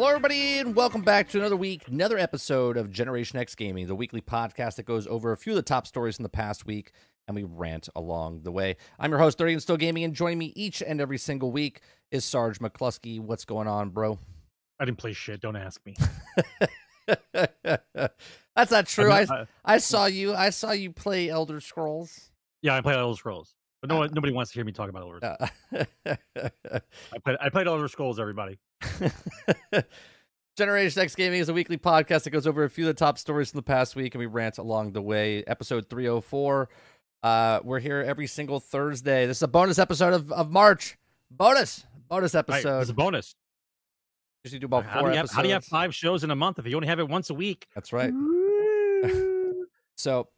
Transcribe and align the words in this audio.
Hello, 0.00 0.08
everybody, 0.08 0.56
and 0.56 0.74
welcome 0.74 1.02
back 1.02 1.28
to 1.28 1.38
another 1.38 1.58
week, 1.58 1.86
another 1.86 2.16
episode 2.16 2.78
of 2.78 2.90
Generation 2.90 3.38
X 3.38 3.54
Gaming, 3.54 3.86
the 3.86 3.94
weekly 3.94 4.22
podcast 4.22 4.76
that 4.76 4.86
goes 4.86 5.06
over 5.06 5.30
a 5.30 5.36
few 5.36 5.52
of 5.52 5.56
the 5.56 5.62
top 5.62 5.86
stories 5.86 6.16
from 6.16 6.22
the 6.22 6.30
past 6.30 6.64
week, 6.64 6.92
and 7.28 7.34
we 7.34 7.42
rant 7.42 7.90
along 7.94 8.40
the 8.42 8.50
way. 8.50 8.78
I'm 8.98 9.10
your 9.10 9.18
host, 9.18 9.36
30 9.36 9.52
and 9.52 9.62
Still 9.62 9.76
Gaming, 9.76 10.04
and 10.04 10.14
joining 10.14 10.38
me 10.38 10.54
each 10.56 10.82
and 10.82 11.02
every 11.02 11.18
single 11.18 11.52
week 11.52 11.82
is 12.10 12.24
Sarge 12.24 12.60
McCluskey. 12.60 13.20
What's 13.20 13.44
going 13.44 13.68
on, 13.68 13.90
bro? 13.90 14.18
I 14.80 14.86
didn't 14.86 14.96
play 14.96 15.12
shit. 15.12 15.42
Don't 15.42 15.54
ask 15.54 15.84
me. 15.84 15.94
That's 18.56 18.70
not 18.70 18.86
true. 18.86 19.12
I, 19.12 19.20
I'm 19.20 19.30
uh, 19.30 19.44
I 19.66 19.76
saw 19.76 20.06
you. 20.06 20.34
I 20.34 20.48
saw 20.48 20.70
you 20.70 20.92
play 20.92 21.28
Elder 21.28 21.60
Scrolls. 21.60 22.30
yeah, 22.62 22.74
I 22.74 22.80
play 22.80 22.94
Elder 22.94 23.18
Scrolls, 23.18 23.54
but 23.80 23.88
no 23.88 23.96
one, 23.96 24.10
nobody 24.12 24.32
wants 24.32 24.50
to 24.52 24.54
hear 24.56 24.64
me 24.64 24.72
talk 24.72 24.88
about 24.88 25.02
Elder. 25.02 25.18
Scrolls. 25.18 25.86
Uh, 26.74 26.80
I 27.12 27.18
played 27.24 27.36
I 27.40 27.48
played 27.48 27.66
Elder 27.66 27.88
Scrolls. 27.88 28.18
Everybody. 28.20 28.58
Generation 30.56 31.02
X 31.02 31.14
Gaming 31.14 31.40
is 31.40 31.48
a 31.48 31.54
weekly 31.54 31.78
podcast 31.78 32.24
that 32.24 32.30
goes 32.30 32.46
over 32.46 32.64
a 32.64 32.70
few 32.70 32.84
of 32.84 32.88
the 32.88 32.98
top 32.98 33.18
stories 33.18 33.50
from 33.50 33.58
the 33.58 33.62
past 33.62 33.96
week 33.96 34.14
and 34.14 34.18
we 34.20 34.26
rant 34.26 34.58
along 34.58 34.92
the 34.92 35.00
way. 35.00 35.42
Episode 35.46 35.88
304. 35.88 36.68
Uh, 37.22 37.60
we're 37.62 37.78
here 37.78 38.04
every 38.06 38.26
single 38.26 38.60
Thursday. 38.60 39.26
This 39.26 39.38
is 39.38 39.42
a 39.42 39.48
bonus 39.48 39.78
episode 39.78 40.12
of, 40.12 40.30
of 40.32 40.50
March. 40.50 40.98
Bonus. 41.30 41.84
Bonus 42.08 42.34
Right, 42.34 42.40
episode. 42.40 42.80
it's 42.80 42.90
a 42.90 42.94
bonus. 42.94 43.34
Usually 44.44 44.58
do 44.58 44.66
about 44.66 44.84
How 44.84 45.00
four 45.00 45.08
do, 45.08 45.14
you 45.14 45.18
have, 45.18 45.30
how 45.30 45.42
do 45.42 45.48
you 45.48 45.54
have 45.54 45.64
five 45.64 45.94
shows 45.94 46.24
in 46.24 46.30
a 46.30 46.36
month 46.36 46.58
if 46.58 46.66
you 46.66 46.74
only 46.76 46.88
have 46.88 46.98
it 46.98 47.08
once 47.08 47.30
a 47.30 47.34
week? 47.34 47.66
That's 47.74 47.92
right. 47.92 48.12
So 49.96 50.28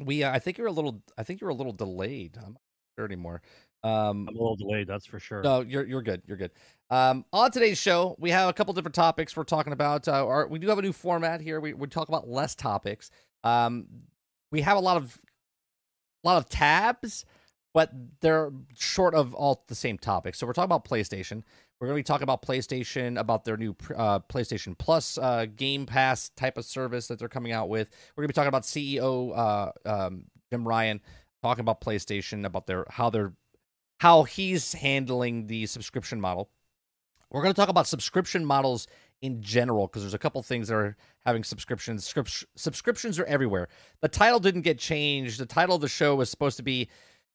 we, 0.00 0.24
uh, 0.24 0.32
I 0.32 0.38
think 0.38 0.56
you're 0.56 0.68
a 0.68 0.72
little, 0.72 1.02
I 1.18 1.22
think 1.22 1.42
you're 1.42 1.50
a 1.50 1.54
little 1.54 1.72
delayed. 1.72 2.38
I'm 2.42 2.56
sure 2.96 3.04
anymore. 3.04 3.42
Um, 3.84 4.26
I'm 4.28 4.34
a 4.34 4.38
little 4.38 4.56
delayed, 4.56 4.88
that's 4.88 5.06
for 5.06 5.20
sure. 5.20 5.42
No, 5.42 5.60
you're 5.60 5.86
you're 5.86 6.02
good. 6.02 6.22
You're 6.26 6.36
good. 6.36 6.50
Um, 6.90 7.24
on 7.32 7.50
today's 7.50 7.78
show, 7.78 8.16
we 8.18 8.30
have 8.30 8.48
a 8.48 8.52
couple 8.52 8.74
different 8.74 8.94
topics 8.94 9.36
we're 9.36 9.44
talking 9.44 9.72
about. 9.72 10.08
Uh, 10.08 10.26
our, 10.26 10.46
we 10.48 10.58
do 10.58 10.68
have 10.68 10.78
a 10.78 10.82
new 10.82 10.92
format 10.92 11.40
here. 11.40 11.60
We 11.60 11.74
we 11.74 11.86
talk 11.86 12.08
about 12.08 12.28
less 12.28 12.54
topics. 12.54 13.10
Um, 13.44 13.86
we 14.50 14.62
have 14.62 14.76
a 14.76 14.80
lot 14.80 14.96
of 14.96 15.16
a 16.24 16.26
lot 16.26 16.38
of 16.38 16.48
tabs, 16.48 17.24
but 17.74 17.92
they're 18.20 18.50
short 18.74 19.14
of 19.14 19.34
all 19.34 19.64
the 19.68 19.74
same 19.74 19.98
topics. 19.98 20.38
So 20.38 20.46
we're 20.46 20.54
talking 20.54 20.66
about 20.66 20.84
PlayStation. 20.84 21.42
We're 21.78 21.88
going 21.88 21.98
to 21.98 22.00
be 22.00 22.04
talking 22.04 22.22
about 22.22 22.40
PlayStation, 22.40 23.20
about 23.20 23.44
their 23.44 23.58
new 23.58 23.76
uh, 23.94 24.20
PlayStation 24.20 24.76
Plus 24.78 25.18
uh, 25.18 25.44
Game 25.56 25.84
Pass 25.84 26.30
type 26.30 26.56
of 26.56 26.64
service 26.64 27.06
that 27.08 27.18
they're 27.18 27.28
coming 27.28 27.52
out 27.52 27.68
with. 27.68 27.90
We're 28.16 28.22
going 28.22 28.28
to 28.28 28.32
be 28.32 28.34
talking 28.34 28.48
about 28.48 28.62
CEO 28.62 29.36
uh, 29.36 29.72
um, 29.84 30.24
Jim 30.50 30.66
Ryan 30.66 31.02
talking 31.46 31.62
about 31.62 31.80
PlayStation, 31.80 32.44
about 32.44 32.66
their 32.66 32.84
how 32.90 33.10
they're 33.10 33.32
how 34.00 34.24
he's 34.24 34.72
handling 34.72 35.46
the 35.46 35.66
subscription 35.66 36.20
model. 36.20 36.50
We're 37.30 37.42
going 37.42 37.54
to 37.54 37.60
talk 37.60 37.68
about 37.68 37.86
subscription 37.86 38.44
models 38.44 38.86
in 39.22 39.40
general 39.42 39.86
because 39.86 40.02
there's 40.02 40.14
a 40.14 40.18
couple 40.18 40.42
things 40.42 40.68
that 40.68 40.74
are 40.74 40.96
having 41.24 41.42
subscriptions. 41.42 42.06
Script- 42.06 42.44
subscriptions 42.56 43.18
are 43.18 43.24
everywhere. 43.24 43.68
The 44.00 44.08
title 44.08 44.38
didn't 44.38 44.62
get 44.62 44.78
changed. 44.78 45.40
The 45.40 45.46
title 45.46 45.76
of 45.76 45.80
the 45.80 45.88
show 45.88 46.16
was 46.16 46.30
supposed 46.30 46.56
to 46.58 46.62
be 46.62 46.88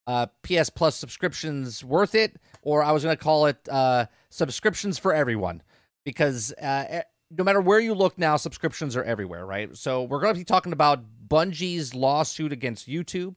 uh, 0.07 0.27
PS 0.43 0.69
Plus 0.69 0.95
subscriptions 0.95 1.83
worth 1.83 2.15
it, 2.15 2.37
or 2.61 2.83
I 2.83 2.91
was 2.91 3.03
going 3.03 3.15
to 3.15 3.23
call 3.23 3.47
it 3.47 3.57
uh, 3.69 4.05
subscriptions 4.29 4.97
for 4.97 5.13
everyone 5.13 5.61
because 6.05 6.53
uh, 6.53 6.99
e- 6.99 7.35
no 7.37 7.43
matter 7.43 7.61
where 7.61 7.79
you 7.79 7.93
look 7.93 8.17
now, 8.17 8.35
subscriptions 8.35 8.95
are 8.95 9.03
everywhere, 9.03 9.45
right? 9.45 9.75
So 9.75 10.03
we're 10.03 10.19
going 10.19 10.33
to 10.33 10.39
be 10.39 10.45
talking 10.45 10.73
about 10.73 11.03
Bungie's 11.27 11.95
lawsuit 11.95 12.51
against 12.51 12.87
YouTube 12.87 13.35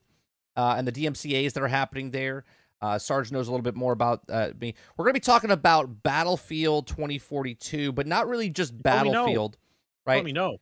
uh, 0.56 0.74
and 0.76 0.86
the 0.86 0.92
DMCA's 0.92 1.52
that 1.52 1.62
are 1.62 1.68
happening 1.68 2.10
there. 2.10 2.44
Uh, 2.80 2.98
Sarge 2.98 3.32
knows 3.32 3.48
a 3.48 3.50
little 3.50 3.62
bit 3.62 3.76
more 3.76 3.92
about 3.92 4.22
uh, 4.28 4.50
me. 4.60 4.74
We're 4.96 5.04
going 5.04 5.14
to 5.14 5.20
be 5.20 5.24
talking 5.24 5.50
about 5.50 6.02
Battlefield 6.02 6.86
2042, 6.86 7.92
but 7.92 8.06
not 8.06 8.28
really 8.28 8.50
just. 8.50 8.80
Battlefield, 8.82 9.56
right? 10.04 10.16
Tell 10.16 10.24
me 10.24 10.32
no. 10.32 10.58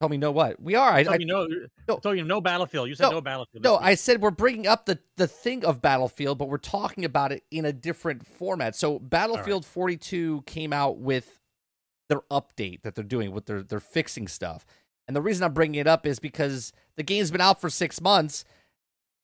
Tell 0.00 0.08
me 0.08 0.16
no 0.16 0.32
what 0.32 0.60
we 0.60 0.74
are. 0.74 0.92
I, 0.92 1.02
Tell 1.04 1.14
I, 1.14 1.18
me 1.18 1.24
no. 1.24 1.46
no. 1.88 1.96
Told 1.98 2.16
you 2.16 2.24
no 2.24 2.40
Battlefield. 2.40 2.88
You 2.88 2.94
said 2.94 3.04
No, 3.04 3.12
no, 3.12 3.20
Battlefield. 3.20 3.64
no, 3.64 3.72
week. 3.74 3.80
I 3.82 3.94
said 3.94 4.20
we're 4.20 4.30
bringing 4.30 4.66
up 4.66 4.86
the 4.86 4.98
the 5.16 5.26
thing 5.26 5.64
of 5.64 5.80
Battlefield, 5.80 6.36
but 6.38 6.48
we're 6.48 6.58
talking 6.58 7.04
about 7.04 7.32
it 7.32 7.44
in 7.50 7.64
a 7.64 7.72
different 7.72 8.26
format. 8.26 8.74
So 8.76 8.98
Battlefield 8.98 9.64
42 9.64 10.42
came 10.46 10.72
out 10.72 10.98
with 10.98 11.40
their 12.08 12.20
update 12.30 12.82
that 12.82 12.94
they're 12.94 13.04
doing 13.04 13.32
with 13.32 13.46
their 13.46 13.62
they're 13.62 13.80
fixing 13.80 14.28
stuff. 14.28 14.66
And 15.06 15.16
the 15.16 15.22
reason 15.22 15.44
I'm 15.44 15.54
bringing 15.54 15.80
it 15.80 15.86
up 15.86 16.06
is 16.06 16.18
because 16.18 16.72
the 16.96 17.02
game's 17.02 17.30
been 17.30 17.40
out 17.40 17.60
for 17.60 17.70
6 17.70 18.00
months 18.00 18.44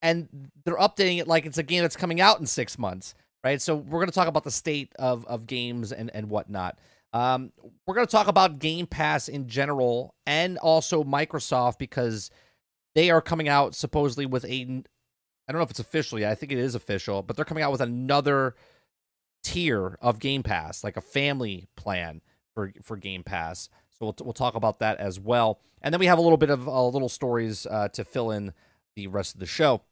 and 0.03 0.51
they're 0.65 0.77
updating 0.77 1.19
it 1.19 1.29
like 1.29 1.47
it's 1.47 1.59
a 1.59 1.63
game 1.63 1.83
that's 1.83 1.97
coming 1.97 2.21
out 2.21 2.41
in 2.41 2.47
6 2.47 2.79
months, 2.79 3.15
right? 3.45 3.61
So 3.61 3.77
we're 3.77 4.01
going 4.01 4.09
to 4.09 4.15
talk 4.15 4.29
about 4.29 4.45
the 4.45 4.51
state 4.51 4.93
of 4.99 5.27
of 5.27 5.47
games 5.47 5.93
and 5.93 6.11
and 6.15 6.31
whatnot. 6.31 6.79
Um, 7.13 7.53
we're 7.87 7.95
going 7.95 8.07
to 8.07 8.11
talk 8.11 8.29
about 8.29 8.61
Game 8.61 8.87
Pass 8.87 9.29
in 9.29 9.49
general 9.49 10.15
and 10.27 10.59
also 10.59 11.03
Microsoft 11.03 11.79
because 11.79 12.31
they 12.95 13.11
are 13.11 13.21
coming 13.21 13.49
out 13.49 13.75
supposedly 13.75 14.27
with 14.27 14.45
a 14.45 14.83
I 15.49 15.53
don't 15.53 15.59
know 15.59 15.65
if 15.65 15.71
it's 15.71 15.81
official 15.81 16.21
yet. 16.21 16.31
I 16.31 16.37
think 16.37 16.53
it 16.53 16.59
is 16.59 16.75
official, 16.77 17.23
but 17.23 17.35
they're 17.35 17.45
coming 17.45 17.65
out 17.65 17.73
with 17.73 17.81
another 17.81 18.55
tier 19.43 19.99
of 20.01 20.21
Game 20.21 20.43
Pass, 20.43 20.85
like 20.85 20.97
a 20.97 21.01
family 21.01 21.67
plan 21.77 22.21
for 22.55 22.73
for 22.83 22.97
Game 22.97 23.25
Pass. 23.25 23.69
So 23.91 24.07
we'll 24.07 24.17
we'll 24.21 24.33
talk 24.33 24.55
about 24.55 24.79
that 24.79 24.99
as 24.99 25.19
well. 25.19 25.61
And 25.83 25.93
then 25.93 25.99
we 25.99 26.07
have 26.07 26.19
a 26.19 26.23
little 26.23 26.37
bit 26.37 26.51
of 26.51 26.69
uh, 26.69 26.87
little 26.87 27.09
stories 27.09 27.67
uh, 27.67 27.89
to 27.89 28.05
fill 28.05 28.31
in 28.31 28.53
the 28.95 29.09
rest 29.09 29.35
of 29.35 29.41
the 29.41 29.47
show. 29.47 29.83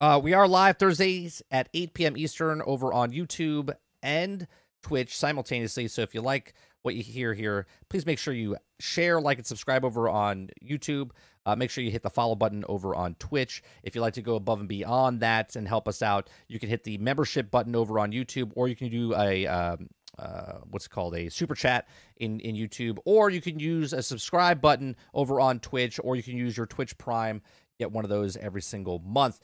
Uh, 0.00 0.20
we 0.22 0.34
are 0.34 0.48
live 0.48 0.76
Thursdays 0.76 1.40
at 1.52 1.68
8 1.72 1.94
p.m. 1.94 2.16
Eastern 2.16 2.60
over 2.62 2.92
on 2.92 3.12
YouTube 3.12 3.72
and 4.02 4.46
Twitch 4.82 5.16
simultaneously. 5.16 5.86
So 5.86 6.02
if 6.02 6.14
you 6.14 6.20
like 6.20 6.54
what 6.82 6.96
you 6.96 7.02
hear 7.02 7.32
here, 7.32 7.66
please 7.88 8.04
make 8.04 8.18
sure 8.18 8.34
you 8.34 8.56
share, 8.80 9.20
like, 9.20 9.38
and 9.38 9.46
subscribe 9.46 9.84
over 9.84 10.08
on 10.08 10.50
YouTube. 10.64 11.10
Uh, 11.46 11.54
make 11.54 11.70
sure 11.70 11.84
you 11.84 11.92
hit 11.92 12.02
the 12.02 12.10
follow 12.10 12.34
button 12.34 12.64
over 12.68 12.94
on 12.94 13.14
Twitch. 13.14 13.62
If 13.84 13.94
you'd 13.94 14.00
like 14.00 14.14
to 14.14 14.22
go 14.22 14.34
above 14.34 14.58
and 14.58 14.68
beyond 14.68 15.20
that 15.20 15.54
and 15.54 15.66
help 15.66 15.86
us 15.86 16.02
out, 16.02 16.28
you 16.48 16.58
can 16.58 16.68
hit 16.68 16.82
the 16.82 16.98
membership 16.98 17.50
button 17.50 17.76
over 17.76 17.98
on 18.00 18.10
YouTube, 18.10 18.50
or 18.56 18.66
you 18.66 18.74
can 18.74 18.90
do 18.90 19.14
a 19.14 19.46
um, 19.46 19.88
uh, 20.18 20.58
what's 20.70 20.88
called 20.88 21.14
a 21.14 21.28
super 21.30 21.54
chat 21.54 21.88
in 22.16 22.40
in 22.40 22.56
YouTube, 22.56 22.98
or 23.04 23.30
you 23.30 23.40
can 23.40 23.58
use 23.58 23.92
a 23.92 24.02
subscribe 24.02 24.60
button 24.60 24.96
over 25.12 25.40
on 25.40 25.60
Twitch, 25.60 26.00
or 26.02 26.16
you 26.16 26.22
can 26.22 26.36
use 26.36 26.56
your 26.56 26.66
Twitch 26.66 26.96
Prime. 26.98 27.40
Get 27.78 27.90
one 27.90 28.04
of 28.04 28.10
those 28.10 28.36
every 28.36 28.62
single 28.62 29.00
month. 29.00 29.40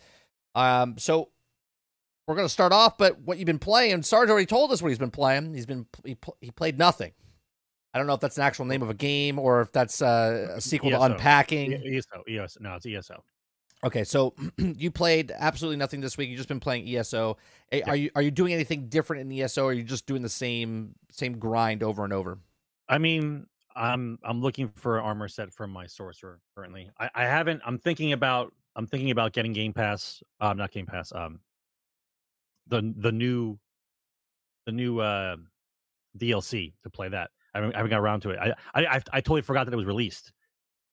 Um, 0.54 0.96
so 0.98 1.30
we're 2.26 2.34
going 2.36 2.46
to 2.46 2.52
start 2.52 2.72
off, 2.72 2.98
but 2.98 3.20
what 3.20 3.38
you've 3.38 3.46
been 3.46 3.58
playing, 3.58 4.02
Sarge 4.02 4.30
already 4.30 4.46
told 4.46 4.72
us 4.72 4.82
what 4.82 4.88
he's 4.88 4.98
been 4.98 5.10
playing. 5.10 5.54
He's 5.54 5.66
been 5.66 5.86
he, 6.04 6.14
pl- 6.14 6.36
he 6.40 6.50
played 6.50 6.78
nothing. 6.78 7.12
I 7.92 7.98
don't 7.98 8.06
know 8.06 8.14
if 8.14 8.20
that's 8.20 8.36
an 8.38 8.44
actual 8.44 8.66
name 8.66 8.82
of 8.82 8.90
a 8.90 8.94
game 8.94 9.38
or 9.38 9.60
if 9.62 9.72
that's 9.72 10.00
uh, 10.00 10.54
a 10.56 10.60
sequel 10.60 10.90
to 10.90 11.00
Unpacking. 11.02 11.72
ESO. 11.72 12.22
ESO. 12.28 12.60
No, 12.60 12.74
it's 12.76 12.86
ESO. 12.86 13.22
Okay, 13.82 14.04
so 14.04 14.34
you 14.58 14.90
played 14.90 15.32
absolutely 15.36 15.76
nothing 15.76 16.00
this 16.00 16.16
week. 16.16 16.28
You've 16.28 16.36
just 16.36 16.48
been 16.48 16.60
playing 16.60 16.86
ESO. 16.88 17.36
Eh, 17.72 17.80
Are 17.86 17.96
you 17.96 18.10
are 18.14 18.22
you 18.22 18.30
doing 18.30 18.52
anything 18.52 18.88
different 18.88 19.22
in 19.22 19.40
ESO, 19.40 19.64
or 19.64 19.70
are 19.70 19.72
you 19.72 19.82
just 19.82 20.06
doing 20.06 20.22
the 20.22 20.28
same 20.28 20.94
same 21.10 21.38
grind 21.38 21.82
over 21.82 22.04
and 22.04 22.12
over? 22.12 22.38
I 22.88 22.98
mean, 22.98 23.46
I'm 23.74 24.18
I'm 24.22 24.40
looking 24.42 24.68
for 24.68 24.98
an 24.98 25.04
armor 25.04 25.28
set 25.28 25.52
from 25.52 25.70
my 25.70 25.86
sorcerer 25.86 26.40
currently. 26.54 26.90
I, 26.98 27.10
I 27.14 27.22
haven't. 27.22 27.62
I'm 27.64 27.78
thinking 27.78 28.12
about. 28.12 28.52
I'm 28.76 28.86
thinking 28.86 29.10
about 29.10 29.32
getting 29.32 29.52
Game 29.52 29.72
Pass. 29.72 30.22
Um, 30.40 30.56
not 30.56 30.70
Game 30.70 30.86
Pass. 30.86 31.12
Um, 31.14 31.40
the 32.68 32.94
the 32.96 33.12
new, 33.12 33.58
the 34.66 34.72
new 34.72 35.00
uh, 35.00 35.36
DLC 36.18 36.72
to 36.82 36.90
play 36.90 37.08
that. 37.08 37.30
I 37.54 37.58
haven't, 37.58 37.74
I 37.74 37.78
haven't 37.78 37.90
got 37.90 38.00
around 38.00 38.20
to 38.20 38.30
it. 38.30 38.38
I, 38.38 38.54
I 38.74 38.86
I 38.96 39.02
I 39.12 39.20
totally 39.20 39.42
forgot 39.42 39.66
that 39.66 39.72
it 39.72 39.76
was 39.76 39.86
released 39.86 40.32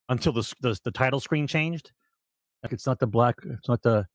until 0.09 0.33
the 0.33 0.53
the, 0.61 0.79
the 0.83 0.91
title 0.91 1.19
screen 1.19 1.47
changed. 1.47 1.91
Like 2.63 2.73
it's 2.73 2.87
not 2.87 2.99
the 2.99 3.07
black. 3.07 3.35
It's 3.45 3.69
not 3.69 3.81
the 3.83 4.07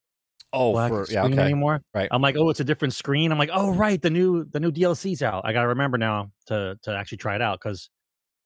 Oh, 0.53 0.73
black 0.73 0.91
for, 0.91 1.07
yeah, 1.09 1.23
screen 1.23 1.39
okay. 1.39 1.43
anymore. 1.43 1.83
Right. 1.95 2.09
I'm 2.11 2.21
like, 2.21 2.37
oh, 2.37 2.51
it's 2.51 2.61
a 2.61 2.65
different 2.65 2.93
screen. 2.93 3.33
I'm 3.33 3.39
like, 3.39 3.51
oh, 3.53 3.73
right, 3.73 4.01
the 4.01 4.11
new 4.11 4.45
the 4.45 4.61
new 4.61 4.71
DLC's 4.71 5.23
out. 5.23 5.43
I 5.45 5.53
gotta 5.53 5.69
remember 5.69 5.97
now 5.97 6.31
to 6.47 6.79
to 6.83 6.95
actually 6.95 7.19
try 7.19 7.35
it 7.35 7.43
out 7.43 7.59
because 7.63 7.89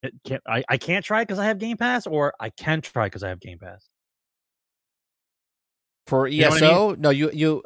it 0.03 0.13
can't. 0.25 0.43
I, 0.47 0.63
I 0.69 0.77
can't 0.77 1.05
try 1.05 1.23
it 1.23 1.25
because 1.25 1.41
I 1.41 1.47
have 1.47 1.59
Game 1.59 1.77
Pass, 1.77 2.07
or 2.07 2.33
I 2.39 2.51
can 2.51 2.81
try 2.81 3.07
because 3.07 3.25
I 3.25 3.29
have 3.29 3.41
Game 3.41 3.59
Pass. 3.59 3.89
For 6.07 6.29
know 6.29 6.47
I 6.49 6.57
ESO, 6.57 6.95
no, 6.99 7.11
you 7.11 7.31
you 7.33 7.63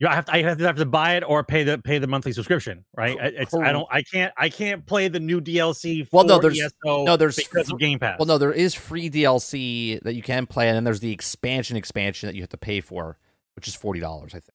You 0.00 0.06
have 0.08 0.26
to, 0.26 0.32
I 0.34 0.42
have 0.42 0.58
to 0.58 0.64
have 0.64 0.76
to 0.76 0.86
buy 0.86 1.16
it 1.16 1.24
or 1.26 1.42
pay 1.42 1.64
the 1.64 1.78
pay 1.78 1.98
the 1.98 2.06
monthly 2.06 2.32
subscription, 2.32 2.84
right? 2.96 3.16
I- 3.20 3.26
It's 3.42 3.54
I 3.54 3.72
don't 3.72 3.88
I 3.90 4.02
can't 4.02 4.32
I 4.36 4.48
can't 4.48 4.84
play 4.86 5.08
the 5.08 5.18
new 5.20 5.40
DLC. 5.40 6.06
Well, 6.12 6.24
no, 6.24 6.38
there's- 6.38 6.58
ESO 6.58 7.04
no, 7.04 7.16
there's 7.16 7.36
because 7.36 7.70
of 7.70 7.78
Game 7.78 7.98
Pass. 7.98 8.18
Well, 8.18 8.26
no, 8.26 8.38
there 8.38 8.52
is 8.52 8.74
free 8.74 9.08
DLC 9.10 10.00
that 10.02 10.14
you 10.14 10.22
can 10.22 10.46
play, 10.46 10.68
and 10.68 10.76
then 10.76 10.84
there's 10.84 11.00
the 11.00 11.10
expansion 11.12 11.76
expansion 11.76 12.26
that 12.28 12.34
you 12.36 12.42
have 12.42 12.50
to 12.50 12.58
pay 12.58 12.80
for, 12.80 13.18
which 13.56 13.66
is 13.66 13.74
forty 13.74 14.00
dollars, 14.00 14.32
I 14.34 14.40
think. 14.40 14.52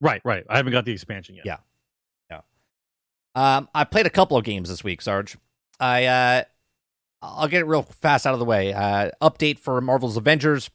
right, 0.00 0.22
right. 0.24 0.44
I 0.48 0.56
haven't 0.56 0.72
got 0.72 0.84
the 0.84 0.92
expansion 0.92 1.34
yet. 1.34 1.44
Yeah, 1.44 1.56
yeah. 2.30 2.40
Um, 3.34 3.68
I 3.74 3.84
played 3.84 4.06
a 4.06 4.10
couple 4.10 4.36
of 4.36 4.44
games 4.44 4.68
this 4.68 4.82
week, 4.84 5.02
Sarge. 5.02 5.36
I 5.80 6.04
uh, 6.06 6.42
I'll 7.20 7.48
get 7.48 7.60
it 7.60 7.66
real 7.66 7.82
fast 7.82 8.26
out 8.26 8.32
of 8.32 8.38
the 8.38 8.44
way. 8.46 8.72
Uh, 8.72 9.10
update 9.20 9.58
for 9.58 9.80
Marvel's 9.80 10.16
Avengers. 10.16 10.70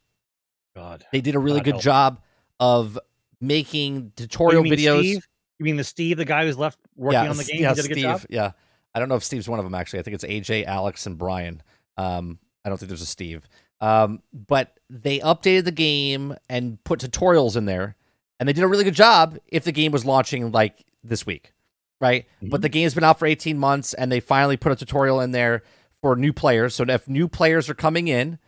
God. 0.76 1.06
They 1.12 1.22
did 1.22 1.36
a 1.36 1.40
really 1.40 1.60
God 1.60 1.66
good 1.66 1.72
help. 1.76 1.84
job 1.84 2.22
of 2.60 2.98
making 3.42 4.08
Oh, 4.08 4.12
tutorial 4.16 4.64
mean 4.64 4.74
videos. 4.74 5.00
Steve? 5.00 5.28
You 5.60 5.66
mean 5.66 5.78
the 5.78 5.84
Steve, 5.84 6.18
the 6.18 6.26
guy 6.26 6.46
who's 6.46 6.58
left 6.58 6.80
working 6.96 7.20
on 7.30 7.38
the 7.38 7.44
game? 7.44 7.62
Yeah, 7.62 7.70
he 7.70 7.76
did 7.76 7.86
a 7.86 7.88
good 7.88 7.94
Steve. 7.96 8.04
job. 8.04 8.22
Yeah, 8.30 8.52
I 8.96 9.00
don't 9.00 9.10
know 9.10 9.16
if 9.16 9.24
Steve's 9.24 9.48
one 9.48 9.60
of 9.60 9.66
them 9.66 9.76
actually. 9.76 10.00
I 10.00 10.02
think 10.04 10.16
it's 10.16 10.24
AJ, 10.26 10.66
Alex, 10.66 11.06
and 11.06 11.18
Brian. 11.18 11.62
Um, 11.98 12.40
I 12.66 12.70
don't 12.70 12.78
think 12.78 12.90
there's 12.90 13.02
a 13.02 13.06
Steve. 13.06 13.48
Um, 13.82 14.22
but 14.34 14.80
they 14.90 15.20
updated 15.20 15.66
the 15.66 15.72
game 15.72 16.36
and 16.50 16.82
put 16.86 17.00
tutorials 17.02 17.56
in 17.58 17.66
there, 17.66 17.96
and 18.40 18.48
they 18.48 18.54
did 18.54 18.64
a 18.64 18.68
really 18.68 18.84
good 18.86 18.94
job. 18.96 19.38
If 19.48 19.64
the 19.66 19.72
game 19.74 19.92
was 19.92 20.06
launching 20.06 20.52
like 20.52 20.86
this 21.04 21.26
week, 21.26 21.54
right? 22.00 22.26
But 22.42 22.62
the 22.62 22.70
game's 22.70 22.94
been 22.94 23.04
out 23.04 23.20
for 23.20 23.26
18 23.26 23.58
months, 23.58 23.94
and 23.94 24.12
they 24.12 24.22
finally 24.22 24.56
put 24.58 24.72
a 24.72 24.76
tutorial 24.76 25.20
in 25.22 25.32
there 25.32 25.64
for 26.02 26.16
new 26.16 26.32
players. 26.34 26.76
So 26.76 26.86
if 26.88 27.08
new 27.10 27.28
players 27.28 27.70
are 27.70 27.74
coming 27.74 28.08
in, 28.08 28.40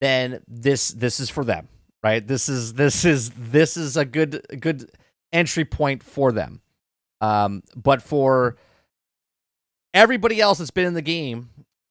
then 0.00 0.42
this 0.46 0.88
this 0.88 1.20
is 1.20 1.28
for 1.30 1.44
them, 1.44 1.68
right? 2.02 2.26
This 2.26 2.48
is 2.48 2.74
this 2.74 3.04
is 3.04 3.30
this 3.30 3.76
is 3.76 3.96
a 3.96 4.04
good 4.04 4.44
good 4.60 4.90
entry 5.32 5.64
point 5.64 6.02
for 6.02 6.32
them. 6.32 6.60
Um, 7.20 7.62
but 7.74 8.02
for 8.02 8.56
everybody 9.92 10.40
else 10.40 10.58
that's 10.58 10.70
been 10.70 10.86
in 10.86 10.94
the 10.94 11.02
game, 11.02 11.50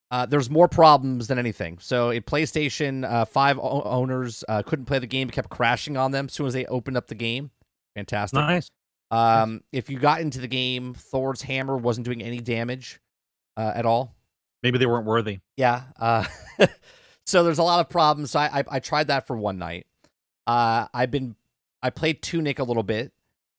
uh, 0.09 0.25
there's 0.25 0.49
more 0.49 0.67
problems 0.67 1.27
than 1.27 1.37
anything. 1.37 1.77
So, 1.79 2.11
a 2.11 2.21
PlayStation 2.21 3.03
uh, 3.09 3.25
Five 3.25 3.59
o- 3.59 3.83
owners 3.83 4.43
uh, 4.47 4.63
couldn't 4.63 4.85
play 4.85 4.99
the 4.99 5.07
game; 5.07 5.27
it 5.27 5.33
kept 5.33 5.49
crashing 5.49 5.97
on 5.97 6.11
them 6.11 6.27
as 6.27 6.33
soon 6.33 6.47
as 6.47 6.53
they 6.53 6.65
opened 6.65 6.95
up 6.95 7.07
the 7.07 7.15
game. 7.15 7.51
Fantastic. 7.95 8.39
Nice. 8.39 8.69
Um, 9.11 9.61
if 9.71 9.89
you 9.89 9.99
got 9.99 10.21
into 10.21 10.39
the 10.39 10.47
game, 10.47 10.93
Thor's 10.93 11.41
hammer 11.41 11.77
wasn't 11.77 12.05
doing 12.05 12.21
any 12.21 12.39
damage 12.39 12.99
uh, 13.57 13.71
at 13.75 13.85
all. 13.85 14.15
Maybe 14.63 14.77
they 14.77 14.85
weren't 14.85 15.05
worthy. 15.05 15.39
Yeah. 15.55 15.83
So 17.27 17.43
there's 17.43 17.59
a 17.59 17.63
lot 17.63 17.81
of 17.81 17.89
problems. 17.89 18.31
So 18.31 18.39
I, 18.39 18.59
I 18.59 18.63
I 18.71 18.79
tried 18.79 19.07
that 19.07 19.27
for 19.27 19.37
one 19.37 19.57
night. 19.59 19.85
Uh, 20.47 20.87
I've 20.93 21.11
been 21.11 21.35
I 21.83 21.89
played 21.91 22.21
Tunic 22.23 22.57
a 22.59 22.63
little 22.63 22.83
bit 22.83 23.11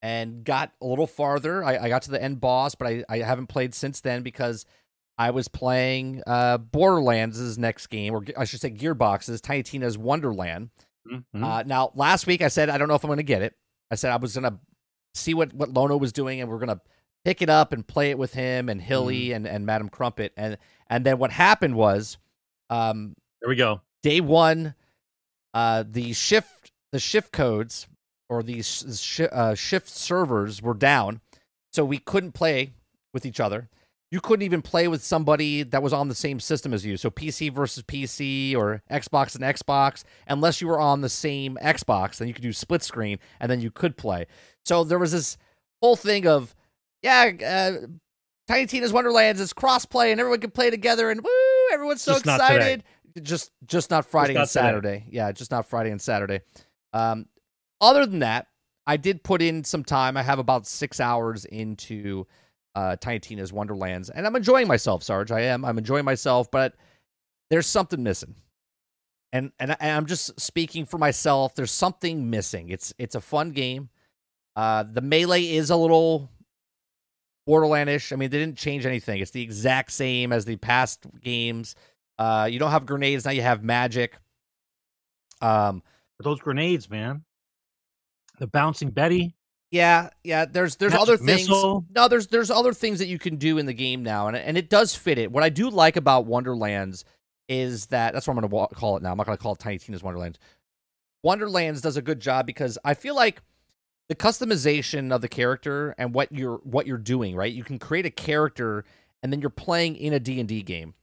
and 0.02 0.42
got 0.42 0.72
a 0.80 0.86
little 0.86 1.06
farther. 1.06 1.62
I, 1.62 1.76
I 1.76 1.88
got 1.88 2.02
to 2.02 2.10
the 2.10 2.22
end 2.22 2.40
boss, 2.40 2.74
but 2.74 2.88
I, 2.88 3.04
I 3.08 3.18
haven't 3.18 3.48
played 3.48 3.74
since 3.74 4.00
then 4.00 4.22
because 4.22 4.64
I 5.18 5.30
was 5.30 5.48
playing 5.48 6.22
uh, 6.26 6.58
Borderlands' 6.58 7.58
next 7.58 7.88
game, 7.88 8.14
or 8.14 8.24
I 8.36 8.44
should 8.44 8.60
say 8.60 8.70
Gearbox's 8.70 9.40
Tiny 9.40 9.62
Tina's 9.62 9.98
Wonderland. 9.98 10.70
Mhm. 11.06 11.42
Uh, 11.44 11.62
now, 11.64 11.92
last 11.94 12.26
week 12.26 12.42
I 12.42 12.48
said 12.48 12.68
I 12.70 12.78
don't 12.78 12.88
know 12.88 12.94
if 12.94 13.04
I'm 13.04 13.08
going 13.08 13.18
to 13.18 13.22
get 13.22 13.42
it. 13.42 13.54
I 13.90 13.94
said 13.96 14.12
I 14.12 14.16
was 14.16 14.34
going 14.36 14.50
to 14.50 14.58
see 15.14 15.34
what 15.34 15.52
what 15.52 15.70
Lono 15.74 15.96
was 15.98 16.12
doing, 16.12 16.40
and 16.40 16.48
we're 16.48 16.58
going 16.58 16.68
to 16.68 16.80
pick 17.24 17.42
it 17.42 17.50
up 17.50 17.72
and 17.72 17.86
play 17.86 18.10
it 18.10 18.18
with 18.18 18.32
him 18.32 18.68
and 18.70 18.80
Hilly 18.80 19.32
and 19.32 19.46
and 19.46 19.66
Madam 19.66 19.90
Crumpet. 19.90 20.32
And 20.38 20.56
and 20.88 21.04
then 21.04 21.18
what 21.18 21.32
happened 21.32 21.74
was, 21.74 22.16
um, 22.70 23.14
there 23.40 23.48
we 23.48 23.56
go. 23.56 23.80
day 24.02 24.20
one, 24.20 24.74
uh, 25.54 25.84
the 25.88 26.12
shift 26.12 26.72
the 26.92 26.98
shift 26.98 27.32
codes 27.32 27.86
or 28.28 28.42
the 28.42 28.62
sh- 28.62 29.20
uh, 29.20 29.54
shift 29.54 29.88
servers 29.88 30.62
were 30.62 30.74
down, 30.74 31.20
so 31.72 31.84
we 31.84 31.98
couldn't 31.98 32.32
play 32.32 32.72
with 33.12 33.26
each 33.26 33.40
other. 33.40 33.68
You 34.10 34.20
couldn't 34.20 34.44
even 34.44 34.62
play 34.62 34.88
with 34.88 35.02
somebody 35.02 35.62
that 35.64 35.82
was 35.82 35.92
on 35.92 36.08
the 36.08 36.14
same 36.14 36.40
system 36.40 36.72
as 36.72 36.84
you. 36.84 36.96
So 36.96 37.10
PC 37.10 37.52
versus 37.52 37.82
PC 37.82 38.56
or 38.56 38.82
Xbox 38.90 39.34
and 39.34 39.44
Xbox, 39.44 40.02
unless 40.26 40.62
you 40.62 40.68
were 40.68 40.80
on 40.80 41.02
the 41.02 41.10
same 41.10 41.58
Xbox, 41.62 42.16
then 42.16 42.26
you 42.26 42.32
could 42.32 42.42
do 42.42 42.52
split 42.54 42.82
screen 42.82 43.18
and 43.38 43.50
then 43.50 43.60
you 43.60 43.70
could 43.70 43.98
play. 43.98 44.26
So 44.64 44.82
there 44.82 44.98
was 44.98 45.12
this 45.12 45.36
whole 45.82 45.96
thing 45.96 46.26
of, 46.26 46.54
yeah, 47.02 47.30
uh, 47.46 47.86
Tiny 48.46 48.64
Tina's 48.64 48.94
Wonderlands 48.94 49.42
is 49.42 49.52
crossplay 49.52 50.10
and 50.10 50.18
everyone 50.18 50.40
can 50.40 50.52
play 50.52 50.70
together 50.70 51.10
and 51.10 51.22
woo, 51.22 51.30
everyone's 51.70 52.00
so 52.00 52.12
Just 52.12 52.24
excited. 52.24 52.84
Just 53.20 53.52
just 53.66 53.90
not 53.90 54.04
Friday 54.06 54.34
not 54.34 54.40
and 54.40 54.48
today. 54.48 54.60
Saturday. 54.60 55.06
Yeah, 55.10 55.32
just 55.32 55.50
not 55.50 55.66
Friday 55.66 55.90
and 55.90 56.00
Saturday. 56.00 56.40
Um, 56.92 57.26
other 57.80 58.06
than 58.06 58.20
that, 58.20 58.48
I 58.86 58.96
did 58.96 59.22
put 59.22 59.42
in 59.42 59.64
some 59.64 59.84
time. 59.84 60.16
I 60.16 60.22
have 60.22 60.38
about 60.38 60.66
six 60.66 61.00
hours 61.00 61.44
into 61.44 62.26
uh, 62.74 62.96
Tiny 62.96 63.18
Tina's 63.18 63.52
Wonderlands, 63.52 64.10
and 64.10 64.26
I'm 64.26 64.36
enjoying 64.36 64.66
myself, 64.68 65.02
Sarge. 65.02 65.30
I 65.30 65.42
am. 65.42 65.64
I'm 65.64 65.78
enjoying 65.78 66.04
myself, 66.04 66.50
but 66.50 66.74
there's 67.50 67.66
something 67.66 68.02
missing. 68.02 68.34
And 69.32 69.52
and, 69.58 69.72
I, 69.72 69.76
and 69.80 69.96
I'm 69.96 70.06
just 70.06 70.40
speaking 70.40 70.86
for 70.86 70.98
myself. 70.98 71.54
There's 71.54 71.70
something 71.70 72.30
missing. 72.30 72.70
It's 72.70 72.94
it's 72.98 73.14
a 73.14 73.20
fun 73.20 73.50
game. 73.50 73.90
Uh, 74.56 74.84
the 74.90 75.02
melee 75.02 75.44
is 75.44 75.70
a 75.70 75.76
little 75.76 76.30
Borderlandish. 77.46 78.12
I 78.12 78.16
mean, 78.16 78.30
they 78.30 78.38
didn't 78.38 78.58
change 78.58 78.86
anything. 78.86 79.20
It's 79.20 79.30
the 79.30 79.42
exact 79.42 79.92
same 79.92 80.32
as 80.32 80.44
the 80.44 80.56
past 80.56 81.06
games. 81.22 81.74
Uh, 82.18 82.48
you 82.50 82.58
don't 82.58 82.70
have 82.70 82.86
grenades 82.86 83.24
now. 83.24 83.30
You 83.30 83.42
have 83.42 83.62
magic. 83.62 84.16
Um, 85.40 85.82
But 86.18 86.24
those 86.24 86.40
grenades, 86.40 86.90
man. 86.90 87.24
The 88.38 88.46
bouncing 88.46 88.90
Betty. 88.90 89.34
Yeah, 89.70 90.10
yeah. 90.24 90.46
There's 90.46 90.76
there's 90.76 90.94
other 90.94 91.16
things. 91.16 91.48
missile. 91.48 91.84
No, 91.94 92.08
there's 92.08 92.28
there's 92.28 92.50
other 92.50 92.72
things 92.72 92.98
that 93.00 93.06
you 93.06 93.18
can 93.18 93.36
do 93.36 93.58
in 93.58 93.66
the 93.66 93.74
game 93.74 94.02
now, 94.02 94.28
and 94.28 94.36
and 94.36 94.56
it 94.56 94.70
does 94.70 94.94
fit 94.94 95.18
it. 95.18 95.30
What 95.30 95.42
I 95.44 95.48
do 95.50 95.68
like 95.68 95.96
about 95.96 96.24
Wonderlands 96.26 97.04
is 97.48 97.86
that 97.86 98.14
that's 98.14 98.26
what 98.26 98.36
I'm 98.36 98.48
going 98.48 98.68
to 98.68 98.74
call 98.74 98.96
it 98.96 99.02
now. 99.02 99.10
I'm 99.10 99.16
not 99.16 99.26
going 99.26 99.36
to 99.36 99.42
call 99.42 99.52
it 99.52 99.58
Tiny 99.58 99.78
Tina's 99.78 100.02
Wonderlands. 100.02 100.38
Wonderlands 101.22 101.80
does 101.80 101.96
a 101.96 102.02
good 102.02 102.20
job 102.20 102.46
because 102.46 102.78
I 102.84 102.94
feel 102.94 103.14
like 103.14 103.42
the 104.08 104.14
customization 104.14 105.12
of 105.12 105.20
the 105.20 105.28
character 105.28 105.94
and 105.98 106.14
what 106.14 106.32
you're 106.32 106.58
what 106.64 106.86
you're 106.86 106.96
doing. 106.96 107.36
Right, 107.36 107.52
you 107.52 107.64
can 107.64 107.78
create 107.78 108.06
a 108.06 108.10
character 108.10 108.84
and 109.22 109.32
then 109.32 109.40
you're 109.40 109.50
playing 109.50 109.96
in 109.96 110.14
a 110.14 110.20
D 110.20 110.40
and 110.40 110.48
D 110.48 110.62
game. 110.62 110.94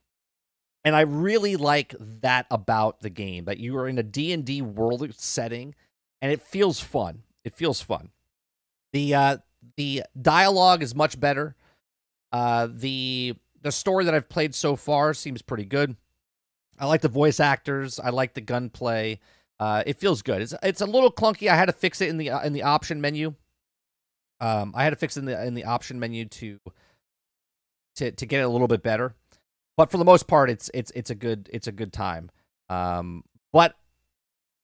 And 0.85 0.95
I 0.95 1.01
really 1.01 1.55
like 1.55 1.95
that 2.21 2.45
about 2.51 2.99
the 3.01 3.09
game 3.09 3.45
that 3.45 3.57
you 3.57 3.75
are 3.77 3.89
in 3.89 3.97
a 3.97 4.03
D&D 4.03 4.61
world 4.61 5.13
setting 5.15 5.73
and 6.21 6.31
it 6.31 6.43
feels 6.43 6.79
fun. 6.79 7.23
It 7.43 7.55
feels 7.55 7.81
fun. 7.81 8.09
The 8.93 9.15
uh 9.15 9.37
the 9.77 10.03
dialogue 10.21 10.83
is 10.83 10.93
much 10.95 11.19
better. 11.19 11.55
Uh 12.31 12.67
the 12.71 13.35
the 13.63 13.71
story 13.71 14.05
that 14.05 14.13
I've 14.13 14.29
played 14.29 14.53
so 14.53 14.75
far 14.75 15.15
seems 15.15 15.41
pretty 15.41 15.65
good. 15.65 15.95
I 16.79 16.85
like 16.85 17.01
the 17.01 17.07
voice 17.09 17.39
actors, 17.39 17.99
I 17.99 18.11
like 18.11 18.35
the 18.35 18.41
gunplay. 18.41 19.19
Uh 19.59 19.81
it 19.87 19.99
feels 19.99 20.21
good. 20.21 20.41
It's 20.41 20.53
it's 20.61 20.81
a 20.81 20.85
little 20.85 21.11
clunky. 21.11 21.49
I 21.49 21.55
had 21.55 21.65
to 21.65 21.73
fix 21.73 21.99
it 21.99 22.09
in 22.09 22.17
the 22.17 22.29
in 22.45 22.53
the 22.53 22.63
option 22.63 23.01
menu. 23.01 23.33
Um 24.39 24.71
I 24.75 24.83
had 24.83 24.91
to 24.91 24.97
fix 24.97 25.17
it 25.17 25.21
in 25.21 25.25
the 25.25 25.45
in 25.45 25.55
the 25.55 25.65
option 25.65 25.99
menu 25.99 26.25
to 26.25 26.59
to 27.95 28.11
to 28.11 28.25
get 28.27 28.41
it 28.41 28.43
a 28.43 28.49
little 28.49 28.67
bit 28.67 28.83
better. 28.83 29.15
But 29.77 29.91
for 29.91 29.97
the 29.97 30.05
most 30.05 30.27
part 30.27 30.49
it's 30.49 30.69
it's 30.73 30.91
it's 30.95 31.09
a 31.09 31.15
good 31.15 31.49
it's 31.53 31.67
a 31.67 31.71
good 31.71 31.93
time. 31.93 32.29
Um 32.69 33.23
but 33.53 33.75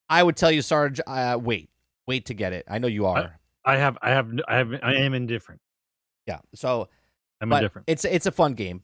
I 0.10 0.22
would 0.24 0.36
tell 0.36 0.52
you 0.52 0.62
Sarge 0.62 1.00
uh 1.06 1.38
wait. 1.42 1.70
Wait 2.08 2.26
to 2.26 2.34
get 2.34 2.52
it. 2.52 2.66
I 2.68 2.80
know 2.80 2.88
you 2.88 3.06
are. 3.06 3.40
I 3.64 3.78
have, 3.78 3.98
I 4.02 4.10
have, 4.10 4.32
I 4.48 4.56
have, 4.56 4.74
I 4.82 4.96
am 4.96 5.14
indifferent. 5.14 5.62
Yeah. 6.26 6.40
So, 6.56 6.90
I'm 7.40 7.52
indifferent. 7.54 7.86
it's 7.88 8.06
it's 8.06 8.26
a 8.26 8.32
fun 8.32 8.54
game. 8.54 8.82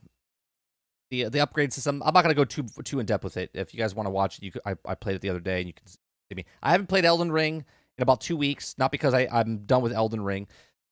The 1.10 1.24
the 1.28 1.40
upgrade 1.40 1.72
system. 1.72 2.02
I'm 2.04 2.14
not 2.14 2.22
gonna 2.22 2.34
go 2.34 2.44
too 2.44 2.64
too 2.84 3.00
in 3.00 3.06
depth 3.06 3.24
with 3.24 3.36
it. 3.36 3.50
If 3.54 3.74
you 3.74 3.78
guys 3.78 3.94
want 3.94 4.06
to 4.06 4.10
watch 4.10 4.38
it, 4.38 4.44
you 4.44 4.52
could, 4.52 4.62
I 4.64 4.76
I 4.84 4.94
played 4.94 5.16
it 5.16 5.22
the 5.22 5.30
other 5.30 5.40
day 5.40 5.58
and 5.58 5.66
you 5.66 5.72
can 5.72 5.86
see 5.86 5.96
me. 6.34 6.44
I 6.62 6.70
haven't 6.70 6.86
played 6.88 7.04
Elden 7.04 7.32
Ring 7.32 7.64
in 7.96 8.02
about 8.02 8.20
two 8.20 8.36
weeks. 8.36 8.74
Not 8.78 8.92
because 8.92 9.14
I 9.14 9.28
I'm 9.32 9.64
done 9.66 9.82
with 9.82 9.92
Elden 9.92 10.22
Ring, 10.22 10.46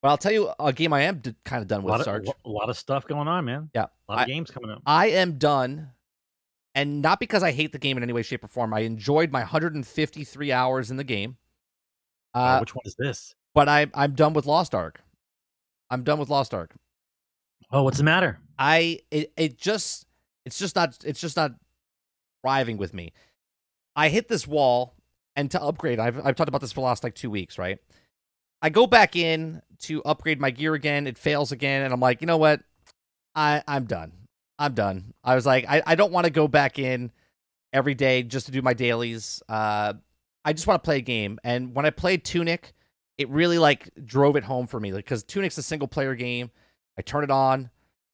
but 0.07 0.11
I'll 0.11 0.17
tell 0.17 0.31
you 0.31 0.49
a 0.57 0.71
game 0.71 0.93
I 0.93 1.01
am 1.01 1.19
d- 1.19 1.35
kind 1.43 1.61
of 1.61 1.67
done 1.67 1.81
a 1.81 1.83
with. 1.83 1.91
lot, 1.91 2.05
Sarge. 2.05 2.27
of, 2.29 2.33
a 2.45 2.49
lot 2.49 2.69
of 2.69 2.77
stuff 2.77 3.05
going 3.07 3.27
on, 3.27 3.43
man. 3.43 3.69
Yeah. 3.75 3.87
A 4.07 4.11
lot 4.11 4.19
I- 4.19 4.21
of 4.21 4.27
games 4.29 4.49
coming 4.49 4.71
up. 4.71 4.81
I 4.85 5.07
am 5.09 5.37
done, 5.37 5.89
and 6.75 7.01
not 7.01 7.19
because 7.19 7.43
I 7.43 7.51
hate 7.51 7.73
the 7.73 7.77
game 7.77 7.97
in 7.97 8.03
any 8.03 8.13
way, 8.13 8.21
shape, 8.21 8.41
or 8.43 8.47
form. 8.47 8.73
I 8.73 8.79
enjoyed 8.81 9.31
my 9.33 9.41
153 9.41 10.51
hours 10.53 10.91
in 10.91 10.95
the 10.95 11.03
game. 11.03 11.35
Uh, 12.33 12.37
Uh, 12.37 12.59
which 12.59 12.73
one 12.73 12.83
is 12.85 12.95
this? 12.97 13.35
but 13.53 13.67
I 13.67 13.87
I'm 13.93 14.13
done 14.13 14.31
with 14.33 14.45
Lost 14.45 14.73
Ark. 14.73 15.01
I'm 15.89 16.03
done 16.03 16.19
with 16.19 16.29
Lost 16.29 16.53
Ark. 16.53 16.73
Oh, 17.71 17.83
what's 17.83 17.97
the 17.97 18.03
matter? 18.05 18.39
I 18.57 18.99
it 19.11 19.33
it 19.35 19.57
just 19.57 20.05
it's 20.45 20.57
just 20.57 20.75
not 20.77 20.97
it's 21.03 21.19
just 21.19 21.35
not 21.35 21.51
thriving 22.41 22.77
with 22.77 22.93
me. 22.93 23.11
I 23.95 24.07
hit 24.09 24.29
this 24.29 24.47
wall 24.47 24.93
and 25.35 25.51
to 25.51 25.61
upgrade, 25.61 25.99
I've 25.99 26.25
I've 26.25 26.35
talked 26.35 26.47
about 26.49 26.61
this 26.61 26.71
for 26.71 26.81
the 26.81 26.85
last 26.85 27.03
like 27.03 27.13
two 27.15 27.29
weeks, 27.29 27.57
right? 27.57 27.79
I 28.61 28.69
go 28.69 28.87
back 28.87 29.15
in 29.15 29.61
to 29.81 30.03
upgrade 30.03 30.39
my 30.39 30.51
gear 30.51 30.73
again, 30.73 31.07
it 31.07 31.17
fails 31.17 31.51
again, 31.51 31.83
and 31.83 31.93
I'm 31.93 31.99
like, 31.99 32.21
you 32.21 32.27
know 32.27 32.37
what? 32.37 32.61
I 33.35 33.63
I'm 33.67 33.85
done. 33.85 34.11
I'm 34.59 34.73
done. 34.73 35.13
I 35.23 35.35
was 35.35 35.45
like, 35.45 35.65
I, 35.69 35.83
I 35.85 35.95
don't 35.95 36.11
want 36.11 36.25
to 36.25 36.31
go 36.31 36.47
back 36.47 36.79
in 36.79 37.11
every 37.71 37.93
day 37.93 38.23
just 38.23 38.47
to 38.47 38.51
do 38.51 38.61
my 38.61 38.73
dailies. 38.73 39.41
Uh 39.47 39.93
I 40.43 40.53
just 40.53 40.65
want 40.65 40.81
to 40.81 40.87
play 40.87 40.97
a 40.97 41.01
game. 41.01 41.39
And 41.43 41.75
when 41.75 41.85
I 41.85 41.89
played 41.89 42.23
Tunic, 42.23 42.73
it 43.17 43.29
really 43.29 43.57
like 43.57 43.89
drove 44.05 44.37
it 44.37 44.45
home 44.45 44.65
for 44.65 44.79
me 44.79 44.91
because 44.91 45.23
like, 45.23 45.27
Tunic's 45.27 45.57
a 45.57 45.63
single 45.63 45.87
player 45.87 46.15
game. 46.15 46.51
I 46.97 47.01
turn 47.01 47.23
it 47.23 47.31
on, 47.31 47.69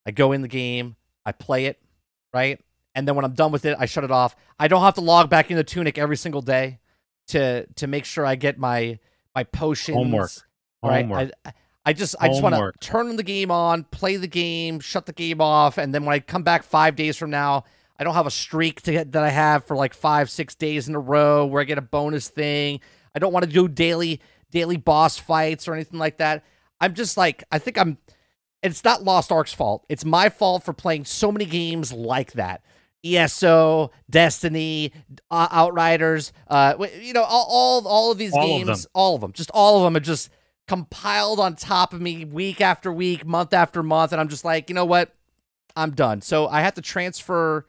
I 0.06 0.12
go 0.12 0.32
in 0.32 0.42
the 0.42 0.48
game, 0.48 0.96
I 1.26 1.32
play 1.32 1.66
it, 1.66 1.80
right? 2.34 2.60
And 2.96 3.08
then 3.08 3.16
when 3.16 3.24
I'm 3.24 3.34
done 3.34 3.52
with 3.52 3.66
it, 3.66 3.78
I 3.80 3.86
shut 3.86 4.04
it 4.04 4.12
off. 4.12 4.36
I 4.60 4.68
don't 4.68 4.82
have 4.82 4.96
to 4.96 5.02
log 5.02 5.30
back 5.30 5.52
into 5.52 5.64
Tunic 5.64 5.98
every 5.98 6.18
single 6.18 6.42
day 6.42 6.80
to 7.28 7.66
to 7.76 7.88
make 7.88 8.06
sure 8.06 8.26
I 8.26 8.36
get 8.36 8.58
my 8.58 9.00
my 9.36 9.44
potions. 9.44 9.96
Homework. 9.96 10.32
Right. 10.84 11.02
Homework. 11.06 11.32
I, 11.46 11.54
I 11.86 11.94
just 11.94 12.16
I 12.20 12.30
just 12.30 12.42
want 12.42 12.56
to 12.56 12.72
turn 12.80 13.16
the 13.18 13.24
game 13.24 13.52
on, 13.52 13.84
play 13.86 14.16
the 14.16 14.28
game, 14.28 14.80
shut 14.80 15.06
the 15.06 15.14
game 15.14 15.42
off, 15.42 15.78
and 15.78 15.94
then 15.94 16.06
when 16.06 16.14
I 16.14 16.20
come 16.20 16.44
back 16.44 16.64
five 16.64 16.96
days 16.96 17.18
from 17.18 17.30
now, 17.30 17.66
I 18.00 18.04
don't 18.06 18.14
have 18.14 18.26
a 18.28 18.32
streak 18.32 18.82
to 18.84 18.92
get, 18.94 19.12
that 19.12 19.24
I 19.24 19.30
have 19.30 19.66
for 19.66 19.76
like 19.76 19.94
five 19.94 20.30
six 20.30 20.56
days 20.56 20.88
in 20.88 20.96
a 20.96 21.00
row 21.00 21.46
where 21.46 21.62
I 21.62 21.66
get 21.66 21.78
a 21.78 21.82
bonus 21.82 22.30
thing. 22.30 22.80
I 23.14 23.20
don't 23.20 23.34
want 23.34 23.44
to 23.46 23.52
do 23.52 23.68
daily 23.68 24.22
daily 24.52 24.78
boss 24.78 25.18
fights 25.18 25.68
or 25.68 25.74
anything 25.74 26.00
like 26.00 26.18
that. 26.18 26.46
I'm 26.80 26.94
just 26.94 27.18
like 27.18 27.44
I 27.52 27.60
think 27.60 27.78
I'm. 27.78 27.98
It's 28.62 28.86
not 28.86 29.04
Lost 29.04 29.30
Ark's 29.30 29.54
fault. 29.54 29.86
It's 29.90 30.06
my 30.06 30.30
fault 30.30 30.64
for 30.64 30.72
playing 30.72 31.04
so 31.04 31.34
many 31.34 31.44
games 31.44 31.92
like 31.92 32.32
that. 32.34 32.64
ESO, 33.04 33.92
Destiny, 34.10 34.94
uh, 35.30 35.50
Outriders, 35.52 36.32
uh, 36.48 36.76
you 37.02 37.12
know, 37.12 37.24
all, 37.24 37.46
all 37.50 37.88
all 37.88 38.12
of 38.14 38.18
these 38.18 38.32
All 38.34 38.48
games, 38.48 38.84
them. 38.84 38.92
all 38.94 39.16
of 39.16 39.22
them, 39.22 39.34
just 39.34 39.52
all 39.54 39.78
of 39.78 39.84
them 39.84 39.98
are 39.98 40.06
just 40.06 40.30
compiled 40.68 41.40
on 41.40 41.56
top 41.56 41.94
of 41.94 42.02
me 42.02 42.26
week 42.26 42.62
after 42.62 42.92
week, 42.92 43.26
month 43.26 43.54
after 43.54 43.84
month, 43.84 44.12
and 44.12 44.22
I'm 44.22 44.30
just 44.30 44.46
like, 44.46 44.70
you 44.70 44.76
know 44.76 44.86
what, 44.86 45.14
I'm 45.76 45.92
done. 45.92 46.22
So 46.22 46.48
I 46.48 46.62
had 46.62 46.76
to 46.76 46.82
transfer 46.82 47.66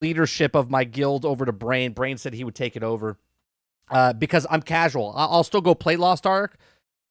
leadership 0.00 0.54
of 0.54 0.70
my 0.70 0.84
guild 0.84 1.24
over 1.24 1.44
to 1.44 1.52
Brain. 1.52 1.92
Brain 1.92 2.18
said 2.18 2.34
he 2.34 2.44
would 2.44 2.54
take 2.54 2.76
it 2.76 2.82
over 2.82 3.18
uh, 3.90 4.12
because 4.12 4.46
I'm 4.50 4.62
casual. 4.62 5.12
I- 5.16 5.26
I'll 5.26 5.44
still 5.44 5.60
go 5.60 5.74
play 5.74 5.96
Lost 5.96 6.26
Ark, 6.26 6.58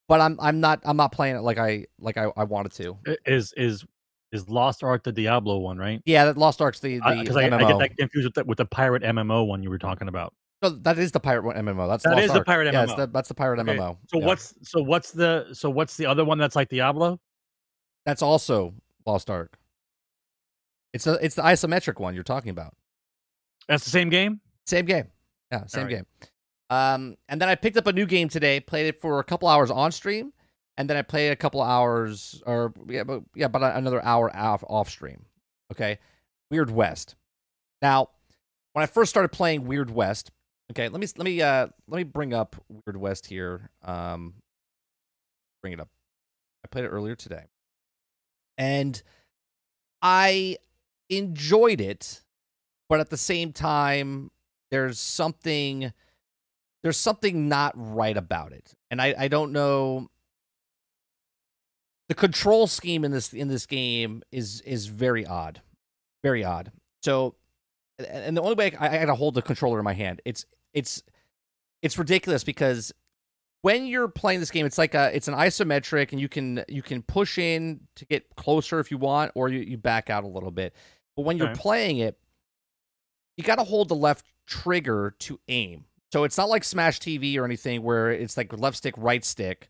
but 0.07 0.21
I'm 0.21 0.39
I'm 0.39 0.59
not 0.59 0.81
I'm 0.83 0.97
not 0.97 1.11
playing 1.11 1.35
it 1.35 1.41
like 1.41 1.57
I 1.57 1.85
like 1.99 2.17
I, 2.17 2.31
I 2.37 2.43
wanted 2.43 2.73
to. 2.73 2.97
Is 3.25 3.53
is 3.57 3.85
is 4.31 4.49
Lost 4.49 4.83
Ark 4.83 5.03
the 5.03 5.11
Diablo 5.11 5.57
one, 5.57 5.77
right? 5.77 6.01
Yeah, 6.05 6.25
that 6.25 6.37
Lost 6.37 6.61
Ark's 6.61 6.79
the 6.79 6.99
the 6.99 7.19
Because 7.21 7.37
I, 7.37 7.45
I, 7.45 7.49
get 7.49 7.79
that 7.79 7.97
confused 7.97 8.25
with 8.25 8.33
the, 8.35 8.43
with 8.43 8.57
the 8.57 8.65
pirate 8.65 9.03
MMO 9.03 9.47
one 9.47 9.63
you 9.63 9.69
were 9.69 9.79
talking 9.79 10.07
about. 10.07 10.33
No, 10.61 10.69
that 10.69 10.97
is 10.97 11.11
the 11.11 11.19
pirate 11.19 11.43
one- 11.43 11.55
MMO. 11.55 11.87
That's 11.87 12.03
That 12.03 12.17
is 12.19 12.33
the 12.33 12.43
pirate 12.43 12.73
Yeah, 12.73 12.85
MMO. 12.85 12.95
the, 12.97 13.07
that's 13.07 13.27
the 13.27 13.35
pirate 13.35 13.59
Okay, 13.59 13.77
MMO. 13.77 13.97
So 14.07 14.19
Yeah. 14.19 14.25
what's 14.25 14.53
so 14.63 14.81
what's 14.81 15.11
the 15.11 15.47
so 15.53 15.69
what's 15.69 15.97
the 15.97 16.05
other 16.07 16.25
one 16.25 16.37
that's 16.37 16.55
like 16.55 16.69
Diablo? 16.69 17.19
that's 18.05 18.21
also 18.21 18.73
Lost 19.05 19.29
Ark. 19.29 19.57
It's 20.93 21.03
the 21.03 21.13
it's 21.23 21.35
the 21.35 21.41
isometric 21.43 21.99
one 21.99 22.15
you're 22.15 22.23
talking 22.23 22.49
about. 22.49 22.73
That's 23.67 23.83
the 23.83 23.89
same 23.91 24.09
game. 24.09 24.39
Same 24.65 24.85
game. 24.85 25.07
Yeah, 25.51 25.65
same 25.67 25.83
right. 25.85 25.89
game. 25.97 26.05
Um, 26.69 27.17
and 27.29 27.39
then 27.39 27.47
I 27.49 27.55
picked 27.55 27.77
up 27.77 27.87
a 27.87 27.93
new 27.93 28.05
game 28.05 28.27
today. 28.29 28.59
Played 28.59 28.87
it 28.87 28.99
for 29.01 29.19
a 29.19 29.23
couple 29.23 29.47
hours 29.47 29.69
on 29.71 29.91
stream, 29.91 30.33
and 30.77 30.89
then 30.89 30.97
I 30.97 31.01
played 31.01 31.29
a 31.31 31.35
couple 31.35 31.61
hours, 31.61 32.41
or 32.45 32.73
yeah, 32.87 33.03
but 33.03 33.23
yeah, 33.35 33.45
about 33.45 33.75
another 33.77 34.03
hour 34.03 34.35
off 34.35 34.63
off 34.67 34.89
stream. 34.89 35.25
Okay, 35.71 35.99
Weird 36.49 36.71
West. 36.71 37.15
Now, 37.81 38.09
when 38.73 38.83
I 38.83 38.85
first 38.87 39.09
started 39.09 39.29
playing 39.29 39.65
Weird 39.65 39.91
West, 39.91 40.31
okay, 40.71 40.89
let 40.89 40.99
me 40.99 41.07
let 41.17 41.25
me 41.25 41.41
uh 41.41 41.67
let 41.87 41.97
me 41.97 42.03
bring 42.03 42.33
up 42.33 42.55
Weird 42.69 42.97
West 42.97 43.25
here. 43.25 43.69
Um, 43.83 44.33
bring 45.61 45.73
it 45.73 45.79
up. 45.79 45.89
I 46.63 46.67
played 46.67 46.85
it 46.85 46.89
earlier 46.89 47.15
today, 47.15 47.45
and 48.57 49.01
I 50.01 50.57
enjoyed 51.09 51.81
it, 51.81 52.21
but 52.89 52.99
at 52.99 53.09
the 53.09 53.17
same 53.17 53.53
time, 53.53 54.31
there's 54.71 54.99
something 54.99 55.91
there's 56.83 56.97
something 56.97 57.49
not 57.49 57.73
right 57.75 58.15
about 58.15 58.53
it 58.53 58.73
and 58.91 59.01
i 59.01 59.13
i 59.17 59.27
don't 59.27 59.51
know 59.51 60.07
the 62.07 62.15
control 62.15 62.67
scheme 62.67 63.03
in 63.03 63.11
this 63.11 63.33
in 63.33 63.47
this 63.47 63.65
game 63.65 64.21
is 64.31 64.61
is 64.61 64.85
very 64.85 65.25
odd 65.25 65.61
very 66.23 66.43
odd 66.43 66.71
so 67.01 67.35
and- 67.99 68.37
the 68.37 68.41
only 68.41 68.55
way 68.55 68.73
i, 68.79 68.87
I 68.89 68.99
gotta 68.99 69.15
hold 69.15 69.33
the 69.33 69.41
controller 69.41 69.79
in 69.79 69.83
my 69.85 69.93
hand 69.93 70.21
it's 70.23 70.45
it's 70.77 71.01
it's 71.81 71.97
ridiculous 71.97 72.43
because 72.43 72.93
when 73.61 73.85
you're 73.87 74.07
playing 74.07 74.39
this 74.39 74.51
game 74.51 74.65
it's 74.65 74.77
like 74.77 74.93
a 74.93 75.15
it's 75.15 75.27
an 75.27 75.33
isometric 75.33 76.11
and 76.11 76.21
you 76.21 76.29
can 76.29 76.63
you 76.67 76.81
can 76.81 77.01
push 77.01 77.37
in 77.37 77.79
to 77.95 78.05
get 78.05 78.23
closer 78.35 78.79
if 78.79 78.91
you 78.91 78.97
want 78.97 79.31
or 79.35 79.49
you, 79.49 79.59
you 79.59 79.77
back 79.77 80.09
out 80.09 80.23
a 80.23 80.27
little 80.27 80.51
bit 80.51 80.73
but 81.15 81.23
when 81.23 81.37
you're 81.37 81.49
Okay. 81.49 81.59
playing 81.59 81.97
it 81.97 82.17
you 83.37 83.43
got 83.43 83.55
to 83.57 83.63
hold 83.63 83.89
the 83.89 83.95
left 83.95 84.25
trigger 84.47 85.13
to 85.19 85.39
aim. 85.47 85.85
So 86.11 86.23
it's 86.23 86.37
not 86.39 86.49
like 86.49 86.63
Smash 86.63 86.99
TV 86.99 87.37
or 87.37 87.45
anything 87.45 87.83
where 87.83 88.11
it's 88.11 88.35
like 88.35 88.51
left 88.57 88.77
stick, 88.77 88.95
right 88.97 89.23
stick. 89.23 89.69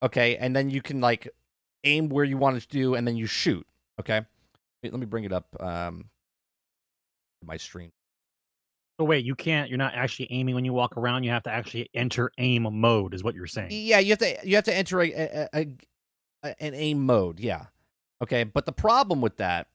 Okay. 0.00 0.36
And 0.36 0.54
then 0.54 0.70
you 0.70 0.80
can 0.80 1.00
like 1.00 1.28
aim 1.82 2.08
where 2.08 2.24
you 2.24 2.36
want 2.36 2.56
it 2.56 2.60
to 2.60 2.68
do 2.68 2.94
and 2.94 3.04
then 3.04 3.16
you 3.16 3.26
shoot. 3.26 3.66
Okay. 3.98 4.20
Let 4.84 4.92
me 4.92 5.06
bring 5.06 5.24
it 5.24 5.32
up. 5.32 5.56
Um, 5.60 6.04
my 7.44 7.56
stream. 7.56 7.90
So 8.98 9.04
wait, 9.04 9.24
you 9.24 9.34
can't. 9.34 9.68
You're 9.68 9.78
not 9.78 9.94
actually 9.94 10.28
aiming 10.30 10.54
when 10.54 10.64
you 10.64 10.72
walk 10.72 10.96
around. 10.96 11.24
You 11.24 11.30
have 11.30 11.42
to 11.44 11.50
actually 11.50 11.90
enter 11.94 12.30
aim 12.38 12.66
mode, 12.70 13.12
is 13.12 13.24
what 13.24 13.34
you're 13.34 13.46
saying. 13.46 13.70
Yeah. 13.70 13.98
You 13.98 14.10
have 14.10 14.18
to, 14.20 14.36
you 14.44 14.54
have 14.54 14.64
to 14.64 14.74
enter 14.74 15.00
a, 15.00 15.10
a, 15.12 15.48
a, 15.52 15.68
a 16.44 16.62
an 16.62 16.74
aim 16.74 17.04
mode. 17.04 17.40
Yeah. 17.40 17.66
Okay. 18.22 18.44
But 18.44 18.66
the 18.66 18.72
problem 18.72 19.20
with 19.20 19.36
that 19.38 19.66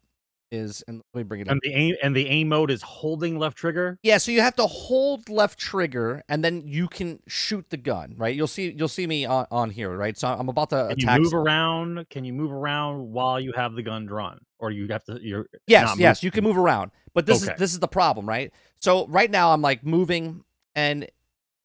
is, 0.51 0.83
and 0.87 1.01
let 1.13 1.19
me 1.19 1.23
bring 1.23 1.41
it 1.41 1.47
up. 1.47 1.53
And 1.53 1.61
the 1.63 1.73
aim 1.73 1.95
and 2.01 2.15
the 2.15 2.27
aim 2.27 2.49
mode 2.49 2.71
is 2.71 2.81
holding 2.81 3.37
left 3.37 3.57
trigger. 3.57 3.97
Yeah, 4.03 4.17
so 4.17 4.31
you 4.31 4.41
have 4.41 4.55
to 4.55 4.65
hold 4.65 5.29
left 5.29 5.59
trigger 5.59 6.23
and 6.29 6.43
then 6.43 6.63
you 6.65 6.87
can 6.87 7.19
shoot 7.27 7.69
the 7.69 7.77
gun, 7.77 8.15
right? 8.17 8.35
You'll 8.35 8.47
see 8.47 8.73
you'll 8.77 8.87
see 8.87 9.07
me 9.07 9.25
on, 9.25 9.45
on 9.51 9.69
here, 9.69 9.95
right? 9.95 10.17
So 10.17 10.27
I'm 10.27 10.49
about 10.49 10.69
to 10.71 10.87
Can 10.89 10.99
you 10.99 11.05
attack 11.05 11.21
move 11.21 11.33
around? 11.33 12.09
Can 12.09 12.25
you 12.25 12.33
move 12.33 12.51
around 12.51 13.11
while 13.11 13.39
you 13.39 13.51
have 13.55 13.73
the 13.73 13.83
gun 13.83 14.05
drawn, 14.05 14.39
or 14.59 14.71
you 14.71 14.87
have 14.89 15.03
to? 15.05 15.19
You're 15.21 15.47
Yes, 15.67 15.97
yes, 15.97 16.23
you 16.23 16.31
can 16.31 16.43
move 16.43 16.57
around. 16.57 16.91
But 17.13 17.25
this 17.25 17.43
Okay. 17.43 17.53
is 17.53 17.59
this 17.59 17.73
is 17.73 17.79
the 17.79 17.87
problem, 17.87 18.27
right? 18.27 18.51
So 18.79 19.07
right 19.07 19.29
now 19.29 19.51
I'm 19.51 19.61
like 19.61 19.83
moving 19.83 20.43
and 20.75 21.07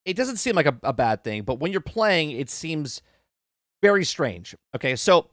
it 0.04 0.16
doesn't 0.16 0.36
seem 0.36 0.54
like 0.54 0.66
a, 0.66 0.76
a 0.82 0.92
bad 0.92 1.24
thing, 1.24 1.42
but 1.42 1.60
when 1.60 1.72
you're 1.72 1.80
playing, 1.80 2.32
it 2.32 2.50
seems 2.50 3.00
very 3.82 4.04
strange. 4.04 4.54
Okay, 4.74 4.96
so 4.96 5.30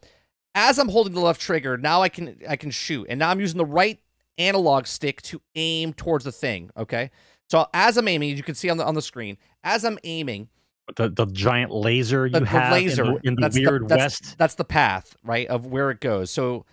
as 0.56 0.80
I'm 0.80 0.90
holding 0.90 1.14
the 1.14 1.22
left 1.22 1.42
trigger, 1.42 1.78
now 1.78 2.02
I 2.02 2.10
can 2.10 2.38
I 2.48 2.56
can 2.56 2.72
shoot, 2.72 3.08
and 3.10 3.20
now 3.20 3.30
I'm 3.30 3.40
using 3.40 3.58
the 3.58 3.66
right 3.66 4.00
analog 4.38 4.88
stick 4.88 5.22
to 5.24 5.42
aim 5.56 5.94
towards 5.94 6.26
the 6.26 6.32
thing. 6.32 6.70
Okay, 6.78 7.12
so 7.50 7.68
as 7.74 7.98
I'm 7.98 8.08
aiming, 8.08 8.36
you 8.36 8.44
can 8.44 8.56
see 8.56 8.70
on 8.70 8.78
the 8.78 8.86
on 8.86 8.96
the 8.96 9.02
screen, 9.02 9.38
as 9.64 9.86
I'm 9.86 10.00
aiming, 10.04 10.50
the 10.96 11.10
the 11.10 11.26
giant 11.28 11.72
laser 11.72 12.26
you 12.26 12.34
the, 12.34 12.42
the 12.42 12.46
have 12.48 12.72
laser 12.72 13.06
in 13.06 13.14
the, 13.14 13.20
in 13.24 13.36
the 13.36 13.42
that's 13.42 13.58
weird 13.58 13.88
that's, 13.88 14.00
west. 14.00 14.38
That's 14.38 14.56
the 14.56 14.66
path, 14.66 15.16
right, 15.24 15.48
of 15.48 15.66
where 15.66 15.92
it 15.92 16.00
goes. 16.00 16.32
So 16.32 16.66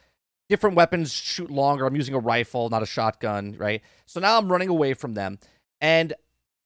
different 0.48 0.76
weapons 0.76 1.12
shoot 1.12 1.50
longer. 1.50 1.86
I'm 1.86 1.96
using 1.96 2.14
a 2.14 2.18
rifle, 2.18 2.70
not 2.70 2.82
a 2.82 2.86
shotgun, 2.86 3.54
right? 3.58 3.82
So 4.06 4.20
now 4.20 4.38
I'm 4.38 4.50
running 4.50 4.68
away 4.68 4.94
from 4.94 5.14
them, 5.14 5.38
and 5.80 6.14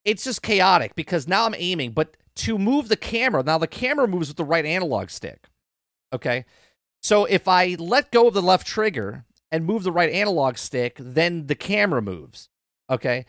it's 0.05 0.25
just 0.25 0.43
chaotic 0.43 0.95
because 0.95 1.29
now 1.29 1.45
I'm 1.45 1.55
aiming, 1.57 1.93
but 1.93 2.17
to 2.35 2.59
move 2.59 2.89
the 2.89 2.97
camera, 2.97 3.43
now 3.43 3.59
the 3.59 3.67
camera 3.67 4.09
moves 4.09 4.29
with 4.29 4.37
the 4.37 4.45
right 4.45 4.65
analog 4.65 5.11
stick. 5.11 5.49
Okay, 6.13 6.45
so 7.03 7.25
if 7.27 7.49
I 7.49 7.77
let 7.79 8.11
go 8.11 8.29
of 8.29 8.35
the 8.35 8.43
left 8.43 8.67
trigger 8.67 9.25
and 9.51 9.65
move 9.67 9.83
the 9.83 9.93
right 9.93 10.11
analog 10.13 10.57
stick, 10.57 10.97
then 10.99 11.47
the 11.47 11.55
camera 11.55 12.01
moves. 12.01 12.49
Okay. 12.89 13.27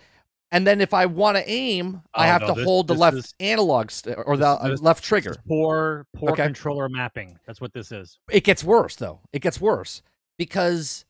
And 0.52 0.68
then 0.68 0.82
if 0.82 0.94
I 0.94 1.08
want 1.08 1.36
to 1.38 1.50
aim, 1.50 2.04
I 2.14 2.28
Oh, 2.28 2.32
have 2.32 2.42
no, 2.42 2.48
to 2.50 2.54
this- 2.54 2.64
hold 2.64 2.88
the 2.88 2.94
left 2.94 3.18
is- 3.18 3.34
analog 3.40 3.90
st- 3.90 4.18
or 4.26 4.38
the 4.38 4.56
this- 4.58 4.80
uh, 4.80 4.84
left 4.84 5.04
trigger. 5.04 5.36
poor 5.48 6.06
poor 6.16 6.32
Okay. 6.32 6.44
controller 6.44 6.88
mapping. 6.88 7.40
That's 7.48 7.60
what 7.60 7.74
this 7.74 7.92
is. 7.92 8.20
It 8.30 8.44
gets 8.44 8.64
worse 8.64 8.96
though. 8.96 9.20
It 9.34 9.40
gets 9.40 9.60
worse 9.60 10.04
because 10.38 11.06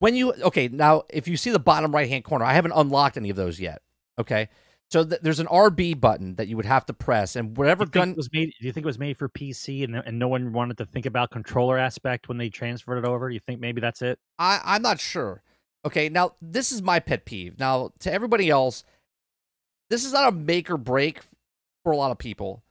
when 0.00 0.14
you 0.14 0.34
okay 0.34 0.68
now, 0.68 1.04
if 1.08 1.26
you 1.26 1.36
see 1.38 1.50
the 1.50 1.58
bottom 1.58 1.92
right 1.94 2.08
hand 2.08 2.24
corner, 2.24 2.44
I 2.44 2.52
haven't 2.52 2.72
unlocked 2.72 3.16
any 3.16 3.30
of 3.30 3.36
those 3.36 3.58
yet. 3.58 3.80
Okay, 4.18 4.48
so 4.90 5.04
th- 5.04 5.20
there's 5.22 5.40
an 5.40 5.46
RB 5.48 5.98
button 6.00 6.34
that 6.36 6.48
you 6.48 6.56
would 6.56 6.64
have 6.66 6.86
to 6.86 6.92
press, 6.92 7.36
and 7.36 7.56
whatever 7.56 7.84
Do 7.84 7.88
you 7.98 8.04
think 8.04 8.12
gun. 8.12 8.16
was 8.16 8.30
made? 8.32 8.52
Do 8.60 8.66
you 8.66 8.72
think 8.72 8.84
it 8.84 8.86
was 8.86 8.98
made 8.98 9.16
for 9.16 9.28
PC 9.28 9.84
and 9.84 9.94
and 9.96 10.18
no 10.18 10.28
one 10.28 10.52
wanted 10.52 10.78
to 10.78 10.86
think 10.86 11.06
about 11.06 11.30
controller 11.30 11.76
aspect 11.78 12.28
when 12.28 12.38
they 12.38 12.48
transferred 12.48 12.98
it 12.98 13.04
over? 13.04 13.30
You 13.30 13.40
think 13.40 13.60
maybe 13.60 13.80
that's 13.80 14.02
it? 14.02 14.18
I 14.38 14.60
I'm 14.64 14.82
not 14.82 15.00
sure. 15.00 15.42
Okay, 15.84 16.08
now 16.08 16.32
this 16.42 16.72
is 16.72 16.82
my 16.82 16.98
pet 17.00 17.24
peeve. 17.24 17.58
Now 17.58 17.90
to 18.00 18.12
everybody 18.12 18.50
else, 18.50 18.84
this 19.90 20.04
is 20.04 20.12
not 20.12 20.28
a 20.28 20.32
make 20.36 20.70
or 20.70 20.76
break 20.76 21.20
for 21.84 21.92
a 21.92 21.96
lot 21.96 22.10
of 22.10 22.18
people. 22.18 22.62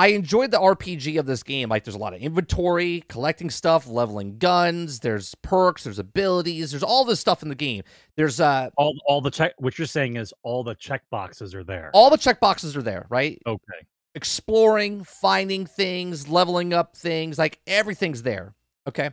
I 0.00 0.06
enjoyed 0.06 0.50
the 0.50 0.58
RPG 0.58 1.18
of 1.18 1.26
this 1.26 1.42
game. 1.42 1.68
Like, 1.68 1.84
there's 1.84 1.94
a 1.94 1.98
lot 1.98 2.14
of 2.14 2.22
inventory, 2.22 3.04
collecting 3.08 3.50
stuff, 3.50 3.86
leveling 3.86 4.38
guns. 4.38 5.00
There's 5.00 5.34
perks. 5.42 5.84
There's 5.84 5.98
abilities. 5.98 6.70
There's 6.70 6.82
all 6.82 7.04
this 7.04 7.20
stuff 7.20 7.42
in 7.42 7.50
the 7.50 7.54
game. 7.54 7.82
There's 8.16 8.40
uh 8.40 8.70
All 8.78 8.94
all 9.06 9.20
the 9.20 9.30
check. 9.30 9.52
What 9.58 9.78
you're 9.78 9.86
saying 9.86 10.16
is 10.16 10.32
all 10.42 10.64
the 10.64 10.74
check 10.74 11.02
boxes 11.10 11.54
are 11.54 11.62
there. 11.62 11.90
all 11.92 12.08
the 12.08 12.16
check 12.16 12.40
boxes 12.40 12.78
are 12.78 12.82
there, 12.82 13.04
right? 13.10 13.42
okay. 13.46 13.86
Exploring, 14.14 15.04
finding 15.04 15.66
things, 15.66 16.28
leveling 16.28 16.72
up 16.72 16.96
things, 16.96 17.36
like 17.38 17.60
everything's 17.66 18.22
there. 18.22 18.54
Okay. 18.88 19.10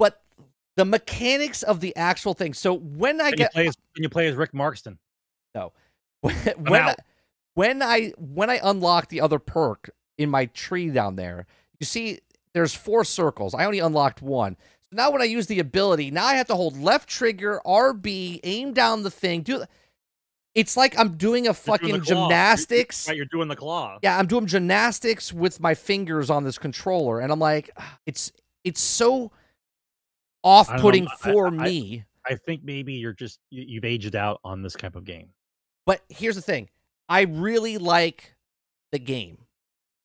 But 0.00 0.20
the 0.74 0.84
mechanics 0.84 1.62
of 1.62 1.78
the 1.78 1.94
actual 1.94 2.34
thing. 2.34 2.54
So 2.54 2.74
when 2.74 3.20
I 3.20 3.30
Can 3.30 3.38
you 3.38 3.44
get 3.44 3.52
play 3.52 3.68
as, 3.68 3.76
can 3.94 4.02
you 4.02 4.08
play 4.08 4.26
as 4.26 4.34
Rick 4.34 4.50
Markston? 4.50 4.98
when, 6.22 6.34
when 6.58 6.82
I. 6.82 6.96
when 7.54 7.82
I 7.82 8.12
when 8.18 8.50
I 8.50 8.60
unlock 8.62 9.08
the 9.08 9.20
other 9.20 9.38
perk 9.38 9.90
in 10.18 10.30
my 10.30 10.46
tree 10.46 10.90
down 10.90 11.16
there, 11.16 11.46
you 11.80 11.86
see 11.86 12.20
there's 12.52 12.74
four 12.74 13.04
circles. 13.04 13.54
I 13.54 13.64
only 13.64 13.80
unlocked 13.80 14.22
one. 14.22 14.56
So 14.82 14.88
now 14.92 15.10
when 15.10 15.22
I 15.22 15.24
use 15.24 15.46
the 15.46 15.60
ability, 15.60 16.10
now 16.10 16.26
I 16.26 16.34
have 16.34 16.46
to 16.48 16.54
hold 16.54 16.76
left 16.76 17.08
trigger, 17.08 17.60
RB, 17.66 18.40
aim 18.44 18.72
down 18.72 19.02
the 19.02 19.10
thing, 19.10 19.42
do 19.42 19.64
it's 20.54 20.76
like 20.76 20.96
I'm 20.98 21.16
doing 21.16 21.48
a 21.48 21.54
fucking 21.54 21.88
doing 21.88 22.02
gymnastics. 22.02 23.08
Right, 23.08 23.16
you're 23.16 23.26
doing 23.26 23.48
the 23.48 23.56
claw. 23.56 23.98
Yeah, 24.02 24.16
I'm 24.16 24.26
doing 24.26 24.46
gymnastics 24.46 25.32
with 25.32 25.58
my 25.60 25.74
fingers 25.74 26.30
on 26.30 26.44
this 26.44 26.58
controller, 26.58 27.20
and 27.20 27.32
I'm 27.32 27.40
like, 27.40 27.70
"Ah, 27.76 27.98
it's 28.06 28.30
it's 28.62 28.80
so 28.80 29.32
off-putting 30.42 31.06
for 31.20 31.48
I- 31.48 31.50
me. 31.50 32.04
I 32.26 32.36
think 32.36 32.62
maybe 32.64 32.94
you're 32.94 33.12
just 33.12 33.38
you've 33.50 33.84
aged 33.84 34.16
out 34.16 34.40
on 34.44 34.62
this 34.62 34.72
type 34.74 34.96
of 34.96 35.04
game. 35.04 35.28
But 35.86 36.02
here's 36.08 36.36
the 36.36 36.40
thing: 36.40 36.70
I 37.08 37.22
really 37.22 37.78
like 37.78 38.34
the 38.92 38.98
game, 38.98 39.38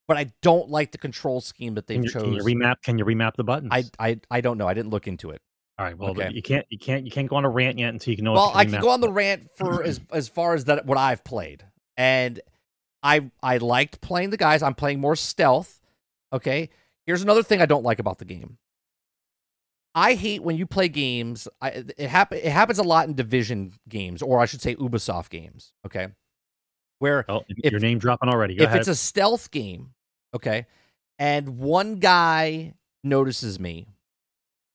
but 0.07 0.17
I 0.17 0.31
don't 0.41 0.69
like 0.69 0.91
the 0.91 0.97
control 0.97 1.41
scheme 1.41 1.75
that 1.75 1.87
they've 1.87 2.03
you, 2.03 2.11
can 2.11 2.33
you 2.33 2.43
remap? 2.43 2.81
Can 2.83 2.97
you 2.97 3.05
remap 3.05 3.35
the 3.35 3.43
buttons? 3.43 3.69
I, 3.71 3.83
I 3.99 4.19
I 4.29 4.41
don't 4.41 4.57
know. 4.57 4.67
I 4.67 4.73
didn't 4.73 4.91
look 4.91 5.07
into 5.07 5.31
it. 5.31 5.41
All 5.77 5.85
right. 5.85 5.97
Well, 5.97 6.09
Okay. 6.11 6.29
you 6.33 6.41
can't 6.41 6.65
you 6.69 6.77
can't 6.77 7.05
you 7.05 7.11
can't 7.11 7.29
go 7.29 7.37
on 7.37 7.45
a 7.45 7.49
rant 7.49 7.79
yet 7.79 7.93
until 7.93 8.11
you 8.11 8.17
can 8.17 8.25
know. 8.25 8.33
well, 8.33 8.51
I 8.53 8.65
can 8.65 8.81
go 8.81 8.89
on 8.89 8.99
the 9.01 9.11
rant 9.11 9.49
for 9.57 9.83
as 9.85 10.01
as 10.11 10.27
far 10.27 10.53
as 10.53 10.65
that 10.65 10.85
what 10.85 10.97
I've 10.97 11.23
played, 11.23 11.63
and 11.95 12.39
I 13.01 13.31
I 13.41 13.57
liked 13.57 14.01
playing 14.01 14.31
the 14.31 14.37
guys. 14.37 14.61
I'm 14.61 14.75
playing 14.75 14.99
more 14.99 15.15
stealth. 15.15 15.79
Okay. 16.33 16.69
Here's 17.05 17.21
another 17.23 17.41
thing 17.41 17.61
I 17.61 17.65
don't 17.65 17.83
like 17.83 17.97
about 17.99 18.19
the 18.19 18.25
game. 18.25 18.57
I 19.95 20.13
hate 20.13 20.43
when 20.43 20.55
you 20.55 20.67
play 20.67 20.87
games. 20.89 21.47
I, 21.61 21.69
it 21.97 22.09
happen 22.09 22.37
it 22.37 22.51
happens 22.51 22.77
a 22.77 22.83
lot 22.83 23.07
in 23.07 23.15
division 23.15 23.73
games, 23.87 24.21
or 24.21 24.39
I 24.39 24.45
should 24.45 24.61
say 24.61 24.75
Ubisoft 24.75 25.29
games. 25.29 25.73
Okay, 25.85 26.09
where 26.99 27.25
Oh, 27.29 27.43
if- 27.49 27.71
your 27.71 27.81
name 27.81 27.99
dropping 27.99 28.29
already. 28.29 28.55
Go 28.55 28.63
if 28.63 28.69
ahead. 28.69 28.79
it's 28.79 28.87
a 28.87 28.95
stealth 28.95 29.51
game, 29.51 29.93
okay, 30.33 30.65
and 31.17 31.57
one 31.59 31.95
guy 31.95 32.73
notices 33.03 33.59
me, 33.59 33.87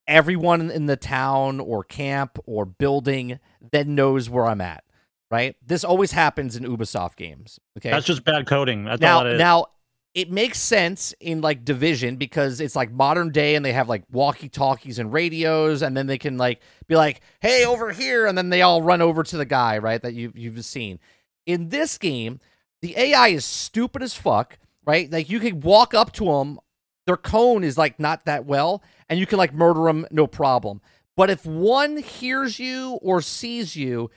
everyone 0.06 0.70
in 0.70 0.86
the 0.86 0.96
town 0.96 1.60
or 1.60 1.84
camp 1.84 2.38
or 2.46 2.64
building 2.64 3.38
then 3.72 3.94
knows 3.94 4.28
where 4.28 4.46
I'm 4.46 4.60
at. 4.60 4.84
Right? 5.30 5.56
This 5.66 5.82
always 5.82 6.12
happens 6.12 6.54
in 6.54 6.62
Ubisoft 6.64 7.16
games. 7.16 7.58
Okay. 7.78 7.90
That's 7.90 8.06
just 8.06 8.24
bad 8.24 8.46
coding. 8.46 8.84
That's 8.84 9.00
now, 9.00 9.18
all 9.18 9.26
it 9.26 9.32
is. 9.32 9.38
now 9.38 9.66
it 10.14 10.30
makes 10.30 10.60
sense 10.60 11.12
in 11.18 11.40
like 11.40 11.64
division 11.64 12.14
because 12.16 12.60
it's 12.60 12.76
like 12.76 12.92
modern 12.92 13.30
day 13.32 13.56
and 13.56 13.64
they 13.64 13.72
have 13.72 13.88
like 13.88 14.04
walkie 14.12 14.48
talkies 14.48 15.00
and 15.00 15.12
radios 15.12 15.82
and 15.82 15.96
then 15.96 16.06
they 16.06 16.18
can 16.18 16.36
like 16.36 16.60
be 16.86 16.94
like 16.94 17.20
hey 17.40 17.64
over 17.64 17.90
here 17.90 18.26
and 18.26 18.38
then 18.38 18.48
they 18.48 18.62
all 18.62 18.80
run 18.80 19.02
over 19.02 19.24
to 19.24 19.36
the 19.36 19.44
guy 19.44 19.78
right 19.78 20.02
that 20.02 20.14
you, 20.14 20.30
you've 20.36 20.64
seen 20.64 21.00
in 21.46 21.68
this 21.68 21.98
game 21.98 22.40
the 22.82 22.96
ai 22.96 23.28
is 23.28 23.44
stupid 23.44 24.02
as 24.02 24.14
fuck 24.14 24.58
right? 24.86 25.10
Like 25.10 25.30
you 25.30 25.40
can 25.40 25.60
walk 25.60 25.94
up 25.94 26.12
to 26.14 26.26
them 26.26 26.58
their 27.06 27.16
cone 27.16 27.64
is 27.64 27.76
like 27.76 28.00
not 28.00 28.24
that 28.24 28.46
well 28.46 28.82
and 29.08 29.18
you 29.18 29.26
can 29.26 29.38
like 29.38 29.52
murder 29.52 29.84
them 29.84 30.06
no 30.10 30.26
problem. 30.26 30.80
But 31.16 31.30
if 31.30 31.44
one 31.44 31.98
hears 31.98 32.58
you 32.58 32.98
or 33.02 33.20
sees 33.20 33.76
you 33.76 34.10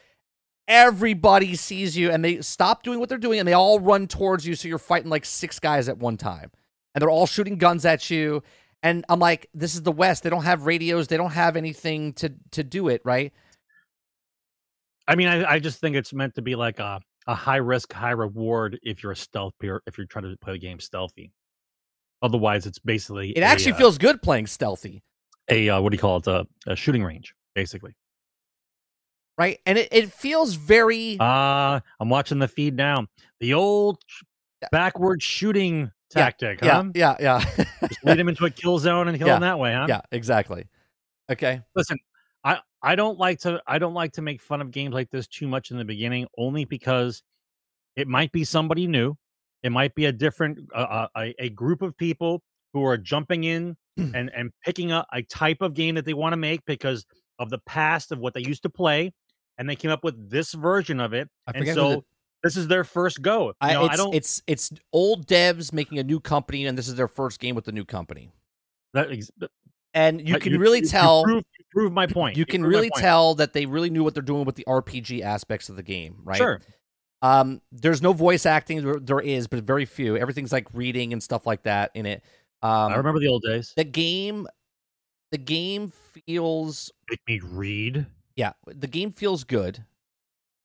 everybody 0.68 1.56
sees 1.56 1.96
you 1.96 2.12
and 2.12 2.24
they 2.24 2.42
stop 2.42 2.84
doing 2.84 3.00
what 3.00 3.08
they're 3.10 3.18
doing 3.18 3.40
and 3.40 3.48
they 3.48 3.54
all 3.54 3.80
run 3.80 4.08
towards 4.08 4.46
you 4.46 4.56
so 4.56 4.68
you're 4.68 4.78
fighting 4.78 5.10
like 5.10 5.26
six 5.26 5.60
guys 5.60 5.90
at 5.90 5.98
one 5.98 6.18
time. 6.18 6.52
And 6.94 7.02
they're 7.02 7.10
all 7.10 7.28
shooting 7.28 7.58
guns 7.58 7.86
at 7.86 8.10
you. 8.10 8.42
And 8.84 9.06
i'm 9.10 9.20
like 9.20 9.48
this 9.54 9.76
is 9.76 9.84
the 9.84 9.92
west. 9.92 10.24
They 10.24 10.30
don't 10.30 10.44
have 10.44 10.66
radios. 10.66 11.08
They 11.08 11.18
don't 11.18 11.32
have 11.32 11.56
anything 11.56 12.14
to 12.14 12.34
to 12.52 12.64
do 12.64 12.88
it 12.88 13.02
right? 13.04 13.34
I 15.10 15.16
mean, 15.16 15.30
I, 15.30 15.54
I 15.54 15.60
just 15.60 15.80
think 15.80 15.96
it's 15.96 16.12
meant 16.12 16.36
to 16.36 16.42
be 16.42 16.56
like 16.56 16.80
a, 16.80 17.00
a 17.28 17.36
high 17.36 17.58
risk, 17.58 17.92
high 17.94 18.12
reward 18.12 18.80
if 18.84 19.04
you're 19.04 19.12
a 19.12 19.16
stealth 19.16 19.54
player, 19.60 19.82
if 19.86 19.98
you're 19.98 20.08
trying 20.08 20.24
to 20.30 20.38
play 20.38 20.54
the 20.54 20.60
game 20.60 20.80
stealthy. 20.80 21.32
Otherwise, 22.22 22.66
it's 22.66 22.80
basically 22.80 23.32
it 23.32 23.44
actually 23.44 23.72
a, 23.74 23.76
uh, 23.76 23.78
feels 23.78 23.98
good 23.98 24.22
playing 24.22 24.48
stealthy 24.48 25.04
a 25.50 25.70
uh, 25.70 25.82
what 25.82 25.92
do 25.92 25.96
you 25.96 26.00
call 26.00 26.18
it? 26.18 26.28
A, 26.28 26.48
a 26.66 26.76
shooting 26.76 27.04
range, 27.04 27.34
basically. 27.56 27.96
right 29.38 29.60
and 29.66 29.78
it, 29.78 29.88
it 29.92 30.12
feels 30.12 30.56
very 30.56 31.20
Uh 31.20 31.80
I'm 32.00 32.10
watching 32.10 32.40
the 32.40 32.48
feed 32.48 32.76
now. 32.76 33.06
The 33.40 33.54
old 33.54 34.02
backward 34.72 35.22
shooting 35.22 35.92
tactic, 36.10 36.60
yeah 36.64 36.82
huh? 36.82 36.92
yeah 36.96 37.16
yeah 37.20 37.40
Just 37.88 38.04
lead 38.04 38.20
him 38.20 38.28
into 38.30 38.46
a 38.46 38.50
kill 38.50 38.80
zone 38.80 39.08
and 39.08 39.18
kill 39.18 39.28
Yeah, 39.28 39.36
him 39.36 39.42
that 39.42 39.60
way, 39.60 39.74
huh? 39.74 39.86
yeah 39.90 40.02
exactly 40.12 40.66
okay 41.32 41.62
Listen, 41.76 41.98
I 42.82 42.96
don't 42.96 43.18
like 43.18 43.40
to 43.40 43.62
I 43.68 43.80
don't 43.80 43.94
like 43.94 44.14
to 44.14 44.22
make 44.22 44.42
fun 44.42 44.62
of 44.62 44.72
games 44.72 44.94
like 44.94 45.10
this 45.10 45.28
too 45.28 45.48
much 45.48 45.72
in 45.72 45.78
the 45.78 45.86
beginning, 45.86 46.28
only 46.38 46.66
because 46.66 47.24
it 47.96 48.08
might 48.08 48.32
be 48.32 48.44
somebody 48.44 48.88
new. 48.88 49.16
It 49.64 49.72
might 49.72 49.96
be 49.96 50.06
a 50.06 50.12
different 50.12 50.60
uh, 50.74 51.08
a, 51.16 51.34
a 51.40 51.50
group 51.50 51.82
of 51.82 51.98
people 51.98 52.42
who 52.74 52.86
are 52.86 52.98
jumping 52.98 53.44
in 53.44 53.76
and 53.98 54.32
and 54.34 54.52
picking 54.64 54.92
up 54.92 55.08
a 55.14 55.24
type 55.24 55.62
of 55.62 55.74
game 55.74 55.96
that 55.96 56.06
they 56.06 56.14
want 56.14 56.34
to 56.34 56.38
make 56.38 56.62
because 56.66 57.06
of 57.40 57.50
the 57.50 57.60
past 57.60 58.12
of 58.12 58.20
what 58.20 58.34
they 58.34 58.42
used 58.42 58.64
to 58.64 58.70
play, 58.70 59.12
and 59.58 59.70
they 59.70 59.76
came 59.76 59.92
up 59.92 60.04
with 60.04 60.30
this 60.30 60.54
version 60.54 61.00
of 61.00 61.14
it, 61.14 61.28
I 61.48 61.52
and 61.56 61.68
so 61.68 61.90
the- 61.90 62.04
this 62.44 62.56
is 62.56 62.68
their 62.68 62.84
first 62.84 63.22
go. 63.22 63.48
You 63.48 63.54
I, 63.62 63.74
know, 63.74 63.86
it's, 63.86 63.94
I 63.94 63.98
don't. 63.98 64.14
it's 64.14 64.42
it's 64.46 64.72
old 64.94 65.28
devs 65.28 65.74
making 65.74 65.98
a 65.98 66.04
new 66.04 66.20
company 66.20 66.68
and 66.68 66.78
this 66.78 66.88
is 66.88 66.96
their 66.96 67.08
first 67.08 67.40
game 67.40 67.56
with 67.56 67.66
the 67.66 67.72
new 67.72 67.84
company 67.84 68.30
that 68.94 69.10
and 69.94 70.28
you 70.28 70.36
uh, 70.36 70.40
can 70.40 70.60
really 70.60 70.80
you 70.80 70.86
tell 70.88 71.24
prove, 71.24 71.44
you 71.58 71.66
prove 71.72 71.94
my 71.94 72.08
point. 72.08 72.38
you 72.38 72.46
can 72.46 72.64
really 72.64 72.90
tell 72.98 73.36
that 73.36 73.54
they 73.54 73.66
really 73.66 73.90
knew 73.90 74.04
what 74.04 74.14
they're 74.14 74.24
doing 74.24 74.46
with 74.46 74.56
the 74.56 74.66
RPG 74.68 75.22
aspects 75.22 75.70
of 75.70 75.76
the 75.76 75.84
game, 75.84 76.18
right? 76.24 76.38
Sure. 76.38 76.62
Um, 77.22 77.62
there's 77.72 78.02
no 78.02 78.14
voice 78.14 78.46
acting. 78.46 79.00
There, 79.06 79.20
is, 79.20 79.48
but 79.48 79.64
very 79.64 79.86
few. 79.86 80.18
Everything's 80.18 80.52
like 80.52 80.68
reading 80.74 81.14
and 81.14 81.24
stuff 81.24 81.48
like 81.48 81.64
that 81.64 81.92
in 81.96 82.06
it. 82.06 82.24
Um, 82.62 82.92
I 82.92 82.96
remember 82.96 83.20
the 83.20 83.28
old 83.28 83.44
days. 83.44 83.74
the 83.76 83.84
game. 83.84 84.48
The 85.32 85.38
game 85.38 85.92
feels 86.26 86.90
Make 87.10 87.20
me 87.28 87.42
read. 87.44 88.06
yeah. 88.38 88.54
The 88.66 88.88
game 88.88 89.12
feels 89.12 89.44
good. 89.44 89.84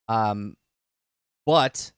Um, 0.09 0.57
but 1.47 1.91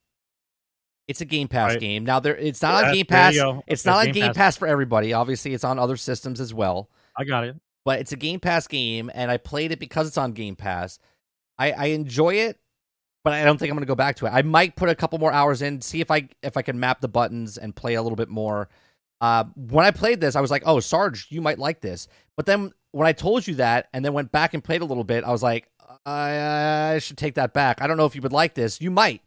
it's 1.09 1.21
a 1.21 1.25
Game 1.27 1.49
Pass 1.49 1.73
Right. 1.73 1.81
game. 1.81 2.05
Now 2.05 2.21
there, 2.21 2.37
it's 2.37 2.63
not 2.63 2.85
on 2.85 2.95
Game 2.95 3.07
Pass. 3.07 3.37
It's 3.67 3.85
not 3.85 3.99
on 3.99 4.05
Game 4.07 4.15
Game 4.15 4.27
Pass. 4.29 4.37
Pass 4.37 4.57
for 4.57 4.67
everybody. 4.69 5.13
Obviously, 5.13 5.53
it's 5.53 5.65
on 5.65 5.79
other 5.79 5.97
systems 5.97 6.41
as 6.41 6.55
well. 6.55 6.89
I 7.17 7.25
got 7.25 7.45
it. 7.45 7.57
but 7.85 8.01
it's 8.01 8.13
a 8.13 8.17
Game 8.17 8.41
Pass 8.41 8.67
game, 8.67 9.11
and 9.15 9.31
I 9.31 9.37
played 9.37 9.73
it 9.73 9.79
because 9.79 10.09
it's 10.09 10.19
on 10.19 10.33
Game 10.33 10.57
Pass. 10.57 10.99
I, 11.59 11.73
I 11.73 11.85
enjoy 11.87 12.35
it, 12.35 12.59
but 13.23 13.33
I 13.33 13.45
don't 13.45 13.59
think 13.59 13.71
I'm 13.71 13.77
going 13.77 13.87
to 13.87 13.91
go 13.91 13.95
back 13.95 14.17
to 14.17 14.27
it. 14.27 14.31
I 14.31 14.43
might 14.43 14.75
put 14.77 14.89
a 14.89 14.95
couple 14.95 15.19
more 15.19 15.33
hours 15.33 15.63
in, 15.63 15.81
see 15.81 16.01
if 16.01 16.11
I 16.11 16.29
if 16.43 16.57
I 16.57 16.63
can 16.63 16.81
map 16.81 17.01
the 17.01 17.09
buttons 17.09 17.59
and 17.59 17.75
play 17.75 17.95
a 17.95 18.03
little 18.03 18.17
bit 18.17 18.29
more. 18.29 18.69
Uh, 19.21 19.45
when 19.57 19.87
I 19.87 19.91
played 19.91 20.21
this, 20.21 20.35
I 20.37 20.41
was 20.41 20.51
like, 20.51 20.63
"Oh, 20.67 20.81
Sarge, 20.81 21.27
you 21.31 21.41
might 21.41 21.59
like 21.59 21.81
this." 21.81 22.09
But 22.37 22.47
then 22.47 22.73
when 22.93 23.07
I 23.07 23.13
told 23.13 23.47
you 23.47 23.55
that, 23.57 23.89
and 23.93 24.05
then 24.05 24.13
went 24.13 24.33
back 24.33 24.55
and 24.55 24.63
played 24.63 24.83
a 24.83 24.85
little 24.85 25.05
bit, 25.05 25.23
I 25.25 25.31
was 25.31 25.43
like, 25.43 25.69
"I, 26.05 26.95
I 26.95 26.99
should 26.99 27.17
take 27.17 27.35
that 27.37 27.53
back." 27.55 27.81
I 27.81 27.87
don't 27.87 27.97
know 27.97 28.07
if 28.07 28.15
you 28.17 28.23
would 28.23 28.33
like 28.33 28.55
this. 28.55 28.81
You 28.81 28.91
might. 28.91 29.23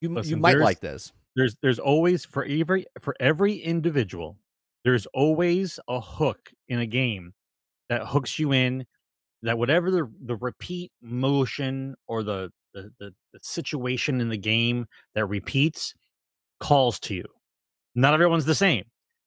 You 0.00 0.20
you 0.22 0.36
might 0.36 0.58
like 0.58 0.80
this. 0.80 1.12
there's 1.34 1.56
there's 1.62 1.78
always 1.78 2.24
for 2.26 2.44
every 2.44 2.86
for 3.00 3.16
every 3.18 3.54
individual 3.56 4.36
there's 4.86 5.06
always 5.06 5.80
a 5.88 6.00
hook 6.00 6.38
in 6.68 6.78
a 6.78 6.86
game 6.86 7.32
that 7.88 8.06
hooks 8.06 8.38
you 8.38 8.52
in 8.52 8.86
that 9.42 9.58
whatever 9.58 9.90
the 9.90 10.08
the 10.24 10.36
repeat 10.36 10.92
motion 11.02 11.96
or 12.06 12.22
the 12.22 12.50
the, 12.72 12.92
the, 13.00 13.10
the 13.32 13.40
situation 13.42 14.20
in 14.20 14.28
the 14.28 14.36
game 14.36 14.86
that 15.14 15.26
repeats 15.26 15.92
calls 16.60 17.00
to 17.00 17.14
you 17.14 17.24
not 17.96 18.14
everyone's 18.14 18.44
the 18.44 18.54
same 18.54 18.84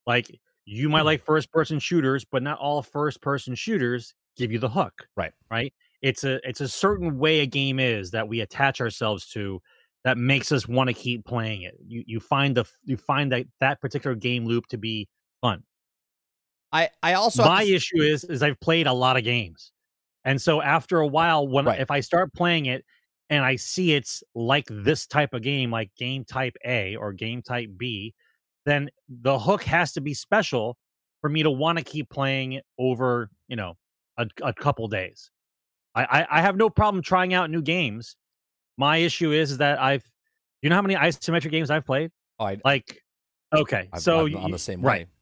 like 0.08 0.34
you 0.63 0.88
might 0.88 1.00
mm-hmm. 1.00 1.08
like 1.08 1.26
first 1.26 1.52
person 1.52 1.78
shooters 1.78 2.26
but 2.32 2.41
not 2.41 2.58
all 2.58 2.82
first 2.82 3.22
person 3.22 3.54
shooters 3.54 4.13
give 4.38 4.54
you 4.54 4.60
the 4.60 4.69
hook 4.69 4.93
Right. 5.17 5.34
right 5.52 5.74
it's 6.02 6.24
a 6.24 6.39
it's 6.48 6.62
a 6.62 6.69
certain 6.69 7.19
way 7.19 7.41
a 7.41 7.45
game 7.45 7.80
is 7.80 8.12
that 8.12 8.30
we 8.30 8.39
attach 8.39 8.80
ourselves 8.80 9.28
to 9.32 9.60
that 10.06 10.17
makes 10.17 10.54
us 10.54 10.67
want 10.67 10.88
to 10.88 10.93
keep 10.93 11.26
playing 11.26 11.63
it. 11.63 11.76
You 11.86 12.04
you 12.08 12.19
find 12.19 12.56
the 12.56 12.65
you 12.86 12.95
find 12.95 13.32
that 13.34 13.45
that 13.60 13.82
particular 13.82 14.15
game 14.15 14.45
loop 14.45 14.67
to 14.67 14.78
be 14.78 15.08
fun. 15.41 15.63
I 16.71 16.89
I 17.02 17.13
also 17.13 17.43
My 17.43 17.63
to 17.65 17.73
issue 17.73 18.02
is 18.02 18.23
is 18.23 18.43
I've 18.43 18.60
played 18.60 18.88
a 18.88 18.93
lot 18.93 19.17
of 19.17 19.23
games, 19.23 19.71
and 20.23 20.41
so 20.41 20.62
after 20.62 20.99
a 20.99 21.08
while, 21.08 21.47
when 21.47 21.65
Right. 21.65 21.80
if 21.80 21.89
I 21.91 21.99
start 22.02 22.34
playing 22.34 22.67
it 22.67 22.86
and 23.30 23.43
I 23.43 23.56
see 23.56 23.93
it's 23.93 24.23
like 24.36 24.65
this 24.69 25.08
type 25.08 25.34
of 25.34 25.41
game, 25.41 25.71
like 25.71 25.91
game 25.95 26.25
type 26.25 26.56
A 26.65 26.95
or 26.95 27.12
game 27.13 27.41
type 27.41 27.69
B, 27.78 28.13
then 28.65 28.89
the 29.08 29.39
hook 29.39 29.63
has 29.63 29.93
to 29.93 30.02
be 30.02 30.13
special 30.13 30.78
for 31.21 31.30
me 31.30 31.43
to 31.43 31.49
want 31.52 31.78
to 31.80 31.84
keep 31.84 32.10
playing 32.10 32.54
it 32.54 32.65
over 32.78 33.30
you 33.47 33.56
know 33.56 33.75
a, 34.17 34.28
a 34.43 34.54
couple 34.54 34.88
days. 34.88 35.32
I, 35.95 36.04
I 36.06 36.38
I 36.38 36.41
have 36.41 36.56
no 36.56 36.69
problem 36.69 37.02
trying 37.04 37.34
out 37.34 37.49
new 37.49 37.63
games. 37.63 38.15
My 38.78 38.97
issue 38.97 39.32
is, 39.32 39.58
that 39.58 39.82
I've 39.82 40.06
you 40.62 40.69
know 40.69 40.75
how 40.75 40.82
many 40.84 40.95
isometric 40.95 41.49
games 41.52 41.71
I've 41.71 41.86
played? 41.86 42.12
oh, 42.39 42.45
I, 42.45 42.62
Like 42.63 43.02
okay, 43.54 43.89
I'm- 43.91 43.99
so 44.02 44.25
I'm 44.28 44.36
on 44.36 44.43
y- 44.43 44.52
the 44.52 44.60
same 44.60 44.82
right 44.84 45.08
way. 45.08 45.13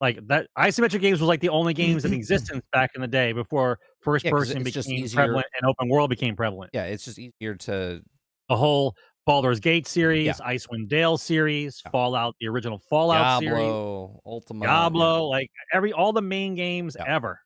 Like 0.00 0.26
that 0.26 0.48
isometric 0.58 1.00
games 1.00 1.20
was 1.20 1.28
like 1.28 1.40
the 1.40 1.48
only 1.48 1.72
games 1.74 2.04
in 2.04 2.12
existence 2.14 2.62
back 2.72 2.90
in 2.94 3.00
the 3.00 3.08
day 3.08 3.32
before 3.32 3.78
first 4.00 4.24
Yeah, 4.24 4.30
person 4.32 4.62
became 4.62 5.08
prevalent 5.08 5.46
and 5.60 5.68
open 5.68 5.88
world 5.88 6.10
became 6.10 6.36
prevalent. 6.36 6.70
Yeah, 6.74 6.84
it's 6.84 7.04
just 7.04 7.18
easier 7.18 7.54
to 7.54 8.02
The 8.48 8.56
whole 8.56 8.94
Baldur's 9.26 9.60
Gate 9.60 9.86
series, 9.86 10.26
Yeah. 10.26 10.34
Icewind 10.34 10.88
Dale 10.88 11.16
series, 11.16 11.80
Yeah. 11.84 11.90
Fallout, 11.90 12.34
the 12.40 12.48
original 12.48 12.78
Fallout 12.90 13.40
series, 13.40 13.54
Diablo, 13.56 14.20
Ultima, 14.26 14.66
Diablo, 14.66 15.28
like 15.28 15.48
every 15.72 15.92
all 15.92 16.12
the 16.12 16.22
main 16.22 16.54
games 16.54 16.96
ever. 17.06 17.40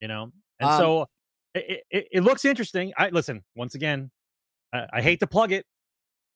You 0.00 0.08
know, 0.08 0.32
and 0.60 0.70
Um, 0.70 0.78
so 0.78 1.06
it, 1.54 1.82
it, 1.90 2.08
it 2.12 2.20
looks 2.22 2.44
interesting. 2.44 2.92
I 2.96 3.08
listen 3.10 3.42
once 3.54 3.74
again. 3.74 4.10
I, 4.72 4.86
I 4.94 5.02
hate 5.02 5.20
to 5.20 5.26
plug 5.26 5.52
it. 5.52 5.66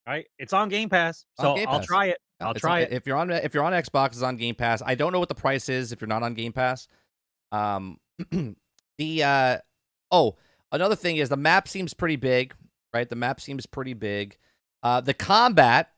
Right, 0.06 0.26
it's 0.36 0.52
on 0.52 0.68
Game 0.68 0.88
Pass, 0.88 1.24
so 1.40 1.54
Game 1.54 1.68
I'll 1.68 1.80
try 1.82 2.06
it. 2.06 2.18
I'll 2.42 2.52
it's 2.52 2.60
try 2.60 2.80
it. 2.80 2.92
If 2.92 3.06
you're 3.06 3.16
on 3.16 3.30
if 3.30 3.54
you're 3.54 3.64
on 3.64 3.72
Xbox, 3.72 4.08
it's 4.08 4.22
on 4.22 4.36
Game 4.36 4.54
Pass. 4.54 4.82
I 4.84 4.94
don't 4.94 5.12
know 5.12 5.18
what 5.20 5.28
the 5.28 5.34
price 5.34 5.68
is 5.68 5.92
if 5.92 6.00
you're 6.00 6.08
not 6.08 6.22
on 6.22 6.34
Game 6.34 6.52
Pass. 6.52 6.88
Um, 7.50 7.98
the 8.98 9.22
uh, 9.22 9.58
oh, 10.10 10.36
another 10.70 10.96
thing 10.96 11.16
is 11.16 11.28
the 11.28 11.36
map 11.36 11.68
seems 11.68 11.94
pretty 11.94 12.16
big, 12.16 12.54
right? 12.92 13.08
The 13.08 13.16
map 13.16 13.40
seems 13.40 13.66
pretty 13.66 13.94
big. 13.94 14.36
Uh, 14.82 15.00
the 15.00 15.14
combat 15.14 15.90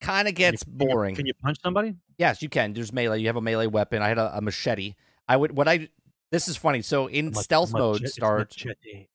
kind 0.00 0.28
of 0.28 0.34
gets 0.34 0.62
can 0.62 0.72
you- 0.72 0.78
boring. 0.86 1.14
Can 1.14 1.26
you 1.26 1.34
punch 1.34 1.58
somebody? 1.62 1.94
Yes, 2.18 2.42
you 2.42 2.48
can. 2.48 2.72
There's 2.72 2.92
melee. 2.92 3.20
You 3.20 3.26
have 3.26 3.36
a 3.36 3.40
melee 3.40 3.66
weapon. 3.66 4.00
I 4.00 4.08
had 4.08 4.18
a, 4.18 4.38
a 4.38 4.40
machete. 4.40 4.94
I 5.28 5.36
would 5.36 5.56
what 5.56 5.66
I. 5.68 5.88
This 6.30 6.48
is 6.48 6.56
funny. 6.56 6.82
So 6.82 7.06
in 7.06 7.26
Mach- 7.26 7.42
stealth 7.42 7.72
mach- 7.72 7.78
mode, 7.80 8.08
start 8.08 8.52
machete. 8.56 9.08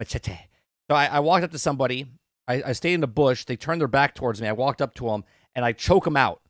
machete. 0.00 0.38
So 0.90 0.96
I, 0.96 1.06
I 1.06 1.20
walked 1.20 1.44
up 1.44 1.50
to 1.52 1.58
somebody. 1.58 2.06
I, 2.46 2.62
I 2.66 2.72
stayed 2.72 2.94
in 2.94 3.00
the 3.00 3.06
bush. 3.06 3.44
They 3.44 3.56
turned 3.56 3.80
their 3.80 3.88
back 3.88 4.14
towards 4.14 4.42
me. 4.42 4.48
I 4.48 4.52
walked 4.52 4.82
up 4.82 4.94
to 4.96 5.06
them 5.06 5.24
and 5.54 5.64
I 5.64 5.72
choke 5.72 6.04
them 6.04 6.16
out, 6.16 6.40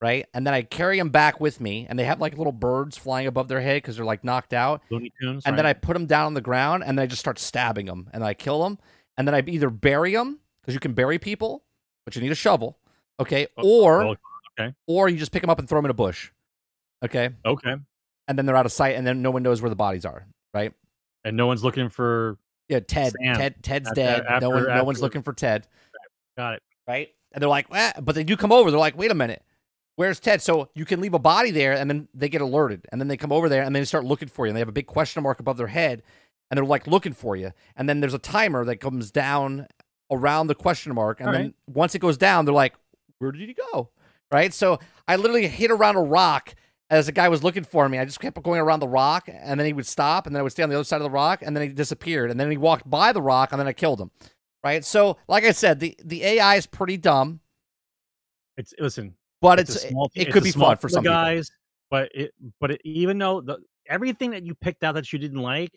right? 0.00 0.26
And 0.34 0.46
then 0.46 0.54
I 0.54 0.62
carry 0.62 0.98
them 0.98 1.10
back 1.10 1.40
with 1.40 1.60
me, 1.60 1.86
and 1.88 1.98
they 1.98 2.04
have 2.04 2.20
like 2.20 2.36
little 2.36 2.52
birds 2.52 2.96
flying 2.96 3.26
above 3.26 3.48
their 3.48 3.60
head 3.60 3.82
because 3.82 3.96
they're 3.96 4.04
like 4.04 4.24
knocked 4.24 4.52
out. 4.52 4.82
Looney 4.90 5.12
Tunes. 5.20 5.44
And 5.46 5.56
then 5.58 5.66
I 5.66 5.72
put 5.72 5.94
them 5.94 6.06
down 6.06 6.26
on 6.26 6.34
the 6.34 6.40
ground, 6.40 6.82
and 6.84 6.98
then 6.98 7.02
I 7.02 7.06
just 7.06 7.20
start 7.20 7.38
stabbing 7.38 7.86
them, 7.86 8.08
and 8.12 8.22
I 8.24 8.34
kill 8.34 8.62
them, 8.62 8.78
and 9.16 9.26
then 9.26 9.34
I 9.34 9.42
either 9.46 9.70
bury 9.70 10.12
them 10.12 10.38
because 10.62 10.74
you 10.74 10.80
can 10.80 10.92
bury 10.92 11.18
people, 11.18 11.64
but 12.04 12.14
you 12.16 12.22
need 12.22 12.32
a 12.32 12.36
shovel, 12.36 12.78
okay, 13.20 13.46
Oh, 13.56 13.82
or 13.84 14.02
oh, 14.02 14.16
okay. 14.58 14.74
or 14.86 15.08
you 15.08 15.16
just 15.16 15.32
pick 15.32 15.42
them 15.42 15.50
up 15.50 15.58
and 15.58 15.68
throw 15.68 15.78
them 15.78 15.86
in 15.86 15.90
a 15.90 15.94
bush, 15.94 16.30
okay, 17.04 17.30
okay, 17.44 17.74
and 18.28 18.38
then 18.38 18.44
they're 18.46 18.56
out 18.56 18.66
of 18.66 18.72
sight, 18.72 18.96
and 18.96 19.06
then 19.06 19.22
no 19.22 19.30
one 19.30 19.42
knows 19.42 19.62
where 19.62 19.70
the 19.70 19.76
bodies 19.76 20.04
are, 20.04 20.26
right? 20.54 20.72
and 21.24 21.36
no 21.36 21.46
one's 21.46 21.64
looking 21.64 21.88
for. 21.88 22.38
Yeah, 22.68 22.80
Ted, 22.80 23.12
Sam. 23.20 23.36
Ted, 23.36 23.62
Ted's 23.62 23.88
After- 23.88 24.00
dead. 24.00 24.22
no 24.24 24.28
after- 24.36 24.48
one, 24.50 24.68
no 24.68 24.84
one's 24.84 24.98
after- 24.98 25.02
looking 25.04 25.22
for 25.22 25.32
Ted. 25.32 25.66
Got 26.36 26.54
it. 26.54 26.62
right? 26.86 27.08
And 27.32 27.42
they're 27.42 27.48
like, 27.48 27.66
eh, 27.72 27.92
but 28.00 28.14
they 28.14 28.24
do 28.24 28.36
come 28.36 28.52
over. 28.52 28.70
They're 28.70 28.80
like, 28.80 28.96
wait 28.96 29.10
a 29.10 29.14
minute, 29.14 29.42
where's 29.96 30.20
Ted? 30.20 30.40
So 30.40 30.70
you 30.74 30.84
can 30.84 31.00
leave 31.00 31.14
a 31.14 31.18
body 31.18 31.50
there, 31.50 31.72
and 31.72 31.90
then 31.90 32.08
they 32.14 32.28
get 32.28 32.40
alerted, 32.40 32.86
and 32.90 33.00
then 33.00 33.08
they 33.08 33.16
come 33.16 33.32
over 33.32 33.48
there, 33.48 33.62
and 33.62 33.74
then 33.74 33.82
they 33.82 33.86
start 33.86 34.04
looking 34.04 34.28
for 34.28 34.46
you, 34.46 34.50
and 34.50 34.56
they 34.56 34.60
have 34.60 34.68
a 34.68 34.72
big 34.72 34.86
question 34.86 35.22
mark 35.22 35.40
above 35.40 35.56
their 35.56 35.66
head, 35.66 36.02
and 36.50 36.56
they're 36.56 36.64
like 36.64 36.86
looking 36.86 37.12
for 37.12 37.36
you, 37.36 37.52
and 37.76 37.88
then 37.88 38.00
there's 38.00 38.14
a 38.14 38.18
timer 38.18 38.64
that 38.64 38.76
comes 38.76 39.10
down 39.10 39.66
around 40.10 40.46
the 40.46 40.54
question 40.54 40.94
mark, 40.94 41.20
and 41.20 41.28
All 41.28 41.32
then 41.32 41.42
right. 41.42 41.54
once 41.66 41.94
it 41.94 41.98
goes 41.98 42.16
down, 42.16 42.44
they're 42.44 42.54
like, 42.54 42.74
where 43.18 43.32
did 43.32 43.46
he 43.46 43.54
go? 43.72 43.90
Right? 44.32 44.54
So 44.54 44.78
I 45.06 45.16
literally 45.16 45.46
hit 45.48 45.70
around 45.70 45.96
a 45.96 46.02
rock. 46.02 46.54
As 46.90 47.04
the 47.04 47.12
guy 47.12 47.28
was 47.28 47.44
looking 47.44 47.64
for 47.64 47.86
me, 47.86 47.98
I 47.98 48.06
just 48.06 48.18
kept 48.18 48.42
going 48.42 48.60
around 48.60 48.80
the 48.80 48.88
rock, 48.88 49.28
and 49.30 49.60
then 49.60 49.66
he 49.66 49.74
would 49.74 49.86
stop, 49.86 50.26
and 50.26 50.34
then 50.34 50.40
I 50.40 50.42
would 50.42 50.52
stay 50.52 50.62
on 50.62 50.70
the 50.70 50.74
other 50.74 50.84
side 50.84 50.96
of 50.96 51.02
the 51.02 51.10
rock, 51.10 51.42
and 51.42 51.54
then 51.54 51.62
he 51.62 51.68
disappeared, 51.68 52.30
and 52.30 52.40
then 52.40 52.50
he 52.50 52.56
walked 52.56 52.88
by 52.88 53.12
the 53.12 53.20
rock, 53.20 53.52
and 53.52 53.60
then 53.60 53.66
I 53.66 53.74
killed 53.74 54.00
him. 54.00 54.10
Right? 54.64 54.84
So, 54.84 55.16
like 55.28 55.44
I 55.44 55.52
said, 55.52 55.80
the 55.80 55.96
the 56.04 56.24
AI 56.24 56.56
is 56.56 56.66
pretty 56.66 56.96
dumb 56.96 57.40
It's 58.56 58.74
listen. 58.78 59.14
but 59.40 59.60
it's, 59.60 59.74
it's, 59.76 59.88
small, 59.88 60.10
it 60.14 60.22
it's 60.22 60.32
could 60.32 60.42
be 60.42 60.50
fun 60.50 60.76
for 60.76 60.88
some 60.88 61.04
people. 61.04 61.14
guys. 61.14 61.50
But 61.90 62.10
it, 62.14 62.34
but 62.60 62.72
it, 62.72 62.80
even 62.84 63.18
though 63.18 63.40
the 63.40 63.58
everything 63.88 64.30
that 64.32 64.42
you 64.44 64.54
picked 64.54 64.84
out 64.84 64.92
that 64.96 65.12
you 65.12 65.18
didn't 65.18 65.40
like 65.40 65.72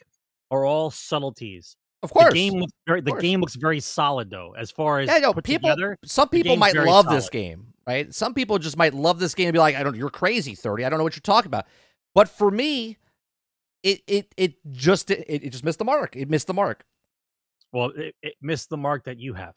are 0.49 0.65
all 0.65 0.91
subtleties. 0.91 1.75
Of 2.03 2.11
course, 2.11 2.33
The 2.33 2.49
game 2.49 2.53
looks 2.59 2.73
very. 2.87 3.01
The 3.01 3.13
game 3.13 3.39
looks 3.41 3.55
very 3.55 3.79
solid 3.79 4.29
though, 4.31 4.55
as 4.57 4.71
far 4.71 4.99
as 4.99 5.07
yeah, 5.07 5.19
no, 5.19 5.33
people. 5.33 5.69
together. 5.69 5.97
some 6.03 6.27
people 6.29 6.57
might 6.57 6.75
love 6.75 7.07
this 7.07 7.29
game, 7.29 7.67
right? 7.85 8.11
Some 8.13 8.33
people 8.33 8.57
just 8.57 8.75
might 8.75 8.95
love 8.95 9.19
this 9.19 9.35
game 9.35 9.47
and 9.49 9.53
be 9.53 9.59
like, 9.59 9.75
"I 9.75 9.83
don't, 9.83 9.95
you're 9.95 10.09
crazy, 10.09 10.55
thirty. 10.55 10.83
I 10.83 10.89
don't 10.89 10.97
know 10.97 11.03
what 11.03 11.15
you're 11.15 11.21
talking 11.21 11.47
about." 11.47 11.67
But 12.15 12.27
for 12.27 12.49
me, 12.49 12.97
it 13.83 14.01
it 14.07 14.33
it 14.35 14.55
just 14.71 15.11
it, 15.11 15.23
it 15.27 15.49
just 15.51 15.63
missed 15.63 15.77
the 15.77 15.85
mark. 15.85 16.15
It 16.15 16.27
missed 16.27 16.47
the 16.47 16.55
mark. 16.55 16.85
Well, 17.71 17.91
it, 17.95 18.15
it 18.21 18.35
missed 18.41 18.69
the 18.69 18.77
mark 18.77 19.05
that 19.05 19.19
you 19.19 19.33
have. 19.33 19.55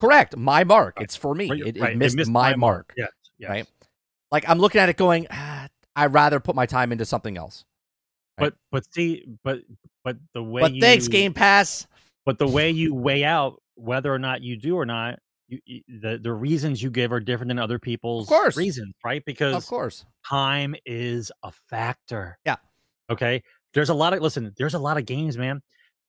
Correct, 0.00 0.36
my 0.36 0.64
mark. 0.64 1.00
It's 1.00 1.16
for 1.16 1.34
me. 1.34 1.50
Right, 1.50 1.60
It, 1.60 1.76
it 1.76 1.80
right, 1.80 1.96
missed, 1.96 2.28
my 2.28 2.54
mark. 2.56 2.92
Yes, 2.96 3.10
yes. 3.38 3.50
Right. 3.50 3.66
Like 4.32 4.48
I'm 4.48 4.58
looking 4.58 4.80
at 4.80 4.88
it, 4.88 4.96
going, 4.96 5.26
ah, 5.30 5.68
I'd 5.96 6.14
rather 6.14 6.40
put 6.40 6.54
my 6.54 6.66
time 6.66 6.92
into 6.92 7.04
something 7.04 7.36
else. 7.36 7.64
But 8.38 8.54
but 8.72 8.90
see, 8.92 9.24
but 9.44 9.60
but 10.04 10.16
the 10.32 10.42
way. 10.42 10.62
But 10.62 10.72
you, 10.72 10.80
thanks, 10.80 11.08
Game 11.08 11.34
Pass. 11.34 11.86
But 12.24 12.38
the 12.38 12.48
way 12.48 12.70
you 12.70 12.94
weigh 12.94 13.24
out 13.24 13.60
whether 13.74 14.12
or 14.12 14.18
not 14.18 14.42
you 14.42 14.56
do 14.56 14.76
or 14.76 14.86
not, 14.86 15.18
you, 15.48 15.58
you, 15.66 15.82
the 16.00 16.18
the 16.18 16.32
reasons 16.32 16.82
you 16.82 16.90
give 16.90 17.12
are 17.12 17.20
different 17.20 17.48
than 17.48 17.58
other 17.58 17.78
people's 17.78 18.28
course. 18.28 18.56
reasons, 18.56 18.94
right? 19.04 19.22
Because 19.26 19.54
Of 19.54 19.66
course. 19.66 20.06
time 20.26 20.74
is 20.86 21.30
a 21.42 21.50
factor. 21.68 22.38
Yeah. 22.46 22.56
Okay. 23.10 23.42
There's 23.74 23.90
a 23.90 23.94
lot 23.94 24.14
of 24.14 24.20
listen, 24.22 24.52
there's 24.56 24.74
a 24.74 24.78
lot 24.78 24.96
of 24.96 25.04
games, 25.04 25.36
man. 25.36 25.60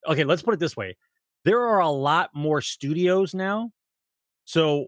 Okay, 0.08 0.24
let's 0.24 0.42
put 0.42 0.54
it 0.54 0.60
this 0.60 0.76
way. 0.78 0.96
There 1.44 1.62
are 1.62 1.80
a 1.80 1.90
lot 1.90 2.32
more 2.34 2.62
studios 2.62 3.34
now. 3.34 3.72
So 4.46 4.88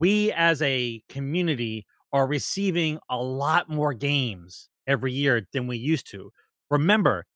we 0.00 0.32
as 0.32 0.62
a 0.62 1.02
community 1.08 1.86
are 2.12 2.26
receiving 2.26 2.98
a 3.10 3.18
lot 3.22 3.68
more 3.68 3.94
games 3.94 4.68
every 4.86 5.12
year 5.12 5.46
than 5.52 5.66
we 5.66 5.76
used 5.76 6.10
to. 6.10 6.32
Remember, 6.70 7.26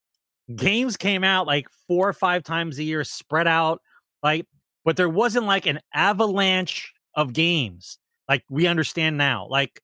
games 0.56 0.96
came 0.96 1.24
out 1.24 1.46
like 1.46 1.68
four 1.88 2.08
or 2.08 2.12
five 2.12 2.42
times 2.44 2.78
a 2.78 2.82
year 2.84 3.04
spread 3.04 3.46
out 3.46 3.80
like 4.22 4.46
but 4.84 4.96
there 4.96 5.08
wasn't 5.08 5.46
like 5.46 5.66
an 5.66 5.80
avalanche 5.94 6.92
of 7.14 7.32
games 7.32 7.98
like 8.28 8.44
we 8.50 8.66
understand 8.66 9.16
now. 9.16 9.46
Like 9.48 9.80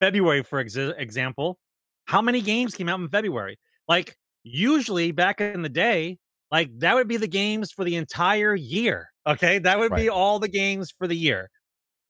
February, 0.00 0.42
for 0.42 0.62
exa- 0.62 0.94
example, 0.98 1.58
how 2.06 2.22
many 2.22 2.40
games 2.40 2.74
came 2.74 2.88
out 2.88 3.00
in 3.00 3.08
February? 3.08 3.58
Like 3.88 4.16
usually 4.42 5.12
back 5.12 5.40
in 5.40 5.62
the 5.62 5.68
day, 5.68 6.18
like 6.52 6.70
that 6.78 6.94
would 6.94 7.08
be 7.08 7.16
the 7.16 7.26
games 7.26 7.72
for 7.72 7.82
the 7.82 7.96
entire 7.96 8.54
year. 8.54 9.08
Okay, 9.26 9.58
that 9.60 9.78
would 9.78 9.94
be 9.94 10.08
all 10.10 10.38
the 10.38 10.48
games 10.48 10.92
for 10.96 11.08
the 11.08 11.16
year. 11.16 11.50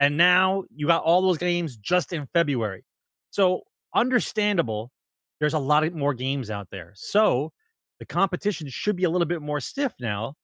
And 0.01 0.17
now 0.17 0.65
you 0.75 0.89
got 0.89 1.05
all 1.05 1.23
those 1.23 1.39
games 1.39 1.77
just 1.77 2.13
in 2.13 2.27
February. 2.33 2.85
So 3.31 3.63
understandable. 3.95 4.91
There's 5.39 5.55
a 5.55 5.59
lot 5.59 5.85
of 5.85 5.95
more 5.95 6.13
games 6.13 6.51
out 6.51 6.69
there. 6.71 6.93
So 6.95 7.53
the 8.01 8.07
competition 8.07 8.69
should 8.69 8.97
be 8.97 9.05
a 9.05 9.11
little 9.11 9.27
bit 9.27 9.43
more 9.43 9.61
stiff 9.61 9.93
now, 10.01 10.35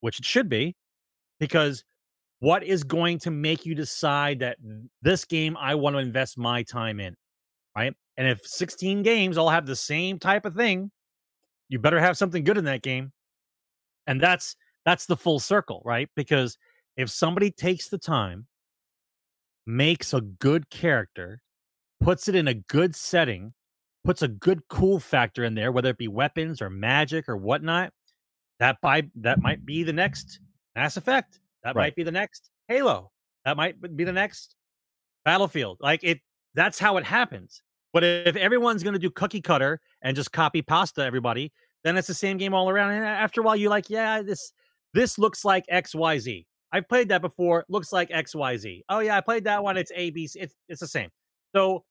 which 0.00 0.18
it 0.18 0.24
should 0.24 0.48
be, 0.48 0.74
because 1.38 1.84
what 2.40 2.64
is 2.64 2.84
going 2.84 3.18
to 3.20 3.30
make 3.30 3.66
you 3.66 3.74
decide 3.74 4.38
that 4.40 4.56
this 5.02 5.24
game 5.24 5.56
I 5.58 5.74
want 5.74 5.94
to 5.94 6.00
invest 6.00 6.38
my 6.38 6.62
time 6.62 7.00
in, 7.00 7.14
right? 7.76 7.94
And 8.16 8.26
if 8.26 8.40
16 8.44 9.02
games 9.02 9.36
all 9.36 9.50
have 9.50 9.66
the 9.66 9.76
same 9.76 10.18
type 10.18 10.44
of 10.44 10.54
thing, 10.54 10.90
you 11.68 11.78
better 11.78 12.00
have 12.00 12.16
something 12.16 12.44
good 12.44 12.58
in 12.58 12.64
that 12.64 12.82
game. 12.82 13.12
And 14.06 14.20
that's 14.20 14.56
that's 14.84 15.06
the 15.06 15.16
full 15.16 15.38
circle, 15.38 15.82
right? 15.84 16.08
Because 16.16 16.58
if 16.96 17.10
somebody 17.10 17.50
takes 17.50 17.88
the 17.88 17.98
time, 17.98 18.46
makes 19.66 20.12
a 20.12 20.20
good 20.20 20.68
character, 20.70 21.42
puts 22.00 22.28
it 22.28 22.34
in 22.34 22.48
a 22.48 22.54
good 22.54 22.94
setting, 22.94 23.54
puts 24.04 24.22
a 24.22 24.28
good 24.28 24.62
cool 24.68 24.98
factor 24.98 25.44
in 25.44 25.54
there, 25.54 25.70
whether 25.72 25.90
it 25.90 25.98
be 25.98 26.08
weapons 26.08 26.60
or 26.60 26.68
magic 26.68 27.28
or 27.28 27.36
whatnot, 27.36 27.92
that 28.58 28.78
by 28.82 29.04
that 29.16 29.40
might 29.40 29.64
be 29.64 29.82
the 29.82 29.92
next 29.92 30.40
Mass 30.74 30.96
Effect. 30.96 31.40
That 31.62 31.76
Right. 31.76 31.84
might 31.86 31.96
be 31.96 32.02
the 32.02 32.12
next 32.12 32.50
Halo. 32.68 33.12
That 33.44 33.56
might 33.56 33.80
be 33.96 34.04
the 34.04 34.12
next 34.12 34.56
Battlefield. 35.24 35.78
Like 35.80 36.02
it 36.02 36.20
that's 36.54 36.78
how 36.78 36.96
it 36.96 37.04
happens. 37.04 37.62
But 37.92 38.04
if 38.04 38.36
everyone's 38.36 38.82
going 38.82 38.94
to 38.94 38.98
do 38.98 39.10
cookie 39.10 39.40
cutter 39.42 39.80
and 40.00 40.16
just 40.16 40.32
copy 40.32 40.62
pasta 40.62 41.04
everybody, 41.04 41.52
then 41.84 41.96
it's 41.96 42.08
the 42.08 42.14
same 42.14 42.36
game 42.36 42.54
all 42.54 42.70
around. 42.70 42.92
And 42.92 43.04
after 43.04 43.40
a 43.40 43.44
while, 43.44 43.56
you're 43.56 43.70
like, 43.70 43.90
yeah, 43.90 44.22
this 44.22 44.52
this 44.94 45.18
looks 45.18 45.44
like 45.44 45.64
X 45.68 45.94
Y 45.94 46.18
Z. 46.18 46.46
I've 46.72 46.88
played 46.88 47.08
that 47.08 47.20
before. 47.20 47.64
Looks 47.68 47.92
like 47.92 48.10
X 48.10 48.34
Y 48.34 48.56
Z. 48.56 48.84
Oh 48.88 49.00
yeah, 49.00 49.16
I 49.16 49.20
played 49.20 49.44
that 49.44 49.62
one. 49.62 49.76
It's 49.76 49.92
A 49.94 50.10
B 50.10 50.26
C. 50.26 50.40
It's 50.40 50.54
it's 50.68 50.80
the 50.80 50.86
same. 50.86 51.10
So 51.54 51.84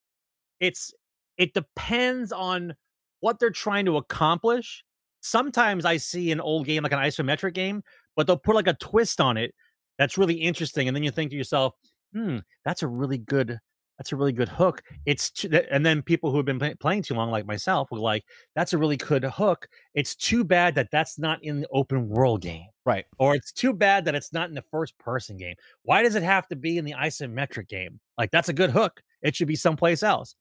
it's 0.60 0.94
it 1.38 1.54
depends 1.54 2.32
on 2.32 2.76
what 3.20 3.40
they're 3.40 3.50
trying 3.50 3.86
to 3.86 3.98
accomplish. 3.98 4.84
Sometimes 5.22 5.86
I 5.86 5.98
see 5.98 6.32
an 6.32 6.42
old 6.42 6.66
game 6.66 6.84
like 6.84 6.94
an 6.94 7.00
isometric 7.00 7.54
game, 7.54 7.84
but 8.16 8.26
they'll 8.26 8.38
put 8.38 8.56
like 8.56 8.68
a 8.68 8.74
twist 8.74 9.22
on 9.22 9.38
it 9.38 9.54
that's 10.00 10.18
really 10.18 10.36
interesting, 10.36 10.88
and 10.88 10.96
then 10.96 11.04
you 11.04 11.12
think 11.12 11.30
to 11.32 11.38
yourself, 11.38 11.76
"Hmm, 12.14 12.40
that's 12.66 12.82
a 12.82 12.88
really 12.88 13.20
good." 13.20 13.60
That's 14.02 14.14
a 14.14 14.16
really 14.16 14.32
good 14.34 14.50
hook. 14.50 14.82
It's 15.06 15.30
too, 15.30 15.48
and 15.70 15.86
then 15.86 16.02
people 16.02 16.32
who 16.32 16.38
have 16.38 16.46
been 16.48 16.58
play- 16.58 16.74
playing 16.74 17.04
too 17.04 17.14
long, 17.14 17.30
like 17.30 17.46
myself, 17.46 17.92
were 17.92 18.00
like, 18.00 18.26
"That's 18.56 18.74
a 18.74 18.78
really 18.80 18.98
good 18.98 19.24
hook." 19.24 19.68
It's 19.94 20.16
too 20.16 20.44
bad 20.44 20.74
that 20.74 20.90
that's 20.92 21.20
not 21.20 21.44
in 21.44 21.62
the 21.62 21.68
open 21.72 22.10
world 22.10 22.42
game 22.42 22.66
Right. 22.84 23.06
or 23.20 23.36
it's 23.36 23.52
too 23.52 23.74
bad 23.74 24.06
that 24.06 24.16
it's 24.16 24.34
not 24.34 24.50
in 24.50 24.56
the 24.56 24.64
first 24.64 24.98
person 24.98 25.38
game. 25.38 25.54
Why 25.84 26.02
does 26.02 26.16
it 26.16 26.24
have 26.24 26.48
to 26.48 26.56
be 26.56 26.80
in 26.80 26.86
the 26.86 26.94
isometric 26.94 27.68
game? 27.68 28.00
Like 28.18 28.32
that's 28.32 28.50
a 28.50 28.54
good 28.54 28.72
hook. 28.72 29.04
It 29.22 29.36
should 29.36 29.48
be 29.48 29.56
someplace 29.56 30.02
else. 30.02 30.34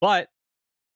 But 0.00 0.28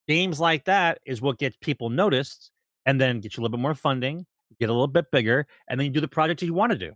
games 0.08 0.40
like 0.40 0.64
that 0.64 1.00
is 1.04 1.20
what 1.20 1.36
gets 1.38 1.58
people 1.60 1.90
noticed 1.90 2.50
and 2.86 2.98
then 2.98 3.20
get 3.20 3.36
you 3.36 3.40
a 3.40 3.42
little 3.42 3.58
bit 3.58 3.62
more 3.62 3.74
funding, 3.74 4.24
get 4.58 4.70
a 4.70 4.72
little 4.72 4.86
bit 4.88 5.10
bigger, 5.10 5.46
and 5.68 5.78
then 5.78 5.84
you 5.84 5.92
do 5.92 6.00
the 6.00 6.08
project 6.08 6.40
you 6.40 6.54
want 6.54 6.72
to 6.72 6.78
do. 6.78 6.94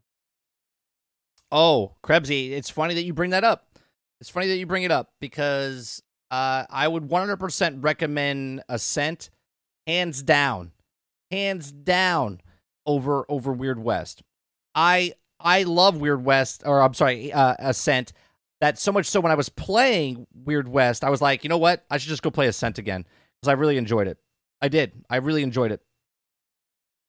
Oh, 1.52 1.94
Krebsy, 2.02 2.52
it's 2.52 2.70
funny 2.70 2.94
that 2.94 3.02
you 3.04 3.12
bring 3.12 3.30
that 3.32 3.44
up. 3.44 3.66
It's 4.24 4.30
funny 4.30 4.46
that 4.46 4.56
you 4.56 4.64
bring 4.64 4.84
it 4.84 4.90
up 4.90 5.12
because 5.20 6.02
uh, 6.30 6.64
I 6.70 6.88
would 6.88 7.10
100% 7.10 7.84
recommend 7.84 8.62
Ascent, 8.70 9.28
hands 9.86 10.22
down, 10.22 10.72
hands 11.30 11.70
down 11.70 12.40
over 12.86 13.26
over 13.28 13.52
Weird 13.52 13.78
West. 13.78 14.22
I 14.74 15.12
I 15.38 15.64
love 15.64 15.98
Weird 15.98 16.24
West, 16.24 16.62
or 16.64 16.80
I'm 16.80 16.94
sorry, 16.94 17.34
uh, 17.34 17.56
Ascent. 17.58 18.14
That 18.62 18.78
so 18.78 18.92
much 18.92 19.04
so 19.04 19.20
when 19.20 19.30
I 19.30 19.34
was 19.34 19.50
playing 19.50 20.26
Weird 20.32 20.68
West, 20.68 21.04
I 21.04 21.10
was 21.10 21.20
like, 21.20 21.44
you 21.44 21.50
know 21.50 21.58
what? 21.58 21.84
I 21.90 21.98
should 21.98 22.08
just 22.08 22.22
go 22.22 22.30
play 22.30 22.46
Ascent 22.46 22.78
again 22.78 23.04
because 23.42 23.50
I 23.50 23.52
really 23.52 23.76
enjoyed 23.76 24.08
it. 24.08 24.16
I 24.62 24.68
did. 24.68 25.04
I 25.10 25.16
really 25.16 25.42
enjoyed 25.42 25.70
it. 25.70 25.82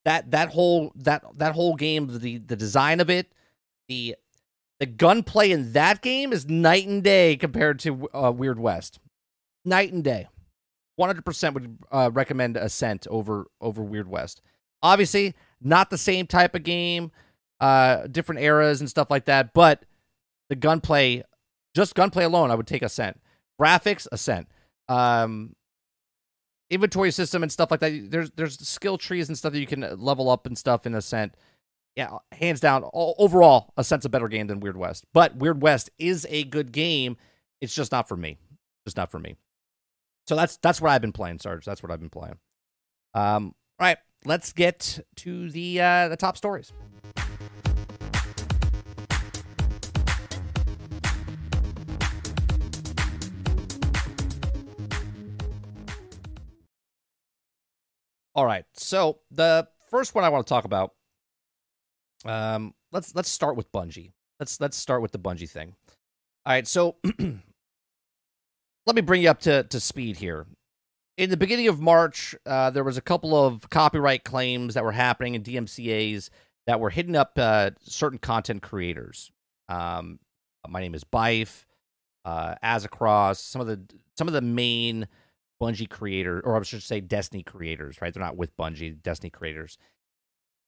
That 0.03 0.31
that 0.31 0.49
whole 0.49 0.91
that 0.97 1.23
that 1.37 1.55
whole 1.55 1.77
game, 1.77 2.09
the 2.19 2.39
the 2.39 2.57
design 2.57 2.99
of 2.99 3.09
it, 3.09 3.31
the 3.87 4.17
the 4.79 4.85
gunplay 4.85 5.51
in 5.51 5.73
that 5.73 6.01
game 6.01 6.33
is 6.33 6.47
night 6.47 6.87
and 6.87 7.03
day 7.03 7.37
compared 7.37 7.79
to 7.79 8.09
uh, 8.13 8.31
Weird 8.31 8.59
West. 8.59 8.99
Night 9.63 9.93
and 9.93 10.03
day. 10.03 10.27
100% 10.99 11.53
would 11.53 11.77
uh, 11.91 12.09
recommend 12.13 12.57
Ascent 12.57 13.07
over 13.09 13.47
over 13.59 13.83
Weird 13.83 14.07
West. 14.07 14.41
Obviously, 14.81 15.33
not 15.61 15.89
the 15.89 15.97
same 15.97 16.27
type 16.27 16.55
of 16.55 16.63
game, 16.63 17.11
uh, 17.59 18.07
different 18.07 18.41
eras 18.41 18.79
and 18.79 18.89
stuff 18.89 19.09
like 19.09 19.25
that, 19.25 19.53
but 19.53 19.83
the 20.49 20.55
gunplay, 20.55 21.23
just 21.73 21.95
gunplay 21.95 22.23
alone, 22.23 22.51
I 22.51 22.55
would 22.55 22.67
take 22.67 22.81
Ascent. 22.81 23.19
Graphics, 23.59 24.07
Ascent. 24.11 24.47
Um, 24.87 25.55
inventory 26.69 27.11
system 27.11 27.43
and 27.43 27.51
stuff 27.51 27.71
like 27.71 27.79
that. 27.79 28.11
There's 28.11 28.31
there's 28.31 28.59
skill 28.67 28.97
trees 28.97 29.27
and 29.27 29.37
stuff 29.37 29.53
that 29.53 29.59
you 29.59 29.67
can 29.67 29.81
level 29.99 30.29
up 30.29 30.45
and 30.45 30.57
stuff 30.57 30.85
in 30.85 30.95
Ascent. 30.95 31.35
Yeah, 31.95 32.17
hands 32.33 32.59
down. 32.59 32.83
Overall, 32.93 33.73
a 33.77 33.83
sense 33.83 34.03
of 34.03 34.11
better 34.11 34.27
game 34.27 34.47
than 34.47 34.59
Weird 34.59 34.75
West. 34.75 35.05
But 35.13 35.37
Weird 35.37 35.61
West 35.61 35.89
is 35.97 36.27
a 36.29 36.43
good 36.43 36.73
game. 36.73 37.15
It's 37.61 37.73
just 37.73 37.91
not 37.93 38.09
for 38.09 38.17
me. 38.17 38.37
Just 38.85 38.97
not 38.97 39.09
for 39.09 39.19
me. 39.19 39.37
So 40.27 40.35
that's 40.35 40.57
that's 40.57 40.81
what 40.81 40.91
I've 40.91 41.01
been 41.01 41.13
playing, 41.13 41.39
Sarge. 41.39 41.63
That's 41.63 41.81
what 41.81 41.91
I've 41.91 42.01
been 42.01 42.09
playing. 42.09 42.37
Um, 43.13 43.55
all 43.79 43.87
right, 43.87 43.97
let's 44.25 44.51
get 44.51 44.99
to 45.17 45.49
the 45.49 45.79
uh, 45.79 46.07
the 46.09 46.17
top 46.17 46.35
stories. 46.35 46.73
All 58.33 58.45
right, 58.45 58.65
so 58.73 59.19
the 59.31 59.65
first 59.89 60.13
one 60.13 60.25
I 60.25 60.29
want 60.29 60.45
to 60.45 60.49
talk 60.49 60.65
about. 60.65 60.91
Um, 62.25 62.73
let's 62.91 63.15
let's 63.15 63.29
start 63.29 63.55
with 63.55 63.71
Bungie. 63.71 64.11
Let's 64.39 64.59
let's 64.59 64.77
start 64.77 65.01
with 65.01 65.11
the 65.11 65.19
Bungie 65.19 65.49
thing. 65.49 65.75
All 66.45 66.53
right, 66.53 66.67
so 66.67 66.95
let 68.85 68.95
me 68.95 69.01
bring 69.01 69.21
you 69.23 69.29
up 69.29 69.39
to, 69.41 69.63
to 69.63 69.79
speed 69.79 70.17
here. 70.17 70.45
In 71.17 71.29
the 71.29 71.37
beginning 71.37 71.69
of 71.69 71.79
March, 71.79 72.35
uh, 72.45 72.69
there 72.69 72.83
was 72.83 72.97
a 72.97 73.01
couple 73.01 73.35
of 73.35 73.69
copyright 73.69 74.23
claims 74.23 74.73
that 74.73 74.83
were 74.83 74.91
happening 74.91 75.33
in 75.33 75.43
DMCA's 75.43 76.29
that 76.67 76.79
were 76.79 76.89
hitting 76.89 77.15
up 77.15 77.31
uh, 77.37 77.71
certain 77.81 78.19
content 78.19 78.61
creators. 78.61 79.31
Um, 79.69 80.19
my 80.67 80.81
name 80.81 80.93
is 80.93 81.03
Byf, 81.03 81.65
uh, 82.25 82.55
Aztecross, 82.63 83.37
some 83.37 83.61
of 83.61 83.67
the 83.67 83.81
some 84.17 84.27
of 84.27 84.33
the 84.33 84.41
main 84.41 85.07
Bungie 85.61 85.89
creators, 85.89 86.43
or 86.45 86.59
I 86.59 86.63
should 86.63 86.83
say 86.83 86.99
Destiny 86.99 87.43
creators, 87.43 88.01
right? 88.01 88.13
They're 88.13 88.21
not 88.21 88.37
with 88.37 88.55
Bungie, 88.57 89.01
Destiny 89.01 89.29
creators 89.29 89.77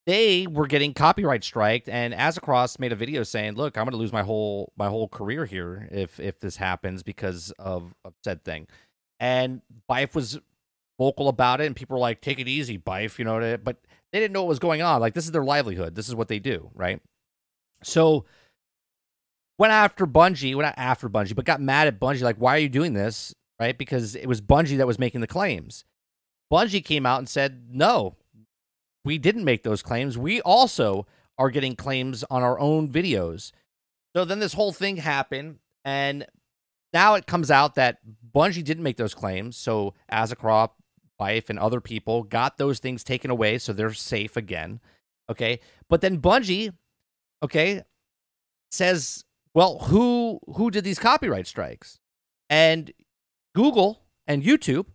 they 0.07 0.47
were 0.47 0.67
getting 0.67 0.93
copyright 0.93 1.43
striked 1.43 1.89
and 1.89 2.13
Aztecross 2.13 2.79
made 2.79 2.93
a 2.93 2.95
video 2.95 3.21
saying 3.23 3.55
look 3.55 3.77
i'm 3.77 3.83
going 3.83 3.91
to 3.91 3.97
lose 3.97 4.13
my 4.13 4.23
whole 4.23 4.71
my 4.77 4.87
whole 4.87 5.07
career 5.07 5.45
here 5.45 5.87
if 5.91 6.19
if 6.19 6.39
this 6.39 6.55
happens 6.55 7.03
because 7.03 7.51
of, 7.59 7.93
of 8.03 8.13
said 8.23 8.43
thing. 8.43 8.67
And 9.19 9.61
Byf 9.89 10.15
was 10.15 10.39
vocal 10.99 11.27
about 11.27 11.61
it 11.61 11.65
and 11.65 11.75
people 11.75 11.95
were 11.95 12.01
like 12.01 12.21
take 12.21 12.39
it 12.39 12.47
easy 12.47 12.79
Byf 12.79 13.19
you 13.19 13.25
know 13.25 13.57
but 13.63 13.77
they 14.11 14.19
didn't 14.19 14.33
know 14.33 14.41
what 14.41 14.49
was 14.49 14.59
going 14.59 14.81
on. 14.81 15.01
Like 15.01 15.13
this 15.13 15.25
is 15.25 15.31
their 15.31 15.43
livelihood. 15.43 15.93
This 15.93 16.07
is 16.07 16.15
what 16.15 16.29
they 16.29 16.39
do 16.39 16.71
right? 16.73 17.01
So 17.83 18.25
went 19.59 19.73
after 19.73 20.07
bungie 20.07 20.55
went 20.55 20.73
after 20.77 21.09
bungie 21.09 21.35
but 21.35 21.45
got 21.45 21.61
mad 21.61 21.87
at 21.87 21.99
bungie 21.99 22.21
like 22.21 22.37
why 22.37 22.55
are 22.55 22.59
you 22.59 22.69
doing 22.69 22.93
this? 22.93 23.35
Right? 23.59 23.77
Because 23.77 24.15
it 24.15 24.27
was 24.27 24.39
bungie 24.39 24.77
that 24.77 24.87
was 24.87 24.99
making 24.99 25.19
the 25.21 25.27
claims. 25.27 25.83
Bungie 26.51 26.85
came 26.85 27.05
out 27.05 27.19
and 27.19 27.27
said 27.27 27.65
no 27.71 28.15
we 29.07 29.17
didn't 29.17 29.45
make 29.45 29.63
those 29.63 29.81
claims. 29.81 30.17
We 30.17 30.41
also 30.41 31.07
are 31.37 31.49
getting 31.49 31.75
claims 31.75 32.25
on 32.29 32.43
our 32.43 32.59
own 32.59 32.89
videos. 32.89 33.53
So 34.15 34.25
then 34.25 34.39
this 34.39 34.53
whole 34.53 34.73
thing 34.73 34.97
happened, 34.97 35.59
and 35.85 36.25
now 36.93 37.15
it 37.15 37.25
comes 37.25 37.49
out 37.49 37.75
that 37.75 37.99
Bungie 38.35 38.63
didn't 38.63 38.83
make 38.83 38.97
those 38.97 39.13
claims. 39.13 39.55
So 39.55 39.93
Aztecross, 40.11 40.71
Byf, 41.19 41.49
and 41.49 41.57
other 41.57 41.79
people 41.79 42.23
got 42.23 42.57
those 42.57 42.79
things 42.79 43.03
taken 43.03 43.31
away, 43.31 43.57
so 43.59 43.71
they're 43.71 43.93
safe 43.93 44.35
again. 44.35 44.81
Okay, 45.29 45.61
but 45.89 46.01
then 46.01 46.19
Bungie, 46.19 46.73
okay, 47.41 47.83
says, 48.71 49.23
well, 49.53 49.79
who 49.79 50.39
who 50.55 50.69
did 50.69 50.83
these 50.83 50.99
copyright 50.99 51.47
strikes? 51.47 51.99
And 52.49 52.91
Google 53.55 54.01
and 54.27 54.43
YouTube 54.43 54.87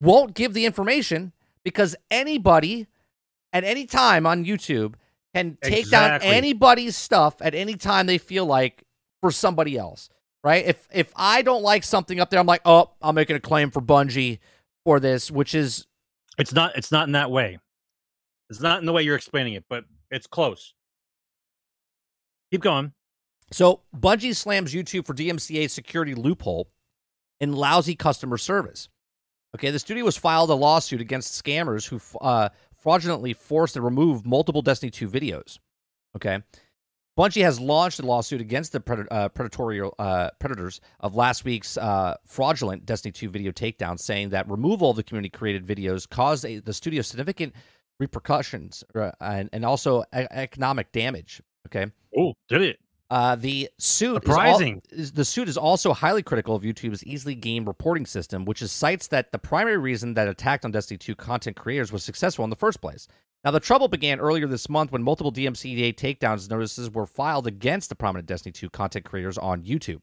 won't 0.00 0.34
give 0.34 0.54
the 0.54 0.66
information 0.66 1.32
because 1.62 1.94
anybody 2.10 2.88
at 3.52 3.64
any 3.64 3.86
time 3.86 4.26
on 4.26 4.44
YouTube 4.44 4.94
can 5.34 5.58
take 5.62 5.80
exactly. 5.80 6.28
down 6.28 6.34
anybody's 6.36 6.96
stuff 6.96 7.36
at 7.40 7.54
any 7.54 7.74
time 7.74 8.06
they 8.06 8.18
feel 8.18 8.46
like 8.46 8.84
for 9.20 9.30
somebody 9.30 9.76
else. 9.76 10.08
Right? 10.44 10.64
If 10.64 10.88
if 10.92 11.12
I 11.16 11.42
don't 11.42 11.62
like 11.62 11.82
something 11.82 12.20
up 12.20 12.30
there, 12.30 12.38
I'm 12.38 12.46
like, 12.46 12.62
oh, 12.64 12.92
I'm 13.02 13.14
making 13.14 13.36
a 13.36 13.40
claim 13.40 13.70
for 13.70 13.80
Bungie 13.80 14.38
for 14.84 15.00
this, 15.00 15.30
which 15.30 15.54
is 15.54 15.86
it's 16.38 16.52
not 16.52 16.76
it's 16.76 16.92
not 16.92 17.08
in 17.08 17.12
that 17.12 17.30
way. 17.30 17.58
It's 18.48 18.60
not 18.60 18.78
in 18.80 18.86
the 18.86 18.92
way 18.92 19.02
you're 19.02 19.16
explaining 19.16 19.54
it, 19.54 19.64
but 19.68 19.84
it's 20.10 20.26
close. 20.26 20.72
Keep 22.50 22.62
going. 22.62 22.92
So 23.50 23.80
Bungie 23.96 24.34
slams 24.34 24.72
YouTube 24.72 25.06
for 25.06 25.14
DMCA 25.14 25.68
security 25.68 26.14
loophole 26.14 26.68
and 27.40 27.54
lousy 27.54 27.94
customer 27.94 28.38
service. 28.38 28.88
Okay, 29.54 29.70
the 29.70 29.78
studio 29.78 30.04
has 30.04 30.16
filed 30.16 30.50
a 30.50 30.54
lawsuit 30.54 31.00
against 31.00 31.42
scammers 31.42 31.88
who 31.88 32.00
uh, 32.20 32.50
fraudulently 32.78 33.32
forced 33.32 33.74
to 33.74 33.82
remove 33.82 34.24
multiple 34.26 34.62
Destiny 34.62 34.90
2 34.90 35.08
videos. 35.08 35.58
Okay. 36.16 36.42
Bungie 37.18 37.42
has 37.42 37.58
launched 37.58 37.98
a 37.98 38.06
lawsuit 38.06 38.40
against 38.40 38.70
the 38.70 38.80
pred- 38.80 39.08
uh, 39.10 39.28
predatory 39.30 39.82
uh, 39.98 40.30
predators 40.38 40.80
of 41.00 41.16
last 41.16 41.44
week's 41.44 41.76
uh, 41.76 42.14
fraudulent 42.24 42.86
Destiny 42.86 43.10
2 43.10 43.28
video 43.28 43.50
takedown, 43.50 43.98
saying 43.98 44.28
that 44.28 44.48
removal 44.48 44.90
of 44.90 44.96
the 44.96 45.02
community 45.02 45.28
created 45.28 45.66
videos 45.66 46.08
caused 46.08 46.44
a, 46.44 46.60
the 46.60 46.72
studio 46.72 47.02
significant 47.02 47.54
repercussions 47.98 48.84
uh, 48.94 49.10
and, 49.20 49.50
and 49.52 49.64
also 49.64 50.04
a- 50.12 50.32
economic 50.32 50.92
damage. 50.92 51.42
Okay. 51.66 51.90
Oh, 52.16 52.34
did 52.48 52.62
it? 52.62 52.78
Uh, 53.10 53.36
the 53.36 53.70
suit 53.78 54.14
Surprising. 54.14 54.82
Is, 54.90 55.10
al- 55.10 55.14
the 55.14 55.24
suit 55.24 55.48
is 55.48 55.56
also 55.56 55.94
highly 55.94 56.22
critical 56.22 56.54
of 56.54 56.62
YouTube's 56.62 57.02
easily 57.04 57.34
game 57.34 57.64
reporting 57.64 58.04
system, 58.04 58.44
which 58.44 58.60
is 58.60 58.70
cites 58.70 59.08
that 59.08 59.32
the 59.32 59.38
primary 59.38 59.78
reason 59.78 60.12
that 60.14 60.28
attacked 60.28 60.64
on 60.64 60.72
Destiny 60.72 60.98
2 60.98 61.14
content 61.14 61.56
creators 61.56 61.90
was 61.90 62.04
successful 62.04 62.44
in 62.44 62.50
the 62.50 62.56
first 62.56 62.82
place. 62.82 63.08
Now, 63.44 63.52
the 63.52 63.60
trouble 63.60 63.88
began 63.88 64.20
earlier 64.20 64.46
this 64.46 64.68
month 64.68 64.92
when 64.92 65.02
multiple 65.02 65.32
DMCA 65.32 65.94
takedowns 65.94 66.50
notices 66.50 66.90
were 66.90 67.06
filed 67.06 67.46
against 67.46 67.88
the 67.88 67.94
prominent 67.94 68.26
Destiny 68.26 68.52
2 68.52 68.68
content 68.70 69.06
creators 69.06 69.38
on 69.38 69.62
YouTube. 69.62 70.00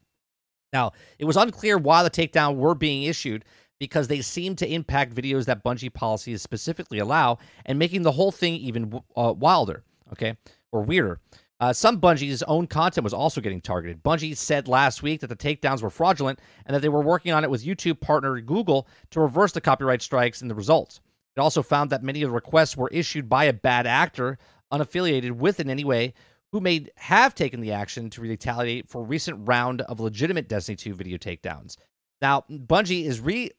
Now, 0.73 0.93
it 1.19 1.25
was 1.25 1.37
unclear 1.37 1.77
why 1.77 2.01
the 2.01 2.09
takedown 2.09 2.55
were 2.55 2.73
being 2.75 3.03
issued 3.03 3.45
because 3.79 4.07
they 4.07 4.21
seemed 4.21 4.57
to 4.59 4.71
impact 4.71 5.13
videos 5.13 5.45
that 5.45 5.63
Bungie 5.63 5.93
policies 5.93 6.41
specifically 6.41 6.99
allow 6.99 7.37
and 7.65 7.77
making 7.77 8.01
the 8.01 8.11
whole 8.11 8.31
thing 8.31 8.55
even 8.55 8.99
uh, 9.15 9.33
wilder, 9.37 9.83
okay, 10.11 10.37
or 10.71 10.81
weirder. 10.81 11.19
Uh, 11.59 11.71
some 11.71 12.01
Bungie's 12.01 12.43
own 12.43 12.67
content 12.67 13.03
was 13.03 13.13
also 13.13 13.39
getting 13.39 13.61
targeted. 13.61 14.03
Bungie 14.03 14.35
said 14.35 14.67
last 14.67 15.01
week 15.01 15.21
that 15.21 15.27
the 15.27 15.35
takedowns 15.35 15.81
were 15.81 15.89
fraudulent 15.89 16.39
and 16.65 16.75
that 16.75 16.81
they 16.81 16.89
were 16.89 17.01
working 17.01 17.31
on 17.31 17.43
it 17.43 17.49
with 17.49 17.63
YouTube 17.63 18.01
partner 18.01 18.39
Google 18.41 18.87
to 19.11 19.21
reverse 19.21 19.53
the 19.53 19.61
copyright 19.61 20.01
strikes 20.01 20.41
and 20.41 20.51
the 20.51 20.55
results. 20.55 20.99
It 21.37 21.39
also 21.39 21.61
found 21.63 21.89
that 21.89 22.03
many 22.03 22.21
of 22.23 22.29
the 22.29 22.35
requests 22.35 22.75
were 22.75 22.89
issued 22.89 23.29
by 23.29 23.45
a 23.45 23.53
bad 23.53 23.87
actor 23.87 24.37
unaffiliated 24.71 25.31
with 25.31 25.59
in 25.59 25.69
any 25.69 25.85
way 25.85 26.13
who 26.51 26.59
may 26.59 26.87
have 26.97 27.35
taken 27.35 27.61
the 27.61 27.71
action 27.71 28.09
to 28.09 28.21
retaliate 28.21 28.89
for 28.89 29.01
a 29.01 29.05
recent 29.05 29.47
round 29.47 29.81
of 29.81 29.99
legitimate 29.99 30.49
Destiny 30.49 30.75
2 30.75 30.93
video 30.93 31.17
takedowns. 31.17 31.77
Now, 32.21 32.45
Bungie 32.49 33.05
is 33.05 33.19
re- 33.19 33.51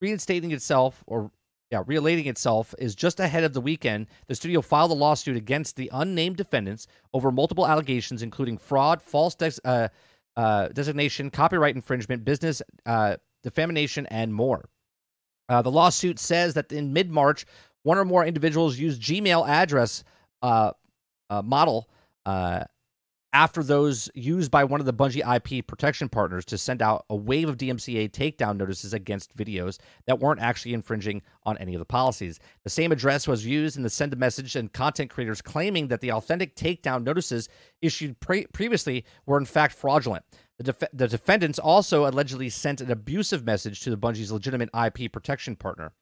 reinstating 0.00 0.52
itself 0.52 1.02
or 1.06 1.30
yeah, 1.70 1.82
relating 1.86 2.26
itself 2.26 2.74
is 2.78 2.94
just 2.94 3.20
ahead 3.20 3.44
of 3.44 3.52
the 3.52 3.60
weekend. 3.60 4.08
The 4.26 4.34
studio 4.34 4.60
filed 4.60 4.90
a 4.90 4.94
lawsuit 4.94 5.36
against 5.36 5.76
the 5.76 5.88
unnamed 5.92 6.36
defendants 6.36 6.88
over 7.14 7.30
multiple 7.30 7.66
allegations, 7.66 8.22
including 8.22 8.58
fraud, 8.58 9.00
false 9.00 9.36
uh, 9.64 9.88
uh, 10.36 10.68
designation, 10.68 11.30
copyright 11.30 11.76
infringement, 11.76 12.24
business 12.24 12.60
uh, 12.86 13.16
defamation, 13.44 14.06
and 14.06 14.34
more. 14.34 14.68
Uh, 15.48 15.62
the 15.62 15.70
lawsuit 15.70 16.18
says 16.18 16.54
that 16.54 16.72
in 16.72 16.92
mid 16.92 17.10
March, 17.10 17.46
one 17.84 17.98
or 17.98 18.04
more 18.04 18.24
individuals 18.24 18.78
used 18.78 19.00
Gmail 19.00 19.48
address 19.48 20.02
uh, 20.42 20.72
uh, 21.28 21.42
model 21.42 21.88
after 23.32 23.62
those 23.62 24.10
used 24.14 24.50
by 24.50 24.64
one 24.64 24.80
of 24.80 24.86
the 24.86 24.92
Bungie 24.92 25.36
IP 25.36 25.66
protection 25.66 26.08
partners 26.08 26.44
to 26.46 26.58
send 26.58 26.82
out 26.82 27.04
a 27.10 27.16
wave 27.16 27.48
of 27.48 27.56
DMCA 27.56 28.10
takedown 28.10 28.56
notices 28.56 28.92
against 28.92 29.36
videos 29.36 29.78
that 30.06 30.18
weren't 30.18 30.40
actually 30.40 30.74
infringing 30.74 31.22
on 31.44 31.56
any 31.58 31.74
of 31.74 31.78
the 31.78 31.84
policies. 31.84 32.40
The 32.64 32.70
same 32.70 32.90
address 32.90 33.28
was 33.28 33.46
used 33.46 33.76
in 33.76 33.82
the 33.82 33.90
send 33.90 34.12
a 34.12 34.16
message 34.16 34.56
and 34.56 34.72
content 34.72 35.10
creators 35.10 35.40
claiming 35.40 35.88
that 35.88 36.00
the 36.00 36.12
authentic 36.12 36.56
takedown 36.56 37.04
notices 37.04 37.48
issued 37.80 38.18
pre- 38.20 38.46
previously 38.46 39.04
were 39.26 39.38
in 39.38 39.44
fact 39.44 39.74
fraudulent. 39.74 40.24
The, 40.58 40.64
def- 40.64 40.90
the 40.92 41.08
defendants 41.08 41.58
also 41.58 42.06
allegedly 42.06 42.48
sent 42.48 42.80
an 42.80 42.90
abusive 42.90 43.44
message 43.44 43.80
to 43.80 43.90
the 43.90 43.96
Bungie's 43.96 44.32
legitimate 44.32 44.70
IP 44.74 45.12
protection 45.12 45.54
partner. 45.56 45.92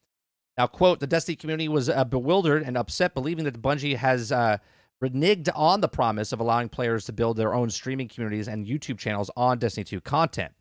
Now, 0.57 0.67
quote, 0.67 0.99
the 0.99 1.07
Destiny 1.07 1.37
community 1.37 1.69
was 1.69 1.89
uh, 1.89 2.03
bewildered 2.03 2.63
and 2.63 2.75
upset, 2.75 3.13
believing 3.13 3.45
that 3.45 3.61
Bungie 3.61 3.95
has 3.95 4.33
uh, 4.33 4.57
reneged 5.03 5.49
on 5.55 5.81
the 5.81 5.87
promise 5.87 6.31
of 6.31 6.39
allowing 6.39 6.69
players 6.69 7.05
to 7.05 7.13
build 7.13 7.37
their 7.37 7.53
own 7.53 7.69
streaming 7.69 8.07
communities 8.07 8.47
and 8.47 8.67
YouTube 8.67 8.97
channels 8.97 9.31
on 9.35 9.57
Destiny 9.57 9.83
2 9.83 10.01
content. 10.01 10.51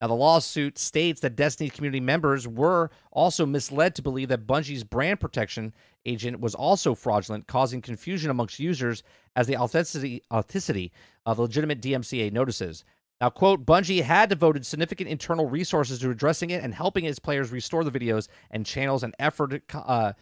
Now, 0.00 0.06
the 0.06 0.14
lawsuit 0.14 0.78
states 0.78 1.20
that 1.22 1.34
Destiny 1.34 1.70
community 1.70 1.98
members 1.98 2.46
were 2.46 2.90
also 3.10 3.44
misled 3.44 3.96
to 3.96 4.02
believe 4.02 4.28
that 4.28 4.46
Bungie's 4.46 4.84
brand 4.84 5.18
protection 5.18 5.74
agent 6.06 6.38
was 6.38 6.54
also 6.54 6.94
fraudulent, 6.94 7.48
causing 7.48 7.82
confusion 7.82 8.30
amongst 8.30 8.60
users 8.60 9.02
as 9.34 9.48
the 9.48 9.56
authenticity, 9.56 10.22
authenticity 10.32 10.92
of 11.26 11.40
legitimate 11.40 11.82
DMCA 11.82 12.32
notices. 12.32 12.84
Now, 13.20 13.30
quote, 13.30 13.66
Bungie 13.66 14.02
had 14.02 14.28
devoted 14.28 14.64
significant 14.64 15.10
internal 15.10 15.46
resources 15.46 15.98
to 15.98 16.10
addressing 16.10 16.50
it 16.50 16.62
and 16.62 16.72
helping 16.72 17.04
its 17.04 17.18
players 17.18 17.50
restore 17.50 17.82
the 17.82 17.90
videos 17.90 18.28
and 18.52 18.64
channels 18.64 19.02
and 19.02 19.12
effort 19.18 19.60
uh, 19.74 20.12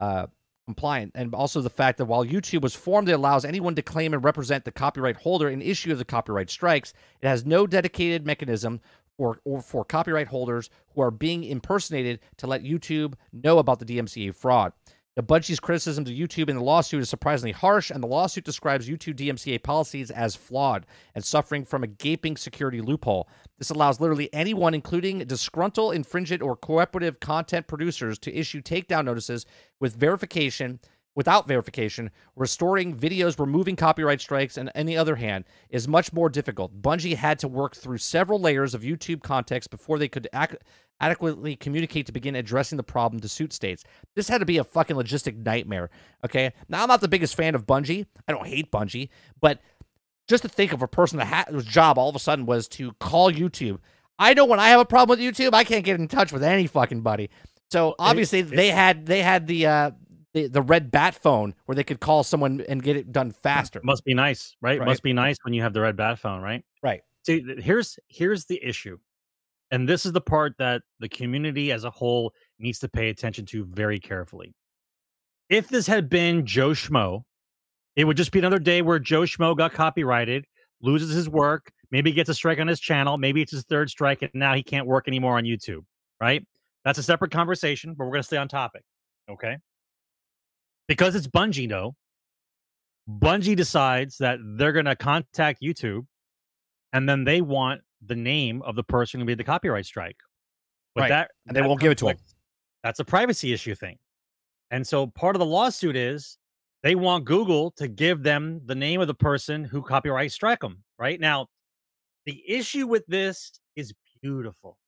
uh, 0.00 0.26
compliant. 0.66 1.12
And 1.14 1.32
also 1.32 1.60
the 1.60 1.70
fact 1.70 1.98
that 1.98 2.06
while 2.06 2.24
YouTube 2.24 2.62
was 2.62 2.74
formed, 2.74 3.08
it 3.08 3.12
allows 3.12 3.44
anyone 3.44 3.74
to 3.76 3.82
claim 3.82 4.12
and 4.12 4.22
represent 4.22 4.64
the 4.64 4.72
copyright 4.72 5.16
holder 5.16 5.48
in 5.48 5.62
issue 5.62 5.92
of 5.92 5.98
the 5.98 6.04
copyright 6.04 6.50
strikes. 6.50 6.92
It 7.22 7.28
has 7.28 7.46
no 7.46 7.66
dedicated 7.66 8.26
mechanism 8.26 8.80
for, 9.16 9.40
or 9.44 9.62
for 9.62 9.84
copyright 9.84 10.26
holders 10.26 10.68
who 10.94 11.00
are 11.00 11.12
being 11.12 11.44
impersonated 11.44 12.20
to 12.38 12.46
let 12.46 12.64
YouTube 12.64 13.14
know 13.32 13.58
about 13.58 13.78
the 13.78 13.86
DMCA 13.86 14.34
fraud. 14.34 14.72
The 15.16 15.22
Bungie's 15.22 15.60
criticism 15.60 16.02
of 16.02 16.10
YouTube 16.10 16.50
in 16.50 16.56
the 16.56 16.62
lawsuit 16.62 17.00
is 17.00 17.08
surprisingly 17.08 17.52
harsh, 17.52 17.90
and 17.90 18.02
the 18.02 18.06
lawsuit 18.06 18.44
describes 18.44 18.86
YouTube 18.86 19.14
DMCA 19.14 19.62
policies 19.62 20.10
as 20.10 20.36
flawed 20.36 20.84
and 21.14 21.24
suffering 21.24 21.64
from 21.64 21.82
a 21.82 21.86
gaping 21.86 22.36
security 22.36 22.82
loophole. 22.82 23.26
This 23.56 23.70
allows 23.70 23.98
literally 23.98 24.28
anyone, 24.34 24.74
including 24.74 25.20
disgruntled, 25.20 25.94
infringent, 25.94 26.42
or 26.42 26.54
cooperative 26.54 27.18
content 27.18 27.66
producers, 27.66 28.18
to 28.18 28.38
issue 28.38 28.60
takedown 28.60 29.06
notices 29.06 29.46
with 29.80 29.96
verification. 29.96 30.78
Without 31.16 31.48
verification, 31.48 32.10
restoring 32.36 32.94
videos, 32.94 33.40
removing 33.40 33.74
copyright 33.74 34.20
strikes, 34.20 34.58
and 34.58 34.70
on 34.76 34.84
the 34.84 34.98
other 34.98 35.16
hand, 35.16 35.46
is 35.70 35.88
much 35.88 36.12
more 36.12 36.28
difficult. 36.28 36.80
Bungie 36.82 37.16
had 37.16 37.38
to 37.38 37.48
work 37.48 37.74
through 37.74 37.96
several 37.98 38.38
layers 38.38 38.74
of 38.74 38.82
YouTube 38.82 39.22
context 39.22 39.70
before 39.70 39.98
they 39.98 40.08
could 40.08 40.28
act 40.34 40.56
adequately 41.00 41.56
communicate 41.56 42.06
to 42.06 42.12
begin 42.12 42.36
addressing 42.36 42.76
the 42.76 42.82
problem 42.82 43.20
to 43.20 43.28
suit 43.28 43.52
states. 43.52 43.84
This 44.14 44.28
had 44.28 44.38
to 44.38 44.46
be 44.46 44.58
a 44.58 44.64
fucking 44.64 44.96
logistic 44.96 45.42
nightmare. 45.44 45.90
Okay. 46.24 46.52
Now, 46.68 46.82
I'm 46.82 46.88
not 46.88 47.00
the 47.00 47.08
biggest 47.08 47.34
fan 47.34 47.54
of 47.54 47.66
Bungie. 47.66 48.06
I 48.26 48.32
don't 48.32 48.46
hate 48.46 48.70
Bungie, 48.70 49.08
but 49.40 49.60
just 50.28 50.42
to 50.42 50.48
think 50.48 50.72
of 50.72 50.82
a 50.82 50.88
person 50.88 51.18
that 51.18 51.26
had, 51.26 51.48
whose 51.48 51.64
job 51.64 51.98
all 51.98 52.08
of 52.08 52.16
a 52.16 52.18
sudden 52.18 52.46
was 52.46 52.68
to 52.68 52.92
call 52.94 53.32
YouTube. 53.32 53.78
I 54.18 54.34
know 54.34 54.44
when 54.44 54.60
I 54.60 54.68
have 54.68 54.80
a 54.80 54.86
problem 54.86 55.18
with 55.18 55.26
YouTube, 55.26 55.54
I 55.54 55.64
can't 55.64 55.84
get 55.84 56.00
in 56.00 56.08
touch 56.08 56.32
with 56.32 56.42
any 56.42 56.66
fucking 56.66 57.02
buddy. 57.02 57.30
So 57.70 57.94
obviously 57.98 58.40
it, 58.40 58.52
it, 58.52 58.56
they 58.56 58.70
had 58.70 59.06
they 59.06 59.22
had 59.22 59.46
the 59.46 59.66
uh 59.66 59.90
the, 60.36 60.48
the 60.48 60.62
red 60.62 60.90
bat 60.90 61.14
phone 61.14 61.54
where 61.64 61.74
they 61.74 61.84
could 61.84 62.00
call 62.00 62.22
someone 62.22 62.64
and 62.68 62.82
get 62.82 62.96
it 62.96 63.10
done 63.10 63.30
faster. 63.30 63.80
Must 63.82 64.04
be 64.04 64.14
nice, 64.14 64.54
right? 64.60 64.78
right? 64.78 64.86
Must 64.86 65.02
be 65.02 65.12
nice 65.12 65.36
when 65.42 65.54
you 65.54 65.62
have 65.62 65.72
the 65.72 65.80
red 65.80 65.96
bat 65.96 66.18
phone, 66.18 66.42
right? 66.42 66.62
Right. 66.82 67.00
See, 67.24 67.44
here's 67.58 67.98
here's 68.08 68.44
the 68.44 68.62
issue 68.62 68.98
and 69.70 69.88
this 69.88 70.06
is 70.06 70.12
the 70.12 70.20
part 70.20 70.54
that 70.58 70.82
the 71.00 71.08
community 71.08 71.72
as 71.72 71.84
a 71.84 71.90
whole 71.90 72.32
needs 72.58 72.78
to 72.80 72.88
pay 72.88 73.08
attention 73.08 73.44
to 73.46 73.64
very 73.64 73.98
carefully. 73.98 74.54
If 75.48 75.68
this 75.68 75.86
had 75.86 76.08
been 76.08 76.46
Joe 76.46 76.70
Schmo, 76.70 77.22
it 77.94 78.04
would 78.04 78.16
just 78.16 78.32
be 78.32 78.38
another 78.38 78.58
day 78.58 78.82
where 78.82 78.98
Joe 78.98 79.22
Schmo 79.22 79.56
got 79.56 79.72
copyrighted, 79.72 80.44
loses 80.80 81.14
his 81.14 81.28
work, 81.28 81.72
maybe 81.90 82.12
gets 82.12 82.28
a 82.28 82.34
strike 82.34 82.60
on 82.60 82.66
his 82.66 82.80
channel, 82.80 83.16
maybe 83.16 83.42
it's 83.42 83.52
his 83.52 83.64
third 83.64 83.90
strike, 83.90 84.22
and 84.22 84.30
now 84.34 84.54
he 84.54 84.62
can't 84.62 84.86
work 84.86 85.08
anymore 85.08 85.36
on 85.36 85.44
YouTube, 85.44 85.84
right? 86.20 86.44
That's 86.84 86.98
a 86.98 87.02
separate 87.02 87.32
conversation, 87.32 87.94
but 87.94 88.04
we're 88.04 88.12
going 88.12 88.22
to 88.22 88.26
stay 88.26 88.36
on 88.36 88.48
topic, 88.48 88.82
okay? 89.30 89.56
Because 90.88 91.14
it's 91.14 91.26
Bungie, 91.26 91.68
though, 91.68 91.96
Bungie 93.08 93.56
decides 93.56 94.18
that 94.18 94.38
they're 94.42 94.72
going 94.72 94.86
to 94.86 94.96
contact 94.96 95.62
YouTube 95.62 96.06
and 96.92 97.08
then 97.08 97.24
they 97.24 97.40
want 97.40 97.82
the 98.04 98.16
name 98.16 98.62
of 98.62 98.76
the 98.76 98.84
person 98.84 99.20
who 99.20 99.26
made 99.26 99.38
the 99.38 99.44
copyright 99.44 99.86
strike. 99.86 100.16
But 100.94 101.02
right. 101.02 101.08
that 101.08 101.30
and 101.46 101.56
they 101.56 101.62
won't 101.62 101.80
give 101.80 101.92
it 101.92 101.98
to 101.98 102.06
them. 102.06 102.16
That's 102.82 103.00
a 103.00 103.04
privacy 103.04 103.52
issue 103.52 103.74
thing. 103.74 103.98
And 104.70 104.86
so 104.86 105.08
part 105.08 105.36
of 105.36 105.40
the 105.40 105.46
lawsuit 105.46 105.96
is 105.96 106.38
they 106.82 106.94
want 106.94 107.24
Google 107.24 107.70
to 107.72 107.88
give 107.88 108.22
them 108.22 108.60
the 108.64 108.74
name 108.74 109.00
of 109.00 109.06
the 109.06 109.14
person 109.14 109.64
who 109.64 109.82
copyright 109.82 110.32
struck 110.32 110.60
them. 110.60 110.82
Right 110.98 111.20
now, 111.20 111.48
the 112.24 112.42
issue 112.48 112.86
with 112.86 113.04
this 113.06 113.60
is 113.76 113.92
beautiful, 114.22 114.78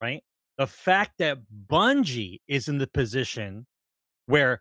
right? 0.00 0.22
The 0.58 0.66
fact 0.66 1.12
that 1.18 1.38
Bungie 1.68 2.40
is 2.48 2.68
in 2.68 2.78
the 2.78 2.86
position 2.86 3.66
where 4.26 4.60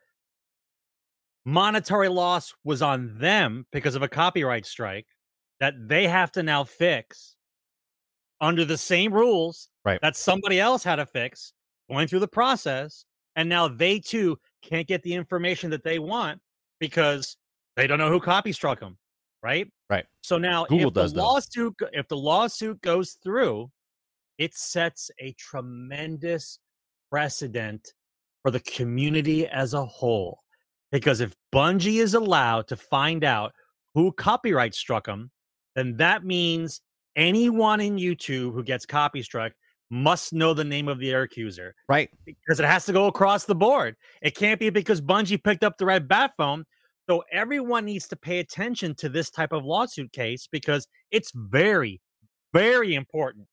monetary 1.45 2.09
loss 2.09 2.53
was 2.63 2.81
on 2.81 3.17
them 3.17 3.65
because 3.71 3.95
of 3.95 4.01
a 4.01 4.07
copyright 4.07 4.65
strike 4.65 5.07
that 5.59 5.73
they 5.87 6.07
have 6.07 6.31
to 6.33 6.43
now 6.43 6.63
fix 6.63 7.35
under 8.39 8.65
the 8.65 8.77
same 8.77 9.13
rules 9.13 9.69
right. 9.85 9.99
that 10.01 10.15
somebody 10.15 10.59
else 10.59 10.83
had 10.83 10.95
to 10.95 11.05
fix, 11.05 11.53
going 11.89 12.07
through 12.07 12.19
the 12.19 12.27
process, 12.27 13.05
and 13.35 13.47
now 13.47 13.67
they 13.67 13.99
too 13.99 14.37
can't 14.61 14.87
get 14.87 15.03
the 15.03 15.13
information 15.13 15.69
that 15.69 15.83
they 15.83 15.99
want 15.99 16.39
because 16.79 17.37
they 17.75 17.87
don't 17.87 17.99
know 17.99 18.09
who 18.09 18.19
copy 18.19 18.51
struck 18.51 18.79
them, 18.79 18.97
right? 19.43 19.71
Right. 19.89 20.05
So 20.21 20.37
now, 20.37 20.65
Google 20.65 20.87
if 20.87 20.93
does 20.95 21.13
the 21.13 21.21
lawsuit 21.21 21.75
if 21.93 22.07
the 22.07 22.17
lawsuit 22.17 22.81
goes 22.81 23.17
through, 23.23 23.69
it 24.37 24.55
sets 24.55 25.11
a 25.19 25.33
tremendous 25.33 26.59
precedent 27.11 27.93
for 28.41 28.51
the 28.51 28.59
community 28.61 29.47
as 29.47 29.73
a 29.73 29.85
whole. 29.85 30.39
Because 30.91 31.21
if 31.21 31.35
Bungie 31.53 32.01
is 32.01 32.13
allowed 32.13 32.67
to 32.67 32.75
find 32.75 33.23
out 33.23 33.53
who 33.93 34.11
copyright 34.11 34.75
struck 34.75 35.05
them, 35.05 35.31
then 35.75 35.95
that 35.97 36.25
means 36.25 36.81
anyone 37.15 37.79
in 37.79 37.95
YouTube 37.95 38.53
who 38.53 38.63
gets 38.63 38.85
copy 38.85 39.21
struck 39.21 39.53
must 39.89 40.31
know 40.31 40.53
the 40.53 40.63
name 40.63 40.87
of 40.87 40.99
the 40.99 41.11
accuser. 41.11 41.75
Right. 41.89 42.09
Because 42.25 42.59
it 42.59 42.65
has 42.65 42.85
to 42.85 42.93
go 42.93 43.07
across 43.07 43.45
the 43.45 43.55
board. 43.55 43.95
It 44.21 44.35
can't 44.35 44.59
be 44.59 44.69
because 44.69 45.01
Bungie 45.01 45.43
picked 45.43 45.63
up 45.63 45.77
the 45.77 45.85
red 45.85 46.07
bat 46.07 46.31
phone. 46.37 46.65
So 47.09 47.23
everyone 47.31 47.85
needs 47.85 48.07
to 48.07 48.15
pay 48.15 48.39
attention 48.39 48.95
to 48.95 49.09
this 49.09 49.29
type 49.29 49.51
of 49.51 49.65
lawsuit 49.65 50.13
case 50.13 50.47
because 50.49 50.87
it's 51.11 51.31
very, 51.35 51.99
very 52.53 52.95
important. 52.95 53.47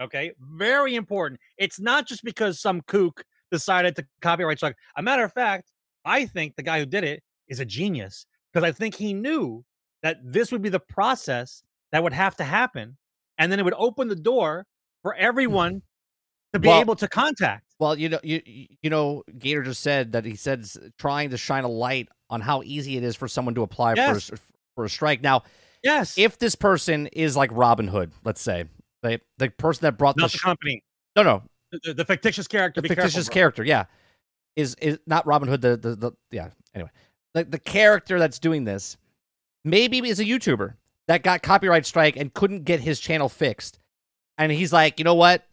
Okay. 0.00 0.32
Very 0.38 0.94
important. 0.94 1.40
It's 1.58 1.80
not 1.80 2.06
just 2.06 2.22
because 2.24 2.60
some 2.60 2.82
kook 2.82 3.24
decided 3.50 3.96
to 3.96 4.06
copyright 4.22 4.58
strike. 4.58 4.76
A 4.96 5.02
matter 5.02 5.24
of 5.24 5.32
fact, 5.32 5.72
I 6.04 6.26
think 6.26 6.56
the 6.56 6.62
guy 6.62 6.78
who 6.78 6.86
did 6.86 7.04
it 7.04 7.22
is 7.48 7.60
a 7.60 7.64
genius 7.64 8.26
because 8.52 8.66
I 8.66 8.72
think 8.72 8.94
he 8.94 9.12
knew 9.12 9.64
that 10.02 10.18
this 10.22 10.50
would 10.52 10.62
be 10.62 10.68
the 10.68 10.80
process 10.80 11.62
that 11.92 12.02
would 12.02 12.12
have 12.12 12.36
to 12.36 12.44
happen 12.44 12.96
and 13.38 13.50
then 13.50 13.58
it 13.58 13.64
would 13.64 13.74
open 13.76 14.08
the 14.08 14.16
door 14.16 14.66
for 15.02 15.12
mm-hmm. 15.12 15.24
everyone 15.24 15.82
to 16.52 16.58
be 16.58 16.68
well, 16.68 16.80
able 16.80 16.96
to 16.96 17.08
contact. 17.08 17.64
Well, 17.78 17.98
you 17.98 18.08
know, 18.08 18.20
you 18.22 18.42
you 18.46 18.90
know, 18.90 19.22
Gator 19.38 19.62
just 19.62 19.82
said 19.82 20.12
that 20.12 20.24
he 20.24 20.36
said 20.36 20.66
trying 20.98 21.30
to 21.30 21.36
shine 21.36 21.64
a 21.64 21.68
light 21.68 22.08
on 22.28 22.40
how 22.40 22.62
easy 22.64 22.96
it 22.96 23.04
is 23.04 23.16
for 23.16 23.28
someone 23.28 23.54
to 23.54 23.62
apply 23.62 23.94
yes. 23.94 24.28
for 24.28 24.34
a, 24.34 24.38
for 24.74 24.84
a 24.84 24.88
strike. 24.88 25.22
Now, 25.22 25.44
yes, 25.82 26.18
if 26.18 26.38
this 26.38 26.54
person 26.54 27.06
is 27.08 27.36
like 27.36 27.50
Robin 27.52 27.88
Hood, 27.88 28.12
let's 28.24 28.40
say 28.40 28.64
the 29.02 29.20
the 29.38 29.50
person 29.50 29.82
that 29.82 29.96
brought 29.96 30.16
not 30.16 30.32
the, 30.32 30.38
the 30.38 30.42
company, 30.42 30.82
no, 31.16 31.22
no, 31.22 31.42
the, 31.84 31.94
the 31.94 32.04
fictitious 32.04 32.48
character, 32.48 32.80
the 32.80 32.88
fictitious 32.88 33.28
careful, 33.28 33.32
character, 33.32 33.64
yeah, 33.64 33.84
is 34.56 34.74
is 34.80 34.98
not 35.06 35.26
Robin 35.26 35.48
Hood. 35.48 35.60
The 35.60 35.76
the, 35.76 35.96
the 35.96 36.12
yeah. 36.30 36.50
Anyway, 36.74 36.90
the 37.34 37.44
the 37.44 37.58
character 37.58 38.18
that's 38.18 38.38
doing 38.38 38.64
this 38.64 38.96
maybe 39.64 39.98
is 39.98 40.20
a 40.20 40.24
YouTuber 40.24 40.74
that 41.08 41.22
got 41.22 41.42
copyright 41.42 41.86
strike 41.86 42.16
and 42.16 42.32
couldn't 42.32 42.64
get 42.64 42.80
his 42.80 43.00
channel 43.00 43.28
fixed. 43.28 43.78
And 44.38 44.50
he's 44.50 44.72
like, 44.72 44.98
you 44.98 45.04
know 45.04 45.14
what? 45.14 45.46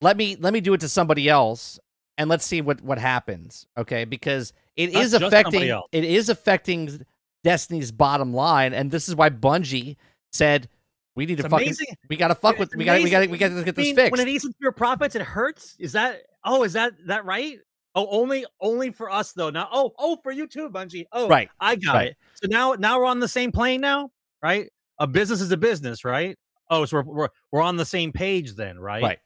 Let 0.00 0.16
me 0.16 0.36
let 0.38 0.52
me 0.52 0.60
do 0.60 0.74
it 0.74 0.80
to 0.80 0.88
somebody 0.88 1.28
else 1.28 1.78
and 2.16 2.28
let's 2.28 2.44
see 2.44 2.60
what 2.60 2.80
what 2.82 2.98
happens. 2.98 3.66
Okay, 3.76 4.04
because 4.04 4.52
it 4.76 4.92
Not 4.92 5.02
is 5.02 5.14
affecting 5.14 5.62
it 5.92 6.04
is 6.04 6.28
affecting 6.28 7.04
Destiny's 7.44 7.92
bottom 7.92 8.34
line, 8.34 8.72
and 8.74 8.90
this 8.90 9.08
is 9.08 9.16
why 9.16 9.30
Bungie 9.30 9.96
said 10.32 10.68
we 11.16 11.26
need 11.26 11.40
it's 11.40 11.48
to 11.48 11.54
amazing. 11.54 11.86
fucking 11.86 11.96
we 12.08 12.16
gotta 12.16 12.34
fuck 12.34 12.58
with 12.58 12.74
we 12.74 12.84
gotta 12.84 13.02
we 13.02 13.10
gotta 13.10 13.28
we 13.28 13.38
gotta 13.38 13.62
get 13.62 13.74
this 13.74 13.84
I 13.84 13.88
mean, 13.88 13.96
fixed. 13.96 14.12
When 14.12 14.20
it 14.20 14.30
eats 14.30 14.44
into 14.44 14.56
your 14.60 14.72
profits, 14.72 15.16
it 15.16 15.22
hurts. 15.22 15.76
Is 15.78 15.92
that 15.92 16.22
oh 16.44 16.62
is 16.64 16.74
that 16.74 16.92
that 17.06 17.24
right? 17.24 17.58
Oh, 17.94 18.06
only 18.10 18.44
only 18.60 18.90
for 18.90 19.10
us 19.10 19.32
though. 19.32 19.50
Now 19.50 19.68
oh 19.72 19.92
oh 19.98 20.18
for 20.22 20.30
you 20.30 20.46
too, 20.46 20.70
Bungie. 20.70 21.06
Oh 21.12 21.28
right, 21.28 21.48
I 21.58 21.76
got 21.76 21.94
right. 21.94 22.08
it. 22.08 22.16
So 22.34 22.48
now 22.48 22.74
now 22.78 22.98
we're 22.98 23.06
on 23.06 23.20
the 23.20 23.28
same 23.28 23.50
plane 23.50 23.80
now 23.80 24.10
right? 24.42 24.70
a 24.98 25.06
business 25.06 25.40
is 25.40 25.50
a 25.52 25.56
business, 25.56 26.04
right? 26.04 26.36
Oh, 26.70 26.84
so 26.84 26.98
we're 26.98 27.14
we're, 27.14 27.28
we're 27.52 27.62
on 27.62 27.76
the 27.76 27.84
same 27.84 28.12
page 28.12 28.54
then, 28.54 28.78
right? 28.78 29.02
Right. 29.02 29.18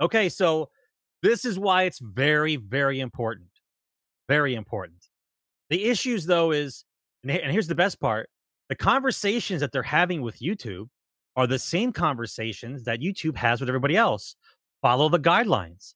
Okay, 0.00 0.28
so 0.28 0.70
this 1.22 1.44
is 1.44 1.58
why 1.58 1.84
it's 1.84 1.98
very, 1.98 2.56
very 2.56 3.00
important. 3.00 3.48
Very 4.28 4.54
important. 4.54 5.08
The 5.70 5.84
issues, 5.84 6.26
though, 6.26 6.50
is, 6.50 6.84
and 7.22 7.52
here's 7.52 7.68
the 7.68 7.74
best 7.74 8.00
part 8.00 8.28
the 8.68 8.74
conversations 8.74 9.60
that 9.60 9.72
they're 9.72 9.82
having 9.82 10.22
with 10.22 10.38
YouTube 10.38 10.88
are 11.36 11.46
the 11.46 11.58
same 11.58 11.92
conversations 11.92 12.84
that 12.84 13.00
YouTube 13.00 13.36
has 13.36 13.60
with 13.60 13.68
everybody 13.68 13.96
else. 13.96 14.36
Follow 14.82 15.08
the 15.08 15.18
guidelines. 15.18 15.94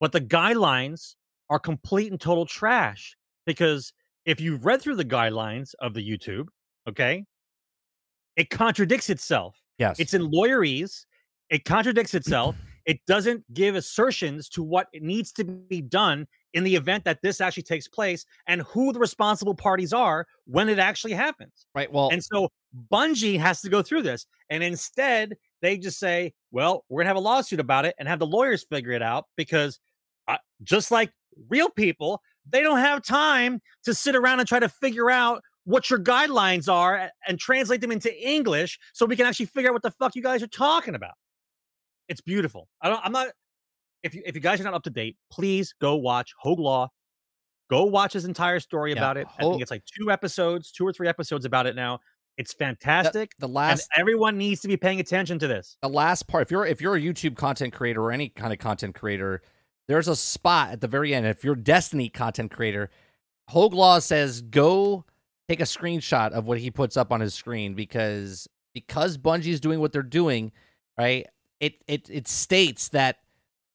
But 0.00 0.12
the 0.12 0.20
guidelines 0.20 1.14
are 1.50 1.58
complete 1.58 2.10
and 2.10 2.20
total 2.20 2.46
trash 2.46 3.16
because 3.46 3.92
if 4.24 4.40
you've 4.40 4.64
read 4.64 4.82
through 4.82 4.96
the 4.96 5.04
guidelines 5.04 5.74
of 5.80 5.94
the 5.94 6.06
YouTube, 6.06 6.48
okay, 6.88 7.24
it 8.36 8.50
contradicts 8.50 9.10
itself. 9.10 9.56
Yes. 9.78 9.98
It's 9.98 10.14
in 10.14 10.30
lawyerese. 10.30 11.06
It 11.50 11.64
contradicts 11.64 12.14
itself. 12.14 12.56
it 12.88 13.04
doesn't 13.06 13.44
give 13.52 13.74
assertions 13.74 14.48
to 14.48 14.62
what 14.62 14.88
needs 14.94 15.30
to 15.32 15.44
be 15.44 15.82
done 15.82 16.26
in 16.54 16.64
the 16.64 16.74
event 16.74 17.04
that 17.04 17.20
this 17.22 17.40
actually 17.40 17.62
takes 17.62 17.86
place 17.86 18.24
and 18.46 18.62
who 18.62 18.92
the 18.94 18.98
responsible 18.98 19.54
parties 19.54 19.92
are 19.92 20.26
when 20.46 20.70
it 20.70 20.78
actually 20.78 21.12
happens. 21.12 21.66
Right. 21.74 21.92
Well, 21.92 22.08
and 22.10 22.24
so 22.24 22.48
Bungie 22.90 23.38
has 23.38 23.60
to 23.60 23.68
go 23.68 23.82
through 23.82 24.02
this. 24.02 24.24
And 24.48 24.62
instead, 24.62 25.36
they 25.60 25.76
just 25.76 25.98
say, 25.98 26.32
well, 26.50 26.84
we're 26.88 27.00
going 27.00 27.06
to 27.06 27.10
have 27.10 27.16
a 27.16 27.20
lawsuit 27.20 27.60
about 27.60 27.84
it 27.84 27.94
and 27.98 28.08
have 28.08 28.18
the 28.18 28.26
lawyers 28.26 28.64
figure 28.64 28.92
it 28.92 29.02
out 29.02 29.26
because 29.36 29.78
just 30.62 30.90
like 30.90 31.12
real 31.48 31.70
people, 31.70 32.22
they 32.48 32.62
don't 32.62 32.78
have 32.78 33.02
time 33.02 33.60
to 33.84 33.94
sit 33.94 34.16
around 34.16 34.40
and 34.40 34.48
try 34.48 34.58
to 34.58 34.68
figure 34.68 35.10
out 35.10 35.42
what 35.64 35.90
your 35.90 35.98
guidelines 35.98 36.72
are 36.72 37.10
and 37.26 37.38
translate 37.38 37.80
them 37.80 37.92
into 37.92 38.10
English 38.26 38.78
so 38.94 39.04
we 39.04 39.16
can 39.16 39.26
actually 39.26 39.46
figure 39.46 39.70
out 39.70 39.74
what 39.74 39.82
the 39.82 39.90
fuck 39.90 40.16
you 40.16 40.22
guys 40.22 40.42
are 40.42 40.48
talking 40.48 40.94
about. 40.94 41.12
It's 42.08 42.22
beautiful. 42.22 42.68
I 42.80 42.88
don't. 42.88 43.00
I'm 43.04 43.12
not. 43.12 43.28
If 44.02 44.14
you 44.14 44.22
if 44.24 44.34
you 44.34 44.40
guys 44.40 44.60
are 44.60 44.64
not 44.64 44.74
up 44.74 44.84
to 44.84 44.90
date, 44.90 45.16
please 45.30 45.74
go 45.80 45.96
watch 45.96 46.32
Hoeg 46.42 46.58
Law. 46.58 46.88
Go 47.68 47.84
watch 47.84 48.14
his 48.14 48.24
entire 48.24 48.60
story 48.60 48.92
yeah, 48.92 48.98
about 48.98 49.18
it. 49.18 49.26
I 49.38 49.42
think 49.42 49.60
it's 49.60 49.70
like 49.70 49.82
two 49.84 50.10
episodes, 50.10 50.72
two 50.72 50.86
or 50.86 50.92
three 50.92 51.06
episodes 51.06 51.44
about 51.44 51.66
it 51.66 51.76
now. 51.76 52.00
It's 52.38 52.54
fantastic. 52.54 53.32
The, 53.38 53.46
the 53.46 53.52
last 53.52 53.88
everyone 53.96 54.38
needs 54.38 54.62
to 54.62 54.68
be 54.68 54.78
paying 54.78 55.00
attention 55.00 55.38
to 55.40 55.48
this. 55.48 55.76
The 55.82 55.88
last 55.88 56.28
part, 56.28 56.42
if 56.42 56.50
you're 56.50 56.64
if 56.64 56.80
you're 56.80 56.94
a 56.94 57.00
YouTube 57.00 57.36
content 57.36 57.74
creator 57.74 58.00
or 58.02 58.12
any 58.12 58.30
kind 58.30 58.54
of 58.54 58.58
content 58.58 58.94
creator, 58.94 59.42
there's 59.88 60.08
a 60.08 60.16
spot 60.16 60.70
at 60.70 60.80
the 60.80 60.88
very 60.88 61.14
end. 61.14 61.26
If 61.26 61.42
you're 61.42 61.56
Destiny 61.56 62.08
content 62.08 62.52
creator, 62.52 62.90
Hoeg 63.50 63.72
Law 63.72 63.98
says 63.98 64.42
go 64.42 65.04
take 65.48 65.60
a 65.60 65.64
screenshot 65.64 66.32
of 66.32 66.46
what 66.46 66.58
he 66.58 66.70
puts 66.70 66.96
up 66.96 67.10
on 67.10 67.20
his 67.20 67.34
screen 67.34 67.74
because 67.74 68.46
because 68.74 69.18
Bungie's 69.18 69.60
doing 69.60 69.80
what 69.80 69.92
they're 69.92 70.02
doing, 70.02 70.52
right? 70.98 71.26
it 71.60 71.74
it 71.86 72.08
it 72.10 72.28
states 72.28 72.88
that 72.90 73.18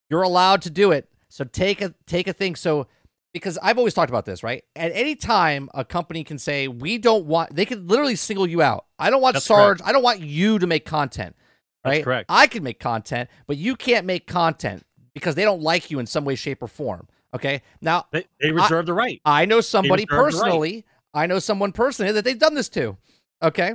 you're 0.09 0.21
allowed 0.21 0.61
to 0.63 0.69
do 0.69 0.91
it. 0.91 1.09
So 1.29 1.43
take 1.43 1.81
a 1.81 1.93
take 2.05 2.27
a 2.27 2.33
thing. 2.33 2.55
So 2.55 2.87
because 3.33 3.57
I've 3.61 3.77
always 3.77 3.93
talked 3.93 4.09
about 4.09 4.25
this, 4.25 4.43
right? 4.43 4.63
At 4.75 4.91
any 4.93 5.15
time, 5.15 5.69
a 5.73 5.83
company 5.83 6.23
can 6.23 6.37
say 6.37 6.67
we 6.67 6.97
don't 6.97 7.25
want. 7.25 7.55
They 7.55 7.65
could 7.65 7.89
literally 7.89 8.15
single 8.15 8.47
you 8.47 8.61
out. 8.61 8.85
I 8.99 9.09
don't 9.09 9.21
want 9.21 9.33
That's 9.33 9.45
Sarge. 9.45 9.79
Correct. 9.79 9.89
I 9.89 9.91
don't 9.91 10.03
want 10.03 10.21
you 10.21 10.59
to 10.59 10.67
make 10.67 10.85
content. 10.85 11.35
Right? 11.83 11.95
That's 11.95 12.03
correct. 12.03 12.25
I 12.29 12.47
can 12.47 12.63
make 12.63 12.79
content, 12.79 13.29
but 13.47 13.57
you 13.57 13.75
can't 13.75 14.05
make 14.05 14.27
content 14.27 14.85
because 15.13 15.35
they 15.35 15.43
don't 15.43 15.61
like 15.61 15.91
you 15.91 15.99
in 15.99 16.05
some 16.05 16.25
way, 16.25 16.35
shape, 16.35 16.61
or 16.63 16.67
form. 16.67 17.07
Okay. 17.33 17.61
Now 17.81 18.05
they, 18.11 18.25
they 18.41 18.51
reserve 18.51 18.85
I, 18.85 18.87
the 18.87 18.93
right. 18.93 19.21
I 19.25 19.45
know 19.45 19.61
somebody 19.61 20.05
personally. 20.05 20.85
Right. 21.13 21.23
I 21.23 21.25
know 21.27 21.39
someone 21.39 21.71
personally 21.71 22.11
that 22.11 22.25
they've 22.25 22.37
done 22.37 22.55
this 22.55 22.69
to. 22.69 22.97
Okay. 23.41 23.73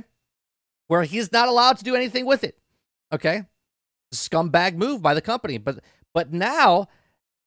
Where 0.87 1.03
he's 1.03 1.31
not 1.31 1.47
allowed 1.47 1.77
to 1.77 1.83
do 1.83 1.95
anything 1.95 2.25
with 2.25 2.43
it. 2.43 2.57
Okay 3.13 3.43
scumbag 4.11 4.75
move 4.75 5.01
by 5.01 5.13
the 5.13 5.21
company. 5.21 5.57
But 5.57 5.79
but 6.13 6.31
now 6.31 6.87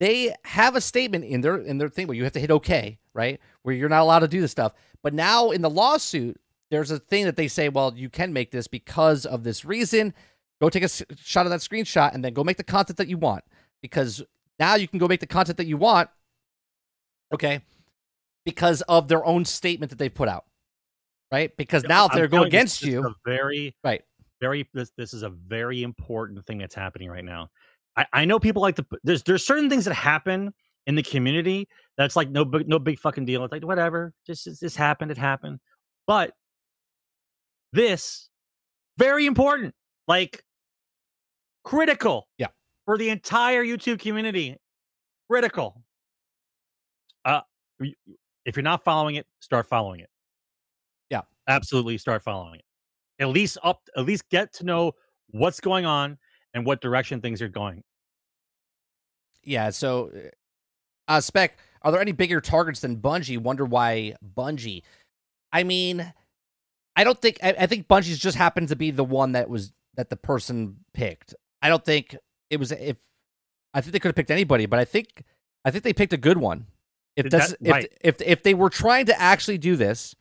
they 0.00 0.34
have 0.44 0.76
a 0.76 0.80
statement 0.80 1.24
in 1.24 1.40
their 1.40 1.56
in 1.56 1.78
their 1.78 1.88
thing 1.88 2.06
where 2.06 2.16
you 2.16 2.24
have 2.24 2.32
to 2.32 2.40
hit 2.40 2.50
OK, 2.50 2.98
right? 3.14 3.40
Where 3.62 3.74
you're 3.74 3.88
not 3.88 4.02
allowed 4.02 4.20
to 4.20 4.28
do 4.28 4.40
this 4.40 4.50
stuff. 4.50 4.72
But 5.02 5.14
now 5.14 5.50
in 5.50 5.62
the 5.62 5.70
lawsuit, 5.70 6.40
there's 6.70 6.90
a 6.90 6.98
thing 6.98 7.24
that 7.24 7.36
they 7.36 7.48
say, 7.48 7.68
well, 7.68 7.92
you 7.94 8.08
can 8.08 8.32
make 8.32 8.50
this 8.50 8.66
because 8.66 9.26
of 9.26 9.44
this 9.44 9.64
reason. 9.64 10.14
Go 10.60 10.68
take 10.68 10.84
a 10.84 10.88
shot 11.16 11.46
of 11.46 11.50
that 11.50 11.60
screenshot 11.60 12.14
and 12.14 12.24
then 12.24 12.34
go 12.34 12.44
make 12.44 12.56
the 12.56 12.64
content 12.64 12.96
that 12.98 13.08
you 13.08 13.18
want 13.18 13.42
because 13.82 14.22
now 14.58 14.76
you 14.76 14.88
can 14.88 14.98
go 14.98 15.06
make 15.06 15.20
the 15.20 15.26
content 15.26 15.58
that 15.58 15.66
you 15.66 15.76
want. 15.76 16.08
Okay. 17.34 17.60
Because 18.44 18.80
of 18.82 19.08
their 19.08 19.24
own 19.24 19.44
statement 19.44 19.90
that 19.90 19.98
they 19.98 20.08
put 20.08 20.28
out. 20.28 20.44
Right? 21.30 21.54
Because 21.56 21.84
now 21.84 22.06
if 22.06 22.12
they're 22.12 22.28
going 22.28 22.46
against 22.46 22.82
you, 22.82 23.14
very 23.24 23.74
right 23.82 24.02
very 24.42 24.68
this 24.74 24.90
this 24.98 25.14
is 25.14 25.22
a 25.22 25.30
very 25.30 25.82
important 25.82 26.44
thing 26.44 26.58
that's 26.58 26.74
happening 26.74 27.08
right 27.08 27.24
now. 27.24 27.48
I, 27.96 28.06
I 28.12 28.24
know 28.26 28.38
people 28.38 28.60
like 28.60 28.76
to 28.76 28.86
there's 29.04 29.22
there's 29.22 29.46
certain 29.46 29.70
things 29.70 29.86
that 29.86 29.94
happen 29.94 30.52
in 30.86 30.96
the 30.96 31.02
community 31.02 31.68
that's 31.96 32.16
like 32.16 32.28
no 32.28 32.44
big 32.44 32.68
no 32.68 32.78
big 32.78 32.98
fucking 32.98 33.24
deal. 33.24 33.44
It's 33.44 33.52
like 33.52 33.64
whatever, 33.64 34.12
just 34.26 34.46
is 34.46 34.58
this 34.58 34.74
happened, 34.74 35.12
it 35.12 35.16
happened. 35.16 35.60
But 36.06 36.32
this 37.72 38.28
very 38.98 39.26
important, 39.26 39.74
like 40.08 40.42
critical, 41.64 42.26
yeah, 42.36 42.48
for 42.84 42.98
the 42.98 43.08
entire 43.10 43.64
YouTube 43.64 43.98
community, 43.98 44.56
critical. 45.30 45.82
Uh, 47.24 47.40
if 48.44 48.56
you're 48.56 48.62
not 48.62 48.84
following 48.84 49.16
it, 49.16 49.26
start 49.40 49.68
following 49.68 50.00
it. 50.00 50.10
Yeah, 51.10 51.22
absolutely, 51.46 51.98
start 51.98 52.22
following 52.22 52.56
it 52.56 52.64
at 53.22 53.28
least 53.28 53.56
up 53.62 53.88
at 53.96 54.04
least 54.04 54.28
get 54.30 54.52
to 54.52 54.64
know 54.64 54.92
what's 55.30 55.60
going 55.60 55.86
on 55.86 56.18
and 56.54 56.66
what 56.66 56.80
direction 56.80 57.20
things 57.20 57.40
are 57.40 57.48
going. 57.48 57.82
Yeah, 59.44 59.70
so 59.70 60.10
uh 61.08 61.20
spec, 61.20 61.58
are 61.82 61.92
there 61.92 62.00
any 62.00 62.12
bigger 62.12 62.40
targets 62.40 62.80
than 62.80 62.96
Bungie? 62.96 63.38
Wonder 63.38 63.64
why 63.64 64.14
Bungie. 64.36 64.82
I 65.52 65.62
mean, 65.62 66.12
I 66.96 67.04
don't 67.04 67.20
think 67.20 67.38
I, 67.42 67.54
I 67.60 67.66
think 67.66 67.88
Bungie's 67.88 68.18
just 68.18 68.36
happened 68.36 68.68
to 68.68 68.76
be 68.76 68.90
the 68.90 69.04
one 69.04 69.32
that 69.32 69.48
was 69.48 69.72
that 69.94 70.10
the 70.10 70.16
person 70.16 70.76
picked. 70.92 71.34
I 71.62 71.68
don't 71.68 71.84
think 71.84 72.16
it 72.52 72.58
was 72.58 72.70
if 72.70 72.98
I 73.74 73.80
think 73.80 73.92
they 73.92 73.98
could 73.98 74.10
have 74.10 74.16
picked 74.16 74.30
anybody, 74.30 74.66
but 74.66 74.78
I 74.78 74.84
think 74.84 75.24
I 75.64 75.70
think 75.70 75.84
they 75.84 75.92
picked 75.92 76.12
a 76.12 76.18
good 76.18 76.38
one. 76.38 76.66
If 77.16 77.30
that's 77.30 77.54
that, 77.60 77.70
right. 77.70 77.92
if, 78.00 78.20
if 78.20 78.28
if 78.28 78.42
they 78.42 78.54
were 78.54 78.70
trying 78.70 79.06
to 79.06 79.20
actually 79.20 79.58
do 79.58 79.76
this, 79.76 80.14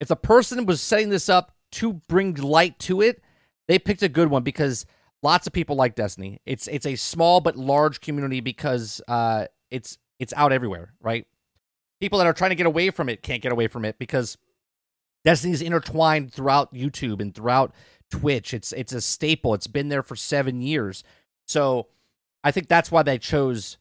if 0.00 0.08
the 0.08 0.16
person 0.16 0.64
was 0.66 0.80
setting 0.80 1.10
this 1.10 1.28
up 1.28 1.54
to 1.72 1.94
bring 2.08 2.34
light 2.34 2.78
to 2.80 3.02
it, 3.02 3.22
they 3.66 3.78
picked 3.78 4.02
a 4.02 4.08
good 4.08 4.28
one 4.28 4.42
because 4.42 4.86
lots 5.22 5.46
of 5.46 5.52
people 5.52 5.76
like 5.76 5.94
Destiny. 5.94 6.40
It's 6.46 6.66
it's 6.68 6.86
a 6.86 6.96
small 6.96 7.40
but 7.40 7.56
large 7.56 8.00
community 8.00 8.40
because 8.40 9.00
uh, 9.08 9.46
it's 9.70 9.98
it's 10.18 10.32
out 10.36 10.52
everywhere, 10.52 10.94
right? 11.00 11.26
People 12.00 12.18
that 12.18 12.26
are 12.26 12.32
trying 12.32 12.50
to 12.50 12.56
get 12.56 12.66
away 12.66 12.90
from 12.90 13.08
it 13.08 13.22
can't 13.22 13.42
get 13.42 13.52
away 13.52 13.68
from 13.68 13.84
it 13.84 13.98
because 13.98 14.38
Destiny 15.24 15.52
is 15.52 15.62
intertwined 15.62 16.32
throughout 16.32 16.72
YouTube 16.72 17.20
and 17.20 17.34
throughout 17.34 17.74
Twitch. 18.10 18.54
It's 18.54 18.72
it's 18.72 18.92
a 18.92 19.00
staple. 19.00 19.54
It's 19.54 19.66
been 19.66 19.88
there 19.88 20.02
for 20.02 20.16
seven 20.16 20.60
years. 20.60 21.02
So 21.48 21.88
I 22.44 22.52
think 22.52 22.68
that's 22.68 22.92
why 22.92 23.02
they 23.02 23.18
chose 23.18 23.78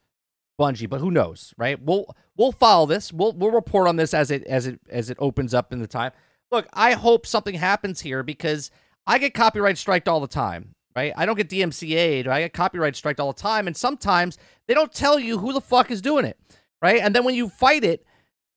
Bungie. 0.60 0.90
But 0.90 1.02
who 1.02 1.12
knows, 1.12 1.54
right? 1.58 1.80
We'll 1.80 2.16
we'll 2.36 2.52
follow 2.52 2.88
this. 2.88 3.14
We'll 3.14 3.34
we'll 3.34 3.52
report 3.52 3.88
on 3.88 3.98
this 3.98 4.14
as 4.14 4.32
it 4.32 4.44
as 4.46 4.66
it 4.66 4.80
as 4.90 5.10
it 5.10 5.18
opens 5.20 5.54
up 5.54 5.72
in 5.72 5.80
the 5.80 5.88
time 5.88 6.12
look, 6.52 6.68
I 6.74 6.94
hope 6.94 7.26
something 7.26 7.56
happens 7.56 8.02
here 8.02 8.24
because 8.24 8.72
I 9.06 9.18
get 9.18 9.34
copyright 9.34 9.78
striked 9.78 10.08
all 10.08 10.20
the 10.20 10.28
time, 10.28 10.76
right? 10.96 11.14
I 11.16 11.26
don't 11.26 11.36
get 11.36 11.50
DMCA'd, 11.50 12.28
I 12.28 12.42
get 12.42 12.54
copyright 12.54 12.96
striked 12.96 13.20
all 13.20 13.34
the 13.34 13.42
time. 13.42 13.68
And 13.68 13.76
sometimes 13.76 14.38
they 14.68 14.74
don't 14.74 14.94
tell 14.94 15.20
you 15.20 15.38
who 15.38 15.54
the 15.54 15.62
fuck 15.62 15.92
is 15.92 16.02
doing 16.02 16.26
it, 16.26 16.38
right? 16.82 17.02
And 17.02 17.14
then 17.14 17.24
when 17.24 17.36
you 17.36 17.50
fight 17.50 17.84
it, 17.84 18.06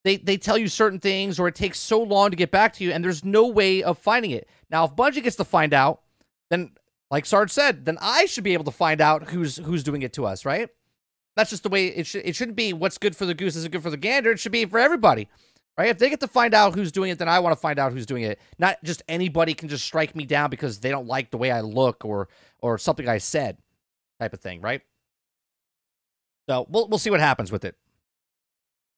they, 0.02 0.16
they 0.16 0.38
tell 0.38 0.56
you 0.56 0.68
certain 0.68 0.98
things 0.98 1.38
or 1.38 1.48
it 1.48 1.54
takes 1.54 1.78
so 1.78 2.02
long 2.02 2.30
to 2.30 2.36
get 2.36 2.50
back 2.50 2.72
to 2.74 2.84
you 2.84 2.90
and 2.90 3.04
there's 3.04 3.24
no 3.24 3.46
way 3.46 3.82
of 3.82 3.98
finding 3.98 4.30
it. 4.30 4.48
Now, 4.70 4.84
if 4.84 4.92
Bungie 4.92 5.22
gets 5.22 5.36
to 5.36 5.44
find 5.44 5.74
out, 5.74 6.00
then 6.48 6.70
like 7.10 7.26
Sarge 7.26 7.50
said, 7.50 7.84
then 7.84 7.98
I 8.00 8.26
should 8.26 8.44
be 8.44 8.52
able 8.52 8.64
to 8.64 8.70
find 8.70 9.00
out 9.00 9.30
who's 9.30 9.56
who's 9.56 9.82
doing 9.82 10.02
it 10.02 10.12
to 10.14 10.26
us, 10.26 10.44
right? 10.44 10.68
That's 11.36 11.50
just 11.50 11.62
the 11.62 11.68
way 11.68 11.86
it 11.86 12.06
should 12.06 12.24
it 12.24 12.36
shouldn't 12.36 12.56
be 12.56 12.72
what's 12.72 12.98
good 12.98 13.16
for 13.16 13.26
the 13.26 13.34
goose 13.34 13.56
isn't 13.56 13.72
good 13.72 13.82
for 13.82 13.90
the 13.90 13.96
gander. 13.96 14.32
It 14.32 14.38
should 14.38 14.52
be 14.52 14.64
for 14.64 14.78
everybody 14.78 15.28
right? 15.80 15.88
If 15.88 15.98
they 15.98 16.10
get 16.10 16.20
to 16.20 16.28
find 16.28 16.52
out 16.52 16.74
who's 16.74 16.92
doing 16.92 17.10
it, 17.10 17.18
then 17.18 17.28
I 17.28 17.38
want 17.38 17.56
to 17.56 17.60
find 17.60 17.78
out 17.78 17.92
who's 17.92 18.04
doing 18.04 18.22
it. 18.24 18.38
Not 18.58 18.76
just 18.84 19.02
anybody 19.08 19.54
can 19.54 19.68
just 19.68 19.82
strike 19.82 20.14
me 20.14 20.26
down 20.26 20.50
because 20.50 20.78
they 20.78 20.90
don't 20.90 21.06
like 21.06 21.30
the 21.30 21.38
way 21.38 21.50
I 21.50 21.62
look 21.62 22.04
or 22.04 22.28
or 22.58 22.76
something 22.76 23.08
I 23.08 23.16
said, 23.16 23.56
type 24.20 24.34
of 24.34 24.40
thing, 24.40 24.60
right? 24.60 24.82
So 26.48 26.66
we'll 26.68 26.88
we'll 26.88 26.98
see 26.98 27.08
what 27.08 27.20
happens 27.20 27.50
with 27.50 27.64
it. 27.64 27.76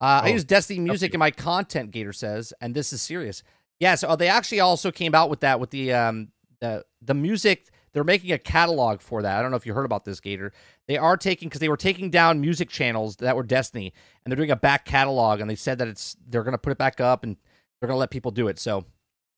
Uh, 0.01 0.23
oh, 0.25 0.27
I 0.27 0.31
use 0.31 0.43
Destiny 0.43 0.81
music 0.81 1.15
in 1.15 1.21
my 1.21 1.31
content. 1.31 1.93
Gator 1.93 2.13
says, 2.13 2.53
and 2.61 2.75
this 2.75 2.93
is 2.93 3.01
serious. 3.01 3.45
Yeah, 3.79 3.95
so 3.95 4.09
uh, 4.09 4.17
they 4.17 4.29
actually 4.29 4.59
also 4.59 4.91
came 4.91 5.15
out 5.15 5.31
with 5.31 5.41
that 5.41 5.61
with 5.61 5.71
the 5.71 5.93
um 5.93 6.29
the 6.61 6.85
the 7.01 7.15
music 7.15 7.71
they're 7.95 8.05
making 8.05 8.33
a 8.33 8.39
catalog 8.39 9.01
for 9.01 9.23
that. 9.23 9.39
I 9.39 9.43
don't 9.43 9.51
know 9.51 9.57
if 9.59 9.67
you 9.67 9.75
heard 9.75 9.85
about 9.87 10.05
this, 10.05 10.21
Gator. 10.21 10.53
They 10.89 10.99
are 10.99 11.17
taking 11.17 11.49
because 11.49 11.61
they 11.61 11.69
were 11.69 11.77
taking 11.77 12.11
down 12.11 12.41
music 12.41 12.71
channels 12.71 13.17
that 13.17 13.37
were 13.37 13.43
Destiny, 13.45 13.93
and 14.25 14.33
they're 14.33 14.37
doing 14.37 14.51
a 14.51 14.57
back 14.57 14.85
catalog, 14.85 15.41
and 15.41 15.51
they 15.51 15.57
said 15.57 15.79
that 15.79 15.89
it's 15.89 16.17
they're 16.29 16.45
going 16.45 16.53
to 16.53 16.59
put 16.59 16.73
it 16.73 16.79
back 16.79 17.01
up 17.01 17.25
and 17.25 17.37
they're 17.81 17.89
going 17.89 17.97
to 17.97 18.01
let 18.01 18.11
people 18.11 18.31
do 18.31 18.49
it. 18.49 18.59
So 18.59 18.85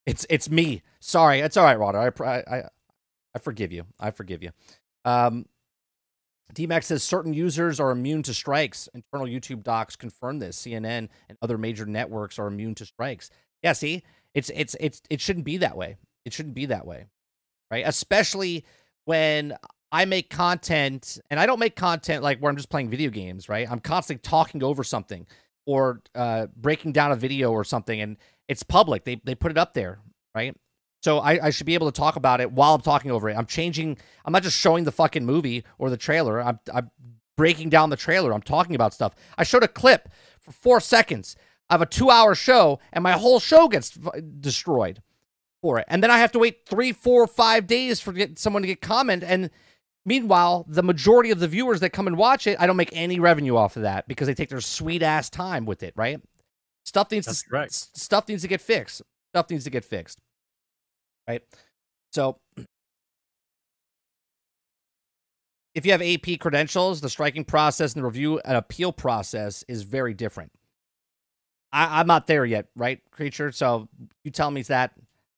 It's 0.07 0.27
it's 0.31 0.51
me. 0.51 0.83
Sorry, 1.01 1.41
it's 1.41 1.57
all 1.57 1.65
right, 1.65 1.79
Roder. 1.79 1.99
I 2.25 2.35
I 2.59 2.69
I 3.35 3.39
forgive 3.41 3.73
you. 3.73 3.87
I 4.01 4.11
forgive 4.11 4.43
you. 4.43 4.51
Um, 5.05 5.47
DMAX 6.55 6.85
says 6.85 7.03
certain 7.03 7.35
users 7.35 7.81
are 7.81 7.91
immune 7.91 8.23
to 8.25 8.35
strikes. 8.35 8.89
Internal 8.95 9.27
YouTube 9.27 9.63
docs 9.65 9.97
confirm 9.97 10.39
this. 10.39 10.61
CNN 10.61 11.09
and 11.29 11.39
other 11.43 11.59
major 11.59 11.87
networks 11.87 12.39
are 12.39 12.47
immune 12.47 12.75
to 12.77 12.87
strikes. 12.87 13.31
Yeah, 13.63 13.73
see, 13.73 14.03
it's 14.35 14.51
it's 14.55 14.77
it's 14.81 15.03
it 15.11 15.21
shouldn't 15.21 15.47
be 15.47 15.59
that 15.59 15.77
way. 15.77 15.97
It 16.25 16.33
shouldn't 16.33 16.55
be 16.55 16.67
that 16.67 16.87
way, 16.87 17.07
right? 17.71 17.85
Especially 17.87 18.65
when 19.05 19.57
I 19.93 20.05
make 20.07 20.31
content, 20.31 21.19
and 21.31 21.39
I 21.39 21.47
don't 21.47 21.61
make 21.61 21.77
content 21.77 22.23
like 22.23 22.39
where 22.41 22.51
I'm 22.51 22.57
just 22.57 22.71
playing 22.71 22.91
video 22.91 23.11
games, 23.11 23.49
right? 23.49 23.71
I'm 23.71 23.81
constantly 23.81 24.23
talking 24.23 24.63
over 24.63 24.83
something 24.83 25.27
or 25.67 26.03
uh, 26.15 26.47
breaking 26.57 26.93
down 26.93 27.13
a 27.13 27.17
video 27.17 27.53
or 27.53 27.65
something, 27.65 28.01
and 28.01 28.17
it's 28.49 28.63
public. 28.63 29.05
They 29.05 29.21
they 29.25 29.35
put 29.35 29.51
it 29.51 29.59
up 29.59 29.73
there, 29.75 30.01
right? 30.35 30.57
So 31.05 31.19
I, 31.19 31.47
I, 31.47 31.51
should 31.51 31.67
be 31.67 31.75
able 31.75 31.93
to 31.93 32.01
talk 32.01 32.17
about 32.17 32.41
it 32.41 32.51
while 32.51 32.75
I'm 32.75 32.81
talking 32.81 33.11
over 33.11 33.29
it. 33.29 33.37
I'm 33.37 33.45
changing. 33.45 33.99
I'm 34.25 34.33
not 34.33 34.43
just 34.43 34.59
showing 34.59 34.85
the 34.85 34.91
fucking 34.91 35.25
movie 35.25 35.63
or 35.77 35.91
the 35.91 35.99
trailer. 35.99 36.41
I'm, 36.41 36.59
I'm 36.73 36.91
breaking 37.37 37.69
down 37.69 37.91
the 37.91 37.97
trailer. 37.97 38.33
I'm 38.33 38.41
talking 38.41 38.75
about 38.75 38.95
stuff. 38.95 39.15
I 39.37 39.45
showed 39.45 39.63
a 39.63 39.69
clip 39.69 40.09
for 40.41 40.53
four 40.53 40.81
seconds 40.81 41.37
of 41.69 41.83
a 41.83 41.87
two-hour 41.87 42.35
show, 42.35 42.81
and 42.91 43.03
my 43.03 43.13
whole 43.13 43.39
show 43.39 43.69
gets 43.69 43.91
destroyed 44.41 45.03
for 45.65 45.79
it. 45.79 45.87
And 45.89 46.03
then 46.03 46.11
I 46.11 46.19
have 46.19 46.33
to 46.33 46.39
wait 46.39 46.67
three, 46.67 46.93
four, 46.93 47.27
five 47.27 47.67
days 47.67 48.01
for 48.01 48.13
get 48.13 48.39
someone 48.39 48.61
to 48.63 48.69
get 48.69 48.83
comment. 48.83 49.25
And 49.25 49.49
meanwhile, 50.05 50.67
the 50.69 50.83
majority 50.83 51.31
of 51.31 51.41
the 51.41 51.49
viewers 51.49 51.81
that 51.81 51.91
come 51.91 52.07
and 52.07 52.19
watch 52.19 52.47
it, 52.47 52.61
I 52.61 52.67
don't 52.67 52.77
make 52.77 52.91
any 52.93 53.19
revenue 53.19 53.57
off 53.57 53.77
of 53.77 53.83
that 53.83 54.07
because 54.07 54.27
they 54.27 54.35
take 54.35 54.51
their 54.51 54.61
sweet 54.61 55.03
ass 55.03 55.31
time 55.31 55.65
with 55.65 55.83
it. 55.83 55.95
Right? 55.97 56.21
Stuff 56.85 57.11
needs 57.11 57.27
That's 57.27 57.43
to 57.43 57.99
stuff 57.99 58.29
needs 58.29 58.43
to 58.43 58.49
get 58.49 58.61
fixed. 58.61 59.01
Stuff 59.33 59.49
needs 59.49 59.65
to 59.65 59.71
get 59.71 59.85
fixed 59.85 60.21
right? 61.29 61.43
So 62.13 62.39
if 65.75 65.85
you 65.85 65.93
have 65.93 66.03
AP 66.03 66.39
credentials, 66.39 67.01
the 67.01 67.11
striking 67.11 67.45
process 67.45 67.95
and 67.95 68.03
the 68.03 68.07
review 68.07 68.41
and 68.45 68.57
appeal 68.57 68.93
process 68.93 69.65
is 69.69 69.83
very 69.83 70.15
different. 70.15 70.53
I, 71.73 72.01
am 72.01 72.07
not 72.07 72.29
there 72.29 72.45
yet, 72.45 72.67
right, 72.77 73.01
creature? 73.11 73.51
So 73.51 73.89
you 74.23 74.31
tell 74.31 74.51
me 74.51 74.63
that 74.63 74.93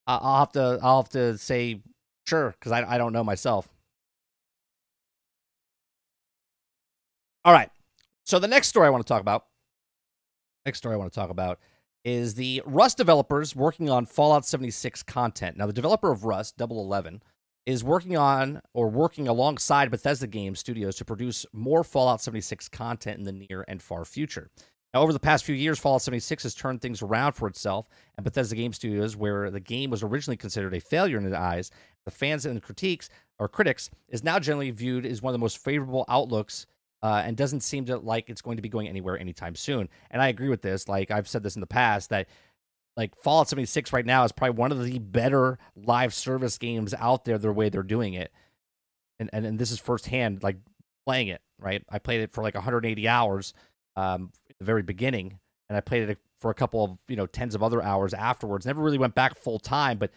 I'll 0.06 0.38
have 0.38 0.52
to 0.52 0.78
I'll 0.82 1.02
have 1.02 1.10
to 1.10 1.36
say 1.38 1.82
sure 2.26 2.54
because 2.58 2.72
I 2.72 2.94
I 2.94 2.98
don't 2.98 3.12
know 3.12 3.24
myself. 3.24 3.68
All 7.44 7.52
right. 7.52 7.70
So 8.24 8.38
the 8.38 8.48
next 8.48 8.68
story 8.68 8.86
I 8.86 8.90
want 8.90 9.06
to 9.06 9.08
talk 9.08 9.20
about, 9.20 9.46
next 10.64 10.78
story 10.78 10.94
I 10.94 10.98
want 10.98 11.12
to 11.12 11.18
talk 11.18 11.30
about 11.30 11.60
is 12.04 12.34
the 12.34 12.62
Rust 12.66 12.96
developers 12.96 13.54
working 13.54 13.88
on 13.90 14.06
Fallout 14.06 14.44
76 14.44 15.02
content. 15.04 15.56
Now, 15.56 15.66
the 15.66 15.72
developer 15.72 16.10
of 16.10 16.24
Rust, 16.24 16.56
Double 16.56 16.80
Eleven, 16.80 17.22
is 17.66 17.82
working 17.82 18.16
on 18.16 18.60
or 18.74 18.88
working 18.88 19.26
alongside 19.26 19.90
Bethesda 19.90 20.26
Game 20.28 20.54
Studios 20.54 20.96
to 20.96 21.04
produce 21.04 21.44
more 21.52 21.82
Fallout 21.82 22.20
76 22.20 22.68
content 22.68 23.18
in 23.18 23.24
the 23.24 23.46
near 23.48 23.64
and 23.66 23.82
far 23.82 24.04
future. 24.04 24.50
Now, 24.96 25.02
over 25.02 25.12
the 25.12 25.20
past 25.20 25.44
few 25.44 25.54
years, 25.54 25.78
Fallout 25.78 26.00
76 26.00 26.44
has 26.44 26.54
turned 26.54 26.80
things 26.80 27.02
around 27.02 27.34
for 27.34 27.46
itself, 27.48 27.90
and 28.16 28.24
Bethesda 28.24 28.56
Game 28.56 28.72
Studios, 28.72 29.14
where 29.14 29.50
the 29.50 29.60
game 29.60 29.90
was 29.90 30.02
originally 30.02 30.38
considered 30.38 30.72
a 30.72 30.80
failure 30.80 31.18
in 31.18 31.30
the 31.30 31.38
eyes, 31.38 31.70
the 32.06 32.10
fans 32.10 32.46
and 32.46 32.56
the 32.56 32.62
critiques 32.62 33.10
or 33.38 33.46
critics, 33.46 33.90
is 34.08 34.24
now 34.24 34.38
generally 34.38 34.70
viewed 34.70 35.04
as 35.04 35.20
one 35.20 35.32
of 35.32 35.34
the 35.34 35.44
most 35.44 35.62
favorable 35.62 36.06
outlooks 36.08 36.66
uh, 37.02 37.22
and 37.26 37.36
doesn't 37.36 37.60
seem 37.60 37.84
to 37.84 37.98
like 37.98 38.30
it's 38.30 38.40
going 38.40 38.56
to 38.56 38.62
be 38.62 38.70
going 38.70 38.88
anywhere 38.88 39.18
anytime 39.18 39.54
soon. 39.54 39.86
And 40.12 40.22
I 40.22 40.28
agree 40.28 40.48
with 40.48 40.62
this. 40.62 40.88
Like 40.88 41.10
I've 41.10 41.28
said 41.28 41.42
this 41.42 41.56
in 41.56 41.60
the 41.60 41.66
past 41.66 42.08
that 42.08 42.28
like 42.96 43.14
Fallout 43.16 43.50
76 43.50 43.92
right 43.92 44.06
now 44.06 44.24
is 44.24 44.32
probably 44.32 44.56
one 44.56 44.72
of 44.72 44.82
the 44.82 44.98
better 44.98 45.58
live 45.76 46.14
service 46.14 46.56
games 46.56 46.94
out 46.94 47.26
there 47.26 47.36
the 47.36 47.52
way 47.52 47.68
they're 47.68 47.82
doing 47.82 48.14
it. 48.14 48.32
And 49.18 49.28
and, 49.34 49.44
and 49.44 49.58
this 49.58 49.72
is 49.72 49.78
firsthand 49.78 50.42
like 50.42 50.56
playing 51.04 51.28
it, 51.28 51.42
right? 51.58 51.84
I 51.90 51.98
played 51.98 52.22
it 52.22 52.32
for 52.32 52.40
like 52.40 52.54
180 52.54 53.06
hours 53.08 53.52
um 53.96 54.30
the 54.58 54.64
very 54.64 54.82
beginning 54.82 55.38
and 55.68 55.76
I 55.76 55.80
played 55.80 56.08
it 56.08 56.18
for 56.40 56.50
a 56.50 56.54
couple 56.54 56.84
of, 56.84 56.98
you 57.08 57.16
know, 57.16 57.26
tens 57.26 57.54
of 57.54 57.62
other 57.62 57.82
hours 57.82 58.14
afterwards. 58.14 58.66
Never 58.66 58.82
really 58.82 58.98
went 58.98 59.14
back 59.14 59.36
full 59.36 59.58
time, 59.58 59.98
but 59.98 60.10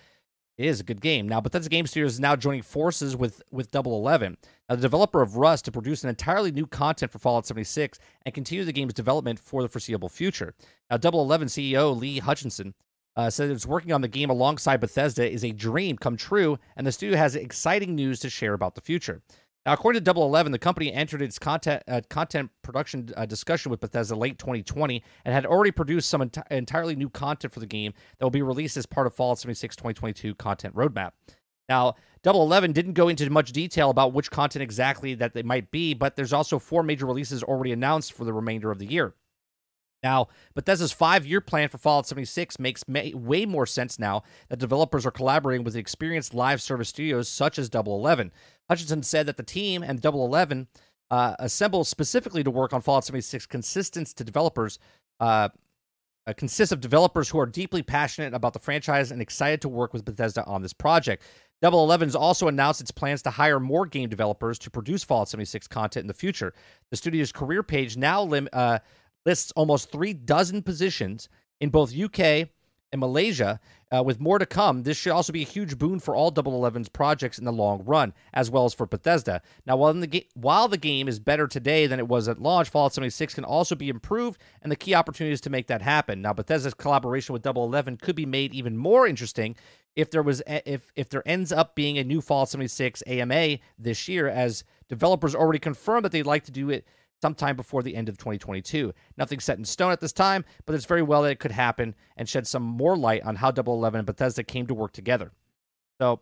it 0.57 0.65
is 0.65 0.79
a 0.79 0.83
good 0.83 1.01
game. 1.01 1.27
Now, 1.27 1.39
But 1.39 1.53
Bethesda 1.53 1.69
Game 1.69 1.87
Studios 1.87 2.13
is 2.13 2.19
now 2.19 2.35
joining 2.35 2.61
forces 2.61 3.15
with 3.15 3.41
with 3.49 3.71
Double 3.71 3.95
Eleven, 3.95 4.37
now, 4.69 4.75
the 4.75 4.81
developer 4.81 5.21
of 5.21 5.37
Rust, 5.37 5.65
to 5.65 5.71
produce 5.71 6.03
an 6.03 6.09
entirely 6.09 6.51
new 6.51 6.67
content 6.67 7.11
for 7.11 7.17
Fallout 7.17 7.47
76 7.47 7.97
and 8.25 8.33
continue 8.35 8.65
the 8.65 8.73
game's 8.73 8.93
development 8.93 9.39
for 9.39 9.61
the 9.61 9.69
foreseeable 9.69 10.09
future. 10.09 10.53
Now, 10.91 10.97
Double 10.97 11.21
Eleven 11.21 11.47
CEO 11.47 11.97
Lee 11.97 12.19
Hutchinson 12.19 12.73
uh, 13.15 13.29
said 13.29 13.49
it's 13.49 13.65
working 13.65 13.93
on 13.93 14.01
the 14.01 14.07
game 14.07 14.29
alongside 14.29 14.79
Bethesda 14.79 15.29
is 15.29 15.43
a 15.43 15.51
dream 15.51 15.97
come 15.97 16.17
true, 16.17 16.59
and 16.75 16.85
the 16.85 16.91
studio 16.91 17.17
has 17.17 17.35
exciting 17.35 17.95
news 17.95 18.19
to 18.19 18.29
share 18.29 18.53
about 18.53 18.75
the 18.75 18.81
future. 18.81 19.21
Now, 19.65 19.73
according 19.73 19.99
to 19.99 20.03
Double 20.03 20.23
Eleven, 20.23 20.51
the 20.51 20.59
company 20.59 20.91
entered 20.91 21.21
its 21.21 21.37
content 21.37 21.83
uh, 21.87 22.01
content 22.09 22.49
production 22.61 23.09
uh, 23.17 23.25
discussion 23.25 23.69
with 23.69 23.81
Bethesda 23.81 24.15
late 24.15 24.39
2020 24.39 25.03
and 25.25 25.33
had 25.33 25.45
already 25.45 25.71
produced 25.71 26.09
some 26.09 26.21
enti- 26.21 26.49
entirely 26.49 26.95
new 26.95 27.09
content 27.09 27.53
for 27.53 27.59
the 27.59 27.65
game 27.65 27.93
that 28.17 28.25
will 28.25 28.31
be 28.31 28.41
released 28.41 28.77
as 28.77 28.85
part 28.85 29.05
of 29.05 29.13
Fallout 29.13 29.39
76 29.39 29.75
2022 29.75 30.35
content 30.35 30.75
roadmap. 30.75 31.11
Now, 31.67 31.95
Double 32.23 32.41
Eleven 32.41 32.71
didn't 32.71 32.93
go 32.93 33.09
into 33.09 33.29
much 33.29 33.51
detail 33.51 33.89
about 33.89 34.13
which 34.13 34.31
content 34.31 34.63
exactly 34.63 35.13
that 35.15 35.33
they 35.33 35.43
might 35.43 35.71
be, 35.71 35.93
but 35.93 36.15
there's 36.15 36.33
also 36.33 36.57
four 36.57 36.81
major 36.81 37.05
releases 37.05 37.43
already 37.43 37.71
announced 37.71 38.13
for 38.13 38.25
the 38.25 38.33
remainder 38.33 38.71
of 38.71 38.79
the 38.79 38.87
year. 38.87 39.13
Now, 40.03 40.27
Bethesda's 40.55 40.91
five 40.91 41.25
year 41.25 41.41
plan 41.41 41.69
for 41.69 41.77
Fallout 41.77 42.07
76 42.07 42.57
makes 42.59 42.87
may- 42.87 43.13
way 43.13 43.45
more 43.45 43.65
sense 43.65 43.99
now 43.99 44.23
that 44.49 44.59
developers 44.59 45.05
are 45.05 45.11
collaborating 45.11 45.63
with 45.63 45.75
experienced 45.75 46.33
live 46.33 46.61
service 46.61 46.89
studios 46.89 47.27
such 47.27 47.59
as 47.59 47.69
Double 47.69 47.95
Eleven. 47.95 48.31
Hutchinson 48.69 49.03
said 49.03 49.25
that 49.25 49.37
the 49.37 49.43
team 49.43 49.83
and 49.83 50.01
Double 50.01 50.25
Eleven 50.25 50.67
uh, 51.11 51.35
assembled 51.39 51.87
specifically 51.87 52.43
to 52.43 52.51
work 52.51 52.71
on 52.71 52.81
Fallout 52.81 53.03
76 53.05 53.45
consistent 53.47 54.07
to 54.15 54.23
developers. 54.23 54.79
Uh, 55.19 55.49
uh, 56.27 56.33
consists 56.33 56.71
of 56.71 56.79
developers 56.79 57.27
who 57.27 57.39
are 57.39 57.45
deeply 57.47 57.81
passionate 57.81 58.35
about 58.35 58.53
the 58.53 58.59
franchise 58.59 59.09
and 59.11 59.21
excited 59.21 59.61
to 59.61 59.69
work 59.69 59.93
with 59.93 60.05
Bethesda 60.05 60.45
on 60.45 60.61
this 60.61 60.73
project. 60.73 61.23
Double 61.61 61.83
Eleven's 61.83 62.15
also 62.15 62.47
announced 62.47 62.81
its 62.81 62.91
plans 62.91 63.21
to 63.23 63.31
hire 63.31 63.59
more 63.59 63.85
game 63.85 64.09
developers 64.09 64.59
to 64.59 64.69
produce 64.69 65.03
Fallout 65.03 65.27
76 65.27 65.67
content 65.67 66.03
in 66.03 66.07
the 66.07 66.13
future. 66.13 66.53
The 66.91 66.97
studio's 66.97 67.31
career 67.31 67.63
page 67.63 67.97
now 67.97 68.21
lim- 68.21 68.49
uh, 68.53 68.79
lists 69.25 69.51
almost 69.55 69.91
three 69.91 70.13
dozen 70.13 70.61
positions 70.61 71.29
in 71.59 71.69
both 71.69 71.97
UK 71.97 72.49
and 72.91 72.99
Malaysia, 72.99 73.59
uh, 73.91 74.03
with 74.03 74.19
more 74.19 74.39
to 74.39 74.45
come. 74.45 74.83
This 74.83 74.97
should 74.97 75.11
also 75.11 75.33
be 75.33 75.41
a 75.41 75.45
huge 75.45 75.77
boon 75.77 75.99
for 75.99 76.15
all 76.15 76.31
Double 76.31 76.55
Eleven's 76.55 76.89
projects 76.89 77.37
in 77.37 77.45
the 77.45 77.51
long 77.51 77.83
run, 77.85 78.13
as 78.33 78.49
well 78.49 78.65
as 78.65 78.73
for 78.73 78.85
Bethesda. 78.85 79.41
Now, 79.65 79.77
while 79.77 79.93
the 79.93 80.07
ga- 80.07 80.27
while 80.33 80.67
the 80.67 80.77
game 80.77 81.07
is 81.07 81.19
better 81.19 81.47
today 81.47 81.87
than 81.87 81.99
it 81.99 82.07
was 82.07 82.27
at 82.27 82.41
launch, 82.41 82.69
Fallout 82.69 82.93
76 82.93 83.35
can 83.35 83.43
also 83.43 83.75
be 83.75 83.89
improved, 83.89 84.41
and 84.61 84.71
the 84.71 84.75
key 84.75 84.95
opportunity 84.95 85.33
is 85.33 85.41
to 85.41 85.49
make 85.49 85.67
that 85.67 85.81
happen. 85.81 86.21
Now, 86.21 86.33
Bethesda's 86.33 86.73
collaboration 86.73 87.33
with 87.33 87.41
Double 87.41 87.63
Eleven 87.63 87.97
could 87.97 88.15
be 88.15 88.25
made 88.25 88.53
even 88.53 88.77
more 88.77 89.07
interesting 89.07 89.55
if 89.95 90.09
there 90.11 90.23
was 90.23 90.41
if 90.47 90.91
if 90.95 91.09
there 91.09 91.27
ends 91.27 91.51
up 91.51 91.75
being 91.75 91.97
a 91.97 92.03
new 92.03 92.21
Fallout 92.21 92.49
76 92.49 93.03
AMA 93.07 93.57
this 93.77 94.07
year, 94.07 94.27
as 94.27 94.63
developers 94.87 95.35
already 95.35 95.59
confirmed 95.59 96.05
that 96.05 96.11
they'd 96.11 96.23
like 96.23 96.45
to 96.45 96.51
do 96.51 96.69
it 96.69 96.85
sometime 97.21 97.55
before 97.55 97.83
the 97.83 97.95
end 97.95 98.09
of 98.09 98.17
2022. 98.17 98.93
Nothing 99.17 99.39
set 99.39 99.57
in 99.57 99.65
stone 99.65 99.91
at 99.91 99.99
this 99.99 100.13
time, 100.13 100.45
but 100.65 100.75
it's 100.75 100.85
very 100.85 101.01
well 101.01 101.23
that 101.23 101.31
it 101.31 101.39
could 101.39 101.51
happen 101.51 101.95
and 102.17 102.27
shed 102.27 102.47
some 102.47 102.63
more 102.63 102.97
light 102.97 103.23
on 103.23 103.35
how 103.35 103.51
Double 103.51 103.73
Eleven 103.73 103.99
and 103.99 104.05
Bethesda 104.05 104.43
came 104.43 104.67
to 104.67 104.73
work 104.73 104.91
together. 104.91 105.31
So, 105.99 106.21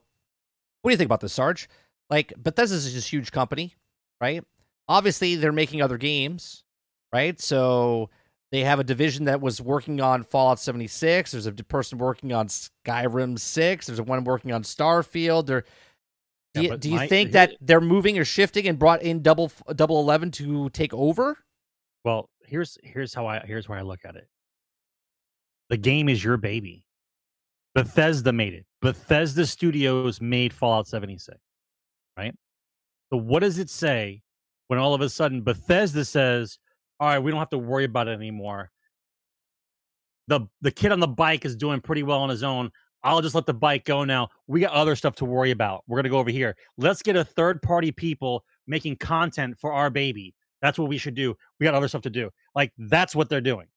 what 0.81 0.89
do 0.89 0.93
you 0.93 0.97
think 0.97 1.07
about 1.07 1.21
this, 1.21 1.33
Sarge? 1.33 1.69
Like, 2.09 2.33
Bethesda 2.37 2.75
is 2.75 2.93
this 2.93 3.11
huge 3.11 3.31
company, 3.31 3.75
right? 4.21 4.43
Obviously, 4.87 5.35
they're 5.35 5.51
making 5.51 5.81
other 5.81 5.97
games, 5.97 6.63
right? 7.11 7.39
So 7.39 8.09
they 8.51 8.61
have 8.61 8.79
a 8.79 8.83
division 8.83 9.25
that 9.25 9.41
was 9.41 9.59
working 9.61 9.99
on 9.99 10.23
Fallout 10.23 10.59
76. 10.59 11.31
There's 11.31 11.47
a 11.47 11.51
person 11.51 11.97
working 11.97 12.31
on 12.31 12.47
Skyrim 12.47 13.37
6. 13.37 13.85
There's 13.85 13.99
a 13.99 14.03
one 14.03 14.23
working 14.23 14.53
on 14.53 14.63
Starfield. 14.63 15.47
Do 16.61 16.67
you, 16.67 16.77
do 16.77 16.89
you 16.89 16.95
my, 16.95 17.07
think 17.07 17.31
that 17.31 17.53
they're 17.61 17.81
moving 17.81 18.17
or 18.17 18.25
shifting 18.25 18.67
and 18.67 18.77
brought 18.77 19.01
in 19.01 19.21
double 19.21 19.51
double 19.75 19.99
eleven 19.99 20.31
to 20.31 20.69
take 20.69 20.93
over? 20.93 21.37
Well, 22.03 22.29
here's 22.45 22.77
here's 22.83 23.13
how 23.13 23.27
I 23.27 23.39
here's 23.39 23.67
where 23.67 23.77
I 23.77 23.81
look 23.81 24.05
at 24.05 24.15
it. 24.15 24.27
The 25.69 25.77
game 25.77 26.09
is 26.09 26.23
your 26.23 26.37
baby. 26.37 26.85
Bethesda 27.75 28.31
made 28.33 28.53
it. 28.53 28.65
Bethesda 28.81 29.45
Studios 29.45 30.19
made 30.19 30.51
Fallout 30.53 30.87
76. 30.87 31.37
Right? 32.17 32.33
So 33.11 33.17
what 33.17 33.41
does 33.41 33.59
it 33.59 33.69
say 33.69 34.23
when 34.67 34.79
all 34.79 34.93
of 34.93 35.01
a 35.01 35.09
sudden 35.09 35.41
Bethesda 35.41 36.03
says, 36.03 36.57
"All 36.99 37.07
right, 37.07 37.19
we 37.19 37.31
don't 37.31 37.39
have 37.39 37.49
to 37.49 37.57
worry 37.57 37.83
about 37.83 38.07
it 38.07 38.13
anymore." 38.13 38.71
The 40.27 40.47
the 40.61 40.71
kid 40.71 40.91
on 40.91 40.99
the 40.99 41.07
bike 41.07 41.45
is 41.45 41.55
doing 41.55 41.81
pretty 41.81 42.03
well 42.03 42.19
on 42.19 42.29
his 42.29 42.43
own. 42.43 42.71
I'll 43.03 43.21
just 43.21 43.35
let 43.35 43.45
the 43.45 43.53
bike 43.53 43.85
go 43.85 44.03
now. 44.03 44.29
We 44.47 44.59
got 44.61 44.73
other 44.73 44.95
stuff 44.95 45.15
to 45.15 45.25
worry 45.25 45.51
about. 45.51 45.83
We're 45.87 45.97
going 45.97 46.05
to 46.05 46.09
go 46.09 46.19
over 46.19 46.31
here. 46.31 46.55
Let's 46.77 47.01
get 47.01 47.15
a 47.15 47.23
third 47.23 47.61
party 47.61 47.91
people 47.91 48.43
making 48.65 48.97
content 48.97 49.57
for 49.57 49.71
our 49.71 49.89
baby. 49.89 50.33
That's 50.61 50.79
what 50.79 50.89
we 50.89 50.97
should 50.97 51.15
do. 51.15 51.35
We 51.59 51.65
got 51.65 51.75
other 51.75 51.87
stuff 51.87 52.01
to 52.03 52.09
do. 52.09 52.31
Like 52.55 52.73
that's 52.77 53.15
what 53.15 53.29
they're 53.29 53.41
doing. 53.41 53.67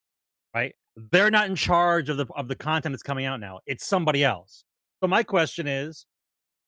Right? 0.54 0.74
they're 1.10 1.30
not 1.30 1.48
in 1.48 1.56
charge 1.56 2.08
of 2.08 2.16
the 2.16 2.26
of 2.36 2.48
the 2.48 2.54
content 2.54 2.92
that's 2.92 3.02
coming 3.02 3.24
out 3.24 3.40
now. 3.40 3.60
It's 3.66 3.86
somebody 3.86 4.24
else. 4.24 4.64
So 5.02 5.08
my 5.08 5.22
question 5.22 5.66
is, 5.66 6.06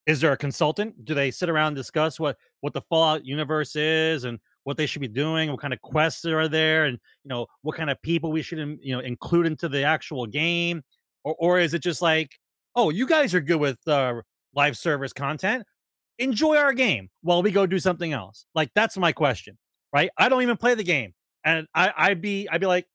is 0.06 0.20
there 0.20 0.32
a 0.32 0.36
consultant? 0.36 1.04
Do 1.04 1.14
they 1.14 1.30
sit 1.30 1.50
around 1.50 1.68
and 1.68 1.76
discuss 1.76 2.18
what 2.18 2.36
what 2.60 2.72
the 2.72 2.80
Fallout 2.82 3.24
universe 3.24 3.76
is 3.76 4.24
and 4.24 4.38
what 4.64 4.76
they 4.76 4.86
should 4.86 5.02
be 5.02 5.08
doing, 5.08 5.50
what 5.50 5.60
kind 5.60 5.72
of 5.72 5.80
quests 5.82 6.24
are 6.24 6.48
there, 6.48 6.84
and 6.84 6.98
you 7.24 7.28
know 7.28 7.46
what 7.62 7.76
kind 7.76 7.90
of 7.90 8.00
people 8.02 8.32
we 8.32 8.42
should 8.42 8.58
you 8.80 8.94
know 8.94 9.00
include 9.00 9.46
into 9.46 9.68
the 9.68 9.82
actual 9.82 10.26
game, 10.26 10.82
or 11.24 11.34
or 11.38 11.58
is 11.58 11.74
it 11.74 11.82
just 11.82 12.02
like, 12.02 12.30
oh, 12.74 12.90
you 12.90 13.06
guys 13.06 13.34
are 13.34 13.40
good 13.40 13.60
with 13.60 13.78
uh, 13.86 14.22
live 14.54 14.76
service 14.76 15.12
content, 15.12 15.64
enjoy 16.18 16.56
our 16.56 16.72
game 16.72 17.08
while 17.22 17.42
we 17.42 17.50
go 17.50 17.66
do 17.66 17.78
something 17.78 18.12
else? 18.12 18.46
Like 18.54 18.70
that's 18.74 18.96
my 18.96 19.12
question, 19.12 19.58
right? 19.92 20.10
I 20.16 20.28
don't 20.28 20.42
even 20.42 20.56
play 20.56 20.74
the 20.74 20.84
game, 20.84 21.14
and 21.44 21.66
I 21.74 21.92
I'd 21.96 22.20
be 22.20 22.48
I'd 22.48 22.60
be 22.60 22.66
like, 22.66 22.86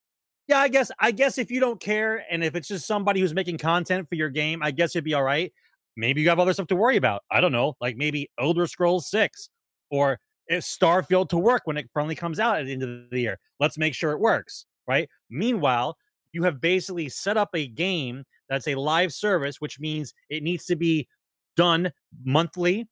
yeah, 0.48 0.60
I 0.60 0.68
guess 0.68 0.92
I 1.00 1.12
guess 1.12 1.38
if 1.38 1.52
you 1.52 1.60
don't 1.60 1.80
care 1.80 2.26
and 2.30 2.44
if 2.44 2.56
it's 2.56 2.68
just 2.68 2.88
somebody 2.88 3.20
who's 3.20 3.34
making 3.34 3.58
content 3.58 4.08
for 4.08 4.16
your 4.16 4.30
game, 4.30 4.62
I 4.64 4.72
guess 4.72 4.96
it'd 4.96 5.04
be 5.04 5.14
all 5.14 5.24
right. 5.24 5.52
Maybe 5.96 6.22
you 6.22 6.30
have 6.30 6.40
other 6.40 6.54
stuff 6.54 6.68
to 6.68 6.76
worry 6.76 6.96
about. 6.96 7.24
I 7.32 7.42
don't 7.42 7.52
know, 7.52 7.76
like 7.82 7.98
maybe 7.98 8.30
Elder 8.40 8.68
Scrolls 8.68 9.10
6 9.10 9.50
or 9.90 10.20
Starfield 10.52 11.30
to 11.30 11.38
work 11.38 11.64
when 11.66 11.76
it 11.78 11.90
finally 11.94 12.16
comes 12.16 12.40
out 12.40 12.60
at 12.60 12.66
the 12.66 12.72
end 12.72 12.84
of 12.84 13.10
the 13.10 13.20
year. 13.20 13.40
Let's 13.60 13.78
make 13.78 13.94
sure 13.94 14.12
it 14.12 14.20
works, 14.20 14.66
right? 14.88 15.10
Meanwhile, 15.30 15.98
you 16.32 16.44
have 16.44 16.62
basically 16.62 17.10
set 17.10 17.36
up 17.36 17.50
a 17.54 17.68
game 17.68 18.24
that's 18.50 18.68
a 18.68 18.76
live 18.76 19.14
service, 19.14 19.60
which 19.60 19.80
means 19.80 20.14
it 20.30 20.44
needs 20.44 20.66
to 20.66 20.76
be 20.76 21.08
done 21.56 21.92
monthly, 22.24 22.88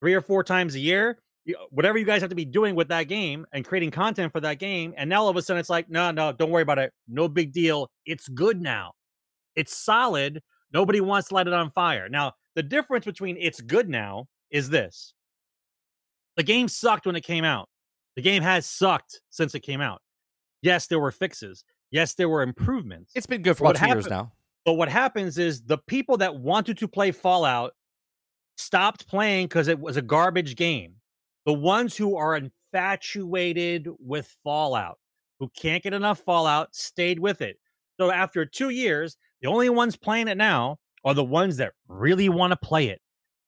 three 0.00 0.14
or 0.14 0.20
four 0.20 0.44
times 0.44 0.74
a 0.74 0.80
year. 0.80 1.18
Whatever 1.70 1.98
you 1.98 2.04
guys 2.04 2.20
have 2.20 2.30
to 2.30 2.36
be 2.36 2.44
doing 2.44 2.76
with 2.76 2.88
that 2.88 3.04
game 3.08 3.44
and 3.52 3.64
creating 3.64 3.90
content 3.90 4.32
for 4.32 4.40
that 4.40 4.60
game. 4.60 4.94
And 4.96 5.10
now 5.10 5.22
all 5.22 5.28
of 5.28 5.36
a 5.36 5.42
sudden 5.42 5.58
it's 5.58 5.70
like, 5.70 5.90
no, 5.90 6.12
no, 6.12 6.32
don't 6.32 6.50
worry 6.50 6.62
about 6.62 6.78
it. 6.78 6.92
No 7.08 7.28
big 7.28 7.52
deal. 7.52 7.90
It's 8.06 8.28
good 8.28 8.60
now. 8.60 8.92
It's 9.56 9.76
solid. 9.76 10.40
Nobody 10.72 11.00
wants 11.00 11.28
to 11.28 11.34
light 11.34 11.48
it 11.48 11.52
on 11.52 11.70
fire. 11.70 12.08
Now, 12.08 12.34
the 12.54 12.62
difference 12.62 13.04
between 13.04 13.36
it's 13.38 13.60
good 13.60 13.88
now 13.88 14.26
is 14.50 14.68
this 14.70 15.14
the 16.36 16.42
game 16.42 16.68
sucked 16.68 17.06
when 17.06 17.16
it 17.16 17.24
came 17.24 17.44
out. 17.44 17.68
The 18.16 18.22
game 18.22 18.42
has 18.42 18.66
sucked 18.66 19.20
since 19.30 19.54
it 19.54 19.60
came 19.60 19.80
out. 19.80 20.00
Yes, 20.60 20.86
there 20.86 21.00
were 21.00 21.10
fixes. 21.10 21.64
Yes, 21.90 22.14
there 22.14 22.28
were 22.28 22.42
improvements. 22.42 23.12
It's 23.14 23.26
been 23.26 23.42
good 23.42 23.56
for 23.56 23.64
about 23.64 23.76
two 23.76 23.80
happened, 23.80 24.04
years 24.04 24.10
now. 24.10 24.32
But 24.64 24.74
what 24.74 24.88
happens 24.88 25.38
is 25.38 25.62
the 25.62 25.78
people 25.78 26.16
that 26.18 26.36
wanted 26.36 26.78
to 26.78 26.88
play 26.88 27.10
Fallout 27.10 27.72
stopped 28.56 29.08
playing 29.08 29.46
because 29.46 29.68
it 29.68 29.80
was 29.80 29.96
a 29.96 30.02
garbage 30.02 30.56
game. 30.56 30.94
The 31.46 31.52
ones 31.52 31.96
who 31.96 32.16
are 32.16 32.36
infatuated 32.36 33.88
with 33.98 34.32
Fallout, 34.44 34.98
who 35.40 35.50
can't 35.56 35.82
get 35.82 35.94
enough 35.94 36.20
Fallout, 36.20 36.74
stayed 36.74 37.18
with 37.18 37.40
it. 37.40 37.56
So 37.98 38.10
after 38.10 38.46
two 38.46 38.70
years, 38.70 39.16
the 39.40 39.48
only 39.48 39.68
ones 39.68 39.96
playing 39.96 40.28
it 40.28 40.36
now 40.36 40.78
are 41.04 41.14
the 41.14 41.24
ones 41.24 41.56
that 41.56 41.72
really 41.88 42.28
want 42.28 42.52
to 42.52 42.56
play 42.56 42.86
it. 42.86 43.00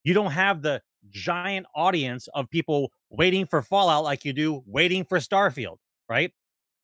You 0.02 0.14
don't 0.14 0.32
have 0.32 0.62
the 0.62 0.82
giant 1.10 1.66
audience 1.76 2.28
of 2.34 2.50
people 2.50 2.90
waiting 3.10 3.46
for 3.46 3.62
Fallout 3.62 4.02
like 4.02 4.24
you 4.24 4.32
do 4.32 4.62
waiting 4.66 5.04
for 5.04 5.18
Starfield, 5.18 5.76
right? 6.08 6.32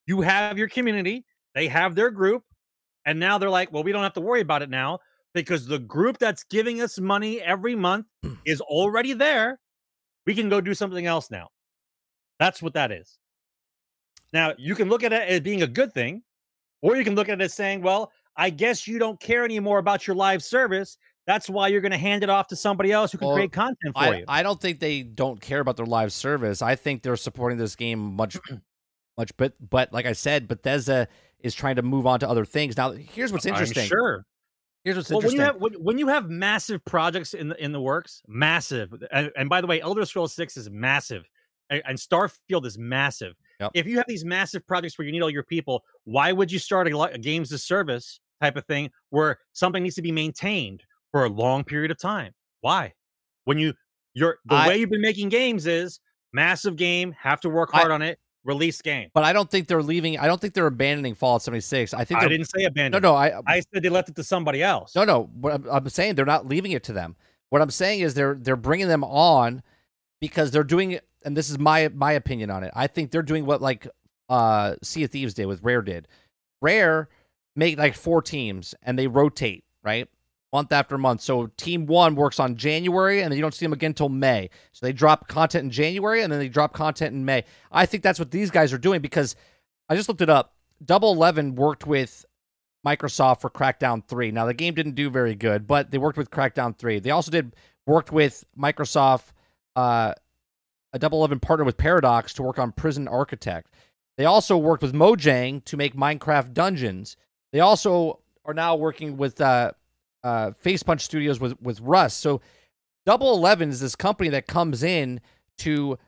You 0.06 0.20
have 0.20 0.56
your 0.56 0.68
community, 0.68 1.24
they 1.54 1.66
have 1.66 1.94
their 1.94 2.10
group, 2.10 2.44
and 3.10 3.18
now 3.18 3.38
they're 3.38 3.50
like, 3.50 3.72
well, 3.72 3.82
we 3.82 3.90
don't 3.90 4.04
have 4.04 4.12
to 4.12 4.20
worry 4.20 4.40
about 4.40 4.62
it 4.62 4.70
now 4.70 5.00
because 5.34 5.66
the 5.66 5.80
group 5.80 6.18
that's 6.18 6.44
giving 6.44 6.80
us 6.80 6.96
money 7.00 7.40
every 7.40 7.74
month 7.74 8.06
hmm. 8.22 8.34
is 8.44 8.60
already 8.60 9.14
there. 9.14 9.58
We 10.26 10.34
can 10.36 10.48
go 10.48 10.60
do 10.60 10.74
something 10.74 11.06
else 11.06 11.28
now. 11.28 11.48
That's 12.38 12.62
what 12.62 12.74
that 12.74 12.92
is. 12.92 13.18
Now, 14.32 14.54
you 14.58 14.76
can 14.76 14.88
look 14.88 15.02
at 15.02 15.12
it 15.12 15.28
as 15.28 15.40
being 15.40 15.62
a 15.62 15.66
good 15.66 15.92
thing, 15.92 16.22
or 16.82 16.94
you 16.94 17.02
can 17.02 17.16
look 17.16 17.28
at 17.28 17.40
it 17.40 17.44
as 17.44 17.52
saying, 17.52 17.82
well, 17.82 18.12
I 18.36 18.48
guess 18.48 18.86
you 18.86 19.00
don't 19.00 19.18
care 19.18 19.44
anymore 19.44 19.78
about 19.78 20.06
your 20.06 20.14
live 20.14 20.44
service. 20.44 20.96
That's 21.26 21.50
why 21.50 21.66
you're 21.66 21.80
going 21.80 21.90
to 21.90 21.98
hand 21.98 22.22
it 22.22 22.30
off 22.30 22.46
to 22.46 22.56
somebody 22.56 22.92
else 22.92 23.10
who 23.10 23.18
can 23.18 23.26
well, 23.26 23.36
create 23.38 23.50
content 23.50 23.92
for 23.92 24.04
I, 24.04 24.18
you. 24.18 24.24
I 24.28 24.44
don't 24.44 24.60
think 24.60 24.78
they 24.78 25.02
don't 25.02 25.40
care 25.40 25.58
about 25.58 25.76
their 25.76 25.84
live 25.84 26.12
service. 26.12 26.62
I 26.62 26.76
think 26.76 27.02
they're 27.02 27.16
supporting 27.16 27.58
this 27.58 27.74
game 27.74 27.98
much, 27.98 28.38
much. 29.18 29.36
But 29.36 29.54
but 29.68 29.92
like 29.92 30.06
I 30.06 30.12
said, 30.12 30.46
Bethesda 30.46 31.08
is 31.42 31.54
trying 31.54 31.76
to 31.76 31.82
move 31.82 32.06
on 32.06 32.20
to 32.20 32.28
other 32.28 32.44
things. 32.44 32.76
Now, 32.76 32.92
here's 32.92 33.32
what's 33.32 33.46
interesting. 33.46 33.82
I'm 33.82 33.88
sure. 33.88 34.26
Here's 34.84 34.96
what's 34.96 35.10
well, 35.10 35.18
interesting. 35.18 35.38
When 35.38 35.46
you, 35.46 35.52
have, 35.52 35.60
when, 35.60 35.72
when 35.84 35.98
you 35.98 36.08
have 36.08 36.30
massive 36.30 36.84
projects 36.84 37.34
in 37.34 37.48
the 37.48 37.62
in 37.62 37.72
the 37.72 37.80
works, 37.80 38.22
massive, 38.26 38.94
and, 39.12 39.30
and 39.36 39.48
by 39.48 39.60
the 39.60 39.66
way, 39.66 39.80
Elder 39.80 40.06
Scrolls 40.06 40.32
Six 40.32 40.56
is 40.56 40.70
massive, 40.70 41.24
and, 41.68 41.82
and 41.86 41.98
Starfield 41.98 42.64
is 42.64 42.78
massive. 42.78 43.34
Yep. 43.60 43.72
If 43.74 43.86
you 43.86 43.98
have 43.98 44.06
these 44.08 44.24
massive 44.24 44.66
projects 44.66 44.96
where 44.96 45.04
you 45.04 45.12
need 45.12 45.22
all 45.22 45.30
your 45.30 45.42
people, 45.42 45.84
why 46.04 46.32
would 46.32 46.50
you 46.50 46.58
start 46.58 46.88
a, 46.88 46.98
a 46.98 47.18
games 47.18 47.52
as 47.52 47.62
service 47.62 48.20
type 48.40 48.56
of 48.56 48.64
thing 48.64 48.90
where 49.10 49.38
something 49.52 49.82
needs 49.82 49.96
to 49.96 50.02
be 50.02 50.12
maintained 50.12 50.82
for 51.10 51.26
a 51.26 51.28
long 51.28 51.62
period 51.62 51.90
of 51.90 51.98
time? 51.98 52.32
Why? 52.62 52.94
When 53.44 53.58
you 53.58 53.74
you're 54.14 54.38
the 54.46 54.54
I, 54.54 54.68
way 54.68 54.78
you've 54.78 54.90
been 54.90 55.02
making 55.02 55.28
games 55.28 55.66
is 55.66 56.00
massive 56.32 56.76
game, 56.76 57.14
have 57.18 57.40
to 57.42 57.50
work 57.50 57.70
hard 57.72 57.90
I, 57.90 57.94
on 57.94 58.02
it, 58.02 58.18
release 58.44 58.80
game. 58.80 59.10
But 59.12 59.24
I 59.24 59.32
don't 59.32 59.50
think 59.50 59.68
they're 59.68 59.82
leaving. 59.82 60.18
I 60.18 60.26
don't 60.26 60.40
think 60.40 60.54
they're 60.54 60.66
abandoning 60.66 61.14
Fallout 61.14 61.42
76. 61.42 61.94
I 61.94 62.04
think 62.04 62.20
I 62.20 62.28
didn't 62.28 62.46
say 62.46 62.64
abandon. 62.64 63.02
No, 63.02 63.10
no. 63.10 63.16
I 63.16 63.40
I 63.46 63.60
said 63.60 63.82
they 63.82 63.88
left 63.88 64.08
it 64.08 64.16
to 64.16 64.24
somebody 64.24 64.62
else. 64.62 64.94
No, 64.94 65.04
no. 65.04 65.30
What 65.34 65.54
I'm, 65.54 65.66
I'm 65.70 65.88
saying 65.88 66.14
they're 66.14 66.24
not 66.24 66.46
leaving 66.46 66.72
it 66.72 66.84
to 66.84 66.92
them. 66.92 67.16
What 67.50 67.62
I'm 67.62 67.70
saying 67.70 68.00
is 68.00 68.14
they're 68.14 68.36
they're 68.40 68.56
bringing 68.56 68.88
them 68.88 69.04
on 69.04 69.62
because 70.20 70.50
they're 70.50 70.64
doing 70.64 70.92
it. 70.92 71.06
And 71.24 71.36
this 71.36 71.50
is 71.50 71.58
my 71.58 71.88
my 71.88 72.12
opinion 72.12 72.50
on 72.50 72.64
it. 72.64 72.72
I 72.74 72.86
think 72.86 73.10
they're 73.10 73.22
doing 73.22 73.44
what 73.46 73.60
like 73.60 73.86
uh 74.28 74.76
Sea 74.82 75.04
of 75.04 75.10
Thieves 75.10 75.34
did 75.34 75.46
with 75.46 75.62
Rare 75.62 75.82
did. 75.82 76.08
Rare 76.62 77.08
make 77.56 77.78
like 77.78 77.94
four 77.94 78.22
teams 78.22 78.74
and 78.82 78.98
they 78.98 79.06
rotate 79.06 79.64
right 79.82 80.08
month 80.52 80.72
after 80.72 80.98
month. 80.98 81.20
So 81.20 81.46
team 81.56 81.86
one 81.86 82.14
works 82.14 82.40
on 82.40 82.56
January 82.56 83.22
and 83.22 83.30
then 83.30 83.36
you 83.36 83.42
don't 83.42 83.54
see 83.54 83.64
them 83.64 83.72
again 83.72 83.90
until 83.90 84.08
May. 84.08 84.50
So 84.72 84.84
they 84.84 84.92
drop 84.92 85.28
content 85.28 85.64
in 85.64 85.70
January 85.70 86.22
and 86.22 86.32
then 86.32 86.38
they 86.38 86.48
drop 86.48 86.72
content 86.72 87.14
in 87.14 87.24
May. 87.24 87.44
I 87.70 87.86
think 87.86 88.02
that's 88.02 88.18
what 88.18 88.30
these 88.30 88.50
guys 88.50 88.72
are 88.72 88.78
doing 88.78 89.00
because 89.00 89.36
I 89.88 89.96
just 89.96 90.08
looked 90.08 90.22
it 90.22 90.30
up. 90.30 90.54
Double 90.84 91.12
Eleven 91.12 91.54
worked 91.54 91.86
with 91.86 92.24
Microsoft 92.86 93.40
for 93.40 93.50
Crackdown 93.50 94.04
3. 94.06 94.30
Now 94.32 94.46
the 94.46 94.54
game 94.54 94.74
didn't 94.74 94.94
do 94.94 95.10
very 95.10 95.34
good, 95.34 95.66
but 95.66 95.90
they 95.90 95.98
worked 95.98 96.18
with 96.18 96.30
Crackdown 96.30 96.76
3. 96.76 97.00
They 97.00 97.10
also 97.10 97.30
did 97.30 97.54
worked 97.86 98.12
with 98.12 98.44
Microsoft 98.58 99.26
uh 99.76 100.14
a 100.92 100.98
Double 100.98 101.18
Eleven 101.18 101.38
partner 101.38 101.64
with 101.64 101.76
Paradox 101.76 102.32
to 102.34 102.42
work 102.42 102.58
on 102.58 102.72
Prison 102.72 103.06
Architect. 103.06 103.72
They 104.16 104.24
also 104.24 104.56
worked 104.56 104.82
with 104.82 104.92
Mojang 104.92 105.64
to 105.66 105.76
make 105.76 105.94
Minecraft 105.94 106.52
Dungeons. 106.52 107.16
They 107.52 107.60
also 107.60 108.20
are 108.44 108.54
now 108.54 108.74
working 108.74 109.16
with 109.16 109.40
uh, 109.40 109.72
uh, 110.24 110.52
Facepunch 110.64 111.00
Studios 111.00 111.40
with 111.40 111.60
with 111.60 111.80
Rust. 111.80 112.20
So 112.20 112.40
Double 113.06 113.32
Eleven 113.34 113.70
is 113.70 113.80
this 113.80 113.96
company 113.96 114.28
that 114.30 114.46
comes 114.46 114.82
in 114.82 115.20
to 115.58 115.98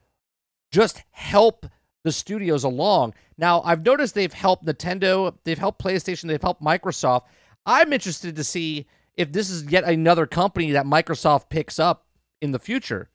just 0.70 1.02
help 1.10 1.66
the 2.04 2.12
studios 2.12 2.64
along. 2.64 3.14
Now 3.38 3.62
I've 3.62 3.84
noticed 3.84 4.14
they've 4.14 4.32
helped 4.32 4.64
Nintendo, 4.64 5.34
they've 5.44 5.58
helped 5.58 5.82
PlayStation, 5.82 6.28
they've 6.28 6.42
helped 6.42 6.62
Microsoft. 6.62 7.22
I'm 7.64 7.92
interested 7.92 8.36
to 8.36 8.44
see 8.44 8.86
if 9.14 9.30
this 9.30 9.50
is 9.50 9.64
yet 9.64 9.84
another 9.84 10.26
company 10.26 10.72
that 10.72 10.86
Microsoft 10.86 11.48
picks 11.48 11.78
up 11.78 12.06
in 12.40 12.50
the 12.50 12.58
future, 12.58 13.08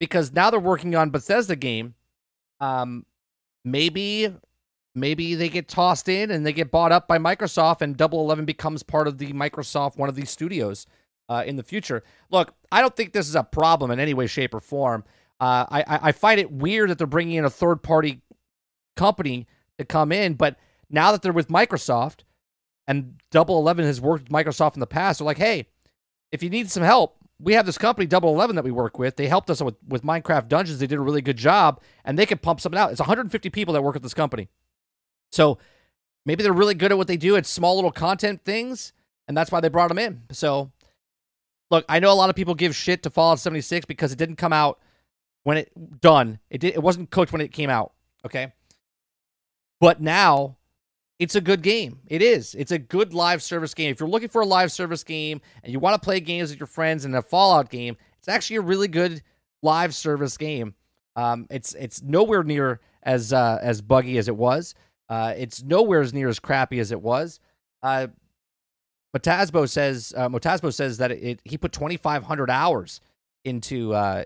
because 0.00 0.32
now 0.32 0.50
they're 0.50 0.58
working 0.58 0.96
on 0.96 1.10
Bethesda 1.10 1.54
game. 1.54 1.94
Um, 2.60 3.06
maybe 3.64 4.34
maybe 4.94 5.34
they 5.34 5.48
get 5.48 5.68
tossed 5.68 6.08
in 6.08 6.30
and 6.30 6.46
they 6.46 6.52
get 6.52 6.70
bought 6.70 6.92
up 6.92 7.08
by 7.08 7.18
Microsoft 7.18 7.82
and 7.82 7.96
Double 7.96 8.20
Eleven 8.20 8.44
becomes 8.44 8.82
part 8.82 9.08
of 9.08 9.18
the 9.18 9.32
Microsoft 9.32 9.96
one 9.96 10.08
of 10.08 10.14
these 10.14 10.30
studios 10.30 10.86
uh, 11.28 11.42
in 11.46 11.56
the 11.56 11.62
future. 11.62 12.02
Look, 12.30 12.54
I 12.70 12.80
don't 12.80 12.94
think 12.94 13.12
this 13.12 13.28
is 13.28 13.34
a 13.34 13.42
problem 13.42 13.90
in 13.90 13.98
any 13.98 14.14
way, 14.14 14.26
shape, 14.26 14.54
or 14.54 14.60
form. 14.60 15.04
Uh, 15.40 15.66
I 15.70 15.84
I 15.86 16.12
find 16.12 16.38
it 16.38 16.50
weird 16.50 16.90
that 16.90 16.98
they're 16.98 17.06
bringing 17.06 17.36
in 17.36 17.44
a 17.44 17.50
third 17.50 17.82
party 17.82 18.22
company 18.96 19.46
to 19.78 19.84
come 19.84 20.12
in, 20.12 20.34
but 20.34 20.56
now 20.90 21.12
that 21.12 21.22
they're 21.22 21.32
with 21.32 21.48
Microsoft 21.48 22.20
and 22.86 23.14
Double 23.30 23.58
Eleven 23.58 23.84
has 23.84 24.00
worked 24.00 24.24
with 24.24 24.32
Microsoft 24.32 24.74
in 24.74 24.80
the 24.80 24.86
past, 24.86 25.18
they're 25.18 25.26
like, 25.26 25.38
hey, 25.38 25.66
if 26.30 26.42
you 26.42 26.50
need 26.50 26.70
some 26.70 26.82
help, 26.82 27.16
we 27.40 27.54
have 27.54 27.66
this 27.66 27.78
company 27.78 28.06
Double 28.06 28.30
Eleven 28.30 28.54
that 28.56 28.64
we 28.64 28.70
work 28.70 28.98
with. 28.98 29.16
They 29.16 29.26
helped 29.26 29.50
us 29.50 29.60
with 29.60 29.76
with 29.88 30.02
Minecraft 30.02 30.48
Dungeons. 30.48 30.78
They 30.78 30.86
did 30.86 30.98
a 30.98 31.02
really 31.02 31.22
good 31.22 31.36
job, 31.36 31.82
and 32.04 32.18
they 32.18 32.26
can 32.26 32.38
pump 32.38 32.60
something 32.60 32.78
out. 32.78 32.92
It's 32.92 33.00
150 33.00 33.50
people 33.50 33.74
that 33.74 33.82
work 33.82 33.96
at 33.96 34.02
this 34.02 34.14
company. 34.14 34.48
So 35.34 35.58
maybe 36.24 36.42
they're 36.42 36.52
really 36.52 36.74
good 36.74 36.92
at 36.92 36.98
what 36.98 37.06
they 37.06 37.16
do. 37.16 37.36
It's 37.36 37.50
small 37.50 37.74
little 37.74 37.92
content 37.92 38.44
things, 38.44 38.92
and 39.28 39.36
that's 39.36 39.50
why 39.50 39.60
they 39.60 39.68
brought 39.68 39.88
them 39.88 39.98
in. 39.98 40.22
So 40.30 40.70
look, 41.70 41.84
I 41.88 41.98
know 41.98 42.12
a 42.12 42.14
lot 42.14 42.30
of 42.30 42.36
people 42.36 42.54
give 42.54 42.74
shit 42.74 43.02
to 43.02 43.10
Fallout 43.10 43.40
76 43.40 43.86
because 43.86 44.12
it 44.12 44.18
didn't 44.18 44.36
come 44.36 44.52
out 44.52 44.78
when 45.42 45.56
it 45.56 46.00
done. 46.00 46.38
It 46.50 46.60
did 46.60 46.74
it 46.74 46.82
wasn't 46.82 47.10
cooked 47.10 47.32
when 47.32 47.40
it 47.40 47.52
came 47.52 47.70
out. 47.70 47.92
Okay. 48.24 48.52
But 49.80 50.00
now 50.00 50.56
it's 51.18 51.34
a 51.34 51.40
good 51.40 51.62
game. 51.62 52.00
It 52.06 52.22
is. 52.22 52.54
It's 52.54 52.72
a 52.72 52.78
good 52.78 53.12
live 53.12 53.42
service 53.42 53.74
game. 53.74 53.90
If 53.90 54.00
you're 54.00 54.08
looking 54.08 54.28
for 54.28 54.42
a 54.42 54.46
live 54.46 54.72
service 54.72 55.04
game 55.04 55.40
and 55.62 55.72
you 55.72 55.78
want 55.78 56.00
to 56.00 56.04
play 56.04 56.20
games 56.20 56.50
with 56.50 56.58
your 56.58 56.66
friends 56.66 57.04
in 57.04 57.14
a 57.14 57.22
Fallout 57.22 57.70
game, 57.70 57.96
it's 58.18 58.28
actually 58.28 58.56
a 58.56 58.62
really 58.62 58.88
good 58.88 59.22
live 59.62 59.94
service 59.94 60.36
game. 60.36 60.74
Um, 61.16 61.46
it's 61.50 61.74
it's 61.74 62.02
nowhere 62.02 62.42
near 62.42 62.80
as 63.02 63.32
uh, 63.32 63.58
as 63.62 63.80
buggy 63.80 64.18
as 64.18 64.28
it 64.28 64.36
was. 64.36 64.74
Uh, 65.08 65.34
it's 65.36 65.62
nowhere 65.62 66.00
as 66.00 66.12
near 66.14 66.28
as 66.28 66.38
crappy 66.38 66.78
as 66.78 66.92
it 66.92 67.00
was. 67.00 67.40
Uh, 67.82 68.08
Motasbo 69.16 69.68
says 69.68 70.12
uh, 70.16 70.28
Motasbo 70.28 70.72
says 70.72 70.98
that 70.98 71.12
it, 71.12 71.40
he 71.44 71.56
put 71.56 71.72
2,500 71.72 72.50
hours 72.50 73.00
into 73.44 73.94
uh, 73.94 74.24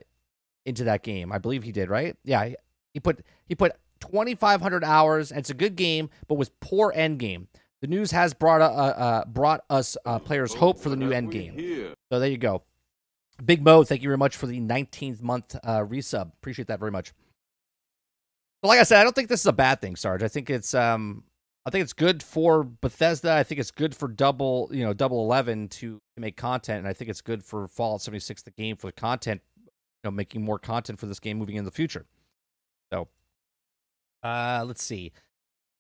into 0.65 0.85
that 0.85 1.03
game. 1.03 1.33
I 1.33 1.39
believe 1.39 1.63
he 1.63 1.73
did, 1.73 1.91
right? 1.91 2.17
Yeah, 2.25 2.51
he 2.95 3.01
put 3.01 3.25
he 3.47 3.55
put 3.55 3.73
2,500 4.01 4.85
hours, 4.85 5.31
and 5.31 5.41
it's 5.41 5.51
a 5.51 5.55
good 5.55 5.77
game, 5.77 6.09
but 6.27 6.35
was 6.37 6.51
poor 6.61 6.93
end 6.95 7.19
game. 7.19 7.49
The 7.81 7.87
news 7.87 8.11
has 8.11 8.35
brought 8.35 8.61
uh, 8.61 8.65
uh, 8.65 9.25
brought 9.27 9.65
us 9.71 9.97
uh, 10.05 10.19
players 10.19 10.55
hope 10.55 10.79
for 10.79 10.89
the 10.89 10.97
new 10.97 11.11
end 11.13 11.31
game. 11.31 11.55
So 12.11 12.19
there 12.19 12.31
you 12.31 12.39
go. 12.39 12.63
Big 13.45 13.63
Mo, 13.63 13.85
thank 13.85 14.03
you 14.03 14.09
very 14.09 14.19
much 14.19 14.37
for 14.37 14.47
the 14.47 14.59
19th 14.61 15.23
month 15.23 15.55
uh, 15.63 15.79
resub. 15.81 16.33
Appreciate 16.33 16.67
that 16.69 16.81
very 16.81 16.91
much. 16.91 17.13
But 18.63 18.69
like 18.69 18.81
I 18.81 18.83
said, 18.83 19.01
I 19.01 19.05
don't 19.05 19.15
think 19.15 19.29
this 19.29 19.41
is 19.41 19.47
a 19.47 19.53
bad 19.53 19.81
thing, 19.81 19.97
Sarge. 19.97 20.23
I 20.23 20.29
think 20.29 20.51
it's 20.51 20.75
um, 20.75 21.25
I 21.65 21.71
think 21.71 21.83
it's 21.83 21.93
good 21.93 22.23
for 22.23 22.65
Bethesda. 22.65 23.33
I 23.33 23.43
think 23.43 23.61
it's 23.61 23.71
good 23.71 23.95
for 23.95 24.09
double, 24.09 24.69
you 24.73 24.85
know, 24.85 24.93
double 24.93 25.23
eleven 25.23 25.69
to 25.69 26.01
make 26.17 26.37
content, 26.37 26.79
and 26.79 26.89
I 26.89 26.93
think 26.93 27.11
it's 27.11 27.21
good 27.21 27.45
for 27.45 27.69
Fallout 27.69 28.03
76, 28.03 28.43
the 28.43 28.51
game, 28.53 28.77
for 28.77 28.89
the 28.89 28.93
content, 28.93 29.41
you 29.57 29.71
know, 30.05 30.11
making 30.11 30.45
more 30.45 30.59
content 30.59 30.99
for 30.99 31.07
this 31.07 31.21
game 31.21 31.39
moving 31.39 31.57
in 31.57 31.65
the 31.65 31.71
future. 31.71 32.07
So, 32.93 33.09
uh, 34.23 34.65
let's 34.67 34.83
see. 34.83 35.13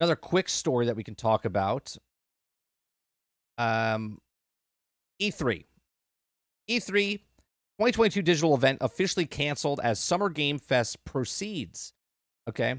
Another 0.01 0.15
quick 0.17 0.49
story 0.49 0.87
that 0.87 0.95
we 0.95 1.03
can 1.03 1.17
talk 1.17 1.45
about. 1.45 1.97
Um, 3.57 4.21
E3. 5.21 5.65
E3 6.71 7.19
2022 7.79 8.23
digital 8.23 8.55
event 8.55 8.79
officially 8.81 9.25
canceled 9.25 9.81
as 9.83 9.99
Summer 9.99 10.29
Game 10.29 10.59
Fest 10.59 11.05
proceeds. 11.05 11.93
Okay. 12.49 12.77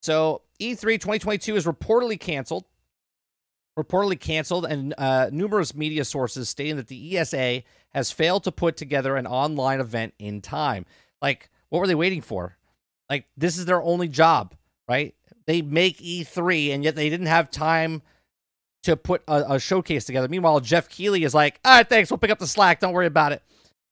So 0.00 0.42
E3 0.60 0.94
2022 0.94 1.56
is 1.56 1.66
reportedly 1.66 2.18
canceled. 2.18 2.64
Reportedly 3.78 4.18
canceled, 4.18 4.66
and 4.66 4.92
uh, 4.98 5.30
numerous 5.32 5.72
media 5.72 6.04
sources 6.04 6.48
stating 6.48 6.76
that 6.76 6.88
the 6.88 7.16
ESA 7.16 7.62
has 7.90 8.10
failed 8.10 8.42
to 8.44 8.52
put 8.52 8.76
together 8.76 9.16
an 9.16 9.26
online 9.26 9.78
event 9.78 10.14
in 10.18 10.40
time. 10.40 10.84
Like, 11.22 11.48
what 11.68 11.78
were 11.78 11.86
they 11.86 11.94
waiting 11.94 12.20
for? 12.20 12.56
Like, 13.08 13.26
this 13.36 13.56
is 13.56 13.66
their 13.66 13.80
only 13.80 14.08
job, 14.08 14.56
right? 14.88 15.14
They 15.46 15.62
make 15.62 15.98
E3, 15.98 16.74
and 16.74 16.82
yet 16.82 16.96
they 16.96 17.08
didn't 17.08 17.26
have 17.26 17.52
time 17.52 18.02
to 18.82 18.96
put 18.96 19.22
a, 19.28 19.54
a 19.54 19.60
showcase 19.60 20.04
together. 20.04 20.28
Meanwhile, 20.28 20.60
Jeff 20.60 20.88
Keighley 20.88 21.22
is 21.22 21.34
like, 21.34 21.60
all 21.64 21.76
right, 21.76 21.88
thanks, 21.88 22.10
we'll 22.10 22.18
pick 22.18 22.30
up 22.30 22.38
the 22.38 22.46
slack. 22.46 22.80
Don't 22.80 22.92
worry 22.92 23.06
about 23.06 23.32
it. 23.32 23.42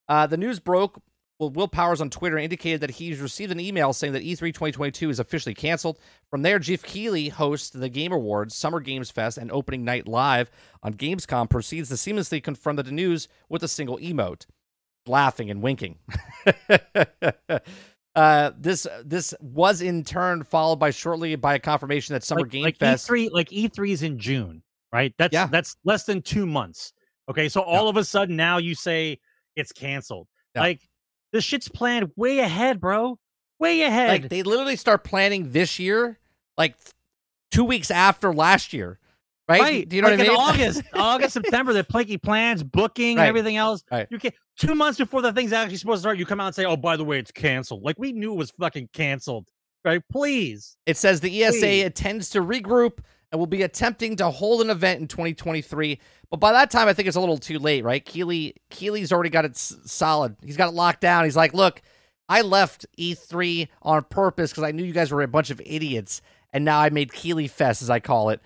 Uh, 0.09 0.27
the 0.27 0.37
news 0.37 0.59
broke 0.59 1.01
well, 1.39 1.51
Will 1.51 1.69
Powers 1.69 2.01
on 2.01 2.09
Twitter 2.09 2.39
indicated 2.39 2.81
that 2.81 2.91
he's 2.91 3.21
received 3.21 3.53
an 3.53 3.61
email 3.61 3.93
saying 3.93 4.15
that 4.15 4.23
E3 4.23 4.39
2022 4.55 5.11
is 5.11 5.21
officially 5.21 5.55
canceled. 5.55 5.99
From 6.31 6.43
there, 6.43 6.59
Jeff 6.59 6.83
Keighley 6.83 7.29
hosts 7.29 7.71
the 7.71 7.89
Game 7.89 8.13
Awards, 8.13 8.55
Summer 8.55 8.81
Games 8.81 9.11
Fest, 9.11 9.37
and 9.37 9.53
Opening 9.53 9.85
Night 9.85 10.09
Live 10.09 10.51
on 10.83 10.95
Gamescom 10.95 11.51
proceeds 11.51 11.89
to 11.91 11.95
seamlessly 11.95 12.43
confront 12.43 12.83
the 12.83 12.91
news 12.91 13.29
with 13.51 13.63
a 13.63 13.69
single 13.69 13.99
emote, 13.99 14.47
laughing 15.07 15.51
and 15.51 15.61
winking. 15.61 15.99
uh, 18.15 18.53
this 18.59 18.87
this 19.05 19.35
was 19.41 19.83
in 19.83 20.05
turn 20.05 20.43
followed 20.43 20.77
by 20.77 20.91
shortly 20.91 21.37
by 21.37 21.55
a 21.55 21.59
confirmation 21.59 22.15
that 22.15 22.25
Summer 22.25 22.43
like, 22.43 22.51
Game 22.51 22.63
like 22.63 22.79
Fest 22.79 23.09
E3, 23.09 23.31
like 23.33 23.51
E3 23.51 23.91
is 23.91 24.03
in 24.03 24.19
June, 24.19 24.63
right? 24.91 25.13
That's 25.19 25.35
Yeah. 25.35 25.49
that's 25.49 25.77
less 25.85 26.05
than 26.05 26.23
two 26.23 26.47
months. 26.47 26.95
Okay, 27.29 27.49
so 27.51 27.61
all 27.61 27.89
of 27.89 27.97
a 27.97 28.05
sudden 28.05 28.37
now 28.37 28.57
you 28.57 28.75
say 28.75 29.19
it's 29.55 29.73
canceled. 29.73 30.29
Yeah. 30.55 30.63
Like 30.63 30.81
this 31.37 31.45
shit's 31.45 31.69
planned 31.69 32.11
way 32.17 32.39
ahead, 32.39 32.81
bro. 32.81 33.19
Way 33.59 33.83
ahead. 33.83 34.09
like 34.09 34.29
they 34.29 34.43
literally 34.43 34.77
start 34.77 35.05
planning 35.05 35.53
this 35.53 35.79
year, 35.79 36.19
like 36.59 36.75
two 37.51 37.65
weeks 37.65 37.91
after 37.91 38.33
last 38.35 38.73
year, 38.73 38.99
right? 39.49 39.61
right. 39.61 39.89
Do 39.89 39.97
you 39.97 40.03
know 40.03 40.09
like 40.09 40.19
what 40.19 40.27
I 40.27 40.31
mean? 40.31 40.37
In 40.37 40.41
August, 40.41 40.83
August, 40.95 41.33
September, 41.35 41.73
they're 41.73 41.83
planning 41.83 42.19
plans, 42.19 42.63
booking, 42.63 43.17
Right. 43.17 43.23
and 43.25 43.29
everything 43.29 43.57
else. 43.57 43.83
Right. 43.91 44.07
You 44.11 44.19
can 44.19 44.33
two 44.59 44.75
months 44.75 44.99
before 44.99 45.23
the 45.23 45.33
thing's 45.33 45.53
actually 45.53 45.77
supposed 45.77 45.99
to 45.99 46.01
start, 46.01 46.19
you 46.19 46.27
come 46.27 46.41
out 46.41 46.47
and 46.47 46.55
say, 46.55 46.65
"Oh, 46.65 46.77
by 46.77 46.97
the 46.97 47.05
way, 47.05 47.19
it's 47.19 47.31
canceled." 47.31 47.83
Like 47.83 47.99
we 47.99 48.13
knew 48.13 48.33
it 48.33 48.37
was 48.37 48.51
fucking 48.51 48.91
canceled, 48.93 49.49
right? 49.85 50.03
Please. 50.11 50.77
It 50.87 50.97
says 50.97 51.21
the 51.21 51.45
ESA 51.45 51.59
Please. 51.61 51.85
intends 51.85 52.31
to 52.31 52.41
regroup 52.41 52.99
and 53.33 53.39
will 53.39 53.47
be 53.47 53.63
attempting 53.63 54.17
to 54.17 54.31
hold 54.31 54.61
an 54.61 54.71
event 54.71 55.01
in 55.01 55.09
2023. 55.09 55.99
But 56.31 56.39
by 56.39 56.53
that 56.53 56.71
time, 56.71 56.89
I 56.89 56.93
think 56.93 57.09
it's 57.09 57.17
a 57.17 57.21
little 57.21 57.39
too 57.39 57.59
late, 57.59 57.85
right? 57.85 58.05
Keighley 58.05 58.55
Keighley's 58.71 59.13
already 59.13 59.31
got 59.31 59.45
it 59.45 59.57
solid. 59.57 60.37
He's 60.45 60.57
got 60.57 60.69
it 60.69 60.75
locked 60.75 61.01
down. 61.01 61.25
He's 61.25 61.37
like, 61.37 61.55
look, 61.55 61.83
I 62.29 62.43
left 62.43 62.87
E3 62.99 63.69
on 63.83 64.05
purpose 64.05 64.51
because 64.51 64.65
I 64.65 64.73
knew 64.73 64.85
you 64.85 64.93
guys 64.93 65.13
were 65.13 65.23
a 65.23 65.29
bunch 65.29 65.51
of 65.51 65.61
idiots, 65.65 66.23
and 66.53 66.65
now 66.65 66.81
I 66.81 66.91
made 66.91 67.13
Keighley 67.13 67.49
Fest, 67.49 67.83
as 67.83 67.91
I 67.91 68.01
call 68.01 68.31
it. 68.31 68.41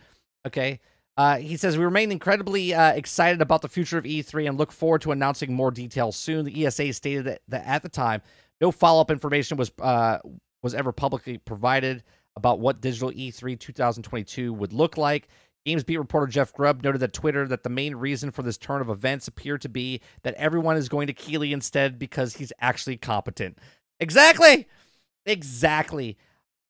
Okay. 0.46 0.80
Uh, 1.16 1.36
he 1.36 1.56
says 1.56 1.76
we 1.76 1.84
remain 1.84 2.10
incredibly 2.10 2.72
uh, 2.72 2.92
excited 2.92 3.42
about 3.42 3.60
the 3.60 3.68
future 3.68 3.98
of 3.98 4.04
E3 4.04 4.48
and 4.48 4.56
look 4.58 4.72
forward 4.72 5.02
to 5.02 5.12
announcing 5.12 5.52
more 5.52 5.70
details 5.70 6.16
soon. 6.16 6.46
The 6.46 6.64
ESA 6.64 6.92
stated 6.94 7.24
that, 7.24 7.42
that 7.48 7.66
at 7.66 7.82
the 7.82 7.90
time, 7.90 8.22
no 8.60 8.70
follow-up 8.70 9.10
information 9.10 9.58
was 9.58 9.70
uh, 9.80 10.18
was 10.62 10.74
ever 10.74 10.92
publicly 10.92 11.38
provided 11.38 12.02
about 12.36 12.60
what 12.60 12.80
digital 12.80 13.12
E 13.12 13.30
E3 13.30 13.58
2022 13.58 14.52
would 14.52 14.72
look 14.72 14.96
like. 14.96 15.28
GamesBeat 15.66 15.98
reporter 15.98 16.26
Jeff 16.26 16.52
Grubb 16.54 16.82
noted 16.82 16.98
that 16.98 17.12
Twitter 17.12 17.46
that 17.46 17.62
the 17.62 17.68
main 17.68 17.94
reason 17.94 18.30
for 18.30 18.42
this 18.42 18.56
turn 18.56 18.80
of 18.80 18.88
events 18.88 19.28
appeared 19.28 19.60
to 19.62 19.68
be 19.68 20.00
that 20.22 20.34
everyone 20.34 20.76
is 20.76 20.88
going 20.88 21.06
to 21.06 21.12
Keighley 21.12 21.52
instead 21.52 21.98
because 21.98 22.34
he's 22.34 22.52
actually 22.60 22.96
competent. 22.96 23.58
Exactly. 23.98 24.66
Exactly. 25.26 26.16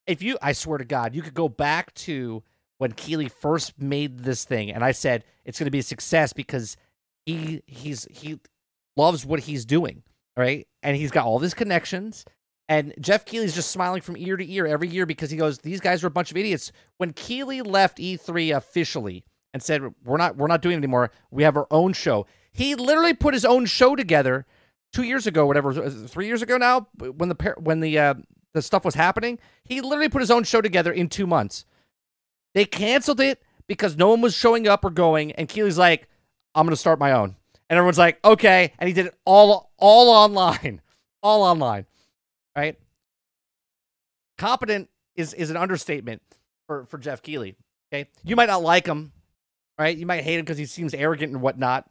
If 0.07 0.23
you 0.23 0.39
I 0.43 0.53
swear 0.53 0.79
to 0.79 0.85
God, 0.85 1.15
you 1.15 1.23
could 1.23 1.35
go 1.35 1.49
back 1.49 1.95
to 1.95 2.43
when 2.79 2.93
Keighley 2.93 3.29
first 3.29 3.81
made 3.81 4.21
this 4.21 4.45
thing 4.45 4.73
and 4.73 4.85
I 4.85 4.91
said 4.93 5.25
it's 5.45 5.59
going 5.59 5.67
to 5.67 5.71
be 5.71 5.79
a 5.79 5.85
success 5.85 6.33
because 6.33 6.77
he 7.27 7.63
he's 7.67 8.09
he 8.11 8.41
loves 8.97 9.25
what 9.25 9.41
he's 9.41 9.65
doing, 9.65 10.03
right? 10.37 10.67
And 10.83 10.97
he's 10.97 11.13
got 11.13 11.27
all 11.27 11.39
these 11.39 11.55
connections 11.55 12.25
and 12.71 12.95
Jeff 13.01 13.25
Keighley's 13.25 13.57
just 13.57 13.73
smiling 13.73 14.01
from 14.01 14.17
ear 14.17 14.37
to 14.37 14.49
ear 14.49 14.65
every 14.65 14.87
year 14.87 15.05
because 15.05 15.29
he 15.29 15.37
goes, 15.37 15.59
"These 15.59 15.81
guys 15.81 16.05
are 16.05 16.07
a 16.07 16.11
bunch 16.11 16.31
of 16.31 16.37
idiots." 16.37 16.71
When 16.99 17.13
Keighley 17.13 17.63
left 17.63 17.99
E3 17.99 18.57
officially 18.57 19.25
and 19.53 19.61
said, 19.61 19.83
"We're 20.05 20.17
not, 20.17 20.37
we're 20.37 20.47
not 20.47 20.63
doing 20.63 20.75
it 20.75 20.79
anymore. 20.79 21.11
We 21.33 21.43
have 21.43 21.57
our 21.57 21.67
own 21.73 21.93
show," 21.93 22.27
he 22.53 22.77
literally 22.77 23.13
put 23.13 23.35
his 23.35 23.45
own 23.45 23.67
show 23.67 23.97
together 23.97 24.47
two 24.93 25.03
years 25.03 25.27
ago, 25.27 25.47
whatever, 25.47 25.91
three 25.91 26.29
years 26.29 26.43
ago 26.43 26.59
now, 26.59 26.87
when 26.97 27.29
the 27.29 27.55
when 27.59 27.81
the 27.81 27.99
uh, 27.99 28.15
the 28.55 28.63
stuff 28.63 28.85
was 28.85 28.95
happening. 28.95 29.41
He 29.65 29.81
literally 29.81 30.09
put 30.09 30.23
his 30.23 30.31
own 30.31 30.45
show 30.45 30.61
together 30.61 30.93
in 30.93 31.09
two 31.09 31.27
months. 31.27 31.65
They 32.55 32.65
canceled 32.67 33.21
it 33.21 33.43
because 33.67 33.97
no 33.97 34.11
one 34.11 34.21
was 34.21 34.37
showing 34.37 34.69
up 34.69 34.85
or 34.85 34.91
going, 34.91 35.33
and 35.33 35.49
Keighley's 35.49 35.77
like, 35.79 36.09
"I'm 36.55 36.67
going 36.67 36.71
to 36.71 36.77
start 36.77 37.01
my 37.01 37.11
own," 37.11 37.35
and 37.69 37.77
everyone's 37.77 37.99
like, 37.99 38.25
"Okay," 38.25 38.75
and 38.79 38.87
he 38.87 38.93
did 38.93 39.07
it 39.07 39.19
all 39.25 39.73
all 39.77 40.09
online, 40.09 40.81
all 41.25 41.43
online 41.43 41.87
right? 42.57 42.79
Competent 44.39 44.89
is 45.17 45.35
is 45.35 45.51
an 45.51 45.57
understatement 45.57 46.23
for 46.67 46.85
for 46.87 46.99
Jeff 46.99 47.23
Keighley. 47.23 47.57
Okay, 47.93 48.09
you 48.25 48.37
might 48.37 48.49
not 48.49 48.63
like 48.63 48.87
him, 48.87 49.13
right? 49.79 49.97
You 49.97 50.07
might 50.07 50.23
hate 50.23 50.39
him 50.39 50.45
because 50.45 50.59
he 50.59 50.67
seems 50.67 50.95
arrogant 50.95 51.33
and 51.33 51.43
whatnot. 51.43 51.89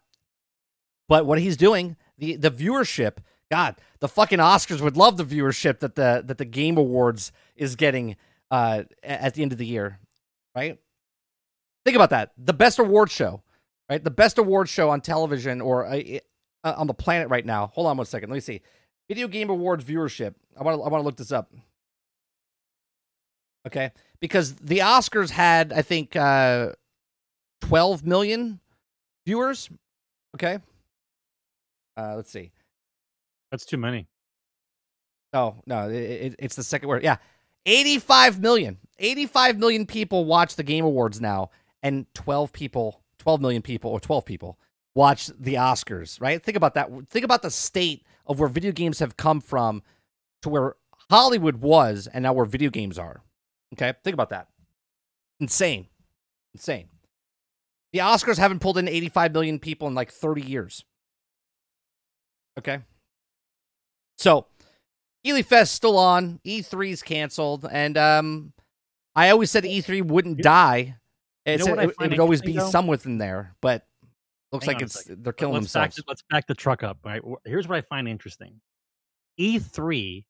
But 1.08 1.26
what 1.26 1.38
he's 1.38 1.56
doing, 1.56 1.96
the 2.18 2.36
the 2.36 2.50
viewership, 2.50 3.18
God, 3.50 3.76
the 4.00 4.08
fucking 4.08 4.38
Oscars 4.38 4.80
would 4.80 4.96
love 4.96 5.16
the 5.16 5.24
viewership 5.24 5.80
that 5.80 5.94
the 5.94 6.22
that 6.24 6.38
the 6.38 6.44
Game 6.44 6.76
Awards 6.76 7.32
is 7.56 7.76
getting 7.76 8.16
uh 8.50 8.84
at 9.02 9.34
the 9.34 9.42
end 9.42 9.52
of 9.52 9.58
the 9.58 9.66
year, 9.66 9.98
right? 10.54 10.78
Think 11.84 11.96
about 11.96 12.10
that. 12.10 12.32
The 12.36 12.52
best 12.52 12.78
award 12.78 13.10
show, 13.10 13.42
right? 13.88 14.02
The 14.02 14.10
best 14.10 14.38
award 14.38 14.68
show 14.68 14.90
on 14.90 15.00
television 15.00 15.60
or 15.60 15.86
uh, 15.86 16.00
uh, 16.62 16.74
on 16.76 16.86
the 16.86 16.94
planet 16.94 17.28
right 17.28 17.44
now. 17.44 17.68
Hold 17.68 17.86
on 17.86 17.96
one 17.96 18.06
second. 18.06 18.30
Let 18.30 18.34
me 18.34 18.40
see. 18.40 18.60
Video 19.10 19.26
Game 19.26 19.50
Awards 19.50 19.82
viewership. 19.82 20.34
I 20.56 20.62
want 20.62 20.78
to 20.78 20.84
I 20.84 20.88
want 20.88 21.02
to 21.02 21.04
look 21.04 21.16
this 21.16 21.32
up. 21.32 21.52
Okay, 23.66 23.90
because 24.20 24.54
the 24.54 24.78
Oscars 24.78 25.30
had 25.30 25.72
I 25.72 25.82
think 25.82 26.14
uh 26.14 26.74
12 27.62 28.06
million 28.06 28.60
viewers. 29.26 29.68
Okay. 30.36 30.60
Uh 31.96 32.12
let's 32.14 32.30
see. 32.30 32.52
That's 33.50 33.64
too 33.64 33.78
many. 33.78 34.06
No, 35.32 35.56
no, 35.66 35.88
it, 35.88 35.94
it, 35.94 36.36
it's 36.38 36.54
the 36.54 36.62
second 36.62 36.88
word. 36.88 37.02
Yeah. 37.02 37.16
85 37.66 38.38
million. 38.38 38.78
85 39.00 39.58
million 39.58 39.86
people 39.86 40.24
watch 40.24 40.54
the 40.54 40.62
Game 40.62 40.84
Awards 40.84 41.20
now 41.20 41.50
and 41.82 42.06
12 42.14 42.52
people, 42.52 43.02
12 43.18 43.40
million 43.40 43.60
people 43.60 43.90
or 43.90 43.98
12 43.98 44.24
people 44.24 44.56
watch 44.94 45.32
the 45.36 45.54
Oscars, 45.54 46.20
right? 46.20 46.40
Think 46.40 46.56
about 46.56 46.74
that. 46.74 46.88
Think 47.08 47.24
about 47.24 47.42
the 47.42 47.50
state 47.50 48.04
of 48.30 48.40
where 48.40 48.48
video 48.48 48.72
games 48.72 49.00
have 49.00 49.18
come 49.18 49.40
from 49.42 49.82
to 50.42 50.48
where 50.48 50.76
Hollywood 51.10 51.56
was 51.56 52.06
and 52.06 52.22
now 52.22 52.32
where 52.32 52.46
video 52.46 52.70
games 52.70 52.98
are. 52.98 53.22
Okay? 53.74 53.92
Think 54.02 54.14
about 54.14 54.30
that. 54.30 54.48
Insane. 55.40 55.88
Insane. 56.54 56.88
The 57.92 57.98
Oscars 57.98 58.38
haven't 58.38 58.60
pulled 58.60 58.78
in 58.78 58.88
85 58.88 59.32
million 59.32 59.58
people 59.58 59.88
in 59.88 59.94
like 59.94 60.10
30 60.12 60.42
years. 60.42 60.84
Okay? 62.58 62.78
So, 64.16 64.46
Ely 65.26 65.42
Fest 65.42 65.74
still 65.74 65.98
on. 65.98 66.40
E3's 66.46 67.02
canceled, 67.02 67.66
and 67.70 67.96
um, 67.98 68.52
I 69.14 69.30
always 69.30 69.50
said 69.50 69.64
E3 69.64 70.02
wouldn't 70.06 70.42
die 70.42 70.96
It's 71.44 71.64
know 71.64 71.72
a- 71.72 71.76
what 71.76 71.78
I 71.80 71.82
it, 71.84 71.90
it 72.00 72.10
would 72.10 72.20
always 72.20 72.40
be 72.42 72.52
interesting, 72.52 72.66
though? 72.66 72.70
some 72.70 72.86
within 72.86 73.18
there, 73.18 73.54
but 73.60 73.86
looks 74.52 74.66
Hang 74.66 74.74
like 74.74 74.82
it's 74.82 75.04
they're 75.04 75.32
killing 75.32 75.54
let's 75.54 75.72
back, 75.72 75.90
themselves. 75.90 76.04
let's 76.08 76.22
back 76.30 76.46
the 76.46 76.54
truck 76.54 76.82
up. 76.82 76.98
Right. 77.04 77.22
Here's 77.44 77.68
what 77.68 77.76
I 77.76 77.80
find 77.82 78.08
interesting. 78.08 78.60
E3 79.38 80.24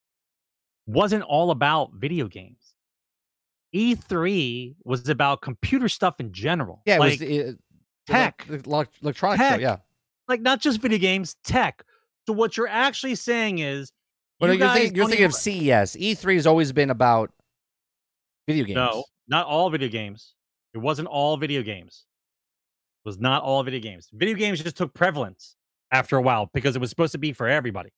wasn't 0.87 1.23
all 1.25 1.51
about 1.51 1.93
video 1.95 2.29
games. 2.29 2.75
E3 3.75 4.75
was 4.85 5.09
about 5.09 5.41
computer 5.43 5.89
stuff 5.89 6.21
in 6.21 6.33
general. 6.33 6.83
Yeah, 6.87 6.97
it 6.97 7.01
was 7.01 7.19
the, 7.19 7.27
the 7.27 7.59
tech. 8.07 8.45
elec- 8.49 8.63
elec- 8.63 9.03
electronic 9.03 9.41
show. 9.41 9.57
Yeah. 9.59 9.77
like 10.29 10.41
not 10.41 10.61
just 10.61 10.81
video 10.81 10.99
games, 10.99 11.37
tech. 11.45 11.83
So 12.27 12.33
what 12.33 12.57
you're 12.57 12.69
actually 12.69 13.15
saying 13.15 13.61
is, 13.61 13.93
Well, 14.41 14.53
you 14.53 14.59
you're, 14.59 14.69
thinking, 14.75 14.95
you're 14.97 15.07
thinking 15.09 15.25
of 15.27 15.35
CES. 15.35 15.97
E3 15.97 16.35
has 16.35 16.47
always 16.47 16.73
been 16.73 16.91
about 16.91 17.31
video 18.49 18.65
games. 18.65 18.77
No, 18.77 19.05
not 19.29 19.47
all 19.47 19.71
video 19.71 19.89
games. 19.89 20.35
It 20.75 20.79
wasn't 20.79 21.09
all 21.09 21.37
video 21.37 21.63
games. 21.63 22.05
Was 23.05 23.19
not 23.19 23.43
all 23.43 23.63
video 23.63 23.81
games. 23.81 24.09
Video 24.13 24.35
games 24.35 24.63
just 24.63 24.77
took 24.77 24.93
prevalence 24.93 25.57
after 25.91 26.17
a 26.17 26.23
while 26.23 26.51
because 26.53 26.77
it 26.77 26.81
was 26.81 26.91
supposed 26.91 27.13
to 27.13 27.19
be 27.19 27.33
for 27.33 27.49
everybody. 27.49 27.91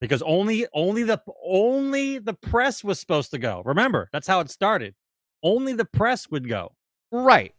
Because 0.00 0.20
only 0.22 0.66
only 0.74 1.04
the 1.04 1.22
only 1.44 2.18
the 2.18 2.34
press 2.34 2.82
was 2.84 2.98
supposed 2.98 3.30
to 3.30 3.38
go. 3.38 3.62
Remember, 3.64 4.08
that's 4.12 4.26
how 4.26 4.40
it 4.40 4.50
started. 4.50 4.94
Only 5.42 5.72
the 5.72 5.84
press 5.84 6.30
would 6.30 6.48
go. 6.48 6.72
Right. 7.10 7.54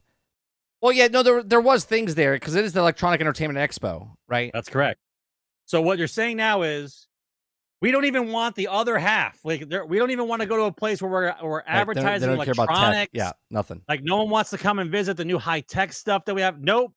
Well, 0.81 0.91
yeah, 0.91 1.07
no, 1.07 1.23
there 1.23 1.41
there 1.41 1.61
was 1.61 1.85
things 1.85 2.15
there 2.15 2.33
because 2.33 2.55
it 2.55 2.65
is 2.65 2.73
the 2.73 2.81
Electronic 2.81 3.21
Entertainment 3.21 3.57
Expo, 3.57 4.11
right? 4.27 4.51
That's 4.53 4.69
correct. 4.69 4.99
So 5.65 5.81
what 5.81 5.97
you're 5.97 6.07
saying 6.07 6.37
now 6.37 6.63
is 6.63 7.07
we 7.83 7.91
don't 7.91 8.05
even 8.05 8.31
want 8.31 8.55
the 8.55 8.69
other 8.69 8.97
half. 8.97 9.37
Like 9.43 9.65
we 9.89 9.99
don't 9.99 10.09
even 10.11 10.25
want 10.27 10.41
to 10.41 10.47
go 10.47 10.55
to 10.55 10.63
a 10.63 10.71
place 10.71 11.01
where 11.01 11.11
we're 11.11 11.35
we're 11.43 11.57
Right, 11.57 11.65
they 11.65 11.71
don't- 11.71 11.79
advertising 11.81 12.29
they 12.29 12.35
don't, 12.37 12.47
electronics. 12.47 13.11
Yeah, 13.13 13.33
nothing. 13.51 13.81
Like 13.89 14.03
no 14.03 14.17
one 14.19 14.29
wants 14.29 14.51
to 14.51 14.57
come 14.57 14.79
and 14.79 14.89
visit 14.89 15.17
the 15.17 15.25
new 15.25 15.37
high 15.37 15.59
tech 15.59 15.91
stuff 15.91 16.23
that 16.25 16.33
we 16.33 16.41
have. 16.41 16.61
Nope. 16.61 16.93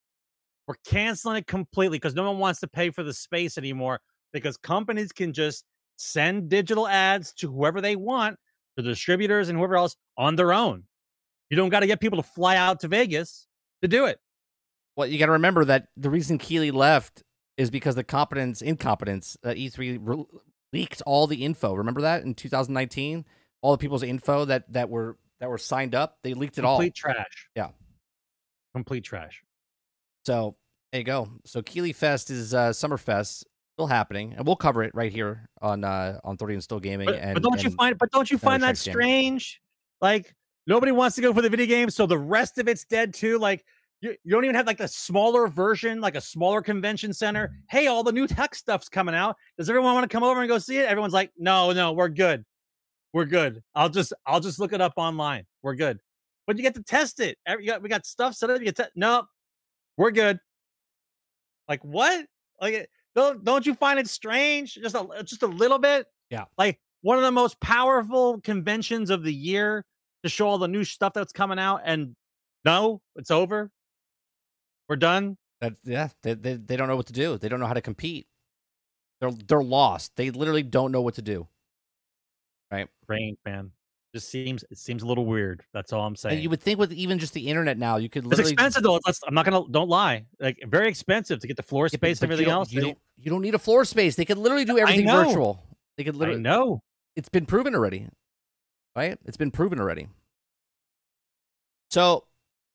We're 0.65 0.75
canceling 0.85 1.35
it 1.37 1.45
completely 1.45 1.97
because 1.97 2.15
no 2.15 2.23
one 2.23 2.39
wants 2.39 2.61
to 2.61 2.67
pay 2.67 2.89
for 2.89 3.03
the 3.03 3.13
space 3.13 3.57
anymore 3.57 3.99
because 4.31 4.55
companies 4.55 5.11
can 5.11 5.33
just 5.33 5.65
send 5.97 6.47
digital 6.49 6.87
ads 6.87 7.33
to 7.33 7.51
whoever 7.51 7.81
they 7.81 7.97
want, 7.97 8.37
the 8.77 8.81
distributors 8.83 9.49
and 9.49 9.57
whoever 9.57 9.75
else 9.75 9.97
on 10.17 10.35
their 10.37 10.53
own. 10.53 10.83
You 11.49 11.57
don't 11.57 11.69
got 11.69 11.81
to 11.81 11.87
get 11.87 11.99
people 11.99 12.21
to 12.21 12.27
fly 12.29 12.55
out 12.55 12.79
to 12.81 12.87
Vegas 12.87 13.45
to 13.81 13.89
do 13.89 14.05
it. 14.05 14.19
Well, 14.95 15.07
you 15.07 15.19
got 15.19 15.25
to 15.27 15.33
remember 15.33 15.65
that 15.65 15.87
the 15.97 16.09
reason 16.09 16.37
Keighley 16.37 16.71
left 16.71 17.23
is 17.57 17.69
because 17.69 17.95
the 17.95 18.03
competence 18.05 18.61
incompetence 18.61 19.35
that 19.43 19.57
E3 19.57 19.99
re- 20.01 20.25
leaked 20.73 21.01
all 21.05 21.27
the 21.27 21.43
info. 21.43 21.73
Remember 21.73 22.01
that 22.01 22.23
in 22.23 22.33
2019, 22.33 23.25
all 23.61 23.71
the 23.71 23.77
people's 23.77 24.03
info 24.03 24.45
that 24.45 24.71
that 24.73 24.89
were 24.89 25.17
that 25.39 25.49
were 25.49 25.57
signed 25.57 25.95
up, 25.95 26.17
they 26.23 26.33
leaked 26.33 26.57
it 26.57 26.65
all. 26.65 26.77
Complete 26.77 26.95
trash. 26.95 27.49
Yeah. 27.55 27.69
Complete 28.73 29.03
trash. 29.03 29.43
So 30.25 30.55
there 30.91 31.01
you 31.01 31.05
go. 31.05 31.29
So 31.45 31.61
Keighley 31.61 31.93
Fest 31.93 32.29
is 32.29 32.53
uh, 32.53 32.69
Summerfest 32.69 33.43
still 33.77 33.87
happening, 33.87 34.33
and 34.35 34.45
we'll 34.45 34.55
cover 34.55 34.83
it 34.83 34.91
right 34.93 35.11
here 35.11 35.47
on 35.61 35.83
uh, 35.83 36.19
on 36.23 36.37
30 36.37 36.55
and 36.55 36.63
Still 36.63 36.79
Gaming. 36.79 37.05
But, 37.05 37.15
and 37.15 37.33
but 37.33 37.43
don't 37.43 37.63
you 37.63 37.69
find 37.69 37.97
but 37.97 38.11
don't 38.11 38.29
you 38.29 38.37
find 38.37 38.63
that 38.63 38.77
Strikes 38.77 38.97
Gaming. 38.97 39.39
strange? 39.39 39.61
Like 40.01 40.35
nobody 40.65 40.91
wants 40.91 41.15
to 41.15 41.21
go 41.21 41.33
for 41.33 41.41
the 41.41 41.49
video 41.49 41.65
game, 41.65 41.89
so 41.89 42.05
the 42.05 42.17
rest 42.17 42.57
of 42.57 42.67
it's 42.67 42.85
dead 42.85 43.13
too. 43.13 43.37
Like 43.37 43.65
you, 44.01 44.15
you 44.23 44.31
don't 44.31 44.43
even 44.43 44.55
have 44.55 44.67
like 44.67 44.79
a 44.79 44.87
smaller 44.87 45.47
version, 45.47 45.99
like 46.01 46.15
a 46.15 46.21
smaller 46.21 46.61
convention 46.61 47.13
center. 47.13 47.47
Mm-hmm. 47.47 47.57
Hey, 47.69 47.87
all 47.87 48.03
the 48.03 48.11
new 48.11 48.27
tech 48.27 48.53
stuff's 48.53 48.89
coming 48.89 49.15
out. 49.15 49.35
Does 49.57 49.69
everyone 49.69 49.93
want 49.93 50.09
to 50.09 50.15
come 50.15 50.23
over 50.23 50.39
and 50.39 50.49
go 50.49 50.59
see 50.59 50.77
it? 50.77 50.85
Everyone's 50.87 51.13
like, 51.13 51.31
no, 51.37 51.71
no, 51.71 51.93
we're 51.93 52.09
good. 52.09 52.45
We're 53.13 53.25
good. 53.25 53.63
I'll 53.73 53.89
just 53.89 54.13
I'll 54.25 54.39
just 54.39 54.59
look 54.59 54.73
it 54.73 54.81
up 54.81 54.93
online. 54.97 55.45
We're 55.63 55.75
good. 55.75 55.99
But 56.45 56.57
you 56.57 56.63
get 56.63 56.75
to 56.75 56.83
test 56.83 57.19
it. 57.19 57.37
Every, 57.45 57.65
got, 57.65 57.81
we 57.81 57.89
got 57.89 58.05
stuff 58.05 58.35
set 58.35 58.49
up. 58.49 58.59
You 58.59 58.65
get 58.65 58.75
te- 58.75 58.83
no, 58.95 59.23
we're 59.97 60.11
good. 60.11 60.39
Like 61.67 61.83
what? 61.83 62.25
Like 62.61 62.73
eh, 62.73 62.85
don't 63.15 63.43
don't 63.43 63.65
you 63.65 63.73
find 63.73 63.97
it 63.97 64.07
strange? 64.07 64.75
Just 64.75 64.95
a 64.95 65.01
uh, 65.01 65.23
just 65.23 65.43
a 65.43 65.47
little 65.47 65.79
bit. 65.79 66.05
Yeah. 66.29 66.45
Like 66.57 66.79
one 67.01 67.17
of 67.17 67.23
the 67.23 67.31
most 67.31 67.59
powerful 67.59 68.39
conventions 68.41 69.09
of 69.09 69.23
the 69.23 69.33
year 69.33 69.83
to 70.23 70.29
show 70.29 70.47
all 70.47 70.57
the 70.57 70.67
new 70.67 70.83
stuff 70.83 71.13
that's 71.13 71.33
coming 71.33 71.59
out, 71.59 71.81
and 71.85 72.15
no, 72.65 73.01
it's 73.15 73.31
over. 73.31 73.71
We're 74.89 74.95
done. 74.95 75.37
That 75.61 75.73
yeah, 75.83 76.09
they, 76.23 76.33
they 76.33 76.53
they 76.53 76.77
don't 76.77 76.87
know 76.87 76.95
what 76.95 77.07
to 77.07 77.13
do. 77.13 77.37
They 77.37 77.49
don't 77.49 77.59
know 77.59 77.65
how 77.65 77.73
to 77.73 77.81
compete. 77.81 78.27
They're 79.19 79.31
they're 79.47 79.63
lost. 79.63 80.15
They 80.15 80.29
literally 80.29 80.63
don't 80.63 80.91
know 80.91 81.01
what 81.01 81.15
to 81.15 81.21
do. 81.21 81.47
Range, 83.07 83.37
man. 83.45 83.71
Just 84.13 84.29
seems 84.29 84.63
it 84.69 84.77
seems 84.77 85.01
a 85.01 85.07
little 85.07 85.25
weird. 85.25 85.63
That's 85.73 85.93
all 85.93 86.05
I'm 86.05 86.15
saying. 86.15 86.35
And 86.35 86.43
you 86.43 86.49
would 86.49 86.61
think 86.61 86.77
with 86.77 86.91
even 86.91 87.19
just 87.19 87.33
the 87.33 87.47
internet 87.47 87.77
now, 87.77 87.97
you 87.97 88.09
could 88.09 88.25
it's 88.25 88.29
literally 88.29 88.51
expensive 88.53 88.83
though. 88.83 88.99
Let's, 89.05 89.21
I'm 89.25 89.33
not 89.33 89.45
gonna 89.45 89.63
don't 89.71 89.89
lie. 89.89 90.25
Like 90.39 90.59
very 90.67 90.89
expensive 90.89 91.39
to 91.39 91.47
get 91.47 91.55
the 91.55 91.63
floor 91.63 91.87
space 91.87 92.21
and 92.21 92.29
but 92.29 92.35
you 92.37 92.43
everything 92.43 92.51
else. 92.51 92.71
You 92.71 92.81
don't, 92.81 92.97
you 93.17 93.31
don't 93.31 93.41
need 93.41 93.55
a 93.55 93.59
floor 93.59 93.85
space. 93.85 94.15
They 94.15 94.25
could 94.25 94.37
literally 94.37 94.65
do 94.65 94.77
everything 94.77 95.07
virtual. 95.07 95.63
They 95.97 96.03
could 96.03 96.15
literally. 96.15 96.41
know. 96.41 96.81
It's 97.15 97.29
been 97.29 97.45
proven 97.45 97.73
already, 97.73 98.07
right? 98.95 99.17
It's 99.25 99.37
been 99.37 99.51
proven 99.51 99.79
already. 99.79 100.07
So 101.89 102.25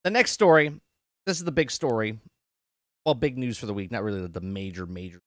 the 0.04 0.10
next 0.10 0.32
story. 0.32 0.80
This 1.26 1.38
is 1.38 1.44
the 1.44 1.52
big 1.52 1.70
story. 1.70 2.18
Well, 3.04 3.14
big 3.14 3.38
news 3.38 3.58
for 3.58 3.66
the 3.66 3.74
week. 3.74 3.90
Not 3.90 4.02
really 4.02 4.26
the- 4.26 4.40
major 4.40 4.86
major, 4.86 5.20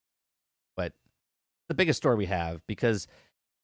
but 0.75 0.93
the 1.67 1.75
biggest 1.75 1.97
story 1.97 2.15
we 2.15 2.25
have 2.27 2.61
because 2.67 3.07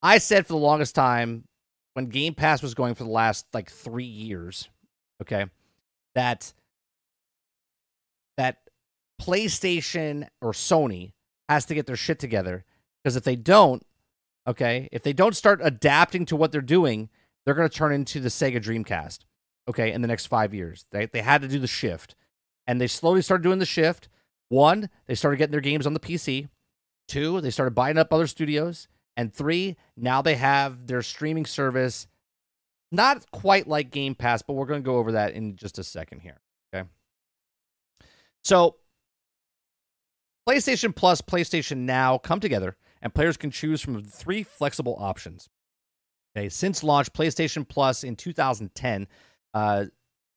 I 0.02 0.18
said 0.18 0.48
for 0.48 0.54
the 0.54 0.60
longest 0.60 0.96
time 0.96 1.48
when 1.94 2.08
Game 2.08 2.34
Pass 2.34 2.62
was 2.62 2.74
going 2.74 2.96
for 2.96 3.04
the 3.04 3.10
last 3.10 3.46
like 3.54 3.70
three 3.70 4.04
years, 4.06 4.70
okay, 5.22 5.46
that 6.16 6.54
that 8.38 8.58
PlayStation 9.22 10.28
or 10.42 10.52
Sony 10.52 11.14
has 11.50 11.66
to 11.66 11.76
get 11.76 11.86
their 11.86 11.96
shit 11.96 12.18
together 12.20 12.66
because 13.04 13.16
if 13.16 13.24
they 13.24 13.36
don't, 13.36 13.86
okay, 14.48 14.90
if 14.92 15.04
they 15.04 15.14
don't 15.14 15.36
start 15.36 15.60
adapting 15.64 16.26
to 16.26 16.36
what 16.36 16.52
they're 16.52 16.62
doing, 16.62 17.10
they're 17.46 17.54
going 17.54 17.70
to 17.70 17.76
turn 17.76 17.94
into 17.94 18.20
the 18.20 18.30
Sega 18.30 18.62
Dreamcast, 18.62 19.20
okay, 19.70 19.92
in 19.92 20.02
the 20.02 20.08
next 20.08 20.28
five 20.28 20.54
years. 20.54 20.86
They 20.92 21.06
they 21.06 21.22
had 21.22 21.42
to 21.42 21.48
do 21.48 21.60
the 21.60 21.68
shift, 21.68 22.16
and 22.72 22.80
they 22.80 22.88
slowly 22.88 23.22
started 23.22 23.44
doing 23.44 23.60
the 23.60 23.66
shift. 23.66 24.08
One, 24.48 24.90
they 25.06 25.14
started 25.14 25.36
getting 25.36 25.52
their 25.52 25.60
games 25.60 25.86
on 25.86 25.94
the 25.94 26.00
PC. 26.00 26.48
Two, 27.10 27.42
they 27.42 27.50
started 27.50 27.76
buying 27.76 27.98
up 27.98 28.14
other 28.14 28.28
studios. 28.28 28.88
And 29.18 29.34
three, 29.34 29.76
now 29.98 30.22
they 30.22 30.36
have 30.36 30.88
their 30.88 31.02
streaming 31.02 31.46
service. 31.46 32.08
Not 32.90 33.30
quite 33.32 33.68
like 33.68 33.92
Game 33.92 34.16
Pass, 34.16 34.42
but 34.42 34.54
we're 34.54 34.68
going 34.68 34.82
to 34.84 34.86
go 34.86 34.96
over 34.96 35.12
that 35.12 35.34
in 35.34 35.58
just 35.58 35.80
a 35.80 35.84
second 35.84 36.22
here. 36.22 36.40
Okay. 36.74 36.88
So, 38.46 38.78
PlayStation 40.48 40.96
Plus, 40.96 41.22
PlayStation 41.22 41.80
Now 41.80 42.20
come 42.20 42.40
together, 42.40 42.78
and 43.02 43.14
players 43.14 43.36
can 43.36 43.52
choose 43.52 43.82
from 43.82 44.02
three 44.02 44.44
flexible 44.44 44.96
options. 44.98 45.50
Okay. 46.38 46.48
Since 46.48 46.86
launch, 46.86 47.12
PlayStation 47.12 47.68
Plus 47.68 48.06
in 48.06 48.16
2010, 48.16 49.10
uh, 49.54 49.86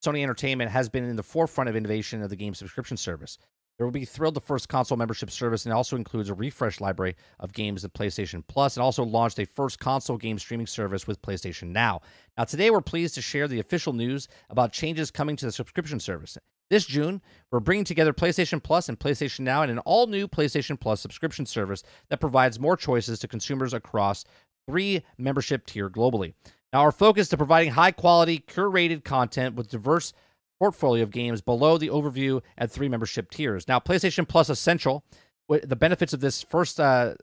Sony 0.04 0.22
Entertainment 0.22 0.70
has 0.70 0.90
been 0.90 1.04
in 1.04 1.16
the 1.16 1.22
forefront 1.22 1.70
of 1.70 1.76
innovation 1.76 2.20
of 2.20 2.28
the 2.28 2.36
game 2.36 2.52
subscription 2.52 2.94
service. 2.94 3.38
There 3.78 3.86
will 3.86 3.90
be 3.90 4.04
thrilled 4.04 4.34
the 4.34 4.40
first 4.40 4.68
console 4.68 4.98
membership 4.98 5.30
service 5.30 5.64
and 5.64 5.72
also 5.72 5.96
includes 5.96 6.28
a 6.28 6.34
refresh 6.34 6.78
library 6.78 7.16
of 7.40 7.54
games 7.54 7.86
at 7.86 7.94
PlayStation 7.94 8.44
Plus 8.46 8.76
and 8.76 8.84
also 8.84 9.02
launched 9.02 9.38
a 9.38 9.46
first 9.46 9.80
console 9.80 10.18
game 10.18 10.38
streaming 10.38 10.66
service 10.66 11.06
with 11.06 11.22
PlayStation 11.22 11.68
Now. 11.68 12.02
Now, 12.36 12.44
today 12.44 12.68
we're 12.68 12.82
pleased 12.82 13.14
to 13.14 13.22
share 13.22 13.48
the 13.48 13.60
official 13.60 13.94
news 13.94 14.28
about 14.50 14.72
changes 14.72 15.10
coming 15.10 15.36
to 15.36 15.46
the 15.46 15.52
subscription 15.52 15.98
service. 15.98 16.36
This 16.68 16.84
June, 16.84 17.22
we're 17.50 17.60
bringing 17.60 17.84
together 17.84 18.12
PlayStation 18.12 18.62
Plus 18.62 18.90
and 18.90 19.00
PlayStation 19.00 19.40
Now 19.40 19.62
in 19.62 19.70
an 19.70 19.78
all 19.78 20.06
new 20.06 20.28
PlayStation 20.28 20.78
Plus 20.78 21.00
subscription 21.00 21.46
service 21.46 21.82
that 22.10 22.20
provides 22.20 22.60
more 22.60 22.76
choices 22.76 23.18
to 23.20 23.28
consumers 23.28 23.72
across 23.72 24.26
three 24.68 25.02
membership 25.16 25.64
tier 25.64 25.88
globally. 25.88 26.34
Now, 26.74 26.80
our 26.80 26.90
focus 26.90 27.28
to 27.28 27.36
providing 27.36 27.70
high 27.70 27.92
quality, 27.92 28.40
curated 28.40 29.04
content 29.04 29.54
with 29.54 29.70
diverse 29.70 30.12
portfolio 30.58 31.04
of 31.04 31.12
games 31.12 31.40
below 31.40 31.78
the 31.78 31.88
overview 31.88 32.42
and 32.58 32.68
three 32.68 32.88
membership 32.88 33.30
tiers. 33.30 33.68
Now, 33.68 33.78
PlayStation 33.78 34.26
Plus 34.26 34.50
Essential, 34.50 35.04
the 35.48 35.76
benefits 35.76 36.12
of 36.12 36.18
this 36.18 36.42
first 36.42 36.80
uh, 36.80 37.14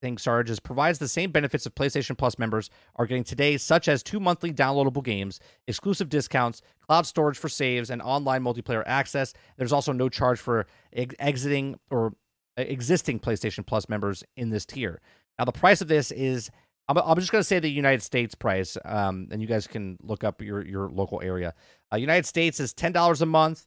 thing, 0.00 0.16
Sarge, 0.16 0.48
is 0.48 0.60
provides 0.60 1.00
the 1.00 1.08
same 1.08 1.32
benefits 1.32 1.66
of 1.66 1.74
PlayStation 1.74 2.16
Plus 2.16 2.38
members 2.38 2.70
are 2.94 3.04
getting 3.04 3.24
today, 3.24 3.56
such 3.56 3.88
as 3.88 4.00
two 4.00 4.20
monthly 4.20 4.52
downloadable 4.52 5.02
games, 5.02 5.40
exclusive 5.66 6.08
discounts, 6.08 6.62
cloud 6.86 7.04
storage 7.04 7.36
for 7.36 7.48
saves, 7.48 7.90
and 7.90 8.00
online 8.00 8.44
multiplayer 8.44 8.84
access. 8.86 9.34
There's 9.56 9.72
also 9.72 9.90
no 9.90 10.08
charge 10.08 10.38
for 10.38 10.68
ex- 10.92 11.16
exiting 11.18 11.80
or 11.90 12.12
existing 12.56 13.18
PlayStation 13.18 13.66
Plus 13.66 13.88
members 13.88 14.22
in 14.36 14.50
this 14.50 14.64
tier. 14.64 15.00
Now, 15.36 15.46
the 15.46 15.52
price 15.52 15.80
of 15.80 15.88
this 15.88 16.12
is. 16.12 16.48
I'm, 16.88 16.98
I'm 16.98 17.18
just 17.18 17.32
going 17.32 17.40
to 17.40 17.46
say 17.46 17.58
the 17.58 17.68
United 17.70 18.02
States 18.02 18.34
price, 18.34 18.76
um, 18.84 19.28
and 19.30 19.40
you 19.40 19.46
guys 19.48 19.66
can 19.66 19.98
look 20.02 20.24
up 20.24 20.42
your, 20.42 20.64
your 20.64 20.88
local 20.88 21.20
area. 21.22 21.54
Uh, 21.92 21.96
United 21.96 22.26
States 22.26 22.60
is 22.60 22.72
ten 22.72 22.92
dollars 22.92 23.22
a 23.22 23.26
month, 23.26 23.66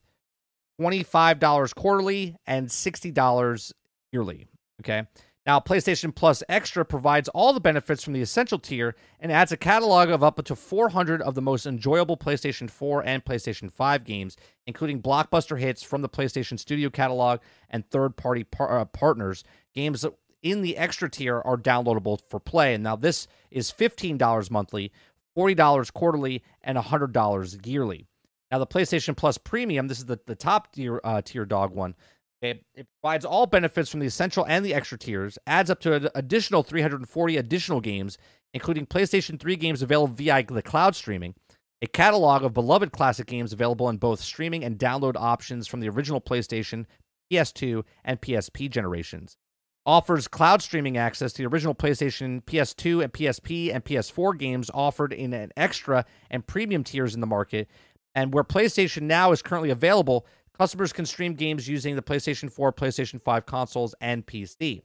twenty 0.78 1.02
five 1.02 1.38
dollars 1.38 1.72
quarterly, 1.72 2.36
and 2.46 2.70
sixty 2.70 3.10
dollars 3.10 3.72
yearly. 4.12 4.46
Okay. 4.80 5.06
Now, 5.44 5.58
PlayStation 5.58 6.14
Plus 6.14 6.44
Extra 6.48 6.84
provides 6.84 7.28
all 7.30 7.52
the 7.52 7.60
benefits 7.60 8.04
from 8.04 8.12
the 8.12 8.20
Essential 8.20 8.60
tier 8.60 8.94
and 9.18 9.32
adds 9.32 9.50
a 9.50 9.56
catalog 9.56 10.08
of 10.08 10.22
up 10.22 10.42
to 10.44 10.54
400 10.54 11.20
of 11.20 11.34
the 11.34 11.42
most 11.42 11.66
enjoyable 11.66 12.16
PlayStation 12.16 12.70
4 12.70 13.04
and 13.04 13.24
PlayStation 13.24 13.72
5 13.72 14.04
games, 14.04 14.36
including 14.68 15.02
blockbuster 15.02 15.58
hits 15.58 15.82
from 15.82 16.00
the 16.00 16.08
PlayStation 16.08 16.56
Studio 16.56 16.90
catalog 16.90 17.40
and 17.70 17.84
third 17.90 18.16
party 18.16 18.44
par- 18.44 18.78
uh, 18.78 18.84
partners. 18.84 19.42
Games 19.74 20.06
in 20.42 20.62
the 20.62 20.76
Extra 20.76 21.08
tier 21.08 21.40
are 21.40 21.56
downloadable 21.56 22.20
for 22.28 22.40
play. 22.40 22.74
And 22.74 22.84
now, 22.84 22.96
this 22.96 23.28
is 23.50 23.72
$15 23.72 24.50
monthly, 24.50 24.92
$40 25.36 25.92
quarterly, 25.92 26.42
and 26.62 26.76
$100 26.76 27.66
yearly. 27.66 28.06
Now, 28.50 28.58
the 28.58 28.66
PlayStation 28.66 29.16
Plus 29.16 29.38
Premium, 29.38 29.88
this 29.88 29.98
is 29.98 30.04
the, 30.04 30.20
the 30.26 30.34
top 30.34 30.72
tier, 30.72 31.00
uh, 31.04 31.22
tier 31.24 31.46
dog 31.46 31.74
one. 31.74 31.94
It, 32.42 32.64
it, 32.74 32.88
provides 33.00 33.24
all 33.24 33.46
benefits 33.46 33.88
from 33.88 34.00
the 34.00 34.06
essential 34.06 34.44
and 34.46 34.64
the 34.64 34.74
extra 34.74 34.98
tiers, 34.98 35.38
adds 35.46 35.70
up 35.70 35.80
to 35.80 35.94
an 35.94 36.08
additional 36.16 36.64
340 36.64 37.36
additional 37.36 37.80
games, 37.80 38.18
including 38.52 38.84
PlayStation 38.84 39.38
3 39.38 39.56
games 39.56 39.80
available 39.80 40.12
via 40.12 40.44
the 40.44 40.60
cloud 40.60 40.96
streaming, 40.96 41.34
a 41.80 41.86
catalog 41.86 42.42
of 42.42 42.52
beloved 42.52 42.90
classic 42.92 43.26
games 43.26 43.52
available 43.52 43.88
in 43.88 43.96
both 43.96 44.20
streaming 44.20 44.64
and 44.64 44.78
download 44.78 45.14
options 45.16 45.68
from 45.68 45.80
the 45.80 45.88
original 45.88 46.20
PlayStation, 46.20 46.84
PS2, 47.32 47.84
and 48.04 48.20
PSP 48.20 48.68
generations. 48.68 49.36
Offers 49.84 50.28
cloud 50.28 50.62
streaming 50.62 50.96
access 50.96 51.32
to 51.32 51.42
the 51.42 51.48
original 51.48 51.74
PlayStation, 51.74 52.42
PS2, 52.44 53.02
and 53.02 53.12
PSP 53.12 53.74
and 53.74 53.84
PS4 53.84 54.38
games 54.38 54.70
offered 54.72 55.12
in 55.12 55.32
an 55.32 55.50
extra 55.56 56.04
and 56.30 56.46
premium 56.46 56.84
tiers 56.84 57.14
in 57.14 57.20
the 57.20 57.26
market. 57.26 57.68
And 58.14 58.32
where 58.32 58.44
PlayStation 58.44 59.02
Now 59.02 59.32
is 59.32 59.42
currently 59.42 59.70
available, 59.70 60.26
Customers 60.58 60.92
can 60.92 61.06
stream 61.06 61.34
games 61.34 61.66
using 61.66 61.96
the 61.96 62.02
PlayStation 62.02 62.50
4, 62.50 62.72
PlayStation 62.72 63.20
5 63.20 63.46
consoles, 63.46 63.94
and 64.00 64.26
PC. 64.26 64.82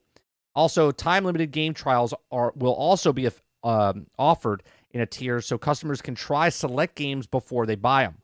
Also, 0.55 0.91
time 0.91 1.23
limited 1.23 1.51
game 1.51 1.73
trials 1.73 2.13
are 2.31 2.53
will 2.55 2.73
also 2.73 3.13
be 3.13 3.29
um, 3.63 4.07
offered 4.17 4.63
in 4.91 5.01
a 5.01 5.05
tier 5.05 5.41
so 5.41 5.57
customers 5.57 6.01
can 6.01 6.15
try 6.15 6.49
select 6.49 6.95
games 6.95 7.27
before 7.27 7.65
they 7.65 7.75
buy 7.75 8.03
them. 8.03 8.15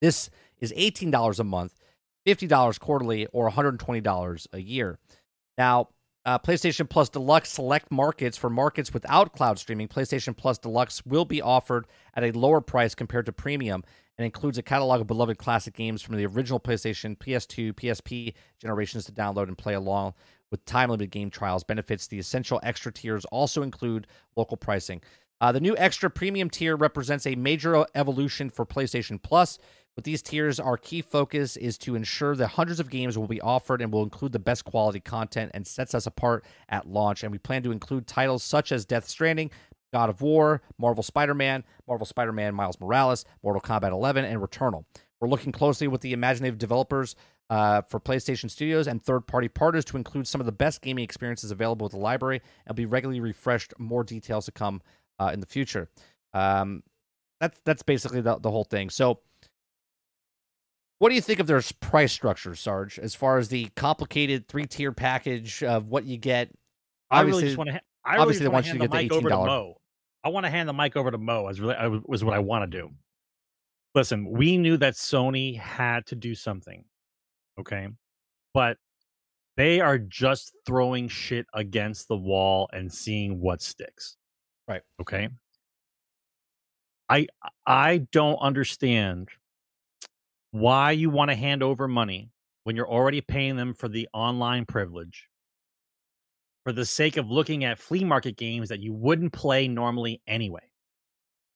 This 0.00 0.30
is 0.60 0.72
$18 0.72 1.38
a 1.38 1.44
month, 1.44 1.74
$50 2.26 2.80
quarterly, 2.80 3.26
or 3.26 3.50
$120 3.50 4.46
a 4.52 4.58
year. 4.58 4.98
Now, 5.60 5.88
uh, 6.24 6.38
PlayStation 6.38 6.88
Plus 6.88 7.10
Deluxe 7.10 7.50
select 7.50 7.90
markets 7.90 8.38
for 8.38 8.48
markets 8.48 8.94
without 8.94 9.34
cloud 9.34 9.58
streaming. 9.58 9.88
PlayStation 9.88 10.34
Plus 10.34 10.56
Deluxe 10.56 11.04
will 11.04 11.26
be 11.26 11.42
offered 11.42 11.86
at 12.14 12.24
a 12.24 12.32
lower 12.32 12.62
price 12.62 12.94
compared 12.94 13.26
to 13.26 13.32
premium 13.32 13.84
and 14.16 14.24
includes 14.24 14.56
a 14.56 14.62
catalog 14.62 15.02
of 15.02 15.06
beloved 15.06 15.36
classic 15.36 15.74
games 15.74 16.00
from 16.00 16.16
the 16.16 16.24
original 16.24 16.58
PlayStation, 16.58 17.14
PS2, 17.14 17.74
PSP 17.74 18.32
generations 18.58 19.04
to 19.04 19.12
download 19.12 19.48
and 19.48 19.58
play 19.58 19.74
along 19.74 20.14
with 20.50 20.64
time 20.64 20.88
limited 20.88 21.10
game 21.10 21.28
trials. 21.28 21.62
Benefits 21.62 22.06
the 22.06 22.18
essential 22.18 22.58
extra 22.62 22.90
tiers 22.90 23.26
also 23.26 23.62
include 23.62 24.06
local 24.36 24.56
pricing. 24.56 25.02
Uh, 25.42 25.52
the 25.52 25.60
new 25.60 25.76
extra 25.76 26.08
premium 26.08 26.48
tier 26.48 26.74
represents 26.74 27.26
a 27.26 27.34
major 27.34 27.84
evolution 27.94 28.48
for 28.48 28.64
PlayStation 28.64 29.22
Plus. 29.22 29.58
With 29.96 30.04
these 30.04 30.22
tiers, 30.22 30.60
our 30.60 30.76
key 30.76 31.02
focus 31.02 31.56
is 31.56 31.76
to 31.78 31.94
ensure 31.94 32.36
that 32.36 32.48
hundreds 32.48 32.80
of 32.80 32.90
games 32.90 33.18
will 33.18 33.26
be 33.26 33.40
offered 33.40 33.82
and 33.82 33.92
will 33.92 34.02
include 34.02 34.32
the 34.32 34.38
best 34.38 34.64
quality 34.64 35.00
content 35.00 35.50
and 35.52 35.66
sets 35.66 35.94
us 35.94 36.06
apart 36.06 36.44
at 36.68 36.88
launch. 36.88 37.22
And 37.22 37.32
we 37.32 37.38
plan 37.38 37.62
to 37.64 37.72
include 37.72 38.06
titles 38.06 38.42
such 38.42 38.72
as 38.72 38.84
Death 38.84 39.08
Stranding, 39.08 39.50
God 39.92 40.08
of 40.08 40.22
War, 40.22 40.62
Marvel 40.78 41.02
Spider 41.02 41.34
Man, 41.34 41.64
Marvel 41.86 42.06
Spider 42.06 42.32
Man 42.32 42.54
Miles 42.54 42.80
Morales, 42.80 43.24
Mortal 43.42 43.60
Kombat 43.60 43.90
11, 43.90 44.24
and 44.24 44.40
Returnal. 44.40 44.84
We're 45.20 45.28
looking 45.28 45.52
closely 45.52 45.88
with 45.88 46.00
the 46.00 46.12
imaginative 46.12 46.58
developers 46.58 47.16
uh, 47.50 47.82
for 47.82 47.98
PlayStation 48.00 48.48
Studios 48.48 48.86
and 48.86 49.02
third 49.02 49.26
party 49.26 49.48
partners 49.48 49.84
to 49.86 49.96
include 49.96 50.26
some 50.26 50.40
of 50.40 50.46
the 50.46 50.52
best 50.52 50.80
gaming 50.82 51.04
experiences 51.04 51.50
available 51.50 51.84
with 51.84 51.92
the 51.92 51.98
library 51.98 52.40
and 52.66 52.76
be 52.76 52.86
regularly 52.86 53.20
refreshed. 53.20 53.74
More 53.78 54.04
details 54.04 54.46
to 54.46 54.52
come 54.52 54.80
uh, 55.18 55.30
in 55.34 55.40
the 55.40 55.46
future. 55.46 55.90
Um, 56.32 56.82
that's 57.40 57.60
that's 57.64 57.82
basically 57.82 58.20
the, 58.20 58.38
the 58.38 58.50
whole 58.50 58.64
thing. 58.64 58.88
So, 58.88 59.20
what 61.00 61.08
do 61.08 61.14
you 61.14 61.22
think 61.22 61.40
of 61.40 61.46
their 61.46 61.62
price 61.80 62.12
structure, 62.12 62.54
Sarge, 62.54 62.98
as 62.98 63.14
far 63.14 63.38
as 63.38 63.48
the 63.48 63.70
complicated 63.74 64.46
three 64.48 64.66
tier 64.66 64.92
package 64.92 65.62
of 65.62 65.88
what 65.88 66.04
you 66.04 66.18
get? 66.18 66.50
I 67.10 67.22
really 67.22 67.44
just 67.44 67.56
want 67.56 67.70
to. 67.70 67.80
I 68.04 68.18
obviously 68.18 68.44
they 68.44 68.50
want 68.50 68.66
you 68.66 68.74
to 68.74 68.78
get 68.80 68.90
the 68.90 68.98
eighteen 68.98 69.26
dollars. 69.26 69.76
I 70.22 70.28
want 70.28 70.44
to 70.44 70.50
hand 70.50 70.68
the 70.68 70.74
mic 70.74 70.96
over 70.96 71.10
to 71.10 71.16
Mo. 71.16 71.46
As 71.46 71.58
really 71.58 71.74
I 71.74 71.88
was 71.88 72.22
what 72.22 72.34
I 72.34 72.38
want 72.38 72.70
to 72.70 72.78
do. 72.78 72.90
Listen, 73.94 74.30
we 74.30 74.58
knew 74.58 74.76
that 74.76 74.92
Sony 74.92 75.58
had 75.58 76.04
to 76.06 76.14
do 76.14 76.34
something, 76.34 76.84
okay, 77.58 77.88
but 78.52 78.76
they 79.56 79.80
are 79.80 79.96
just 79.96 80.54
throwing 80.66 81.08
shit 81.08 81.46
against 81.54 82.08
the 82.08 82.16
wall 82.16 82.68
and 82.74 82.92
seeing 82.92 83.40
what 83.40 83.62
sticks. 83.62 84.18
Right. 84.68 84.82
Okay. 85.00 85.30
I 87.08 87.26
I 87.66 88.06
don't 88.12 88.36
understand 88.36 89.30
why 90.50 90.90
you 90.92 91.10
want 91.10 91.30
to 91.30 91.36
hand 91.36 91.62
over 91.62 91.86
money 91.86 92.30
when 92.64 92.76
you're 92.76 92.88
already 92.88 93.20
paying 93.20 93.56
them 93.56 93.74
for 93.74 93.88
the 93.88 94.08
online 94.12 94.66
privilege 94.66 95.28
for 96.64 96.72
the 96.72 96.84
sake 96.84 97.16
of 97.16 97.30
looking 97.30 97.64
at 97.64 97.78
flea 97.78 98.04
market 98.04 98.36
games 98.36 98.68
that 98.68 98.80
you 98.80 98.92
wouldn't 98.92 99.32
play 99.32 99.66
normally 99.66 100.20
anyway. 100.26 100.62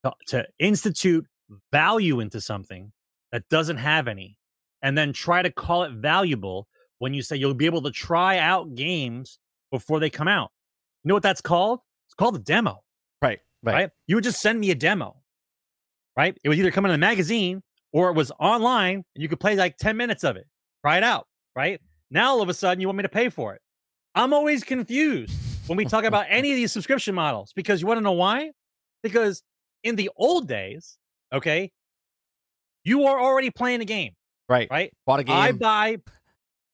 To, 0.05 0.12
to 0.28 0.47
institute 0.59 1.26
value 1.72 2.20
into 2.20 2.40
something 2.40 2.92
that 3.32 3.49
doesn't 3.49 3.78
have 3.78 4.07
any, 4.07 4.36
and 4.82 4.97
then 4.97 5.12
try 5.12 5.42
to 5.42 5.51
call 5.51 5.84
it 5.84 5.92
valuable 5.92 6.68
when 6.99 7.14
you 7.14 7.22
say 7.22 7.36
you'll 7.36 7.55
be 7.55 7.66
able 7.66 7.82
to 7.82 7.90
try 7.90 8.38
out 8.38 8.74
games 8.74 9.38
before 9.70 10.01
they 10.01 10.11
come 10.11 10.28
out. 10.28 10.51
You 11.03 11.09
know 11.09 11.14
what 11.14 11.22
that's 11.22 11.40
called? 11.40 11.80
It's 12.07 12.14
called 12.14 12.36
a 12.36 12.38
demo. 12.38 12.82
Right. 13.22 13.40
Right. 13.62 13.74
right? 13.74 13.90
You 14.07 14.16
would 14.16 14.24
just 14.24 14.42
send 14.42 14.61
me 14.61 14.70
a 14.70 14.74
demo. 14.74 15.16
Right? 16.16 16.36
It 16.45 16.49
would 16.49 16.59
either 16.59 16.70
come 16.70 16.84
in 16.84 16.92
a 16.92 16.99
magazine 16.99 17.62
or 17.95 18.11
it 18.11 18.14
was 18.14 18.30
online 18.38 18.97
and 19.14 19.22
you 19.22 19.28
could 19.28 19.40
play 19.40 19.57
like 19.57 19.78
10 19.78 19.97
minutes 19.97 20.24
of 20.24 20.36
it. 20.36 20.47
Try 20.82 20.99
it 20.99 21.05
out. 21.05 21.26
Right? 21.57 21.80
Now 22.11 22.32
all 22.32 22.42
of 22.42 22.51
a 22.51 22.55
sudden 22.55 22.80
you 22.80 22.88
want 22.88 22.99
me 22.99 23.03
to 23.03 23.09
pay 23.09 23.30
for 23.30 23.55
it. 23.55 23.62
I'm 24.14 24.34
always 24.34 24.62
confused 24.62 25.34
when 25.68 25.76
we 25.76 25.84
talk 25.86 26.05
about 26.05 26.26
any 26.28 26.51
of 26.51 26.57
these 26.57 26.72
subscription 26.72 27.14
models 27.14 27.53
because 27.55 27.80
you 27.80 27.86
want 27.86 27.99
to 27.99 28.03
know 28.03 28.12
why? 28.12 28.51
Because 29.03 29.42
in 29.84 29.97
the 29.97 30.11
old 30.16 30.49
days, 30.49 30.99
okay, 31.32 31.70
you 32.82 33.07
are 33.07 33.18
already 33.18 33.51
playing 33.51 33.80
a 33.80 33.84
game. 33.84 34.12
Right. 34.49 34.68
Right. 34.70 34.92
Bought 35.07 35.20
a 35.20 35.24
game. 35.24 35.36
I 35.36 35.53
buy. 35.53 35.99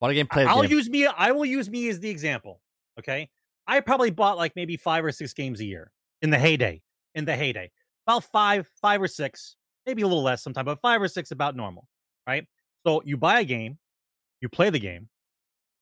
Bought 0.00 0.10
a 0.10 0.14
game. 0.14 0.26
Play 0.26 0.44
I'll 0.44 0.62
game. 0.62 0.70
use 0.72 0.88
me. 0.88 1.06
I 1.06 1.30
will 1.32 1.44
use 1.44 1.70
me 1.70 1.88
as 1.88 2.00
the 2.00 2.10
example. 2.10 2.60
Okay. 2.98 3.28
I 3.66 3.78
probably 3.80 4.10
bought 4.10 4.36
like 4.38 4.56
maybe 4.56 4.76
five 4.76 5.04
or 5.04 5.12
six 5.12 5.32
games 5.32 5.60
a 5.60 5.64
year 5.64 5.92
in 6.22 6.30
the 6.30 6.38
heyday. 6.38 6.82
In 7.14 7.24
the 7.24 7.34
heyday, 7.34 7.72
about 8.06 8.22
five, 8.22 8.68
five 8.80 9.02
or 9.02 9.08
six, 9.08 9.56
maybe 9.90 10.02
a 10.02 10.06
little 10.06 10.22
less 10.22 10.42
sometimes, 10.42 10.66
but 10.66 10.80
five 10.80 11.02
or 11.02 11.08
six 11.08 11.32
about 11.32 11.56
normal. 11.56 11.88
Right. 12.26 12.46
So 12.86 13.02
you 13.04 13.16
buy 13.16 13.40
a 13.40 13.44
game, 13.44 13.78
you 14.40 14.48
play 14.48 14.70
the 14.70 14.78
game. 14.78 15.08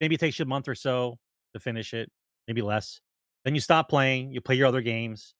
Maybe 0.00 0.14
it 0.14 0.18
takes 0.18 0.38
you 0.38 0.44
a 0.44 0.48
month 0.48 0.66
or 0.66 0.74
so 0.74 1.18
to 1.54 1.60
finish 1.60 1.92
it, 1.92 2.10
maybe 2.46 2.62
less. 2.62 3.00
Then 3.44 3.54
you 3.54 3.60
stop 3.60 3.88
playing, 3.88 4.32
you 4.32 4.40
play 4.40 4.54
your 4.54 4.66
other 4.66 4.80
games, 4.80 5.34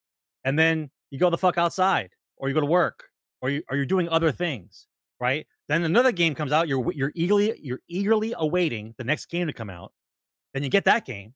and 0.45 0.59
then 0.59 0.91
you 1.11 1.19
go 1.19 1.31
the 1.31 1.39
fuck 1.39 1.57
outside, 1.57 2.11
or 2.37 2.49
you 2.49 2.55
go 2.55 2.61
to 2.61 2.67
work, 2.67 3.05
or 3.41 3.51
you 3.51 3.63
or 3.71 3.77
you're 3.77 3.87
doing 3.87 4.09
other 4.09 4.33
things, 4.33 4.87
right? 5.19 5.47
Then 5.69 5.85
another 5.85 6.13
game 6.13 6.35
comes 6.35 6.53
out, 6.53 6.69
you're 6.69 6.93
you're 6.93 7.13
eagerly 7.15 7.59
you're 7.63 7.81
eagerly 7.89 8.35
awaiting 8.37 8.95
the 8.99 9.05
next 9.05 9.27
game 9.27 9.47
to 9.47 9.53
come 9.53 9.71
out. 9.71 9.93
Then 10.55 10.63
you 10.63 10.69
get 10.69 10.85
that 10.85 11.07
game, 11.07 11.35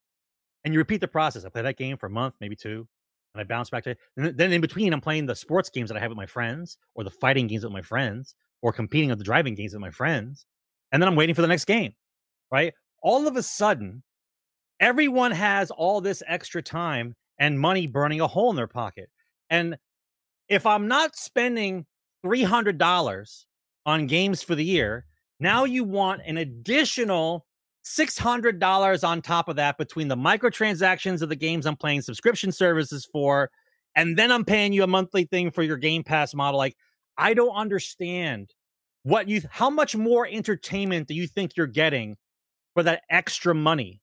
and 0.65 0.75
you 0.75 0.81
repeat 0.81 1.01
the 1.01 1.09
process. 1.09 1.45
I 1.45 1.49
play 1.49 1.63
that 1.63 1.79
game 1.79 1.97
for 1.97 2.07
a 2.07 2.11
month, 2.11 2.35
maybe 2.41 2.57
two, 2.57 2.87
and 3.35 3.41
I 3.41 3.45
bounce 3.45 3.71
back 3.71 3.85
to 3.85 3.91
it. 3.91 3.99
And 4.17 4.37
then 4.37 4.53
in 4.53 4.61
between, 4.61 4.93
I'm 4.93 5.01
playing 5.01 5.27
the 5.27 5.37
sports 5.37 5.71
games 5.71 5.89
that 5.89 5.97
I 5.97 6.01
have 6.01 6.11
with 6.11 6.17
my 6.19 6.27
friends, 6.27 6.77
or 6.95 7.05
the 7.05 7.11
fighting 7.11 7.47
games 7.47 7.65
with 7.65 7.73
my 7.73 7.83
friends, 7.83 8.35
or 8.63 8.73
competing 8.73 9.11
with 9.11 9.19
the 9.19 9.25
driving 9.25 9.55
games 9.55 9.73
with 9.73 9.81
my 9.81 9.91
friends, 9.91 10.47
and 10.93 11.03
then 11.03 11.09
I'm 11.09 11.17
waiting 11.17 11.35
for 11.35 11.43
the 11.43 11.49
next 11.49 11.65
game, 11.65 11.95
right? 12.51 12.73
All 13.03 13.27
of 13.27 13.37
a 13.37 13.43
sudden, 13.43 14.03
everyone 14.81 15.33
has 15.33 15.71
all 15.71 16.01
this 16.01 16.23
extra 16.27 16.63
time 16.63 17.15
and 17.39 17.59
money 17.59 17.87
burning 17.87 18.21
a 18.21 18.29
hole 18.29 18.51
in 18.51 18.57
their 18.57 18.69
pocket. 18.69 19.11
And 19.51 19.77
if 20.49 20.67
I'm 20.67 20.87
not 20.87 21.17
spending 21.17 21.87
$300 22.25 23.45
on 23.87 24.07
games 24.07 24.43
for 24.43 24.55
the 24.55 24.65
year, 24.65 25.07
now 25.41 25.65
you 25.65 25.83
want 25.83 26.23
an 26.25 26.37
additional 26.37 27.47
$600 27.85 29.09
on 29.09 29.23
top 29.23 29.49
of 29.49 29.57
that 29.57 29.79
between 29.79 30.09
the 30.09 30.17
microtransactions 30.17 31.23
of 31.23 31.29
the 31.29 31.37
games 31.37 31.67
I'm 31.67 31.77
playing 31.77 32.03
subscription 32.03 32.53
services 32.53 33.05
for, 33.05 33.51
and 33.97 34.17
then 34.17 34.31
I'm 34.31 34.45
paying 34.45 34.73
you 34.73 34.83
a 34.85 34.87
monthly 34.87 35.25
thing 35.25 35.51
for 35.51 35.63
your 35.63 35.77
Game 35.77 36.05
Pass 36.05 36.35
model. 36.35 36.59
Like, 36.59 36.77
I 37.19 37.35
don't 37.35 37.55
understand 37.55 38.51
what 39.03 39.29
you, 39.29 39.43
how 39.51 39.69
much 39.69 39.97
more 39.97 40.27
entertainment 40.27 41.09
do 41.09 41.15
you 41.15 41.27
think 41.27 41.57
you're 41.57 41.67
getting 41.67 42.17
for 42.75 42.83
that 42.85 43.03
extra 43.11 43.55
money? 43.55 44.03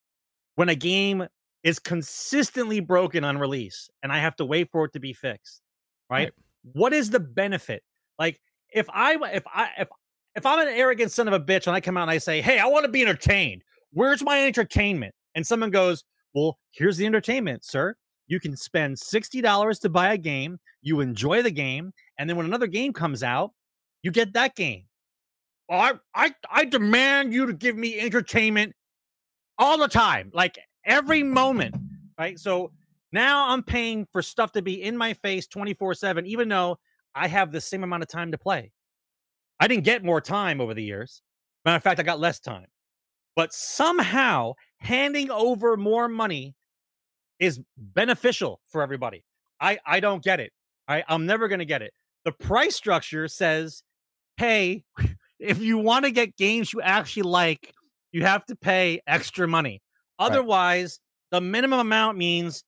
when 0.60 0.68
a 0.68 0.76
game 0.76 1.26
is 1.64 1.80
consistently 1.80 2.82
broken 2.82 3.24
on 3.24 3.38
release 3.38 3.90
and 4.04 4.12
I 4.12 4.20
have 4.20 4.36
to 4.36 4.46
wait 4.46 4.70
for 4.70 4.84
it 4.84 4.92
to 4.92 5.00
be 5.00 5.14
fixed, 5.14 5.62
right? 6.10 6.24
right? 6.24 6.34
What 6.74 6.92
is 6.92 7.12
the 7.12 7.22
benefit? 7.22 7.82
Like 8.20 8.42
if 8.70 8.86
I 8.90 9.16
if 9.32 9.44
I 9.48 9.70
if 9.80 9.88
if 10.36 10.46
I'm 10.46 10.60
an 10.60 10.74
arrogant 10.74 11.12
son 11.12 11.28
of 11.28 11.34
a 11.34 11.40
bitch 11.40 11.68
and 11.68 11.76
I 11.76 11.82
come 11.82 11.98
out 11.98 12.04
and 12.04 12.12
I 12.12 12.18
say, 12.18 12.42
"Hey, 12.42 12.60
I 12.60 12.66
want 12.66 12.86
to 12.86 12.92
be 12.92 13.02
entertained. 13.02 13.64
Where's 13.92 14.24
my 14.24 14.46
entertainment?" 14.46 15.14
and 15.36 15.46
someone 15.46 15.72
goes, 15.72 16.04
Well, 16.34 16.60
here's 16.72 16.98
the 16.98 17.06
entertainment, 17.06 17.64
sir. 17.64 17.96
You 18.28 18.40
can 18.40 18.56
spend 18.56 18.98
$60 18.98 19.80
to 19.80 19.90
buy 19.90 20.14
a 20.14 20.18
game, 20.18 20.60
you 20.82 21.00
enjoy 21.00 21.42
the 21.42 21.52
game, 21.52 21.94
and 22.18 22.30
then 22.30 22.38
when 22.38 22.46
another 22.46 22.68
game 22.68 22.94
comes 22.94 23.24
out, 23.24 23.52
you 24.04 24.12
get 24.12 24.34
that 24.34 24.56
game. 24.56 24.86
Well, 25.68 25.80
I, 25.80 25.94
I, 26.26 26.36
I 26.52 26.66
demand 26.66 27.34
you 27.34 27.46
to 27.46 27.54
give 27.54 27.76
me 27.76 28.00
entertainment 28.00 28.74
all 29.58 29.78
the 29.78 29.88
time, 29.88 30.32
like 30.34 30.60
every 30.86 31.24
moment, 31.24 31.76
right? 32.18 32.38
So 32.38 32.72
now 33.12 33.50
I'm 33.50 33.64
paying 33.64 34.06
for 34.12 34.22
stuff 34.22 34.52
to 34.54 34.62
be 34.62 34.84
in 34.84 34.96
my 34.96 35.14
face 35.14 35.48
24 35.48 35.96
7, 35.96 36.26
even 36.26 36.50
though 36.50 36.78
I 37.16 37.28
have 37.28 37.52
the 37.52 37.62
same 37.62 37.84
amount 37.84 38.04
of 38.04 38.10
time 38.10 38.32
to 38.32 38.38
play. 38.38 38.72
I 39.60 39.68
didn't 39.68 39.84
get 39.84 40.04
more 40.04 40.22
time 40.22 40.62
over 40.62 40.74
the 40.74 40.84
years. 40.84 41.22
Matter 41.66 41.78
of 41.78 41.84
fact, 41.84 42.00
I 42.00 42.04
got 42.04 42.20
less 42.20 42.40
time. 42.40 42.68
But 43.36 43.54
somehow 43.54 44.54
handing 44.78 45.32
over 45.32 45.78
more 45.78 46.08
money 46.08 46.56
is 47.40 47.60
beneficial 47.78 48.60
for 48.70 48.82
everybody. 48.82 49.24
I, 49.62 49.80
I 49.86 50.00
don't 50.00 50.24
get 50.24 50.40
it. 50.40 50.52
I, 50.88 51.04
I'm 51.08 51.26
never 51.26 51.48
going 51.48 51.60
to 51.60 51.66
get 51.66 51.82
it. 51.82 51.94
The 52.26 52.32
price 52.32 52.76
structure 52.76 53.28
says, 53.28 53.84
hey, 54.38 54.84
if 55.40 55.60
you 55.60 55.78
want 55.78 56.06
to 56.06 56.12
get 56.12 56.36
games 56.38 56.74
you 56.74 56.82
actually 56.82 57.24
like, 57.24 57.74
you 58.12 58.24
have 58.26 58.46
to 58.48 58.56
pay 58.56 59.02
extra 59.08 59.48
money. 59.48 59.82
Otherwise, 60.18 61.00
right. 61.32 61.38
the 61.38 61.42
minimum 61.42 61.80
amount 61.80 62.18
means 62.18 62.64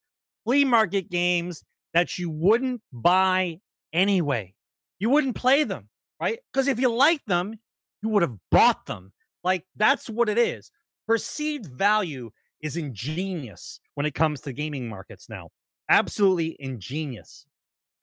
flea 0.45 0.63
market 0.63 1.09
games 1.09 1.63
that 1.93 2.17
you 2.17 2.29
wouldn't 2.29 2.81
buy 2.93 3.59
anyway. 3.91 4.53
You 4.99 5.09
wouldn't 5.09 5.35
play 5.35 5.63
them, 5.63 5.89
right? 6.21 6.39
Because 6.53 6.67
if 6.67 6.79
you 6.79 6.93
like 6.93 7.25
them, 7.25 7.59
you 8.01 8.09
would 8.09 8.21
have 8.21 8.37
bought 8.51 8.85
them. 8.85 9.11
Like 9.43 9.65
that's 9.75 10.09
what 10.09 10.29
it 10.29 10.37
is. 10.37 10.71
Perceived 11.07 11.65
value 11.65 12.29
is 12.61 12.77
ingenious 12.77 13.79
when 13.95 14.05
it 14.05 14.13
comes 14.13 14.39
to 14.41 14.53
gaming 14.53 14.87
markets 14.87 15.27
now. 15.27 15.49
Absolutely 15.89 16.55
ingenious. 16.59 17.45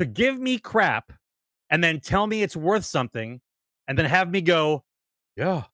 To 0.01 0.05
give 0.05 0.39
me 0.39 0.59
crap 0.59 1.13
and 1.71 1.83
then 1.83 2.01
tell 2.01 2.27
me 2.27 2.43
it's 2.43 2.57
worth 2.57 2.85
something 2.85 3.41
and 3.87 3.97
then 3.97 4.05
have 4.05 4.31
me 4.31 4.41
go, 4.41 4.85
yeah, 5.37 5.65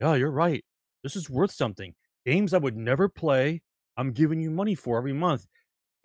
yeah, 0.00 0.14
you're 0.14 0.30
right. 0.30 0.64
This 1.02 1.14
is 1.14 1.30
worth 1.30 1.52
something. 1.52 1.94
Games 2.24 2.52
I 2.54 2.58
would 2.58 2.76
never 2.76 3.08
play, 3.08 3.62
I'm 3.96 4.12
giving 4.12 4.40
you 4.40 4.50
money 4.50 4.74
for 4.74 4.98
every 4.98 5.12
month 5.12 5.46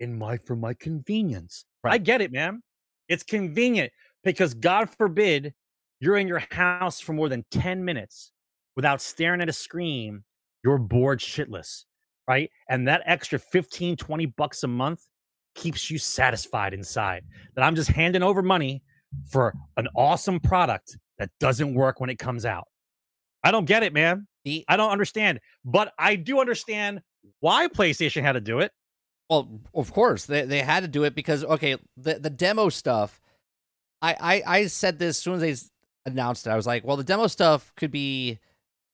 in 0.00 0.16
my 0.16 0.36
for 0.36 0.54
my 0.54 0.74
convenience. 0.74 1.64
Right. 1.82 1.94
I 1.94 1.98
get 1.98 2.20
it, 2.20 2.32
man. 2.32 2.62
It's 3.08 3.22
convenient 3.22 3.92
because 4.22 4.54
God 4.54 4.88
forbid 4.88 5.54
you're 6.02 6.16
in 6.16 6.26
your 6.26 6.42
house 6.50 6.98
for 7.00 7.12
more 7.12 7.28
than 7.28 7.44
10 7.52 7.84
minutes 7.84 8.32
without 8.74 9.00
staring 9.00 9.40
at 9.40 9.48
a 9.48 9.52
screen, 9.52 10.24
you're 10.64 10.76
bored 10.76 11.20
shitless, 11.20 11.84
right? 12.26 12.50
And 12.68 12.88
that 12.88 13.02
extra 13.06 13.38
15, 13.38 13.96
20 13.96 14.26
bucks 14.26 14.64
a 14.64 14.68
month 14.68 15.06
keeps 15.54 15.92
you 15.92 15.98
satisfied 15.98 16.74
inside. 16.74 17.22
That 17.54 17.62
I'm 17.62 17.76
just 17.76 17.88
handing 17.88 18.24
over 18.24 18.42
money 18.42 18.82
for 19.30 19.54
an 19.76 19.86
awesome 19.94 20.40
product 20.40 20.98
that 21.18 21.30
doesn't 21.38 21.72
work 21.72 22.00
when 22.00 22.10
it 22.10 22.18
comes 22.18 22.44
out. 22.44 22.66
I 23.44 23.52
don't 23.52 23.66
get 23.66 23.84
it, 23.84 23.92
man. 23.92 24.26
I 24.68 24.76
don't 24.76 24.90
understand. 24.90 25.38
But 25.64 25.92
I 26.00 26.16
do 26.16 26.40
understand 26.40 27.00
why 27.38 27.68
PlayStation 27.68 28.22
had 28.22 28.32
to 28.32 28.40
do 28.40 28.58
it. 28.58 28.72
Well, 29.30 29.60
of 29.72 29.92
course 29.92 30.26
they 30.26 30.44
they 30.44 30.58
had 30.58 30.80
to 30.80 30.88
do 30.88 31.04
it 31.04 31.14
because 31.14 31.44
okay, 31.44 31.76
the 31.96 32.18
the 32.18 32.28
demo 32.28 32.70
stuff. 32.70 33.20
I 34.02 34.16
I, 34.20 34.42
I 34.58 34.66
said 34.66 34.98
this 34.98 35.16
as 35.16 35.18
soon 35.18 35.34
as 35.34 35.40
they 35.40 35.54
announced 36.06 36.46
it. 36.46 36.50
I 36.50 36.56
was 36.56 36.66
like, 36.66 36.84
well, 36.84 36.96
the 36.96 37.04
demo 37.04 37.26
stuff 37.26 37.72
could 37.76 37.90
be, 37.90 38.38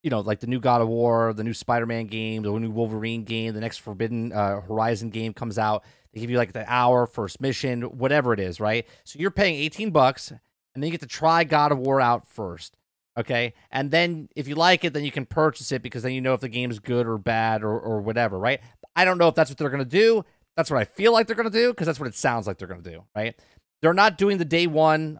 you 0.02 0.10
know, 0.10 0.20
like 0.20 0.40
the 0.40 0.46
new 0.46 0.60
God 0.60 0.80
of 0.80 0.88
War, 0.88 1.32
the 1.32 1.44
new 1.44 1.54
Spider 1.54 1.86
Man 1.86 2.06
game, 2.06 2.42
the 2.42 2.50
new 2.50 2.70
Wolverine 2.70 3.24
game, 3.24 3.54
the 3.54 3.60
next 3.60 3.78
Forbidden 3.78 4.32
uh, 4.32 4.60
Horizon 4.60 5.10
game 5.10 5.32
comes 5.32 5.58
out. 5.58 5.84
They 6.12 6.20
give 6.20 6.30
you 6.30 6.38
like 6.38 6.52
the 6.52 6.64
hour 6.70 7.06
first 7.06 7.40
mission, 7.40 7.82
whatever 7.82 8.32
it 8.32 8.40
is, 8.40 8.60
right? 8.60 8.86
So 9.04 9.18
you're 9.18 9.30
paying 9.30 9.56
18 9.56 9.90
bucks, 9.90 10.30
and 10.30 10.40
then 10.74 10.84
you 10.84 10.90
get 10.90 11.00
to 11.00 11.06
try 11.06 11.44
God 11.44 11.72
of 11.72 11.78
War 11.78 12.00
out 12.00 12.28
first. 12.28 12.76
Okay. 13.18 13.54
And 13.72 13.90
then 13.90 14.28
if 14.36 14.46
you 14.46 14.54
like 14.54 14.84
it, 14.84 14.92
then 14.92 15.04
you 15.04 15.10
can 15.10 15.26
purchase 15.26 15.72
it 15.72 15.82
because 15.82 16.04
then 16.04 16.12
you 16.12 16.20
know 16.20 16.34
if 16.34 16.40
the 16.40 16.48
game's 16.48 16.78
good 16.78 17.06
or 17.06 17.18
bad 17.18 17.64
or, 17.64 17.78
or 17.78 18.00
whatever, 18.00 18.38
right? 18.38 18.60
I 18.94 19.04
don't 19.04 19.18
know 19.18 19.26
if 19.26 19.34
that's 19.34 19.50
what 19.50 19.58
they're 19.58 19.70
going 19.70 19.82
to 19.82 19.84
do. 19.84 20.24
That's 20.56 20.70
what 20.70 20.80
I 20.80 20.84
feel 20.84 21.12
like 21.12 21.26
they're 21.26 21.36
going 21.36 21.50
to 21.50 21.56
do 21.56 21.70
because 21.70 21.86
that's 21.86 21.98
what 21.98 22.06
it 22.06 22.14
sounds 22.14 22.46
like 22.46 22.58
they're 22.58 22.68
going 22.68 22.82
to 22.82 22.90
do, 22.90 23.04
right? 23.16 23.34
They're 23.80 23.92
not 23.92 24.18
doing 24.18 24.38
the 24.38 24.44
day 24.44 24.68
one, 24.68 25.18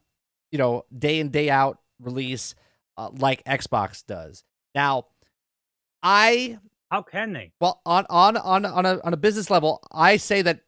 you 0.51 0.59
know, 0.59 0.85
day 0.97 1.21
in, 1.21 1.31
day 1.31 1.51
out 1.51 1.79
release 2.01 2.55
uh, 2.97 3.11
like 3.13 3.45
Xbox 3.45 4.05
does. 4.07 4.45
Now, 4.75 5.07
I. 6.03 6.59
How 6.91 7.03
can 7.03 7.33
they? 7.33 7.53
Well, 7.61 7.83
on, 7.85 8.07
on, 8.09 8.37
on, 8.37 8.65
on, 8.65 8.87
a, 8.87 9.01
on 9.05 9.13
a 9.13 9.19
business 9.19 9.51
level, 9.51 9.83
I 9.93 10.17
say 10.17 10.41
that 10.43 10.61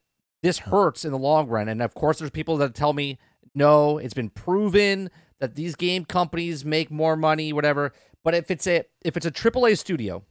this 0.42 0.58
hurts 0.58 1.04
in 1.04 1.12
the 1.12 1.18
long 1.18 1.48
run. 1.48 1.68
And 1.68 1.80
of 1.80 1.94
course, 1.94 2.18
there's 2.18 2.30
people 2.30 2.58
that 2.58 2.74
tell 2.74 2.92
me, 2.92 3.18
no, 3.54 3.98
it's 3.98 4.14
been 4.14 4.30
proven 4.30 5.10
that 5.38 5.54
these 5.54 5.74
game 5.74 6.04
companies 6.04 6.64
make 6.64 6.90
more 6.90 7.16
money, 7.16 7.52
whatever. 7.52 7.92
But 8.22 8.34
if 8.34 8.50
it's 8.50 8.66
a 8.66 8.84
if 9.02 9.16
it's 9.16 9.26
a 9.26 9.30
AAA 9.30 9.78
studio, 9.78 10.24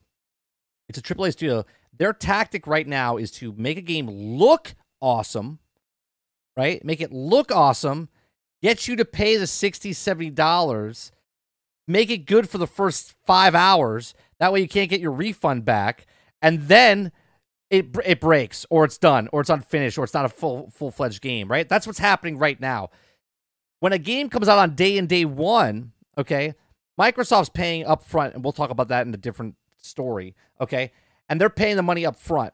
it's 0.87 0.99
a 0.99 1.01
AAA 1.01 1.33
studio. 1.33 1.65
Their 1.97 2.13
tactic 2.13 2.67
right 2.67 2.87
now 2.87 3.17
is 3.17 3.31
to 3.31 3.53
make 3.57 3.77
a 3.77 3.81
game 3.81 4.07
look 4.07 4.75
awesome, 5.01 5.59
right? 6.55 6.83
Make 6.85 7.01
it 7.01 7.11
look 7.11 7.51
awesome, 7.51 8.09
get 8.61 8.87
you 8.87 8.95
to 8.95 9.05
pay 9.05 9.37
the 9.37 9.47
60 9.47 9.93
70 9.93 10.29
dollars, 10.31 11.11
make 11.87 12.09
it 12.09 12.25
good 12.25 12.49
for 12.49 12.57
the 12.57 12.67
first 12.67 13.13
5 13.25 13.55
hours. 13.55 14.13
That 14.39 14.53
way 14.53 14.61
you 14.61 14.67
can't 14.67 14.89
get 14.89 15.01
your 15.01 15.11
refund 15.11 15.65
back, 15.65 16.05
and 16.41 16.67
then 16.67 17.11
it 17.69 17.95
it 18.05 18.19
breaks 18.19 18.65
or 18.69 18.85
it's 18.85 18.97
done 18.97 19.29
or 19.31 19.41
it's 19.41 19.49
unfinished 19.49 19.97
or 19.97 20.03
it's 20.03 20.13
not 20.13 20.25
a 20.25 20.29
full 20.29 20.69
full-fledged 20.71 21.21
game, 21.21 21.47
right? 21.47 21.67
That's 21.67 21.85
what's 21.85 21.99
happening 21.99 22.37
right 22.37 22.59
now 22.59 22.89
when 23.79 23.93
a 23.93 23.97
game 23.97 24.29
comes 24.29 24.47
out 24.47 24.59
on 24.59 24.75
day 24.75 24.97
and 24.97 25.07
day 25.07 25.25
one, 25.25 25.93
okay, 26.17 26.53
Microsoft's 26.99 27.49
paying 27.49 27.85
up 27.85 28.03
front, 28.03 28.35
and 28.35 28.43
we'll 28.43 28.53
talk 28.53 28.69
about 28.69 28.89
that 28.89 29.07
in 29.07 29.13
a 29.13 29.17
different 29.17 29.55
story, 29.77 30.35
okay? 30.59 30.91
And 31.29 31.39
they're 31.39 31.49
paying 31.49 31.77
the 31.77 31.83
money 31.83 32.05
up 32.05 32.17
front 32.17 32.53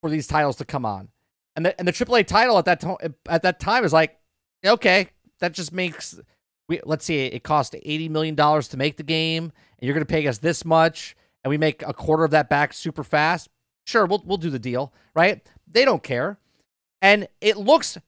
for 0.00 0.08
these 0.10 0.26
titles 0.26 0.56
to 0.56 0.64
come 0.64 0.86
on. 0.86 1.08
And 1.54 1.66
the 1.66 1.78
and 1.78 1.88
the 1.88 1.92
AAA 1.92 2.26
title 2.26 2.58
at 2.58 2.66
that 2.66 2.80
time 2.80 2.96
at 3.28 3.42
that 3.42 3.60
time 3.60 3.84
is 3.84 3.92
like, 3.92 4.18
okay, 4.64 5.08
that 5.40 5.52
just 5.52 5.72
makes 5.72 6.18
we 6.68 6.80
let's 6.84 7.04
see, 7.04 7.26
it 7.26 7.42
cost 7.42 7.74
eighty 7.82 8.08
million 8.08 8.34
dollars 8.34 8.68
to 8.68 8.76
make 8.76 8.96
the 8.96 9.02
game, 9.02 9.44
and 9.44 9.52
you're 9.86 9.94
gonna 9.94 10.04
pay 10.04 10.26
us 10.26 10.38
this 10.38 10.64
much, 10.64 11.16
and 11.44 11.50
we 11.50 11.58
make 11.58 11.82
a 11.82 11.94
quarter 11.94 12.24
of 12.24 12.30
that 12.32 12.48
back 12.48 12.72
super 12.72 13.04
fast. 13.04 13.48
Sure, 13.84 14.06
we'll 14.06 14.22
we'll 14.24 14.38
do 14.38 14.50
the 14.50 14.58
deal, 14.58 14.92
right? 15.14 15.46
They 15.70 15.84
don't 15.84 16.02
care. 16.02 16.38
And 17.02 17.28
it 17.40 17.56
looks 17.56 17.98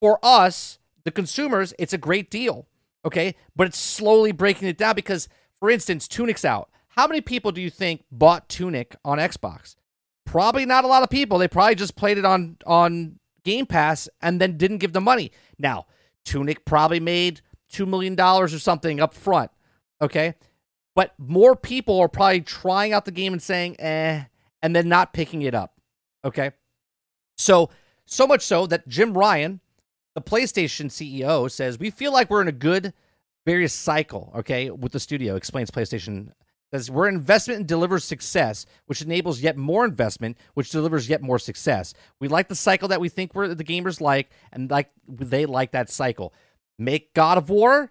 for 0.00 0.18
us 0.22 0.78
the 1.04 1.10
consumers, 1.10 1.74
it's 1.78 1.92
a 1.92 1.98
great 1.98 2.30
deal. 2.30 2.66
Okay. 3.04 3.34
But 3.56 3.68
it's 3.68 3.78
slowly 3.78 4.32
breaking 4.32 4.68
it 4.68 4.78
down 4.78 4.94
because, 4.94 5.28
for 5.58 5.70
instance, 5.70 6.08
Tunic's 6.08 6.44
out. 6.44 6.70
How 6.88 7.06
many 7.06 7.20
people 7.20 7.52
do 7.52 7.60
you 7.60 7.70
think 7.70 8.04
bought 8.10 8.48
Tunic 8.48 8.96
on 9.04 9.18
Xbox? 9.18 9.76
Probably 10.26 10.66
not 10.66 10.84
a 10.84 10.88
lot 10.88 11.02
of 11.02 11.10
people. 11.10 11.38
They 11.38 11.48
probably 11.48 11.74
just 11.74 11.96
played 11.96 12.18
it 12.18 12.24
on 12.24 12.56
on 12.66 13.18
Game 13.44 13.66
Pass 13.66 14.08
and 14.20 14.40
then 14.40 14.56
didn't 14.56 14.78
give 14.78 14.92
the 14.92 15.00
money. 15.00 15.32
Now, 15.58 15.86
Tunic 16.24 16.64
probably 16.64 17.00
made 17.00 17.40
two 17.68 17.86
million 17.86 18.14
dollars 18.14 18.52
or 18.52 18.58
something 18.58 19.00
up 19.00 19.14
front. 19.14 19.50
Okay. 20.00 20.34
But 20.94 21.14
more 21.18 21.54
people 21.56 22.00
are 22.00 22.08
probably 22.08 22.40
trying 22.40 22.92
out 22.92 23.04
the 23.04 23.12
game 23.12 23.32
and 23.32 23.42
saying, 23.42 23.80
eh, 23.80 24.24
and 24.62 24.74
then 24.74 24.88
not 24.88 25.12
picking 25.12 25.42
it 25.42 25.54
up. 25.54 25.74
Okay. 26.24 26.50
So, 27.38 27.70
so 28.04 28.26
much 28.26 28.42
so 28.42 28.66
that 28.66 28.88
Jim 28.88 29.16
Ryan, 29.16 29.60
the 30.14 30.20
PlayStation 30.20 30.86
CEO 30.86 31.50
says, 31.50 31.78
We 31.78 31.90
feel 31.90 32.12
like 32.12 32.28
we're 32.28 32.42
in 32.42 32.48
a 32.48 32.52
good 32.52 32.92
various 33.46 33.72
cycle, 33.72 34.32
okay, 34.36 34.70
with 34.70 34.92
the 34.92 35.00
studio, 35.00 35.36
explains 35.36 35.70
PlayStation. 35.70 36.32
Says 36.72 36.90
we're 36.90 37.08
investment 37.08 37.58
and 37.58 37.68
delivers 37.68 38.04
success, 38.04 38.64
which 38.86 39.02
enables 39.02 39.40
yet 39.40 39.56
more 39.56 39.84
investment, 39.84 40.36
which 40.54 40.70
delivers 40.70 41.08
yet 41.08 41.20
more 41.20 41.38
success. 41.38 41.94
We 42.20 42.28
like 42.28 42.48
the 42.48 42.54
cycle 42.54 42.88
that 42.88 43.00
we 43.00 43.08
think 43.08 43.34
we're 43.34 43.54
the 43.54 43.64
gamers 43.64 44.00
like, 44.00 44.30
and 44.52 44.70
like 44.70 44.90
they 45.08 45.46
like 45.46 45.72
that 45.72 45.90
cycle. 45.90 46.32
Make 46.78 47.12
God 47.12 47.38
of 47.38 47.50
War, 47.50 47.90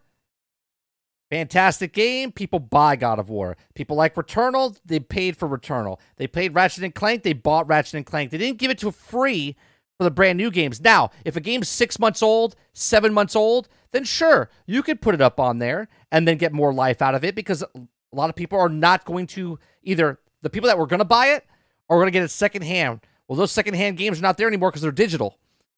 fantastic 1.29 1.93
game. 1.93 2.31
People 2.31 2.59
buy 2.59 2.95
God 2.95 3.19
of 3.19 3.29
War. 3.29 3.57
People 3.75 3.97
like 3.97 4.15
Returnal, 4.15 4.77
they 4.85 4.99
paid 4.99 5.35
for 5.35 5.47
Returnal. 5.47 5.99
They 6.15 6.27
played 6.27 6.55
Ratchet 6.55 6.83
and 6.83 6.95
Clank, 6.95 7.23
they 7.23 7.33
bought 7.33 7.67
Ratchet 7.67 7.95
and 7.95 8.05
Clank. 8.05 8.31
They 8.31 8.37
didn't 8.37 8.59
give 8.59 8.71
it 8.71 8.79
to 8.79 8.91
free 8.91 9.57
for 9.97 10.05
the 10.05 10.11
brand 10.11 10.37
new 10.37 10.49
games. 10.49 10.79
Now, 10.79 11.11
if 11.25 11.35
a 11.35 11.41
game's 11.41 11.67
six 11.67 11.99
months 11.99 12.23
old, 12.23 12.55
seven 12.73 13.13
months 13.13 13.35
old, 13.35 13.67
then 13.91 14.05
sure, 14.05 14.49
you 14.65 14.81
could 14.81 15.01
put 15.01 15.13
it 15.13 15.21
up 15.21 15.39
on 15.39 15.59
there 15.59 15.89
and 16.11 16.25
then 16.25 16.37
get 16.37 16.53
more 16.53 16.73
life 16.73 17.01
out 17.01 17.15
of 17.15 17.25
it 17.25 17.35
because 17.35 17.63
a 18.11 18.15
lot 18.15 18.29
of 18.29 18.35
people 18.35 18.59
are 18.59 18.69
not 18.69 19.05
going 19.05 19.27
to 19.27 19.59
either 19.83 20.19
the 20.41 20.49
people 20.49 20.67
that 20.67 20.77
were 20.77 20.87
going 20.87 20.99
to 20.99 21.05
buy 21.05 21.27
it 21.27 21.45
are 21.89 21.97
going 21.97 22.07
to 22.07 22.11
get 22.11 22.23
it 22.23 22.29
secondhand. 22.29 23.01
Well, 23.27 23.37
those 23.37 23.51
secondhand 23.51 23.97
games 23.97 24.19
are 24.19 24.23
not 24.23 24.37
there 24.37 24.47
anymore 24.47 24.71
because 24.71 24.81
they're 24.81 24.91
digital, 24.91 25.37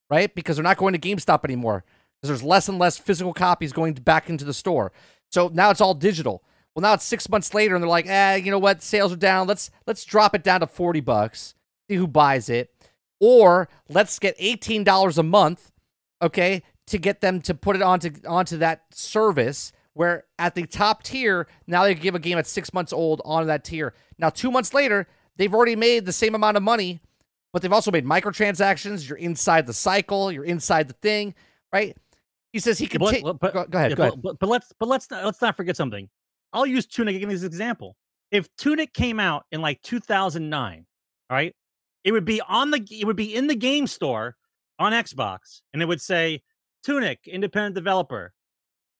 right? 0.09 0.33
Because 0.33 0.55
they're 0.55 0.63
not 0.63 0.77
going 0.77 0.93
to 0.93 0.99
GameStop 0.99 1.43
anymore 1.43 1.83
because 2.21 2.29
there's 2.29 2.43
less 2.43 2.69
and 2.69 2.79
less 2.79 2.97
physical 2.97 3.33
copies 3.33 3.73
going 3.73 3.93
back 3.93 4.29
into 4.29 4.45
the 4.45 4.53
store. 4.53 4.91
So 5.29 5.49
now 5.53 5.69
it's 5.69 5.81
all 5.81 5.93
digital. 5.93 6.43
Well, 6.75 6.81
now 6.81 6.93
it's 6.93 7.03
six 7.03 7.27
months 7.27 7.53
later, 7.53 7.75
and 7.75 7.83
they're 7.83 7.89
like, 7.89 8.07
"eh, 8.07 8.35
you 8.35 8.51
know 8.51 8.59
what? 8.59 8.81
Sales 8.81 9.11
are 9.11 9.17
down. 9.17 9.47
Let's 9.47 9.71
let's 9.85 10.05
drop 10.05 10.33
it 10.33 10.43
down 10.43 10.61
to 10.61 10.67
forty 10.67 11.01
bucks." 11.01 11.55
see 11.89 11.97
who 11.97 12.07
buys 12.07 12.47
it, 12.49 12.73
or 13.19 13.67
let's 13.89 14.17
get 14.19 14.35
eighteen 14.39 14.83
dollars 14.83 15.17
a 15.17 15.23
month, 15.23 15.71
okay, 16.21 16.63
to 16.87 16.97
get 16.97 17.21
them 17.21 17.41
to 17.41 17.53
put 17.53 17.75
it 17.75 17.81
onto 17.81 18.11
onto 18.27 18.57
that 18.57 18.83
service. 18.91 19.73
Where 19.93 20.25
at 20.39 20.55
the 20.55 20.65
top 20.65 21.03
tier, 21.03 21.47
now 21.67 21.83
they 21.83 21.93
give 21.95 22.15
a 22.15 22.19
game 22.19 22.37
at 22.37 22.47
six 22.47 22.73
months 22.73 22.93
old 22.93 23.21
on 23.25 23.47
that 23.47 23.65
tier. 23.65 23.93
Now, 24.17 24.29
two 24.29 24.49
months 24.49 24.73
later, 24.73 25.07
they've 25.35 25.53
already 25.53 25.75
made 25.75 26.05
the 26.05 26.13
same 26.13 26.33
amount 26.33 26.55
of 26.55 26.63
money, 26.63 27.01
but 27.51 27.61
they've 27.61 27.73
also 27.73 27.91
made 27.91 28.05
microtransactions. 28.05 29.07
You're 29.07 29.17
inside 29.17 29.67
the 29.67 29.73
cycle, 29.73 30.31
you're 30.31 30.45
inside 30.45 30.87
the 30.87 30.93
thing, 30.93 31.35
right? 31.73 31.97
He 32.53 32.59
says 32.59 32.77
he 32.77 32.87
can. 32.87 32.99
But, 32.99 33.21
but- 33.39 33.53
go, 33.53 33.65
go 33.65 33.77
ahead. 33.77 33.91
Yeah, 33.91 33.95
go 33.97 34.03
but, 34.03 34.07
ahead. 34.07 34.21
But, 34.21 34.39
but 34.39 34.49
let's 34.49 34.73
but 34.79 34.87
let's 34.89 35.09
not, 35.09 35.25
let's 35.25 35.41
not 35.41 35.57
forget 35.57 35.75
something. 35.75 36.09
I'll 36.53 36.65
use 36.65 36.85
Tunic 36.85 37.15
again 37.15 37.29
as 37.29 37.43
an 37.43 37.47
example. 37.47 37.95
If 38.31 38.47
Tunic 38.57 38.93
came 38.93 39.19
out 39.19 39.45
in 39.51 39.61
like 39.61 39.81
2009, 39.81 40.85
all 41.29 41.35
right, 41.35 41.55
it 42.03 42.11
would 42.11 42.25
be 42.25 42.41
on 42.41 42.71
the 42.71 42.85
it 42.89 43.05
would 43.05 43.15
be 43.15 43.35
in 43.35 43.47
the 43.47 43.55
game 43.55 43.87
store 43.87 44.35
on 44.79 44.91
Xbox, 44.93 45.61
and 45.73 45.81
it 45.81 45.85
would 45.85 46.01
say 46.01 46.41
Tunic 46.83 47.19
independent 47.25 47.75
developer 47.75 48.33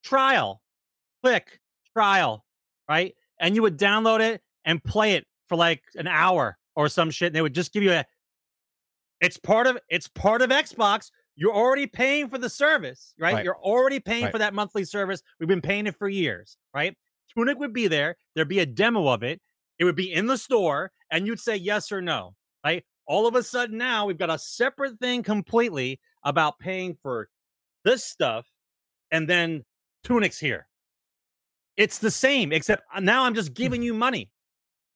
trial, 0.04 0.61
click 1.22 1.60
trial, 1.96 2.46
right, 2.90 3.14
and 3.40 3.56
you 3.56 3.62
would 3.62 3.78
download 3.78 4.20
it 4.22 4.42
and 4.66 4.84
play 4.84 5.14
it 5.14 5.26
for 5.48 5.56
like 5.56 5.84
an 5.96 6.08
hour 6.08 6.58
or 6.76 6.88
some 6.90 7.12
shit, 7.12 7.28
and 7.28 7.36
they 7.36 7.42
would 7.42 7.56
just 7.56 7.74
give 7.74 7.84
you 7.84 7.92
a. 7.92 8.06
It's 9.20 9.38
part 9.38 9.68
of 9.68 9.78
it's 9.90 10.08
part 10.08 10.42
of 10.42 10.50
Xbox. 10.50 11.12
You're 11.36 11.54
already 11.56 11.88
paying 11.88 12.28
for 12.28 12.38
the 12.38 12.50
service, 12.50 13.14
right? 13.20 13.34
Right. 13.36 13.46
You're 13.46 13.58
already 13.58 14.00
paying 14.00 14.24
Right. 14.26 14.32
for 14.32 14.38
that 14.40 14.54
monthly 14.54 14.84
service. 14.84 15.22
We've 15.40 15.48
been 15.50 15.62
paying 15.62 15.88
it 15.88 15.96
for 15.98 16.10
years, 16.10 16.58
right? 16.74 16.96
Tunic 17.34 17.58
would 17.58 17.74
be 17.74 17.88
there. 17.88 18.18
There'd 18.36 18.48
be 18.50 18.60
a 18.60 18.66
demo 18.66 19.08
of 19.08 19.24
it. 19.24 19.42
It 19.80 19.86
would 19.86 19.96
be 19.96 20.12
in 20.12 20.28
the 20.28 20.38
store, 20.38 20.92
and 21.10 21.26
you'd 21.26 21.40
say 21.40 21.56
yes 21.56 21.92
or 21.92 22.02
no, 22.02 22.36
right? 22.64 22.84
All 23.08 23.26
of 23.28 23.36
a 23.36 23.44
sudden, 23.44 23.78
now 23.78 24.06
we've 24.06 24.18
got 24.18 24.30
a 24.30 24.38
separate 24.38 25.00
thing 25.00 25.24
completely 25.24 26.00
about 26.24 26.60
paying 26.60 26.96
for 27.02 27.30
this 27.84 28.06
stuff, 28.06 28.48
and 29.10 29.28
then 29.28 29.64
Tunic's 30.04 30.38
here. 30.40 30.68
It's 31.82 31.98
the 31.98 32.12
same, 32.12 32.52
except 32.52 32.84
uh, 32.94 33.00
now 33.00 33.24
I'm 33.24 33.34
just 33.34 33.54
giving 33.54 33.82
you 33.82 33.94
money 33.94 34.30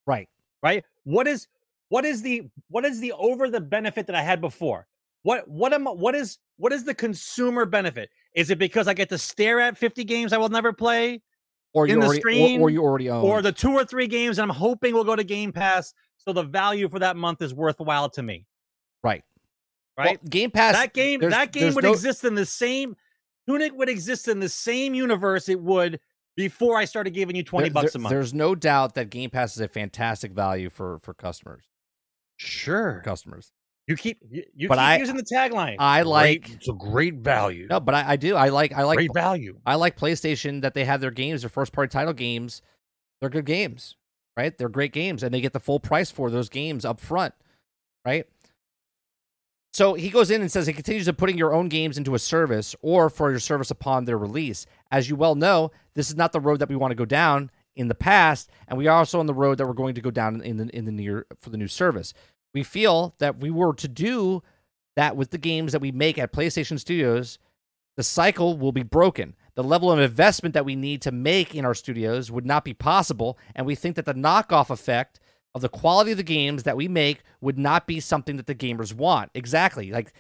right. 0.06 0.30
right 0.62 0.84
what 1.03 1.28
is 1.28 1.48
what 1.90 2.06
is 2.06 2.22
the 2.22 2.44
what 2.70 2.86
is 2.86 2.99
the 2.99 3.12
over 3.14 3.49
the 3.49 3.60
benefit 3.62 4.06
that 4.07 4.16
i 4.16 4.22
had 4.22 4.40
before 4.41 4.86
what 5.24 5.48
what 5.48 5.74
am 5.74 5.86
what 5.86 6.14
is 6.16 6.38
what 6.57 6.72
is 6.72 6.84
the 6.84 6.94
consumer 6.94 7.66
benefit 7.66 8.10
is 8.36 8.49
it 8.52 8.60
because 8.60 8.88
i 8.88 8.94
get 8.94 9.10
to 9.10 9.18
stare 9.18 9.60
at 9.60 9.78
50 9.78 10.03
games 10.03 10.32
i 10.34 10.38
will 10.38 10.49
never 10.49 10.72
play 10.74 11.22
Or 11.74 11.88
in 11.88 11.99
the 11.99 12.06
already, 12.06 12.18
or- 12.20 12.22
stream, 12.22 12.62
or, 12.62 12.70
you 12.70 12.84
already 12.84 13.10
own. 13.10 13.24
or 13.24 13.41
the 13.41 13.52
two 13.52 13.72
or 13.72 13.84
three 13.86 14.07
games 14.07 14.38
i'm 14.38 14.49
hoping 14.49 14.94
will 14.94 15.03
go 15.03 15.16
to 15.16 15.24
game 15.24 15.52
pass 15.52 15.94
so 16.18 16.32
the 16.34 16.44
value 16.44 16.88
for 16.90 16.99
that 16.99 17.16
month 17.18 17.41
is 17.41 17.53
worthwhile 17.53 18.10
to 18.12 18.22
me 18.24 18.45
right. 19.03 19.24
right 19.98 20.20
Well, 20.22 20.30
Game 20.30 20.52
Pass. 20.52 20.76
that 20.76 20.94
game 20.94 21.20
that 21.22 21.52
game 21.52 21.74
would 21.74 21.84
no- 21.84 21.91
exist 21.94 22.24
in 22.26 22.36
the 22.36 22.45
same 22.45 22.95
tunic 23.48 23.74
would 23.74 23.90
exist 23.90 24.28
in 24.28 24.40
the 24.40 24.49
same 24.49 24.94
universe 24.94 25.49
it 25.49 25.60
would 25.60 25.99
before 26.36 26.78
i 26.78 26.86
started 26.86 27.12
giving 27.14 27.36
you 27.36 27.44
20 27.44 27.70
there- 27.70 27.74
bucks 27.74 27.94
there- 27.94 27.99
a 27.99 28.02
month 28.03 28.12
There's 28.12 28.34
no 28.34 28.56
doubt 28.56 28.95
that 28.95 29.10
Game 29.10 29.30
Pass 29.30 29.56
is 29.56 29.62
a 29.62 29.68
fantastic 29.68 30.32
value 30.32 30.70
for 30.70 30.99
for 30.99 31.14
customers. 31.14 31.64
sure 32.38 33.02
Customers. 33.06 33.52
you 33.88 33.95
keep 33.95 34.20
you, 34.30 34.44
you 34.56 34.68
But 34.68 34.76
keep 34.76 34.82
I- 34.84 34.98
using 34.98 35.16
the 35.18 35.24
tagline 35.24 35.76
I 35.80 36.02
like. 36.02 36.44
Great- 36.45 36.56
it's 36.57 36.70
a 36.70 36.74
great 36.74 37.16
value 37.16 37.68
No, 37.70 37.80
but 37.80 37.95
I, 37.95 38.12
I 38.14 38.16
do. 38.16 38.36
I 38.36 38.49
like. 38.49 38.74
I 38.74 38.84
like. 38.84 38.98
great 38.98 39.14
value. 39.14 39.60
I 39.66 39.76
like 39.76 39.98
PlayStation 39.98 40.62
that 40.62 40.74
they 40.74 40.86
have 40.86 41.02
their 41.02 41.12
games, 41.12 41.41
their 41.41 41.49
first 41.49 41.72
party 41.72 41.90
title 41.91 42.14
games. 42.14 42.62
They're 43.22 43.30
good 43.30 43.45
games, 43.45 43.95
right? 44.36 44.56
They're 44.57 44.70
great 44.70 44.91
games, 44.91 45.24
and 45.24 45.34
they 45.34 45.40
get 45.41 45.53
the 45.53 45.60
full 45.60 45.80
price 45.80 46.12
for 46.12 46.30
those 46.30 46.49
games 46.49 46.84
up 46.84 46.99
front, 46.99 47.34
right? 48.06 48.26
So 49.76 49.93
he 49.93 50.10
goes 50.10 50.31
in 50.31 50.39
and 50.39 50.49
says 50.49 50.68
he 50.68 50.72
continues 50.72 51.03
to 51.07 51.11
putting 51.11 51.38
your 51.38 51.53
own 51.53 51.68
games 51.68 51.97
into 51.97 52.15
a 52.15 52.19
service 52.19 52.77
or 52.81 53.10
for 53.10 53.30
your 53.30 53.41
service 53.41 53.72
upon 53.72 54.06
their 54.06 54.18
release. 54.18 54.65
As 54.89 55.10
you 55.10 55.18
well 55.18 55.35
know, 55.35 55.69
this 55.95 56.07
is 56.07 56.15
not 56.15 56.31
the 56.31 56.39
road 56.39 56.60
that 56.60 56.69
we 56.69 56.77
want 56.77 56.91
to 56.91 56.95
go 56.95 57.03
down 57.03 57.52
in 57.76 57.89
the 57.89 57.93
past, 57.93 58.49
and 58.69 58.77
we 58.77 58.88
are 58.88 58.99
also 58.99 59.19
on 59.19 59.26
the 59.26 59.34
road 59.34 59.57
that 59.57 59.68
we're 59.68 59.73
going 59.73 59.95
to 59.95 59.99
go 59.99 60.11
down 60.11 60.39
in 60.39 60.56
the 60.56 60.73
in 60.73 60.85
the 60.85 60.93
near 60.93 61.26
for 61.41 61.49
the 61.49 61.57
new 61.57 61.68
service. 61.68 62.14
We 62.53 62.64
feel 62.64 63.15
that 63.18 63.41
we 63.41 63.52
were 63.52 63.73
to 63.73 63.89
do 63.89 64.43
that 64.95 65.18
with 65.18 65.31
the 65.31 65.38
games 65.38 65.73
that 65.73 65.81
we 65.81 65.91
make 65.91 66.18
at 66.18 66.31
PlayStation 66.31 66.80
Studios, 66.80 67.38
the 67.97 68.03
cycle 68.03 68.57
will 68.57 68.72
be 68.72 68.81
broken. 68.84 69.35
The 69.56 69.64
level 69.64 69.91
of 69.91 69.99
investment 69.99 70.53
that 70.53 70.64
we 70.64 70.77
need 70.77 71.02
to 71.02 71.11
make 71.11 71.53
in 71.53 71.65
our 71.65 71.73
studios 71.73 72.31
would 72.31 72.45
not 72.45 72.64
be 72.64 72.73
possible, 72.73 73.38
and 73.53 73.68
we 73.68 73.76
think 73.76 73.97
that 73.97 74.06
the 74.06 74.14
knockoff 74.14 74.69
effect 74.69 75.19
of 75.56 75.61
the 75.61 75.69
quality 75.69 76.11
of 76.11 76.18
the 76.18 76.23
games 76.23 76.64
that 76.64 76.77
we 76.77 76.88
make 76.88 77.23
would 77.40 77.57
not 77.57 77.88
be 77.88 77.99
something 78.02 78.36
that 78.36 78.45
the 78.45 78.53
gamers 78.53 78.94
want. 78.94 79.32
Exactly. 79.34 79.90
Like 79.90 80.14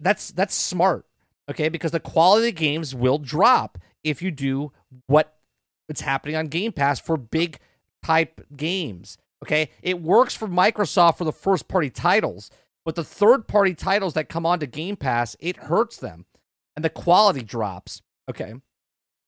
that's 0.00 0.32
that's 0.32 0.54
smart. 0.54 1.04
Okay? 1.48 1.68
Because 1.68 1.92
the 1.92 2.00
quality 2.00 2.48
of 2.48 2.54
the 2.54 2.60
games 2.60 2.94
will 2.94 3.18
drop 3.18 3.78
if 4.02 4.22
you 4.22 4.30
do 4.30 4.72
what 5.06 5.36
what's 5.86 6.00
happening 6.00 6.34
on 6.34 6.46
Game 6.46 6.72
Pass 6.72 6.98
for 6.98 7.16
big 7.18 7.58
type 8.02 8.40
games. 8.56 9.18
Okay? 9.44 9.70
It 9.82 10.00
works 10.00 10.34
for 10.34 10.48
Microsoft 10.48 11.18
for 11.18 11.24
the 11.24 11.32
first 11.32 11.68
party 11.68 11.90
titles, 11.90 12.50
but 12.84 12.94
the 12.94 13.04
third 13.04 13.46
party 13.46 13.74
titles 13.74 14.14
that 14.14 14.30
come 14.30 14.46
onto 14.46 14.66
Game 14.66 14.96
Pass, 14.96 15.36
it 15.40 15.56
hurts 15.56 15.98
them 15.98 16.24
and 16.74 16.84
the 16.84 16.90
quality 16.90 17.42
drops. 17.42 18.00
Okay. 18.30 18.54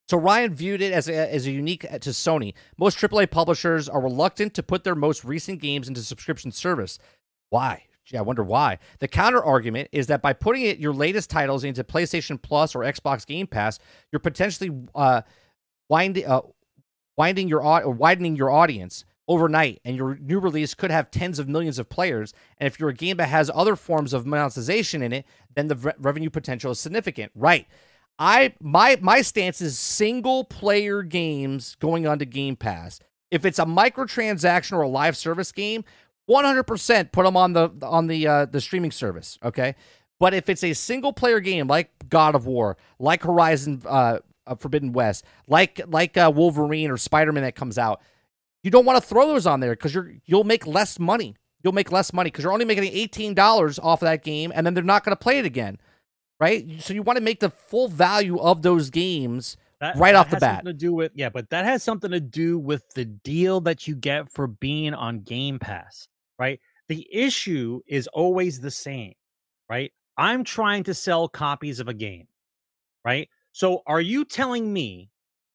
So 0.09 0.19
Ryan 0.19 0.55
viewed 0.55 0.83
it 0.83 0.93
as 0.93 1.09
a, 1.09 1.33
as 1.33 1.47
a 1.47 1.51
unique 1.51 1.87
uh, 1.91 1.99
to 1.99 2.11
Sony. 2.11 2.55
Most 2.77 2.99
AAA 2.99 3.31
publishers 3.31 3.89
are 3.89 4.01
reluctant 4.01 4.55
to 4.55 4.63
put 4.63 4.85
their 4.85 4.95
most 4.95 5.25
recent 5.25 5.61
games 5.61 5.89
into 5.89 6.03
subscription 6.03 6.53
service. 6.53 6.99
Why? 7.51 7.85
Gee, 8.05 8.17
I 8.17 8.23
wonder 8.23 8.43
why. 8.43 8.79
The 8.99 9.09
counter 9.09 9.43
argument 9.43 9.89
is 9.93 10.09
that 10.09 10.23
by 10.23 10.33
putting 10.33 10.63
it, 10.63 10.79
your 10.79 10.93
latest 10.93 11.31
titles 11.31 11.65
into 11.65 11.85
PlayStation 11.85 12.41
Plus 12.41 12.75
or 12.75 12.81
Xbox 12.81 13.25
Game 13.27 13.47
Pass, 13.47 13.79
you're 14.11 14.21
potentially 14.21 14.71
uh, 14.95 15.23
winding 15.89 16.27
uh, 16.27 16.41
winding 17.17 17.49
your 17.49 17.63
or 17.63 17.93
widening 17.93 18.35
your 18.35 18.51
audience 18.51 19.05
overnight, 19.29 19.81
and 19.85 19.97
your 19.97 20.17
new 20.17 20.41
release 20.41 20.75
could 20.75 20.91
have 20.91 21.11
tens 21.11 21.39
of 21.39 21.49
millions 21.49 21.79
of 21.79 21.89
players. 21.89 22.35
And 22.59 22.67
if 22.67 22.81
you're 22.81 22.89
a 22.89 22.95
game 22.95 23.19
that 23.19 23.29
has 23.29 23.51
other 23.55 23.77
forms 23.77 24.13
of 24.13 24.27
monetization 24.27 25.03
in 25.03 25.13
it, 25.13 25.27
then 25.55 25.69
the 25.69 25.77
re- 25.77 25.93
revenue 25.99 26.31
potential 26.31 26.73
is 26.73 26.81
significant. 26.81 27.31
Right. 27.35 27.69
I 28.19 28.55
my 28.61 28.99
my 29.01 29.23
stance 29.23 29.61
is 29.61 29.79
single 29.79 30.45
player 30.45 31.03
games 31.03 31.77
going 31.81 32.07
onto 32.07 32.25
Game 32.25 32.57
Pass. 32.57 33.01
If 33.31 33.45
it's 33.45 33.59
a 33.59 33.65
microtransaction 33.65 34.73
or 34.73 34.83
a 34.83 34.89
live 34.89 35.17
service 35.17 35.53
game, 35.53 35.85
100% 36.29 37.13
put 37.13 37.25
them 37.25 37.37
on 37.37 37.53
the 37.53 37.71
on 37.83 38.07
the 38.07 38.27
uh, 38.27 38.45
the 38.47 38.61
streaming 38.61 38.91
service, 38.91 39.39
okay? 39.43 39.75
But 40.21 40.35
if 40.35 40.49
it's 40.49 40.63
a 40.63 40.73
single 40.73 41.13
player 41.13 41.41
game 41.41 41.67
like 41.67 41.91
God 42.09 42.35
of 42.35 42.47
War, 42.47 42.77
like 42.99 43.25
Horizon 43.25 43.83
uh, 43.87 44.19
uh, 44.47 44.55
Forbidden 44.55 44.93
West, 44.93 45.25
like 45.49 45.81
like 45.89 46.17
uh, 46.17 46.31
Wolverine 46.35 46.91
or 46.91 46.97
Spider-Man 46.97 47.43
that 47.43 47.57
comes 47.57 47.79
out, 47.79 48.01
you 48.63 48.71
don't 48.71 48.85
want 48.85 49.03
to 49.03 49.09
throw 49.09 49.27
those 49.27 49.47
on 49.47 49.61
there 49.61 49.75
cuz 49.75 49.95
you're 49.95 50.13
you'll 50.25 50.45
make 50.45 50.67
less 50.67 50.99
money. 50.99 51.35
You'll 51.65 51.73
make 51.73 51.91
less 51.91 52.13
money 52.13 52.31
cuz 52.31 52.45
you're 52.45 52.53
only 52.53 52.65
making 52.65 52.85
$18 52.85 53.79
off 53.83 54.03
of 54.03 54.07
that 54.07 54.23
game 54.23 54.53
and 54.55 54.65
then 54.65 54.75
they're 54.75 54.85
not 54.85 55.05
going 55.05 55.17
to 55.17 55.21
play 55.21 55.39
it 55.39 55.45
again. 55.45 55.79
Right? 56.43 56.67
So 56.81 56.93
you 56.93 57.03
want 57.03 57.19
to 57.19 57.23
make 57.23 57.39
the 57.39 57.51
full 57.51 57.87
value 57.87 58.37
of 58.41 58.63
those 58.63 58.91
games 58.91 59.57
That, 59.79 59.97
Right 59.97 60.11
that 60.11 60.19
off 60.19 60.29
the 60.29 60.37
has 60.37 60.41
bat. 60.41 60.65
to 60.65 60.73
do 60.73 60.93
with 60.93 61.13
yeah, 61.15 61.29
but 61.29 61.49
that 61.51 61.65
has 61.65 61.85
something 61.85 62.11
to 62.11 62.19
do 62.19 62.59
with 62.59 62.83
the 62.95 63.05
deal 63.05 63.61
that 63.61 63.87
you 63.87 63.95
get 63.95 64.29
for 64.29 64.49
being 64.49 64.93
on 64.93 65.21
Game 65.21 65.61
Pass, 65.61 66.09
right? 66.41 66.59
The 66.89 67.07
issue 67.13 67.81
is 67.87 68.09
always 68.09 68.61
the 68.61 68.73
same, 68.73 69.15
right? 69.71 69.93
I'm 70.19 70.43
trying 70.43 70.83
to 70.85 70.95
sell 70.95 71.29
copies 71.29 71.79
of 71.79 71.87
a 71.87 71.95
game, 71.95 72.27
right? 73.05 73.29
So 73.53 73.83
are 73.87 74.01
you 74.01 74.25
telling 74.25 74.73
me 74.73 75.11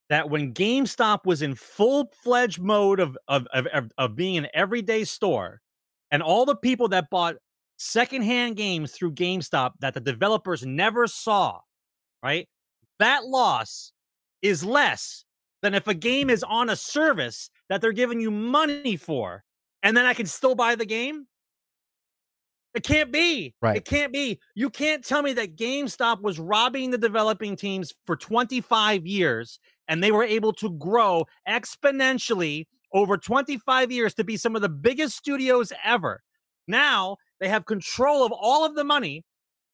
that 0.10 0.30
when 0.30 0.54
GameStop 0.54 1.26
was 1.26 1.42
in 1.42 1.54
full 1.54 2.10
fledged 2.24 2.62
mode 2.62 3.02
of 3.02 3.18
of 3.28 3.46
of 3.54 3.92
of 3.98 4.16
being 4.16 4.38
an 4.38 4.48
everyday 4.54 5.04
store, 5.04 5.60
and 6.12 6.24
all 6.24 6.46
the 6.46 6.56
people 6.56 6.88
that 6.90 7.10
bought 7.10 7.36
secondhand 7.78 8.56
games 8.56 8.92
through 8.92 9.14
GameStop 9.14 9.72
that 9.80 9.94
the 9.94 10.02
developers 10.02 10.66
never 10.66 11.08
saw, 11.08 11.60
right? 12.24 12.48
That 13.00 13.26
loss 13.26 13.94
is 14.42 14.66
less 14.66 15.24
than 15.62 15.74
if 15.74 15.88
a 15.88 15.94
game 15.94 16.30
is 16.30 16.44
on 16.44 16.70
a 16.70 16.76
service 16.76 17.50
that 17.70 17.82
they're 17.82 17.92
giving 17.92 18.20
you 18.20 18.32
money 18.32 18.98
for, 18.98 19.44
and 19.84 19.96
then 19.96 20.06
I 20.06 20.14
can 20.14 20.26
still 20.26 20.56
buy 20.56 20.76
the 20.76 20.86
game. 20.86 21.28
It 22.74 22.84
can't 22.84 23.12
be. 23.12 23.56
Right. 23.62 23.78
It 23.78 23.86
can't 23.86 24.14
be. 24.14 24.40
You 24.54 24.70
can't 24.70 25.04
tell 25.04 25.24
me 25.24 25.34
that 25.34 25.56
GameStop 25.56 26.22
was 26.22 26.38
robbing 26.38 26.92
the 26.92 26.98
developing 26.98 27.56
teams 27.56 27.94
for 28.06 28.16
25 28.16 29.06
years 29.08 29.60
and 29.88 30.04
they 30.04 30.12
were 30.12 30.24
able 30.24 30.54
to 30.54 30.70
grow 30.72 31.26
exponentially 31.48 32.68
over 32.94 33.18
25 33.18 33.92
years 33.92 34.14
to 34.16 34.24
be 34.24 34.38
some 34.38 34.56
of 34.56 34.62
the 34.62 34.70
biggest 34.70 35.18
studios 35.18 35.74
ever. 35.84 36.22
Now 36.68 37.18
they 37.40 37.48
have 37.50 37.66
control 37.66 38.26
of 38.26 38.32
all 38.32 38.66
of 38.66 38.76
the 38.76 38.84
money. 38.84 39.24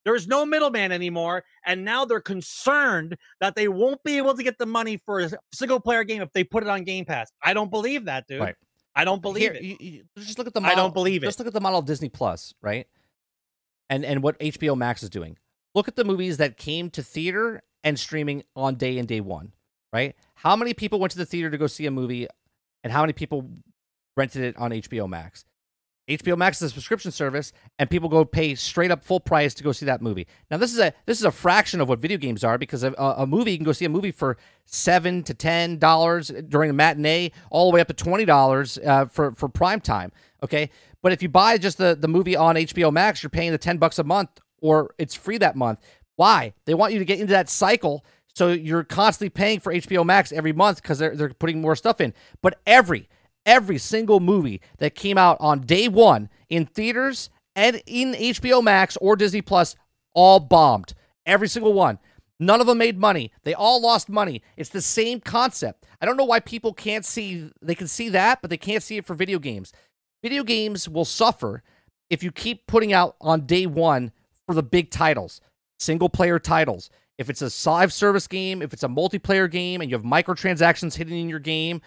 There's 0.05 0.27
no 0.27 0.45
middleman 0.45 0.91
anymore. 0.91 1.43
And 1.65 1.85
now 1.85 2.03
they're 2.03 2.19
concerned 2.19 3.15
that 3.39 3.55
they 3.55 3.69
won't 3.69 4.03
be 4.03 4.17
able 4.17 4.35
to 4.35 4.43
get 4.43 4.57
the 4.57 4.65
money 4.65 4.97
for 5.05 5.21
a 5.21 5.31
single 5.53 5.79
player 5.79 6.03
game 6.03 6.21
if 6.21 6.31
they 6.33 6.43
put 6.43 6.63
it 6.63 6.69
on 6.69 6.83
Game 6.83 7.05
Pass. 7.05 7.31
I 7.41 7.53
don't 7.53 7.71
believe 7.71 8.05
that, 8.05 8.27
dude. 8.27 8.41
Right. 8.41 8.55
I 8.95 9.05
don't 9.05 9.21
believe 9.21 9.43
Here, 9.43 9.53
it. 9.53 9.63
you- 9.63 9.77
you- 9.79 10.03
just 10.19 10.37
look 10.37 10.45
at 10.47 10.53
the. 10.53 10.59
I 10.59 10.63
Model, 10.63 10.75
don't 10.85 10.93
believe 10.93 11.23
it. 11.23 11.27
Just 11.27 11.39
look 11.39 11.47
at 11.47 11.53
the 11.53 11.61
model 11.61 11.79
of 11.79 11.85
Disney 11.85 12.09
Plus, 12.09 12.53
right? 12.61 12.85
And 13.89 14.05
and 14.05 14.21
what 14.21 14.37
HBO 14.39 14.75
Max 14.77 15.03
is 15.03 15.09
doing. 15.09 15.37
Look 15.73 15.87
at 15.87 15.95
the 15.95 16.03
movies 16.03 16.37
that 16.37 16.57
came 16.57 16.89
to 16.91 17.01
theater 17.01 17.63
and 17.83 17.97
streaming 17.99 18.43
on 18.55 18.75
day 18.75 18.97
and 18.99 19.07
day 19.07 19.19
one, 19.21 19.53
right? 19.91 20.15
How 20.35 20.55
many 20.55 20.73
people 20.73 20.99
went 20.99 21.11
to 21.13 21.17
the 21.17 21.25
theater 21.25 21.49
to 21.49 21.57
go 21.57 21.65
see 21.67 21.85
a 21.85 21.91
movie, 21.91 22.27
and 22.83 22.93
how 22.93 23.01
many 23.01 23.13
people 23.13 23.49
rented 24.15 24.43
it 24.43 24.57
on 24.57 24.71
HBO 24.71 25.07
Max? 25.09 25.45
HBO 26.07 26.37
Max 26.37 26.61
is 26.61 26.71
a 26.71 26.73
subscription 26.73 27.11
service, 27.11 27.53
and 27.79 27.89
people 27.89 28.09
go 28.09 28.25
pay 28.25 28.55
straight 28.55 28.91
up 28.91 29.05
full 29.05 29.21
price 29.21 29.53
to 29.53 29.63
go 29.63 29.71
see 29.71 29.85
that 29.85 30.01
movie. 30.01 30.27
Now, 30.51 30.57
this 30.57 30.73
is 30.73 30.79
a 30.79 30.93
this 31.05 31.17
is 31.17 31.25
a 31.25 31.31
fraction 31.31 31.79
of 31.79 31.87
what 31.87 31.99
video 31.99 32.17
games 32.17 32.43
are 32.43 32.57
because 32.57 32.83
a, 32.83 32.91
a 32.93 33.25
movie 33.25 33.51
you 33.51 33.57
can 33.57 33.65
go 33.65 33.71
see 33.71 33.85
a 33.85 33.89
movie 33.89 34.11
for 34.11 34.37
seven 34.65 35.23
to 35.23 35.33
ten 35.33 35.77
dollars 35.77 36.29
during 36.49 36.69
a 36.69 36.73
matinee, 36.73 37.31
all 37.49 37.71
the 37.71 37.75
way 37.75 37.81
up 37.81 37.87
to 37.87 37.93
twenty 37.93 38.25
dollars 38.25 38.77
uh, 38.85 39.05
for 39.05 39.31
for 39.31 39.47
prime 39.47 39.79
time. 39.79 40.11
Okay, 40.43 40.69
but 41.01 41.13
if 41.13 41.23
you 41.23 41.29
buy 41.29 41.57
just 41.57 41.77
the 41.77 41.95
the 41.97 42.09
movie 42.09 42.35
on 42.35 42.55
HBO 42.55 42.91
Max, 42.91 43.23
you're 43.23 43.29
paying 43.29 43.51
the 43.51 43.57
ten 43.57 43.77
bucks 43.77 43.97
a 43.97 44.03
month, 44.03 44.29
or 44.61 44.93
it's 44.97 45.15
free 45.15 45.37
that 45.37 45.55
month. 45.55 45.79
Why? 46.17 46.53
They 46.65 46.73
want 46.73 46.91
you 46.91 46.99
to 46.99 47.05
get 47.05 47.21
into 47.21 47.31
that 47.31 47.49
cycle, 47.49 48.03
so 48.35 48.49
you're 48.49 48.83
constantly 48.83 49.29
paying 49.29 49.61
for 49.61 49.73
HBO 49.73 50.05
Max 50.05 50.33
every 50.33 50.53
month 50.53 50.81
because 50.81 50.99
they're 50.99 51.15
they're 51.15 51.29
putting 51.29 51.61
more 51.61 51.77
stuff 51.77 52.01
in. 52.01 52.13
But 52.41 52.59
every 52.67 53.07
every 53.45 53.77
single 53.77 54.19
movie 54.19 54.61
that 54.77 54.95
came 54.95 55.17
out 55.17 55.37
on 55.39 55.61
day 55.61 55.87
one 55.87 56.29
in 56.49 56.65
theaters 56.65 57.29
and 57.55 57.81
in 57.85 58.13
HBO 58.13 58.63
Max 58.63 58.97
or 58.97 59.15
Disney 59.15 59.41
Plus 59.41 59.75
all 60.13 60.39
bombed. 60.39 60.93
Every 61.25 61.47
single 61.47 61.73
one. 61.73 61.99
None 62.39 62.59
of 62.59 62.67
them 62.67 62.79
made 62.79 62.97
money. 62.97 63.31
They 63.43 63.53
all 63.53 63.81
lost 63.81 64.09
money. 64.09 64.41
It's 64.57 64.69
the 64.69 64.81
same 64.81 65.21
concept. 65.21 65.85
I 66.01 66.05
don't 66.05 66.17
know 66.17 66.25
why 66.25 66.39
people 66.39 66.73
can't 66.73 67.05
see, 67.05 67.49
they 67.61 67.75
can 67.75 67.87
see 67.87 68.09
that, 68.09 68.41
but 68.41 68.49
they 68.49 68.57
can't 68.57 68.83
see 68.83 68.97
it 68.97 69.05
for 69.05 69.13
video 69.13 69.39
games. 69.39 69.71
Video 70.21 70.43
games 70.43 70.89
will 70.89 71.05
suffer 71.05 71.63
if 72.09 72.23
you 72.23 72.31
keep 72.31 72.67
putting 72.67 72.91
out 72.91 73.15
on 73.21 73.45
day 73.45 73.65
one 73.65 74.11
for 74.45 74.55
the 74.55 74.63
big 74.63 74.89
titles, 74.89 75.41
single 75.79 76.09
player 76.09 76.39
titles. 76.39 76.89
If 77.17 77.29
it's 77.29 77.41
a 77.41 77.69
live 77.69 77.93
service 77.93 78.27
game, 78.27 78.61
if 78.61 78.73
it's 78.73 78.83
a 78.83 78.87
multiplayer 78.87 79.49
game, 79.49 79.81
and 79.81 79.89
you 79.89 79.95
have 79.95 80.05
microtransactions 80.05 80.95
hidden 80.95 81.13
in 81.13 81.29
your 81.29 81.39
game, 81.39 81.81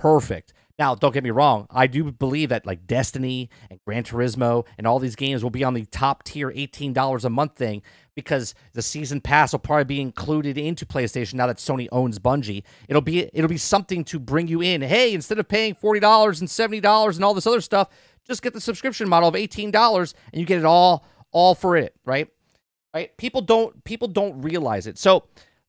perfect. 0.00 0.54
Now, 0.78 0.94
don't 0.94 1.12
get 1.12 1.22
me 1.22 1.30
wrong. 1.30 1.66
I 1.70 1.86
do 1.86 2.10
believe 2.10 2.48
that 2.48 2.64
like 2.64 2.86
Destiny 2.86 3.50
and 3.68 3.78
Gran 3.86 4.02
Turismo 4.02 4.66
and 4.78 4.86
all 4.86 4.98
these 4.98 5.14
games 5.14 5.42
will 5.42 5.50
be 5.50 5.62
on 5.62 5.74
the 5.74 5.84
top 5.84 6.22
tier 6.22 6.50
$18 6.50 7.24
a 7.24 7.28
month 7.28 7.54
thing 7.54 7.82
because 8.14 8.54
the 8.72 8.80
season 8.80 9.20
pass 9.20 9.52
will 9.52 9.58
probably 9.58 9.84
be 9.84 10.00
included 10.00 10.56
into 10.56 10.86
PlayStation 10.86 11.34
now 11.34 11.46
that 11.46 11.58
Sony 11.58 11.86
owns 11.92 12.18
Bungie. 12.18 12.62
It'll 12.88 13.02
be 13.02 13.28
it'll 13.34 13.48
be 13.48 13.58
something 13.58 14.04
to 14.04 14.18
bring 14.18 14.48
you 14.48 14.62
in. 14.62 14.80
Hey, 14.80 15.12
instead 15.12 15.38
of 15.38 15.46
paying 15.48 15.74
$40 15.74 16.40
and 16.40 16.48
$70 16.48 17.14
and 17.14 17.24
all 17.24 17.34
this 17.34 17.46
other 17.46 17.60
stuff, 17.60 17.88
just 18.26 18.40
get 18.40 18.54
the 18.54 18.60
subscription 18.60 19.06
model 19.06 19.28
of 19.28 19.34
$18 19.34 20.14
and 20.32 20.40
you 20.40 20.46
get 20.46 20.60
it 20.60 20.64
all 20.64 21.04
all 21.30 21.54
for 21.54 21.76
it, 21.76 21.94
right? 22.06 22.28
Right? 22.94 23.14
People 23.18 23.42
don't 23.42 23.84
people 23.84 24.08
don't 24.08 24.40
realize 24.40 24.86
it. 24.86 24.96
So, 24.96 25.24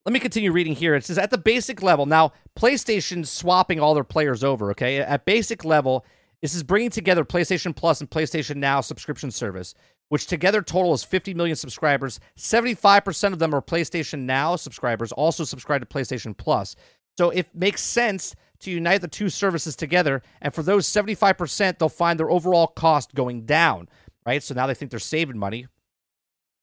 let 0.06 0.14
me 0.14 0.19
continue 0.19 0.52
reading 0.52 0.76
here. 0.76 0.95
It 0.95 1.06
says 1.06 1.18
at 1.18 1.30
the 1.30 1.38
basic 1.38 1.84
level. 1.84 2.06
Now, 2.06 2.34
PlayStation's 2.57 3.30
swapping 3.30 3.80
all 3.80 3.94
their 3.94 4.03
players 4.03 4.44
over, 4.44 4.72
okay? 4.72 4.98
At 4.98 5.26
basic 5.26 5.64
level, 5.64 6.06
this 6.41 6.56
is 6.56 6.64
bringing 6.64 6.90
together 6.90 7.23
PlayStation 7.23 7.76
Plus 7.76 8.02
and 8.02 8.10
PlayStation 8.10 8.56
Now 8.56 8.82
subscription 8.82 9.30
service, 9.30 9.76
which 10.10 10.26
together 10.26 10.61
total 10.64 10.94
is 10.94 11.03
50 11.03 11.36
million 11.36 11.56
subscribers. 11.56 12.19
75% 12.36 13.34
of 13.34 13.40
them 13.40 13.53
are 13.53 13.61
PlayStation 13.61 14.22
Now 14.22 14.56
subscribers, 14.56 15.11
also 15.11 15.44
subscribe 15.44 15.82
to 15.82 15.88
PlayStation 15.88 16.36
Plus. 16.36 16.76
So 17.18 17.30
it 17.30 17.53
makes 17.53 17.82
sense 17.84 18.36
to 18.61 18.72
unite 18.72 19.02
the 19.02 19.07
two 19.07 19.30
services 19.30 19.76
together. 19.76 20.23
And 20.41 20.53
for 20.53 20.64
those 20.64 20.88
75%, 20.88 21.78
they'll 21.78 21.90
find 21.90 22.19
their 22.19 22.32
overall 22.32 22.68
cost 22.68 23.14
going 23.14 23.45
down, 23.45 23.88
right? 24.26 24.41
So 24.41 24.56
now 24.56 24.65
they 24.65 24.73
think 24.73 24.90
they're 24.90 24.99
saving 24.99 25.38
money, 25.38 25.68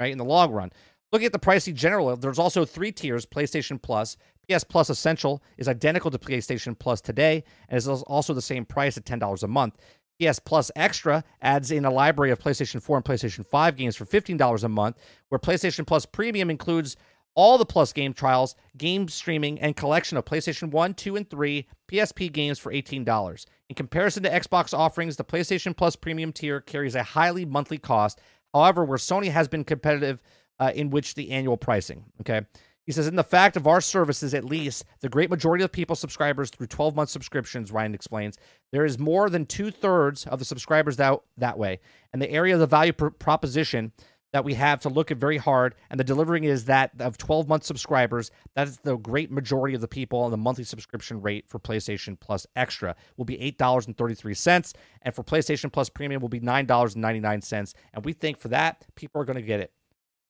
right, 0.00 0.10
in 0.10 0.18
the 0.18 0.24
long 0.24 0.50
run. 0.50 0.72
Looking 1.10 1.26
at 1.26 1.32
the 1.32 1.38
pricing 1.38 1.74
general, 1.74 2.14
there's 2.16 2.38
also 2.38 2.64
three 2.64 2.92
tiers 2.92 3.24
PlayStation 3.24 3.80
Plus. 3.80 4.16
PS 4.48 4.64
Plus 4.64 4.90
Essential 4.90 5.42
is 5.56 5.68
identical 5.68 6.10
to 6.10 6.18
PlayStation 6.18 6.78
Plus 6.78 7.00
today 7.00 7.44
and 7.68 7.78
is 7.78 7.88
also 7.88 8.34
the 8.34 8.42
same 8.42 8.64
price 8.64 8.96
at 8.96 9.04
$10 9.04 9.42
a 9.42 9.48
month. 9.48 9.76
PS 10.20 10.38
Plus 10.38 10.70
Extra 10.76 11.24
adds 11.40 11.70
in 11.70 11.84
a 11.84 11.90
library 11.90 12.30
of 12.30 12.38
PlayStation 12.38 12.82
4 12.82 12.98
and 12.98 13.04
PlayStation 13.04 13.46
5 13.46 13.76
games 13.76 13.96
for 13.96 14.04
$15 14.04 14.64
a 14.64 14.68
month, 14.68 14.96
where 15.28 15.38
PlayStation 15.38 15.86
Plus 15.86 16.04
Premium 16.04 16.50
includes 16.50 16.96
all 17.34 17.56
the 17.56 17.64
Plus 17.64 17.92
game 17.92 18.12
trials, 18.12 18.56
game 18.76 19.08
streaming, 19.08 19.60
and 19.60 19.76
collection 19.76 20.18
of 20.18 20.24
PlayStation 20.24 20.70
1, 20.70 20.94
2, 20.94 21.16
and 21.16 21.30
3 21.30 21.66
PSP 21.90 22.32
games 22.32 22.58
for 22.58 22.72
$18. 22.72 23.46
In 23.68 23.76
comparison 23.76 24.24
to 24.24 24.30
Xbox 24.30 24.76
offerings, 24.76 25.16
the 25.16 25.24
PlayStation 25.24 25.74
Plus 25.74 25.94
Premium 25.94 26.32
tier 26.32 26.60
carries 26.60 26.96
a 26.96 27.02
highly 27.02 27.44
monthly 27.44 27.78
cost. 27.78 28.20
However, 28.52 28.84
where 28.84 28.98
Sony 28.98 29.30
has 29.30 29.46
been 29.46 29.62
competitive 29.62 30.20
uh, 30.58 30.72
in 30.74 30.90
which 30.90 31.14
the 31.14 31.30
annual 31.30 31.56
pricing. 31.56 32.04
Okay. 32.20 32.42
He 32.88 32.92
says, 32.92 33.06
in 33.06 33.16
the 33.16 33.22
fact 33.22 33.58
of 33.58 33.66
our 33.66 33.82
services, 33.82 34.32
at 34.32 34.46
least, 34.46 34.86
the 35.00 35.10
great 35.10 35.28
majority 35.28 35.62
of 35.62 35.70
people 35.70 35.94
subscribers 35.94 36.48
through 36.48 36.68
12 36.68 36.96
month 36.96 37.10
subscriptions, 37.10 37.70
Ryan 37.70 37.94
explains, 37.94 38.38
there 38.72 38.86
is 38.86 38.98
more 38.98 39.28
than 39.28 39.44
two 39.44 39.70
thirds 39.70 40.26
of 40.26 40.38
the 40.38 40.44
subscribers 40.46 40.96
that, 40.96 41.20
that 41.36 41.58
way. 41.58 41.80
And 42.14 42.22
the 42.22 42.30
area 42.30 42.54
of 42.54 42.60
the 42.60 42.66
value 42.66 42.94
pr- 42.94 43.08
proposition 43.08 43.92
that 44.32 44.44
we 44.44 44.54
have 44.54 44.80
to 44.80 44.88
look 44.88 45.10
at 45.10 45.18
very 45.18 45.36
hard, 45.36 45.74
and 45.90 45.98
the 45.98 46.04
delivering 46.04 46.44
is 46.44 46.64
that 46.66 46.92
of 46.98 47.18
12 47.18 47.48
month 47.48 47.64
subscribers, 47.64 48.30
that 48.54 48.68
is 48.68 48.78
the 48.78 48.96
great 48.96 49.30
majority 49.30 49.74
of 49.74 49.80
the 49.80 49.88
people 49.88 50.20
on 50.20 50.30
the 50.30 50.36
monthly 50.36 50.64
subscription 50.64 51.20
rate 51.20 51.46
for 51.48 51.58
PlayStation 51.58 52.18
Plus 52.18 52.46
Extra 52.56 52.94
will 53.16 53.24
be 53.24 53.36
$8.33. 53.58 54.74
And 55.02 55.14
for 55.14 55.22
PlayStation 55.22 55.72
Plus 55.72 55.88
Premium 55.88 56.20
will 56.20 56.28
be 56.28 56.40
$9.99. 56.40 57.74
And 57.94 58.04
we 58.04 58.12
think 58.12 58.38
for 58.38 58.48
that, 58.48 58.86
people 58.94 59.20
are 59.20 59.24
going 59.24 59.36
to 59.36 59.42
get 59.42 59.60
it. 59.60 59.72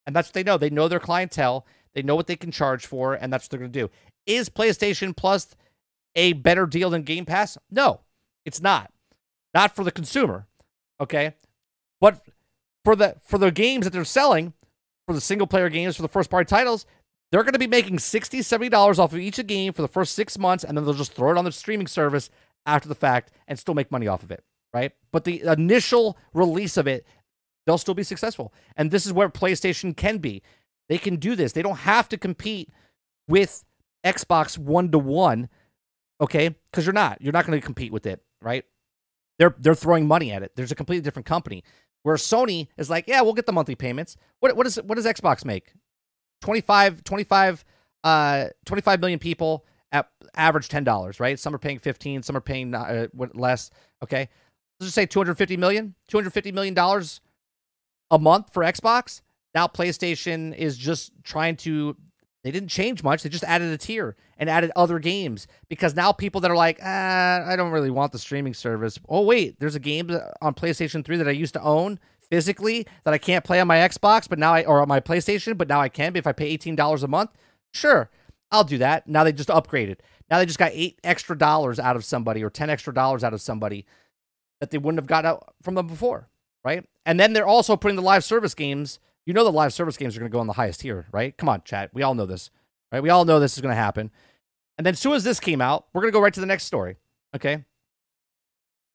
And 0.08 0.16
that's 0.16 0.28
what 0.28 0.32
they 0.32 0.42
know. 0.42 0.56
They 0.56 0.70
know 0.70 0.88
their 0.88 0.98
clientele. 0.98 1.66
They 1.94 2.00
know 2.00 2.16
what 2.16 2.26
they 2.26 2.34
can 2.34 2.50
charge 2.50 2.86
for, 2.86 3.12
and 3.12 3.30
that's 3.30 3.44
what 3.44 3.50
they're 3.50 3.60
going 3.60 3.72
to 3.72 3.80
do. 3.80 3.90
Is 4.24 4.48
PlayStation 4.48 5.14
Plus 5.14 5.54
a 6.16 6.32
better 6.32 6.64
deal 6.64 6.88
than 6.88 7.02
Game 7.02 7.26
Pass? 7.26 7.58
No, 7.70 8.00
it's 8.46 8.62
not. 8.62 8.90
Not 9.52 9.76
for 9.76 9.84
the 9.84 9.92
consumer. 9.92 10.46
Okay, 10.98 11.34
but 12.00 12.22
for 12.86 12.96
the 12.96 13.16
for 13.20 13.36
the 13.36 13.50
games 13.50 13.84
that 13.84 13.92
they're 13.92 14.02
selling, 14.06 14.54
for 15.06 15.12
the 15.12 15.20
single 15.20 15.46
player 15.46 15.68
games, 15.68 15.94
for 15.94 16.02
the 16.02 16.08
first 16.08 16.30
party 16.30 16.48
titles, 16.48 16.86
they're 17.30 17.42
going 17.42 17.52
to 17.52 17.58
be 17.58 17.66
making 17.66 17.98
60 17.98 18.38
$70 18.38 18.98
off 18.98 19.12
of 19.12 19.18
each 19.18 19.46
game 19.46 19.74
for 19.74 19.82
the 19.82 19.88
first 19.88 20.14
six 20.14 20.38
months, 20.38 20.64
and 20.64 20.74
then 20.74 20.86
they'll 20.86 20.94
just 20.94 21.12
throw 21.12 21.32
it 21.32 21.36
on 21.36 21.44
the 21.44 21.52
streaming 21.52 21.86
service 21.86 22.30
after 22.64 22.88
the 22.88 22.94
fact 22.94 23.30
and 23.46 23.58
still 23.58 23.74
make 23.74 23.92
money 23.92 24.08
off 24.08 24.22
of 24.22 24.30
it. 24.30 24.42
Right. 24.72 24.92
But 25.12 25.24
the 25.24 25.42
initial 25.42 26.16
release 26.32 26.78
of 26.78 26.86
it, 26.86 27.06
they'll 27.68 27.78
still 27.78 27.94
be 27.94 28.02
successful. 28.02 28.54
And 28.76 28.90
this 28.90 29.04
is 29.04 29.12
where 29.12 29.28
PlayStation 29.28 29.94
can 29.94 30.18
be. 30.18 30.42
They 30.88 30.96
can 30.96 31.16
do 31.16 31.36
this. 31.36 31.52
They 31.52 31.60
don't 31.60 31.76
have 31.76 32.08
to 32.08 32.16
compete 32.16 32.70
with 33.28 33.64
Xbox 34.04 34.56
one 34.56 34.90
to 34.90 34.98
one, 34.98 35.50
okay? 36.18 36.56
Because 36.70 36.86
you're 36.86 36.94
not. 36.94 37.20
You're 37.20 37.34
not 37.34 37.46
going 37.46 37.60
to 37.60 37.64
compete 37.64 37.92
with 37.92 38.06
it, 38.06 38.22
right? 38.40 38.64
They're 39.38 39.54
they're 39.58 39.74
throwing 39.74 40.06
money 40.06 40.32
at 40.32 40.42
it. 40.42 40.52
There's 40.56 40.72
a 40.72 40.74
completely 40.74 41.02
different 41.02 41.26
company. 41.26 41.62
Where 42.04 42.16
Sony 42.16 42.68
is 42.78 42.88
like, 42.88 43.06
yeah, 43.06 43.20
we'll 43.20 43.34
get 43.34 43.44
the 43.44 43.52
monthly 43.52 43.74
payments. 43.74 44.16
What 44.40 44.56
what 44.56 44.66
is 44.66 44.76
what 44.76 44.96
does 44.96 45.04
Xbox 45.04 45.44
make? 45.44 45.72
25, 46.40 47.04
25, 47.04 47.64
uh, 48.04 48.46
25 48.64 49.00
million 49.00 49.18
people 49.18 49.66
at 49.92 50.08
average 50.36 50.68
ten 50.68 50.84
dollars, 50.84 51.20
right? 51.20 51.38
Some 51.38 51.54
are 51.54 51.58
paying 51.58 51.78
fifteen, 51.78 52.22
some 52.22 52.36
are 52.36 52.40
paying 52.40 52.74
uh, 52.74 53.08
less. 53.34 53.70
Okay, 54.02 54.28
let's 54.80 54.86
just 54.86 54.94
say 54.94 55.06
250 55.06 55.56
million, 55.56 55.94
250 56.08 56.52
million 56.52 56.74
dollars 56.74 57.20
a 58.10 58.18
month 58.18 58.52
for 58.52 58.62
Xbox. 58.62 59.20
Now 59.54 59.66
PlayStation 59.66 60.54
is 60.54 60.76
just 60.76 61.12
trying 61.24 61.56
to 61.58 61.96
they 62.44 62.52
didn't 62.52 62.68
change 62.68 63.02
much. 63.02 63.22
They 63.22 63.28
just 63.28 63.44
added 63.44 63.72
a 63.72 63.78
tier 63.78 64.16
and 64.38 64.48
added 64.48 64.70
other 64.76 64.98
games 64.98 65.46
because 65.68 65.96
now 65.96 66.12
people 66.12 66.40
that 66.42 66.50
are 66.50 66.56
like, 66.56 66.78
ah, 66.82 67.44
I 67.44 67.56
don't 67.56 67.72
really 67.72 67.90
want 67.90 68.12
the 68.12 68.18
streaming 68.18 68.54
service. 68.54 68.98
Oh 69.08 69.22
wait, 69.22 69.58
there's 69.58 69.74
a 69.74 69.80
game 69.80 70.10
on 70.40 70.54
PlayStation 70.54 71.04
3 71.04 71.16
that 71.16 71.28
I 71.28 71.32
used 71.32 71.54
to 71.54 71.62
own 71.62 71.98
physically 72.30 72.86
that 73.04 73.14
I 73.14 73.18
can't 73.18 73.44
play 73.44 73.60
on 73.60 73.66
my 73.66 73.78
Xbox, 73.78 74.28
but 74.28 74.38
now 74.38 74.54
I 74.54 74.64
or 74.64 74.80
on 74.80 74.88
my 74.88 75.00
PlayStation, 75.00 75.58
but 75.58 75.68
now 75.68 75.80
I 75.80 75.88
can 75.88 76.14
if 76.16 76.26
I 76.26 76.32
pay 76.32 76.56
$18 76.56 77.02
a 77.02 77.08
month. 77.08 77.30
Sure, 77.72 78.10
I'll 78.50 78.64
do 78.64 78.78
that. 78.78 79.08
Now 79.08 79.24
they 79.24 79.32
just 79.32 79.48
upgraded. 79.48 79.96
Now 80.30 80.38
they 80.38 80.46
just 80.46 80.58
got 80.58 80.72
eight 80.74 81.00
extra 81.02 81.36
dollars 81.36 81.78
out 81.78 81.96
of 81.96 82.04
somebody 82.04 82.42
or 82.44 82.50
10 82.50 82.70
extra 82.70 82.94
dollars 82.94 83.24
out 83.24 83.34
of 83.34 83.40
somebody 83.40 83.86
that 84.60 84.70
they 84.70 84.78
wouldn't 84.78 85.00
have 85.00 85.06
got 85.06 85.24
out 85.24 85.54
from 85.62 85.74
them 85.74 85.86
before, 85.86 86.28
right? 86.68 86.84
And 87.06 87.18
then 87.18 87.32
they're 87.32 87.46
also 87.46 87.76
putting 87.76 87.96
the 87.96 88.02
live 88.02 88.24
service 88.24 88.54
games 88.54 88.98
you 89.28 89.34
know 89.34 89.44
the 89.44 89.52
live 89.52 89.74
service 89.74 89.98
games 89.98 90.16
are 90.16 90.20
going 90.20 90.30
to 90.30 90.34
go 90.34 90.40
on 90.40 90.46
the 90.46 90.54
highest 90.54 90.80
tier, 90.80 91.06
right? 91.12 91.36
Come 91.36 91.50
on, 91.50 91.60
chat. 91.62 91.90
We 91.92 92.02
all 92.02 92.14
know 92.14 92.24
this, 92.24 92.48
right? 92.90 93.02
We 93.02 93.10
all 93.10 93.26
know 93.26 93.38
this 93.38 93.58
is 93.58 93.60
going 93.60 93.72
to 93.72 93.76
happen. 93.76 94.10
And 94.78 94.86
then 94.86 94.92
as 94.92 95.00
soon 95.00 95.12
as 95.12 95.22
this 95.22 95.38
came 95.38 95.60
out, 95.60 95.84
we're 95.92 96.00
going 96.00 96.10
to 96.10 96.16
go 96.16 96.22
right 96.22 96.32
to 96.32 96.40
the 96.40 96.46
next 96.46 96.64
story. 96.64 96.96
Okay. 97.36 97.66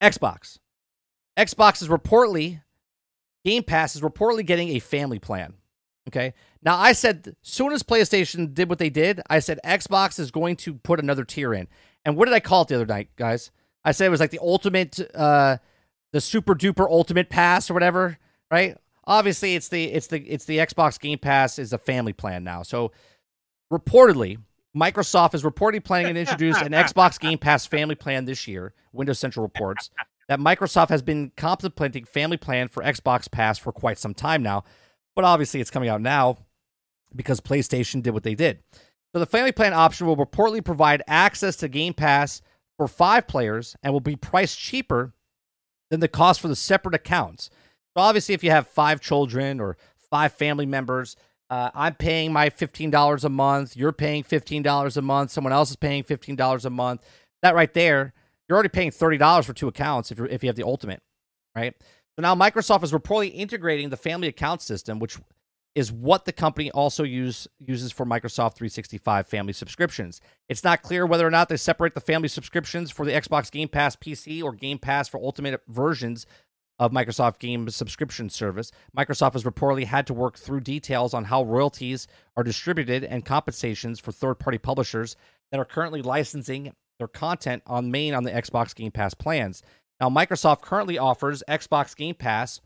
Xbox. 0.01 0.57
Xbox 1.37 1.83
is 1.83 1.87
reportedly, 1.87 2.63
Game 3.45 3.61
Pass 3.61 3.95
is 3.95 4.01
reportedly 4.01 4.43
getting 4.43 4.69
a 4.69 4.79
family 4.79 5.19
plan. 5.19 5.53
Okay. 6.07 6.33
Now, 6.63 6.79
I 6.79 6.93
said, 6.93 7.35
soon 7.43 7.71
as 7.71 7.83
PlayStation 7.83 8.55
did 8.55 8.69
what 8.69 8.79
they 8.79 8.89
did, 8.89 9.21
I 9.29 9.37
said 9.37 9.59
Xbox 9.63 10.19
is 10.19 10.31
going 10.31 10.55
to 10.55 10.73
put 10.73 10.99
another 10.99 11.25
tier 11.25 11.53
in. 11.53 11.67
And 12.05 12.17
what 12.17 12.25
did 12.25 12.33
I 12.33 12.39
call 12.39 12.63
it 12.63 12.69
the 12.69 12.75
other 12.75 12.87
night, 12.87 13.09
guys? 13.17 13.51
I 13.85 13.91
said 13.91 14.07
it 14.07 14.09
was 14.09 14.19
like 14.19 14.31
the 14.31 14.39
ultimate, 14.41 14.99
uh, 15.13 15.57
the 16.13 16.21
super 16.21 16.55
duper 16.55 16.87
ultimate 16.89 17.29
pass 17.29 17.69
or 17.69 17.73
whatever, 17.73 18.17
right? 18.49 18.77
Obviously, 19.05 19.55
it's 19.55 19.67
the 19.67 19.85
it's 19.85 20.07
the 20.07 20.21
it's 20.21 20.45
the 20.45 20.59
Xbox 20.59 20.97
Game 20.97 21.19
Pass 21.19 21.59
is 21.59 21.73
a 21.73 21.77
family 21.77 22.13
plan 22.13 22.45
now. 22.45 22.63
So 22.63 22.93
reportedly, 23.71 24.37
Microsoft 24.75 25.33
is 25.33 25.43
reportedly 25.43 25.83
planning 25.83 26.13
to 26.13 26.21
introduce 26.21 26.61
an 26.61 26.71
Xbox 26.71 27.19
Game 27.19 27.37
Pass 27.37 27.65
family 27.65 27.95
plan 27.95 28.23
this 28.23 28.47
year. 28.47 28.73
Windows 28.93 29.19
Central 29.19 29.43
reports 29.43 29.89
that 30.29 30.39
Microsoft 30.39 30.89
has 30.89 31.01
been 31.01 31.31
contemplating 31.35 32.05
family 32.05 32.37
plan 32.37 32.69
for 32.69 32.81
Xbox 32.81 33.29
Pass 33.29 33.57
for 33.57 33.73
quite 33.73 33.97
some 33.97 34.13
time 34.13 34.41
now, 34.41 34.63
but 35.15 35.25
obviously 35.25 35.59
it's 35.59 35.71
coming 35.71 35.89
out 35.89 35.99
now 35.99 36.37
because 37.13 37.41
PlayStation 37.41 38.01
did 38.01 38.13
what 38.13 38.23
they 38.23 38.35
did. 38.35 38.59
So 39.11 39.19
the 39.19 39.25
family 39.25 39.51
plan 39.51 39.73
option 39.73 40.07
will 40.07 40.17
reportedly 40.17 40.63
provide 40.63 41.03
access 41.07 41.57
to 41.57 41.67
Game 41.67 41.93
Pass 41.93 42.41
for 42.77 42.87
five 42.87 43.27
players 43.27 43.75
and 43.83 43.91
will 43.91 43.99
be 43.99 44.15
priced 44.15 44.57
cheaper 44.57 45.13
than 45.93 45.99
the 45.99 46.07
cost 46.07 46.41
for 46.41 46.47
the 46.47 46.55
separate 46.55 46.95
accounts. 46.95 47.51
So 47.95 48.01
obviously, 48.01 48.33
if 48.33 48.43
you 48.43 48.49
have 48.49 48.67
five 48.67 48.99
children 48.99 49.59
or 49.59 49.77
five 50.09 50.33
family 50.33 50.65
members, 50.65 51.15
uh, 51.51 51.69
I'm 51.75 51.93
paying 51.93 52.33
my 52.33 52.49
$15 52.49 53.23
a 53.23 53.29
month. 53.29 53.77
You're 53.77 53.91
paying 53.91 54.23
$15 54.23 54.97
a 54.97 55.01
month. 55.03 55.29
Someone 55.29 55.53
else 55.53 55.69
is 55.69 55.75
paying 55.75 56.03
$15 56.03 56.65
a 56.65 56.69
month. 56.71 57.05
That 57.43 57.53
right 57.53 57.71
there, 57.75 58.11
you're 58.49 58.55
already 58.55 58.69
paying 58.69 58.89
$30 58.89 59.45
for 59.45 59.53
two 59.53 59.67
accounts 59.67 60.11
if, 60.11 60.17
you're, 60.17 60.25
if 60.25 60.41
you 60.41 60.49
have 60.49 60.55
the 60.55 60.65
ultimate, 60.65 61.03
right? 61.55 61.75
So 62.15 62.23
now 62.23 62.33
Microsoft 62.33 62.83
is 62.83 62.91
reportedly 62.91 63.31
integrating 63.31 63.91
the 63.91 63.97
family 63.97 64.27
account 64.27 64.63
system, 64.63 64.97
which 64.97 65.19
is 65.75 65.91
what 65.91 66.25
the 66.25 66.31
company 66.31 66.69
also 66.71 67.03
use, 67.03 67.47
uses 67.59 67.91
for 67.91 68.05
Microsoft 68.05 68.55
365 68.55 69.27
family 69.27 69.53
subscriptions. 69.53 70.21
It's 70.47 70.63
not 70.63 70.83
clear 70.83 71.05
whether 71.05 71.25
or 71.25 71.31
not 71.31 71.49
they 71.49 71.57
separate 71.57 71.95
the 71.95 72.01
family 72.01 72.27
subscriptions 72.27 72.91
for 72.91 73.05
the 73.05 73.11
Xbox 73.11 73.51
Game 73.51 73.67
Pass 73.67 73.95
PC 73.95 74.43
or 74.43 74.53
Game 74.53 74.77
Pass 74.77 75.07
for 75.07 75.19
Ultimate 75.19 75.61
versions 75.67 76.25
of 76.79 76.91
Microsoft 76.91 77.39
Game 77.39 77.69
subscription 77.69 78.29
service. 78.29 78.71
Microsoft 78.95 79.33
has 79.33 79.43
reportedly 79.43 79.85
had 79.85 80.05
to 80.07 80.13
work 80.13 80.37
through 80.37 80.61
details 80.61 81.13
on 81.13 81.23
how 81.23 81.43
royalties 81.43 82.07
are 82.35 82.43
distributed 82.43 83.03
and 83.03 83.25
compensations 83.25 83.99
for 83.99 84.11
third-party 84.11 84.57
publishers 84.59 85.15
that 85.51 85.59
are 85.59 85.65
currently 85.65 86.01
licensing 86.01 86.73
their 86.99 87.07
content 87.07 87.63
on 87.65 87.91
main 87.91 88.13
on 88.13 88.23
the 88.23 88.31
Xbox 88.31 88.75
Game 88.75 88.91
Pass 88.91 89.13
plans. 89.13 89.63
Now, 89.99 90.09
Microsoft 90.09 90.61
currently 90.61 90.97
offers 90.97 91.43
Xbox 91.47 91.95
Game 91.95 92.15
Pass 92.15 92.59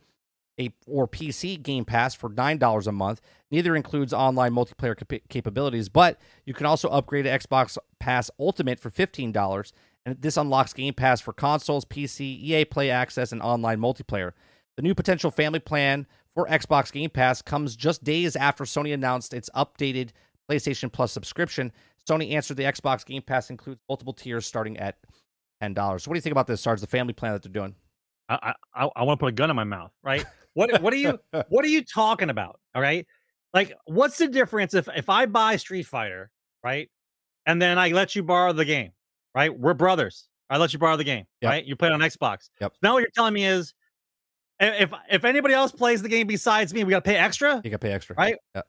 a, 0.60 0.74
or 0.88 1.08
PC 1.08 1.62
Game 1.62 1.86
Pass 1.86 2.16
for 2.16 2.30
$9 2.30 2.88
a 2.88 2.92
month. 2.92 3.22
Neither 3.52 3.76
includes 3.76 4.14
online 4.14 4.54
multiplayer 4.54 4.98
cap- 4.98 5.22
capabilities, 5.30 5.90
but 5.90 6.20
you 6.46 6.54
can 6.54 6.66
also 6.66 6.90
upgrade 6.90 7.26
to 7.26 7.32
Xbox 7.32 7.78
Pass 8.00 8.32
Ultimate 8.40 8.80
for 8.80 8.90
$15. 8.90 9.72
And 10.06 10.22
this 10.22 10.38
unlocks 10.38 10.74
Game 10.74 10.94
Pass 10.94 11.22
for 11.22 11.34
consoles, 11.34 11.86
PC, 11.86 12.22
EA 12.22 12.66
Play 12.66 12.90
Access, 12.90 13.32
and 13.32 13.42
online 13.42 13.80
multiplayer. 13.80 14.32
The 14.78 14.82
new 14.82 14.96
potential 14.96 15.32
family 15.32 15.60
plan 15.60 16.08
for 16.34 16.48
Xbox 16.48 16.92
Game 16.92 17.10
Pass 17.10 17.42
comes 17.42 17.76
just 17.76 18.04
days 18.04 18.36
after 18.36 18.64
Sony 18.64 18.94
announced 18.94 19.34
its 19.34 19.50
updated 19.56 20.12
PlayStation 20.50 20.92
Plus 20.92 21.12
subscription. 21.12 21.72
Sony 22.08 22.32
answered 22.32 22.58
the 22.58 22.64
Xbox 22.64 23.06
Game 23.06 23.22
Pass 23.22 23.50
includes 23.50 23.82
multiple 23.90 24.14
tiers 24.14 24.46
starting 24.46 24.78
at 24.78 24.98
$10. 25.62 25.76
So 25.76 26.10
what 26.10 26.14
do 26.14 26.18
you 26.18 26.22
think 26.22 26.32
about 26.32 26.48
this, 26.48 26.62
Sarge, 26.62 26.80
the 26.80 26.88
family 26.88 27.14
plan 27.14 27.34
that 27.34 27.44
they're 27.44 27.52
doing? 27.52 27.76
I 28.30 28.54
I, 28.74 28.90
I 28.96 29.04
want 29.04 29.20
to 29.20 29.24
put 29.24 29.30
a 29.30 29.36
gun 29.36 29.50
in 29.50 29.56
my 29.56 29.64
mouth, 29.64 29.92
right? 30.04 30.26
What 30.58 30.82
what 30.82 30.92
are 30.92 30.98
you 30.98 31.20
what 31.50 31.64
are 31.64 31.68
you 31.68 31.84
talking 31.84 32.32
about? 32.32 32.60
All 32.74 32.82
right. 32.82 33.06
Like, 33.54 33.74
what's 33.86 34.18
the 34.18 34.28
difference 34.28 34.74
if 34.74 34.90
if 34.96 35.08
I 35.08 35.28
buy 35.28 35.56
Street 35.58 35.86
Fighter, 35.86 36.32
right? 36.64 36.90
And 37.46 37.62
then 37.62 37.78
I 37.78 37.90
let 37.90 38.16
you 38.16 38.24
borrow 38.24 38.54
the 38.54 38.66
game, 38.66 38.92
right? 39.36 39.58
We're 39.58 39.76
brothers. 39.76 40.28
I 40.50 40.58
let 40.58 40.74
you 40.74 40.80
borrow 40.80 40.98
the 40.98 41.04
game, 41.04 41.26
Yep. 41.42 41.50
right? 41.50 41.64
You 41.64 41.76
play 41.76 41.90
it 41.90 41.92
on 41.92 42.00
Xbox. 42.00 42.50
Yep. 42.60 42.74
Now 42.82 42.94
what 42.94 43.02
you're 43.02 43.12
telling 43.14 43.36
me 43.36 43.46
is 43.46 43.76
if 44.60 44.92
if 45.12 45.26
anybody 45.26 45.54
else 45.54 45.72
plays 45.72 46.02
the 46.02 46.10
game 46.10 46.26
besides 46.26 46.74
me, 46.74 46.84
we 46.84 46.90
gotta 46.90 47.04
pay 47.04 47.18
extra? 47.18 47.62
You 47.64 47.70
got 47.70 47.80
to 47.80 47.88
pay 47.88 47.92
extra. 47.94 48.16
Right? 48.18 48.36
Yeah. 48.56 48.62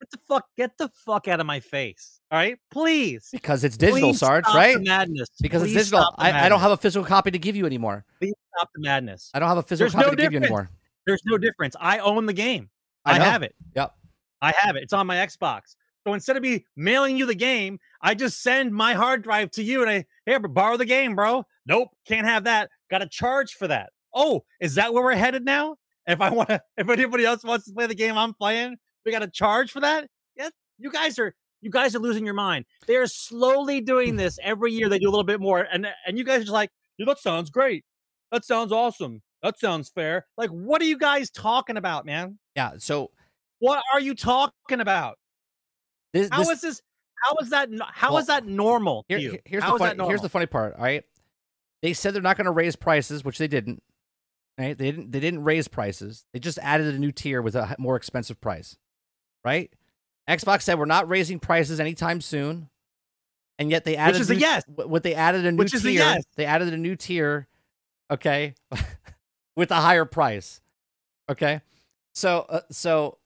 Get 0.00 0.10
the 0.10 0.18
fuck 0.26 0.46
get 0.56 0.78
the 0.78 0.88
fuck 1.04 1.28
out 1.28 1.40
of 1.40 1.46
my 1.46 1.60
face. 1.60 2.20
All 2.30 2.38
right, 2.38 2.58
please. 2.70 3.28
Because 3.32 3.64
it's 3.64 3.76
digital, 3.76 4.10
Please 4.10 4.18
Sarge, 4.18 4.46
right? 4.46 4.80
Madness. 4.80 5.28
Because 5.42 5.62
Please 5.62 5.76
it's 5.76 5.90
digital. 5.90 6.14
I, 6.16 6.46
I 6.46 6.48
don't 6.48 6.60
have 6.60 6.72
a 6.72 6.76
physical 6.78 7.06
copy 7.06 7.30
to 7.30 7.38
give 7.38 7.54
you 7.54 7.66
anymore. 7.66 8.06
Please 8.18 8.32
stop 8.56 8.70
the 8.74 8.80
madness. 8.80 9.30
I 9.34 9.38
don't 9.40 9.48
have 9.48 9.58
a 9.58 9.62
physical 9.62 9.84
There's 9.90 9.94
no 9.94 10.04
copy 10.04 10.16
to 10.16 10.22
give 10.22 10.32
you 10.32 10.38
anymore. 10.38 10.70
There's 11.06 11.22
no 11.24 11.38
difference. 11.38 11.76
I 11.80 11.98
own 11.98 12.26
the 12.26 12.32
game. 12.32 12.70
I 13.04 13.12
I, 13.12 13.18
have 13.18 13.42
it. 13.42 13.54
Yep. 13.76 13.92
I 14.40 14.52
have 14.58 14.76
it. 14.76 14.82
It's 14.82 14.92
on 14.92 15.06
my 15.06 15.16
Xbox. 15.16 15.76
So 16.06 16.12
instead 16.12 16.36
of 16.36 16.42
me 16.42 16.64
mailing 16.76 17.16
you 17.16 17.26
the 17.26 17.34
game, 17.34 17.78
I 18.02 18.14
just 18.14 18.42
send 18.42 18.72
my 18.72 18.94
hard 18.94 19.22
drive 19.22 19.50
to 19.52 19.62
you 19.62 19.82
and 19.82 19.90
I 19.90 20.38
but 20.38 20.54
borrow 20.54 20.76
the 20.76 20.84
game, 20.84 21.14
bro. 21.14 21.44
Nope, 21.66 21.88
can't 22.06 22.26
have 22.26 22.44
that. 22.44 22.70
Got 22.90 22.98
to 22.98 23.08
charge 23.08 23.54
for 23.54 23.66
that. 23.68 23.90
Oh, 24.14 24.44
is 24.60 24.74
that 24.74 24.92
where 24.92 25.02
we're 25.02 25.14
headed 25.14 25.44
now? 25.44 25.76
If 26.06 26.20
I 26.20 26.30
want 26.30 26.50
to, 26.50 26.62
if 26.76 26.88
anybody 26.88 27.24
else 27.24 27.42
wants 27.42 27.66
to 27.66 27.72
play 27.72 27.86
the 27.86 27.94
game 27.94 28.18
I'm 28.18 28.34
playing, 28.34 28.76
we 29.04 29.12
got 29.12 29.20
to 29.20 29.28
charge 29.28 29.70
for 29.70 29.80
that. 29.80 30.08
Yeah, 30.36 30.50
you 30.78 30.90
guys 30.90 31.18
are 31.18 31.34
you 31.62 31.70
guys 31.70 31.94
are 31.94 32.00
losing 32.00 32.26
your 32.26 32.34
mind. 32.34 32.66
They 32.86 32.96
are 32.96 33.06
slowly 33.06 33.80
doing 33.80 34.16
this 34.16 34.38
every 34.42 34.72
year. 34.72 34.90
They 34.90 34.98
do 34.98 35.08
a 35.08 35.10
little 35.10 35.24
bit 35.24 35.40
more, 35.40 35.66
and 35.72 35.86
and 36.06 36.18
you 36.18 36.24
guys 36.24 36.36
are 36.36 36.44
just 36.44 36.52
like, 36.52 36.70
yeah, 36.98 37.06
that 37.06 37.18
sounds 37.18 37.48
great. 37.48 37.84
That 38.30 38.44
sounds 38.44 38.70
awesome. 38.72 39.22
That 39.44 39.58
sounds 39.60 39.90
fair. 39.90 40.26
Like, 40.36 40.50
what 40.50 40.82
are 40.82 40.86
you 40.86 40.98
guys 40.98 41.30
talking 41.30 41.76
about, 41.76 42.04
man? 42.06 42.38
Yeah. 42.56 42.72
So 42.78 43.12
What 43.60 43.82
are 43.92 44.00
you 44.00 44.14
talking 44.16 44.80
about? 44.80 45.18
this, 46.12 46.28
How 46.32 46.40
is 46.40 46.48
this 46.48 46.60
this? 46.62 46.82
How 47.22 47.34
is 47.40 47.50
that? 47.50 47.68
How 47.92 48.16
is 48.16 48.26
Well, 48.26 48.40
that 48.40 48.46
normal 48.46 49.04
to 49.08 49.18
here- 49.18 49.32
you? 49.34 49.38
here's 49.44 49.62
How 49.62 49.76
the 49.78 49.84
is 49.84 49.90
funny, 49.90 50.08
here's 50.08 50.20
the 50.22 50.28
funny 50.28 50.46
part. 50.46 50.74
All 50.76 50.82
right, 50.82 51.04
they 51.82 51.92
said 51.92 52.14
they're 52.14 52.22
not 52.22 52.36
going 52.36 52.46
to 52.46 52.50
raise 52.52 52.74
prices, 52.74 53.22
which 53.24 53.38
they 53.38 53.46
didn't. 53.48 53.82
Right? 54.58 54.76
They 54.78 54.90
didn't. 54.92 55.10
They 55.12 55.20
didn't 55.20 55.44
raise 55.44 55.68
prices. 55.68 56.24
They 56.32 56.38
just 56.40 56.58
added 56.60 56.94
a 56.94 56.98
new 56.98 57.12
tier 57.12 57.42
with 57.42 57.54
a 57.56 57.74
more 57.78 57.96
expensive 57.96 58.40
price. 58.40 58.76
Right? 59.44 59.70
Xbox 60.28 60.62
said 60.62 60.78
we're 60.78 60.84
not 60.86 61.08
raising 61.08 61.38
prices 61.38 61.80
anytime 61.80 62.20
soon, 62.22 62.70
and 63.58 63.70
yet 63.70 63.84
they 63.84 63.96
added 63.96 64.14
which 64.14 64.20
is 64.22 64.30
a 64.30 64.34
new- 64.34 64.40
yes. 64.40 64.62
What 64.68 65.02
they 65.02 65.14
added 65.14 65.44
a 65.44 65.52
new 65.52 65.58
Which 65.58 65.74
is 65.74 65.84
a 65.84 65.88
tier. 65.88 65.98
yes. 66.00 66.24
They 66.36 66.46
added 66.46 66.72
a 66.72 66.78
new 66.78 66.96
tier. 66.96 67.46
Okay, 68.10 68.54
with 69.56 69.70
a 69.70 69.76
higher 69.76 70.04
price. 70.04 70.60
Okay, 71.30 71.60
so 72.12 72.46
uh, 72.48 72.60
so 72.70 73.18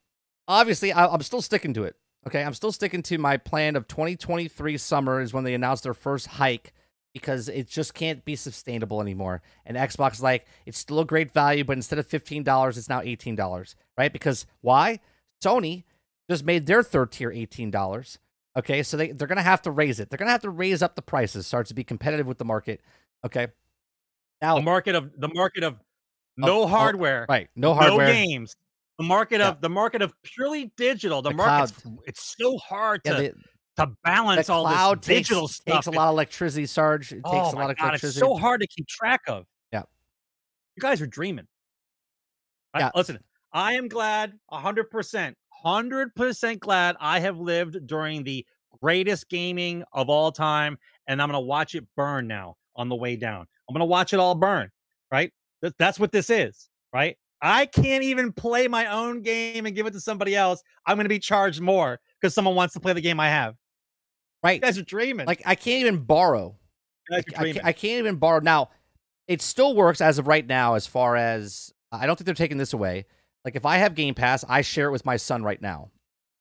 obviously 0.46 0.92
I, 0.92 1.06
I'm 1.06 1.22
still 1.22 1.42
sticking 1.42 1.74
to 1.74 1.84
it. 1.84 1.96
Okay, 2.26 2.42
I'm 2.42 2.55
still 2.55 2.72
sticking 2.72 3.02
to 3.05 3.18
my 3.18 3.36
plan 3.36 3.76
of 3.76 3.88
2023 3.88 4.76
summer 4.76 5.20
is 5.20 5.32
when 5.32 5.44
they 5.44 5.55
announced 5.55 5.84
their 5.84 5.94
first 5.94 6.26
hike 6.26 6.72
because 7.14 7.48
it 7.48 7.68
just 7.68 7.94
can't 7.94 8.24
be 8.24 8.36
sustainable 8.36 9.00
anymore. 9.00 9.40
And 9.64 9.76
Xbox 9.76 10.14
is 10.14 10.22
like 10.22 10.46
it's 10.66 10.78
still 10.78 11.00
a 11.00 11.05
great 11.05 11.32
value, 11.32 11.64
but 11.64 11.76
instead 11.76 11.98
of 11.98 12.06
fifteen 12.06 12.42
dollars, 12.42 12.78
it's 12.78 12.88
now 12.88 13.00
eighteen 13.00 13.34
dollars, 13.34 13.76
right? 13.96 14.12
Because 14.12 14.46
why? 14.60 15.00
Sony 15.42 15.84
just 16.30 16.44
made 16.44 16.66
their 16.66 16.82
third 16.82 17.12
tier 17.12 17.30
eighteen 17.32 17.70
dollars. 17.70 18.18
Okay, 18.56 18.82
so 18.82 18.96
they 18.96 19.12
they're 19.12 19.28
gonna 19.28 19.42
have 19.42 19.62
to 19.62 19.70
raise 19.70 20.00
it. 20.00 20.10
They're 20.10 20.18
gonna 20.18 20.30
have 20.30 20.42
to 20.42 20.50
raise 20.50 20.82
up 20.82 20.96
the 20.96 21.02
prices, 21.02 21.46
start 21.46 21.66
to 21.68 21.74
be 21.74 21.84
competitive 21.84 22.26
with 22.26 22.38
the 22.38 22.44
market. 22.44 22.80
Okay, 23.24 23.48
now 24.42 24.56
The 24.56 24.62
market 24.62 24.94
of 24.94 25.12
the 25.18 25.28
market 25.28 25.64
of 25.64 25.80
no 26.39 26.62
oh, 26.62 26.66
hardware, 26.66 27.27
right, 27.28 27.48
no 27.56 27.74
hardware. 27.74 28.06
no 28.06 28.12
games. 28.12 28.56
The 28.98 29.05
market 29.05 29.40
Yeah. 29.40 29.48
of 29.51 29.60
the 29.60 29.69
market 29.69 30.02
of 30.02 30.12
purely 30.23 30.73
digital. 30.77 31.23
The, 31.23 31.31
The 31.31 31.36
market's 31.36 31.81
cloud. 31.82 31.98
it's 32.06 32.35
so 32.39 32.56
hard 32.59 33.01
Yeah, 33.05 33.12
to 33.15 33.23
the, 33.23 33.35
to 33.85 33.93
balance 34.05 34.48
all 34.48 34.65
cloud 34.65 35.02
this 35.02 35.06
takes, 35.06 35.28
digital 35.28 35.47
stuff. 35.48 35.66
It 35.66 35.73
takes 35.77 35.86
a 35.86 35.90
lot 35.93 36.09
of 36.09 36.15
electricity, 36.15 36.66
Sarge. 36.66 37.12
It 37.12 37.20
oh 37.24 37.32
takes 37.43 37.52
a 37.52 37.56
lot 37.56 37.70
of 37.70 37.77
God, 37.77 37.94
it's 37.94 38.15
so 38.15 38.36
hard 38.36 38.60
to 38.60 38.66
keep 38.66 38.86
track 38.89 39.20
of. 39.28 39.47
Yeah. 39.73 39.82
you 40.77 40.81
guys 40.81 41.01
are 41.01 41.06
dreaming. 41.06 41.47
I- 42.74 42.81
Yeah. 42.81 42.90
listen, 42.94 43.19
I 43.52 43.74
am 43.74 43.89
glad, 43.89 44.39
hundred 44.51 44.90
percent, 44.90 45.36
hundred 45.51 46.15
percent 46.15 46.60
glad 46.60 46.97
I 47.01 47.20
have 47.20 47.39
lived 47.39 47.86
during 47.86 48.24
the 48.24 48.44
greatest 48.82 49.28
gaming 49.28 49.85
of 49.93 50.09
all 50.10 50.32
time, 50.32 50.77
and 51.06 51.23
I'm 51.23 51.28
gonna 51.28 51.40
watch 51.40 51.74
it 51.74 51.85
burn 51.97 52.27
now 52.27 52.56
on 52.77 52.89
the 52.89 52.97
way 52.97 53.16
down. 53.16 53.47
I'm 53.69 53.73
gonna 53.74 53.85
watch 53.85 54.12
it 54.12 54.19
all 54.20 54.35
burn. 54.35 54.70
Right? 55.10 55.32
That- 55.62 55.76
That's 55.78 55.98
what 56.01 56.12
this 56.12 56.30
is. 56.30 56.68
Right? 56.93 57.16
I 57.40 57.66
can't 57.66 58.02
even 58.02 58.32
play 58.32 58.66
my 58.66 58.86
own 58.86 59.22
game 59.22 59.64
and 59.66 59.74
give 59.76 59.86
it 59.86 59.93
to 59.93 60.01
somebody 60.01 60.35
else. 60.35 60.62
I'm 60.86 60.97
gonna 60.97 61.09
be 61.09 61.18
charged 61.20 61.60
more 61.60 62.01
because 62.20 62.35
someone 62.35 62.55
wants 62.56 62.74
to 62.74 62.80
play 62.80 62.93
the 62.94 63.01
game 63.01 63.20
I 63.20 63.28
have. 63.28 63.55
right. 64.43 64.55
You 64.56 64.60
guys 64.60 64.78
are 64.78 64.82
dreaming. 64.82 65.26
Like 65.26 65.43
I 65.47 65.55
can't 65.55 65.80
even 65.80 65.98
borrow. 66.05 66.56
I, 67.12 67.22
I 67.36 67.55
I 67.64 67.72
can't 67.72 67.98
even 68.01 68.16
borrow 68.16 68.40
now. 68.40 68.70
It 69.28 69.40
still 69.43 69.74
works 69.76 70.01
as 70.01 70.18
of 70.18 70.26
right 70.26 70.47
now, 70.47 70.74
as 70.74 70.86
far 70.86 71.14
as 71.16 71.72
I 71.93 72.06
don't 72.06 72.16
think 72.16 72.26
they're 72.26 72.35
taking 72.35 72.59
this 72.59 72.72
away. 72.72 73.06
Like 73.44 73.55
if 73.56 73.64
I 73.64 73.76
have 73.76 73.94
Game 73.94 74.14
Pass, 74.14 74.44
I 74.48 74.62
share 74.62 74.89
it 74.89 74.93
with 74.93 75.05
my 75.05 75.16
son 75.16 75.43
right 75.44 75.60
now. 75.62 75.90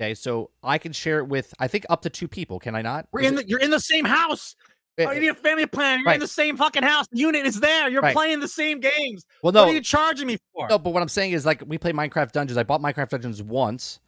Okay, 0.02 0.14
so 0.16 0.50
I 0.64 0.78
can 0.78 0.94
share 0.94 1.20
it 1.20 1.28
with 1.28 1.54
I 1.60 1.68
think 1.68 1.86
up 1.90 2.02
to 2.04 2.10
two 2.10 2.28
people. 2.28 2.60
Can 2.60 2.76
I 2.76 2.82
not? 2.82 3.08
We're 3.12 3.22
Is 3.22 3.28
in 3.32 3.34
it- 3.38 3.44
the, 3.44 3.50
you're 3.50 3.60
in 3.60 3.70
the 3.72 3.80
same 3.80 4.06
house. 4.06 4.56
Oh, 5.00 5.12
you 5.12 5.20
need 5.20 5.28
a 5.28 5.36
family 5.36 5.66
plan. 5.68 6.00
You're 6.00 6.08
Right. 6.08 6.16
in 6.16 6.20
the 6.22 6.28
same 6.28 6.58
fucking 6.58 6.82
house. 6.84 7.06
The 7.12 7.20
unit 7.20 7.46
is 7.46 7.60
there. 7.60 7.90
You're 7.90 8.02
Right. 8.02 8.16
playing 8.16 8.40
the 8.40 8.48
same 8.48 8.80
games. 8.80 9.26
well, 9.44 9.54
no, 9.54 9.64
What 9.66 9.72
are 9.72 9.74
you 9.76 9.82
charging 9.82 10.26
me 10.28 10.38
for? 10.54 10.68
no. 10.68 10.80
But 10.80 10.92
what 10.92 11.02
I'm 11.04 11.10
saying 11.10 11.34
is 11.34 11.46
like 11.46 11.62
we 11.68 11.78
play 11.78 11.92
Minecraft 11.92 12.32
Dungeons. 12.32 12.58
I 12.58 12.64
bought 12.64 12.82
Minecraft 12.82 13.10
Dungeons 13.10 13.44
once, 13.44 14.00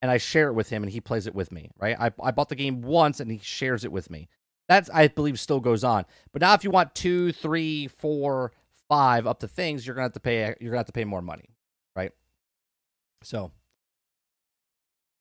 and 0.00 0.10
I 0.10 0.16
share 0.16 0.48
it 0.48 0.54
with 0.54 0.70
him, 0.70 0.82
and 0.82 0.90
he 0.90 1.00
plays 1.00 1.26
it 1.26 1.34
with 1.34 1.52
me. 1.52 1.70
Right? 1.78 1.96
I 2.00 2.10
I 2.22 2.30
bought 2.30 2.48
the 2.48 2.54
game 2.56 2.80
once, 2.80 3.20
and 3.20 3.30
he 3.30 3.38
shares 3.38 3.84
it 3.84 3.92
with 3.92 4.08
me. 4.10 4.28
That 4.68 4.88
I 4.94 5.08
believe 5.08 5.38
still 5.40 5.60
goes 5.60 5.84
on. 5.84 6.06
But 6.32 6.40
now 6.42 6.54
if 6.54 6.64
you 6.64 6.70
want 6.70 6.94
two, 6.94 7.32
three, 7.32 7.88
four, 7.88 8.52
five 8.88 9.26
up 9.26 9.40
to 9.40 9.48
things, 9.48 9.86
you're 9.86 9.94
gonna 9.94 10.04
have 10.04 10.12
to 10.14 10.20
pay. 10.20 10.54
You're 10.60 10.70
gonna 10.70 10.78
have 10.78 10.86
to 10.86 10.92
pay 10.92 11.04
more 11.04 11.20
money, 11.22 11.50
right? 11.96 12.12
So 13.22 13.50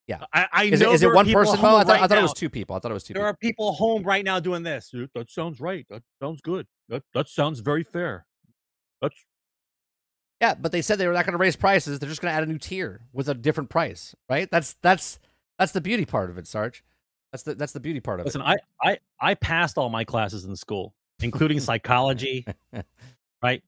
yeah. 0.10 0.26
I, 0.34 0.48
I 0.52 0.64
is 0.64 0.82
know 0.82 0.90
it, 0.92 0.96
is 0.96 1.04
it 1.04 1.14
one 1.14 1.32
person? 1.32 1.60
Oh, 1.62 1.76
I, 1.76 1.84
thought, 1.84 1.88
right 1.88 2.02
I 2.02 2.08
thought 2.08 2.18
it 2.18 2.24
was 2.24 2.34
two 2.34 2.50
people. 2.50 2.76
I 2.76 2.80
thought 2.80 2.90
it 2.90 2.96
was 2.96 3.04
two 3.04 3.14
There 3.14 3.22
people. 3.22 3.30
are 3.30 3.38
people 3.38 3.74
home 3.74 4.02
right 4.02 4.26
now 4.26 4.40
doing 4.40 4.64
this. 4.64 4.92
That, 5.14 5.30
sounds 5.30 5.62
right. 5.62 5.86
That 5.90 6.02
sounds 6.20 6.42
good. 6.42 6.66
That 6.90 7.04
that 7.14 7.30
sounds 7.30 7.60
very 7.60 7.84
fair. 7.84 8.26
That's 9.04 9.16
Yeah, 10.42 10.56
but 10.56 10.72
they 10.72 10.82
said 10.82 10.98
they 10.98 11.08
were 11.08 11.14
not 11.14 11.26
going 11.26 11.34
to 11.34 11.38
raise 11.38 11.56
prices. 11.56 12.00
They're 12.00 12.10
just 12.10 12.22
going 12.22 12.32
to 12.32 12.36
add 12.36 12.44
a 12.44 12.48
new 12.48 12.58
tier 12.58 13.02
with 13.14 13.30
a 13.30 13.36
different 13.36 13.70
price, 13.70 14.16
right? 14.28 14.50
That's 14.50 14.76
that's 14.82 15.20
that's 15.60 15.74
the 15.74 15.82
beauty 15.82 16.06
part 16.06 16.32
of 16.32 16.40
it, 16.40 16.48
Sarge. 16.48 16.84
That's 17.32 17.44
the 17.44 17.54
that's 17.54 17.74
the 17.74 17.80
beauty 17.80 18.00
part 18.00 18.20
of 18.20 18.26
listen. 18.26 18.42
it. 18.42 18.46
I 18.46 18.58
I 18.82 18.98
I 19.22 19.34
passed 19.36 19.78
all 19.78 19.90
my 19.90 20.04
classes 20.04 20.44
in 20.44 20.56
school, 20.56 20.96
including 21.22 21.60
psychology, 21.60 22.48
right? 23.44 23.62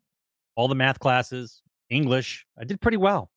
All 0.55 0.67
the 0.67 0.75
math 0.75 0.99
classes, 0.99 1.61
English. 1.91 2.47
I 2.59 2.63
did 2.63 2.81
pretty 2.81 2.97
well, 2.97 3.29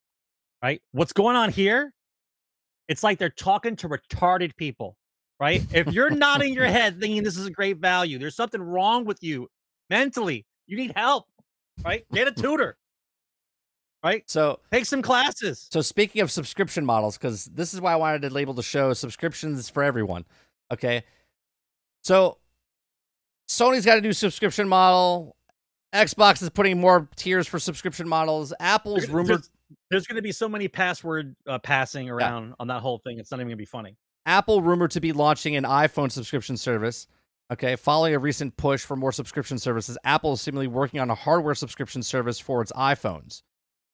right? 0.62 0.80
What's 0.92 1.12
going 1.12 1.36
on 1.36 1.50
here? 1.50 1.93
It's 2.88 3.02
like 3.02 3.18
they're 3.18 3.30
talking 3.30 3.76
to 3.76 3.88
retarded 3.88 4.56
people, 4.56 4.96
right? 5.40 5.62
If 5.72 5.92
you're 5.92 6.10
nodding 6.10 6.52
your 6.54 6.66
head 6.78 7.00
thinking 7.00 7.22
this 7.22 7.36
is 7.36 7.46
a 7.46 7.50
great 7.50 7.78
value, 7.78 8.18
there's 8.18 8.36
something 8.36 8.62
wrong 8.62 9.04
with 9.04 9.22
you 9.22 9.48
mentally. 9.90 10.44
You 10.66 10.76
need 10.76 10.92
help, 10.96 11.26
right? 11.84 12.04
Get 12.12 12.28
a 12.28 12.32
tutor, 12.42 12.76
right? 14.02 14.22
So 14.26 14.60
Take 14.72 14.86
some 14.86 15.02
classes. 15.02 15.68
so 15.70 15.80
speaking 15.80 16.20
of 16.22 16.30
subscription 16.30 16.84
models, 16.84 17.16
because 17.16 17.46
this 17.46 17.72
is 17.74 17.80
why 17.80 17.92
I 17.92 17.96
wanted 17.96 18.22
to 18.22 18.30
label 18.30 18.54
the 18.54 18.62
show 18.62 18.92
subscriptions 18.92 19.68
for 19.70 19.82
everyone. 19.82 20.24
Okay, 20.72 21.04
so 22.02 22.38
Sony's 23.48 23.84
got 23.84 23.98
a 23.98 24.00
new 24.00 24.12
subscription 24.12 24.68
model. 24.68 25.36
Xbox 25.94 26.42
is 26.42 26.50
putting 26.50 26.80
more 26.80 27.08
tiers 27.16 27.46
for 27.46 27.58
subscription 27.58 28.08
models. 28.08 28.52
Apple's 28.58 29.08
rumored 29.08 29.42
There's, 29.94 30.06
going 30.06 30.16
to 30.16 30.22
be 30.22 30.32
so 30.32 30.48
many 30.48 30.66
password 30.66 31.36
uh, 31.46 31.58
passing 31.60 32.10
around 32.10 32.54
on 32.58 32.66
that 32.66 32.80
whole 32.80 32.98
thing. 32.98 33.18
It's 33.18 33.30
not 33.30 33.38
even 33.38 33.46
going 33.46 33.52
to 33.52 33.56
be 33.56 33.64
funny. 33.64 33.96
Apple 34.26 34.60
rumored 34.60 34.90
to 34.92 35.00
be 35.00 35.12
launching 35.12 35.54
an 35.54 35.64
iPhone 35.64 36.10
subscription 36.10 36.56
service. 36.56 37.06
Okay, 37.52 37.76
following 37.76 38.14
a 38.14 38.18
recent 38.18 38.56
push 38.56 38.82
for 38.84 38.96
more 38.96 39.12
subscription 39.12 39.58
services, 39.58 39.98
Apple 40.02 40.32
is 40.32 40.40
seemingly 40.40 40.66
working 40.66 40.98
on 40.98 41.10
a 41.10 41.14
hardware 41.14 41.54
subscription 41.54 42.02
service 42.02 42.40
for 42.40 42.62
its 42.62 42.72
iPhones. 42.72 43.42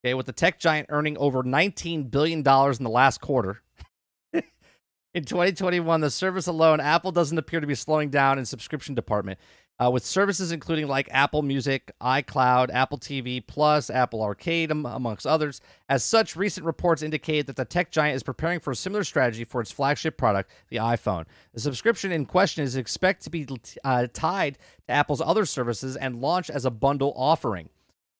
Okay, 0.02 0.14
with 0.14 0.26
the 0.26 0.32
tech 0.32 0.58
giant 0.58 0.86
earning 0.88 1.18
over 1.18 1.42
$19 1.42 2.10
billion 2.10 2.38
in 2.38 2.44
the 2.44 2.90
last 2.90 3.20
quarter. 3.20 3.60
in 4.32 5.24
2021, 5.24 6.00
the 6.00 6.10
service 6.10 6.46
alone, 6.46 6.80
Apple 6.80 7.12
doesn't 7.12 7.36
appear 7.36 7.60
to 7.60 7.66
be 7.66 7.74
slowing 7.74 8.08
down 8.08 8.38
in 8.38 8.46
subscription 8.46 8.94
department. 8.94 9.38
Uh, 9.82 9.90
with 9.90 10.04
services 10.04 10.52
including 10.52 10.86
like 10.86 11.08
Apple 11.10 11.40
Music, 11.40 11.90
iCloud, 12.02 12.68
Apple 12.70 12.98
TV 12.98 13.44
Plus, 13.46 13.88
Apple 13.88 14.22
Arcade, 14.22 14.70
am- 14.70 14.84
amongst 14.84 15.26
others. 15.26 15.62
As 15.88 16.04
such, 16.04 16.36
recent 16.36 16.66
reports 16.66 17.02
indicate 17.02 17.46
that 17.46 17.56
the 17.56 17.64
tech 17.64 17.90
giant 17.90 18.16
is 18.16 18.22
preparing 18.22 18.60
for 18.60 18.72
a 18.72 18.76
similar 18.76 19.04
strategy 19.04 19.44
for 19.44 19.60
its 19.60 19.72
flagship 19.72 20.18
product, 20.18 20.50
the 20.68 20.76
iPhone. 20.76 21.24
The 21.54 21.60
subscription 21.60 22.12
in 22.12 22.26
question 22.26 22.62
is 22.62 22.76
expected 22.76 23.24
to 23.24 23.30
be 23.30 23.48
uh, 23.82 24.06
tied 24.12 24.58
to 24.86 24.92
Apple's 24.92 25.22
other 25.22 25.46
services 25.46 25.96
and 25.96 26.20
launched 26.20 26.50
as 26.50 26.66
a 26.66 26.70
bundle 26.70 27.14
offering. 27.16 27.70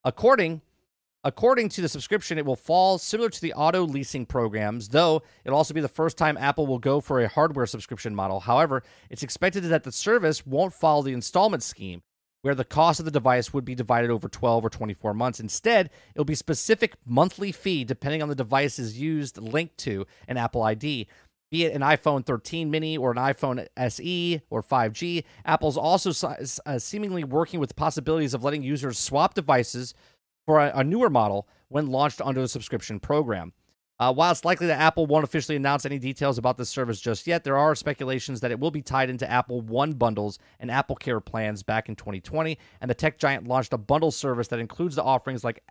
According 0.03 0.63
According 1.23 1.69
to 1.71 1.83
the 1.83 1.89
subscription, 1.89 2.39
it 2.39 2.47
will 2.47 2.57
fall 2.57 2.97
similar 2.97 3.29
to 3.29 3.41
the 3.43 3.53
auto 3.53 3.85
leasing 3.85 4.25
programs, 4.25 4.89
though 4.89 5.23
it'll 5.45 5.59
also 5.59 5.75
be 5.75 5.83
the 5.83 5.89
first 5.89 6.17
time 6.17 6.39
Apple 6.39 6.67
will 6.67 6.79
go 6.79 6.99
for 7.01 7.21
a 7.21 7.29
hardware 7.29 7.67
subscription 7.67 8.15
model. 8.15 8.41
However, 8.41 8.83
it's 9.11 9.23
expected 9.23 9.65
that 9.65 9.85
the 9.85 9.93
service 9.93 10.47
won't 10.47 10.73
follow 10.73 11.03
the 11.03 11.13
installment 11.13 11.63
scheme, 11.63 12.01
where 12.41 12.55
the 12.55 12.65
cost 12.65 13.01
of 13.01 13.05
the 13.05 13.11
device 13.11 13.53
would 13.53 13.67
be 13.67 13.75
divided 13.75 14.11
over 14.11 14.31
12 14.31 14.65
or 14.65 14.71
24 14.71 15.13
months. 15.13 15.41
Instead, 15.41 15.91
it'll 16.15 16.25
be 16.25 16.35
specific 16.35 16.95
monthly 17.05 17.53
fee 17.53 17.85
depending 17.85 18.23
on 18.23 18.31
the 18.31 18.35
devices 18.35 18.99
used 18.99 19.37
linked 19.37 19.77
to 19.77 20.07
an 20.27 20.39
Apple 20.39 20.63
ID. 20.63 21.07
Be 21.51 21.65
it 21.65 21.75
an 21.75 21.83
iPhone 21.83 22.25
13 22.25 22.71
mini 22.71 22.97
or 22.97 23.11
an 23.11 23.17
iPhone 23.17 23.67
SE 23.77 24.41
or 24.51 24.63
5G, 24.63 25.25
Apple's 25.45 25.77
also 25.77 26.29
uh, 26.65 26.79
seemingly 26.79 27.25
working 27.25 27.59
with 27.59 27.69
the 27.71 27.75
possibilities 27.75 28.35
of 28.35 28.45
letting 28.45 28.63
users 28.63 28.99
swap 28.99 29.35
devices 29.35 29.93
for 30.51 30.59
a, 30.59 30.73
a 30.75 30.83
newer 30.83 31.09
model 31.09 31.47
when 31.69 31.87
launched 31.87 32.21
under 32.21 32.41
the 32.41 32.49
subscription 32.49 32.99
program. 32.99 33.53
Uh, 34.01 34.13
while 34.13 34.33
it's 34.33 34.45
likely 34.45 34.67
that 34.67 34.81
Apple 34.81 35.07
won't 35.07 35.23
officially 35.23 35.55
announce 35.55 35.87
any 35.87 35.97
details 35.97 36.39
about 36.39 36.59
this 36.59 36.69
service 36.69 37.01
just 37.01 37.25
yet, 37.25 37.45
there 37.45 37.57
are 37.57 37.77
speculations 37.77 38.41
that 38.41 38.51
it 38.51 38.59
will 38.59 38.73
be 38.73 38.83
tied 38.83 39.11
into 39.11 39.31
Apple 39.31 39.61
One 39.61 39.93
bundles 39.93 40.41
and 40.59 40.69
Apple 40.69 40.97
Care 40.97 41.21
plans 41.21 41.63
back 41.63 41.89
in 41.89 41.95
2020. 41.95 42.59
And 42.81 42.91
the 42.91 42.97
tech 42.97 43.17
giant 43.17 43.47
launched 43.47 43.73
a 43.73 43.79
bundle 43.79 44.11
service 44.11 44.49
that 44.49 44.59
includes 44.59 44.97
the 44.97 45.05
offerings 45.05 45.45
like 45.45 45.63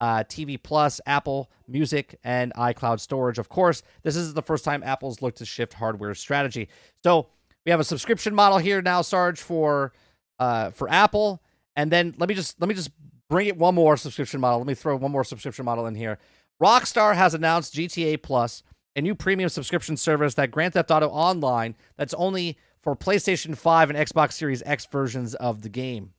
uh, 0.00 0.24
TV 0.24 0.56
Plus, 0.62 1.02
Apple 1.04 1.50
Music, 1.68 2.18
and 2.24 2.50
iCloud 2.54 3.00
storage. 3.00 3.38
Of 3.38 3.50
course, 3.50 3.82
this 4.04 4.16
is 4.16 4.32
the 4.32 4.40
first 4.40 4.64
time 4.64 4.82
Apple's 4.82 5.20
looked 5.20 5.36
to 5.36 5.44
shift 5.44 5.74
hardware 5.74 6.14
strategy. 6.14 6.70
So 7.02 7.26
we 7.66 7.72
have 7.72 7.80
a 7.80 7.84
subscription 7.84 8.34
model 8.34 8.56
here 8.56 8.80
now, 8.80 9.02
Sarge, 9.02 9.42
for 9.42 9.92
uh, 10.38 10.70
for 10.70 10.88
Apple. 10.88 11.42
And 11.76 11.92
then 11.92 12.14
let 12.16 12.30
me 12.30 12.34
just 12.34 12.58
let 12.58 12.68
me 12.68 12.74
just 12.74 12.90
bring 13.34 13.48
it 13.48 13.56
one 13.58 13.74
more 13.74 13.96
subscription 13.96 14.40
model. 14.40 14.60
Let 14.60 14.68
me 14.68 14.74
throw 14.74 14.94
one 14.94 15.10
more 15.10 15.24
subscription 15.24 15.64
model 15.64 15.86
in 15.86 15.96
here. 15.96 16.20
Rockstar 16.62 17.16
has 17.16 17.34
announced 17.34 17.74
GTA 17.74 18.22
Plus, 18.22 18.62
a 18.94 19.00
new 19.00 19.16
premium 19.16 19.48
subscription 19.48 19.96
service 19.96 20.34
that 20.34 20.52
Grand 20.52 20.74
Theft 20.74 20.92
Auto 20.92 21.08
Online 21.08 21.74
that's 21.96 22.14
only 22.14 22.56
for 22.80 22.94
PlayStation 22.94 23.56
5 23.56 23.90
and 23.90 23.98
Xbox 23.98 24.34
Series 24.34 24.62
X 24.64 24.86
versions 24.86 25.34
of 25.34 25.62
the 25.62 25.68
game. 25.68 26.12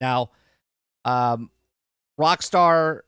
Now, 0.00 0.30
um, 1.04 1.50
Rockstar 2.18 3.00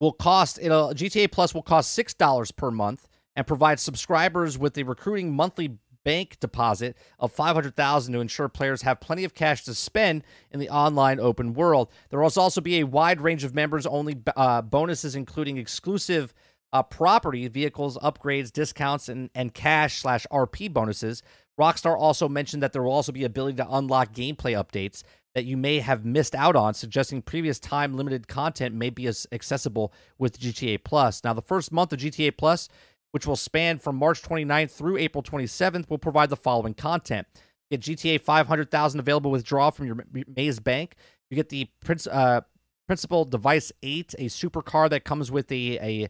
will 0.00 0.12
cost 0.12 0.58
it'll 0.62 0.94
GTA 0.94 1.30
Plus 1.30 1.52
will 1.52 1.60
cost 1.60 1.92
six 1.92 2.14
dollars 2.14 2.50
per 2.50 2.70
month 2.70 3.06
and 3.36 3.46
provide 3.46 3.78
subscribers 3.78 4.56
with 4.56 4.78
a 4.78 4.84
recruiting 4.84 5.36
monthly 5.36 5.76
bank 6.04 6.38
deposit 6.40 6.96
of 7.18 7.32
500,000 7.32 8.12
to 8.12 8.20
ensure 8.20 8.48
players 8.48 8.82
have 8.82 9.00
plenty 9.00 9.24
of 9.24 9.34
cash 9.34 9.64
to 9.64 9.74
spend 9.74 10.24
in 10.50 10.60
the 10.60 10.68
online 10.68 11.20
open 11.20 11.54
world. 11.54 11.90
There 12.10 12.20
will 12.20 12.30
also 12.36 12.60
be 12.60 12.80
a 12.80 12.86
wide 12.86 13.20
range 13.20 13.44
of 13.44 13.54
members 13.54 13.86
only 13.86 14.16
uh, 14.36 14.62
bonuses 14.62 15.14
including 15.14 15.58
exclusive 15.58 16.34
uh, 16.72 16.82
property, 16.82 17.48
vehicles, 17.48 17.98
upgrades, 17.98 18.50
discounts, 18.50 19.08
and, 19.08 19.30
and 19.34 19.52
cash 19.52 20.00
slash 20.00 20.26
RP 20.32 20.72
bonuses. 20.72 21.22
Rockstar 21.60 21.96
also 21.98 22.28
mentioned 22.28 22.62
that 22.62 22.72
there 22.72 22.82
will 22.82 22.92
also 22.92 23.12
be 23.12 23.24
ability 23.24 23.56
to 23.58 23.70
unlock 23.70 24.14
gameplay 24.14 24.56
updates 24.56 25.02
that 25.34 25.44
you 25.44 25.56
may 25.56 25.78
have 25.78 26.04
missed 26.04 26.34
out 26.34 26.56
on, 26.56 26.74
suggesting 26.74 27.22
previous 27.22 27.58
time 27.58 27.94
limited 27.94 28.28
content 28.28 28.74
may 28.74 28.90
be 28.90 29.06
as 29.06 29.26
accessible 29.32 29.92
with 30.18 30.38
GTA 30.38 30.84
Plus. 30.84 31.24
Now, 31.24 31.32
the 31.32 31.42
first 31.42 31.72
month 31.72 31.92
of 31.92 32.00
GTA 32.00 32.36
Plus, 32.36 32.68
which 33.12 33.26
will 33.26 33.36
span 33.36 33.78
from 33.78 33.96
March 33.96 34.20
29th 34.22 34.70
through 34.70 34.96
April 34.98 35.22
27th, 35.22 35.88
will 35.88 35.98
provide 35.98 36.30
the 36.30 36.36
following 36.36 36.74
content. 36.74 37.26
Get 37.70 37.80
GTA 37.80 38.20
500,000 38.20 39.00
available 39.00 39.30
withdrawal 39.30 39.70
from 39.70 39.86
your 39.86 40.04
Maze 40.36 40.60
Bank. 40.60 40.96
You 41.30 41.36
get 41.36 41.48
the 41.48 41.68
Prince, 41.80 42.06
uh, 42.06 42.42
Principal 42.86 43.24
Device 43.24 43.72
8, 43.82 44.14
a 44.18 44.24
supercar 44.26 44.90
that 44.90 45.04
comes 45.04 45.30
with 45.30 45.50
a, 45.50 45.78
a, 45.78 46.08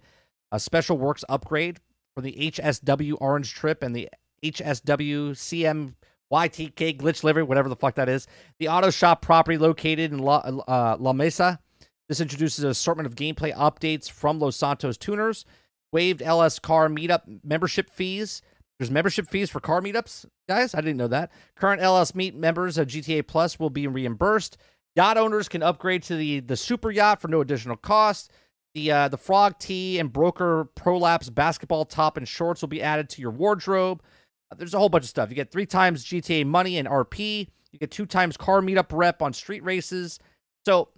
a 0.50 0.58
special 0.58 0.98
works 0.98 1.24
upgrade 1.28 1.78
for 2.14 2.22
the 2.22 2.32
HSW 2.32 3.14
Orange 3.20 3.54
Trip 3.54 3.82
and 3.82 3.94
the 3.94 4.08
HSW 4.44 5.30
CM 5.30 5.94
YTK 6.32 6.98
glitch 6.98 7.22
livery, 7.22 7.42
whatever 7.42 7.68
the 7.68 7.76
fuck 7.76 7.94
that 7.96 8.08
is. 8.08 8.26
The 8.58 8.68
auto 8.68 8.90
shop 8.90 9.22
property 9.22 9.58
located 9.58 10.12
in 10.12 10.18
La, 10.18 10.38
uh, 10.38 10.96
La 10.98 11.12
Mesa. 11.12 11.60
This 12.08 12.20
introduces 12.20 12.64
an 12.64 12.70
assortment 12.70 13.06
of 13.06 13.14
gameplay 13.14 13.54
updates 13.54 14.10
from 14.10 14.38
Los 14.38 14.56
Santos 14.56 14.96
tuners. 14.96 15.44
Waived 15.92 16.22
LS 16.22 16.58
car 16.58 16.88
meetup 16.88 17.22
membership 17.44 17.90
fees. 17.90 18.42
There's 18.78 18.90
membership 18.90 19.28
fees 19.28 19.50
for 19.50 19.60
car 19.60 19.80
meetups, 19.80 20.24
guys. 20.48 20.74
I 20.74 20.80
didn't 20.80 20.96
know 20.96 21.08
that. 21.08 21.30
Current 21.54 21.82
LS 21.82 22.14
Meet 22.14 22.34
members 22.34 22.78
of 22.78 22.88
GTA 22.88 23.26
Plus 23.26 23.58
will 23.60 23.70
be 23.70 23.86
reimbursed. 23.86 24.56
Yacht 24.96 25.16
owners 25.16 25.48
can 25.48 25.62
upgrade 25.62 26.02
to 26.04 26.16
the 26.16 26.40
the 26.40 26.56
super 26.56 26.90
yacht 26.90 27.20
for 27.20 27.28
no 27.28 27.40
additional 27.40 27.76
cost. 27.76 28.32
The 28.74 28.90
uh, 28.90 29.08
the 29.08 29.18
Frog 29.18 29.58
Tee 29.58 29.98
and 29.98 30.12
Broker 30.12 30.68
Prolaps 30.76 31.32
basketball 31.32 31.84
top 31.84 32.16
and 32.16 32.26
shorts 32.26 32.62
will 32.62 32.68
be 32.68 32.82
added 32.82 33.08
to 33.10 33.20
your 33.20 33.30
wardrobe. 33.30 34.02
Uh, 34.50 34.56
There's 34.56 34.74
a 34.74 34.78
whole 34.78 34.88
bunch 34.88 35.04
of 35.04 35.10
stuff. 35.10 35.28
You 35.28 35.36
get 35.36 35.50
three 35.50 35.66
times 35.66 36.04
GTA 36.04 36.46
money 36.46 36.78
and 36.78 36.88
RP. 36.88 37.48
You 37.70 37.78
get 37.78 37.90
two 37.90 38.06
times 38.06 38.36
car 38.36 38.60
meetup 38.60 38.86
rep 38.90 39.22
on 39.22 39.32
street 39.32 39.62
races. 39.62 40.18
So 40.66 40.88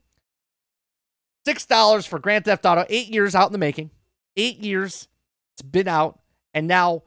six 1.44 1.66
dollars 1.66 2.06
for 2.06 2.18
Grand 2.18 2.44
Theft 2.44 2.64
Auto. 2.64 2.84
Eight 2.88 3.08
years 3.08 3.34
out 3.34 3.46
in 3.48 3.52
the 3.52 3.58
making. 3.58 3.90
Eight 4.36 4.58
years. 4.58 5.08
It's 5.54 5.62
been 5.62 5.88
out, 5.88 6.20
and 6.52 6.66
now 6.66 7.02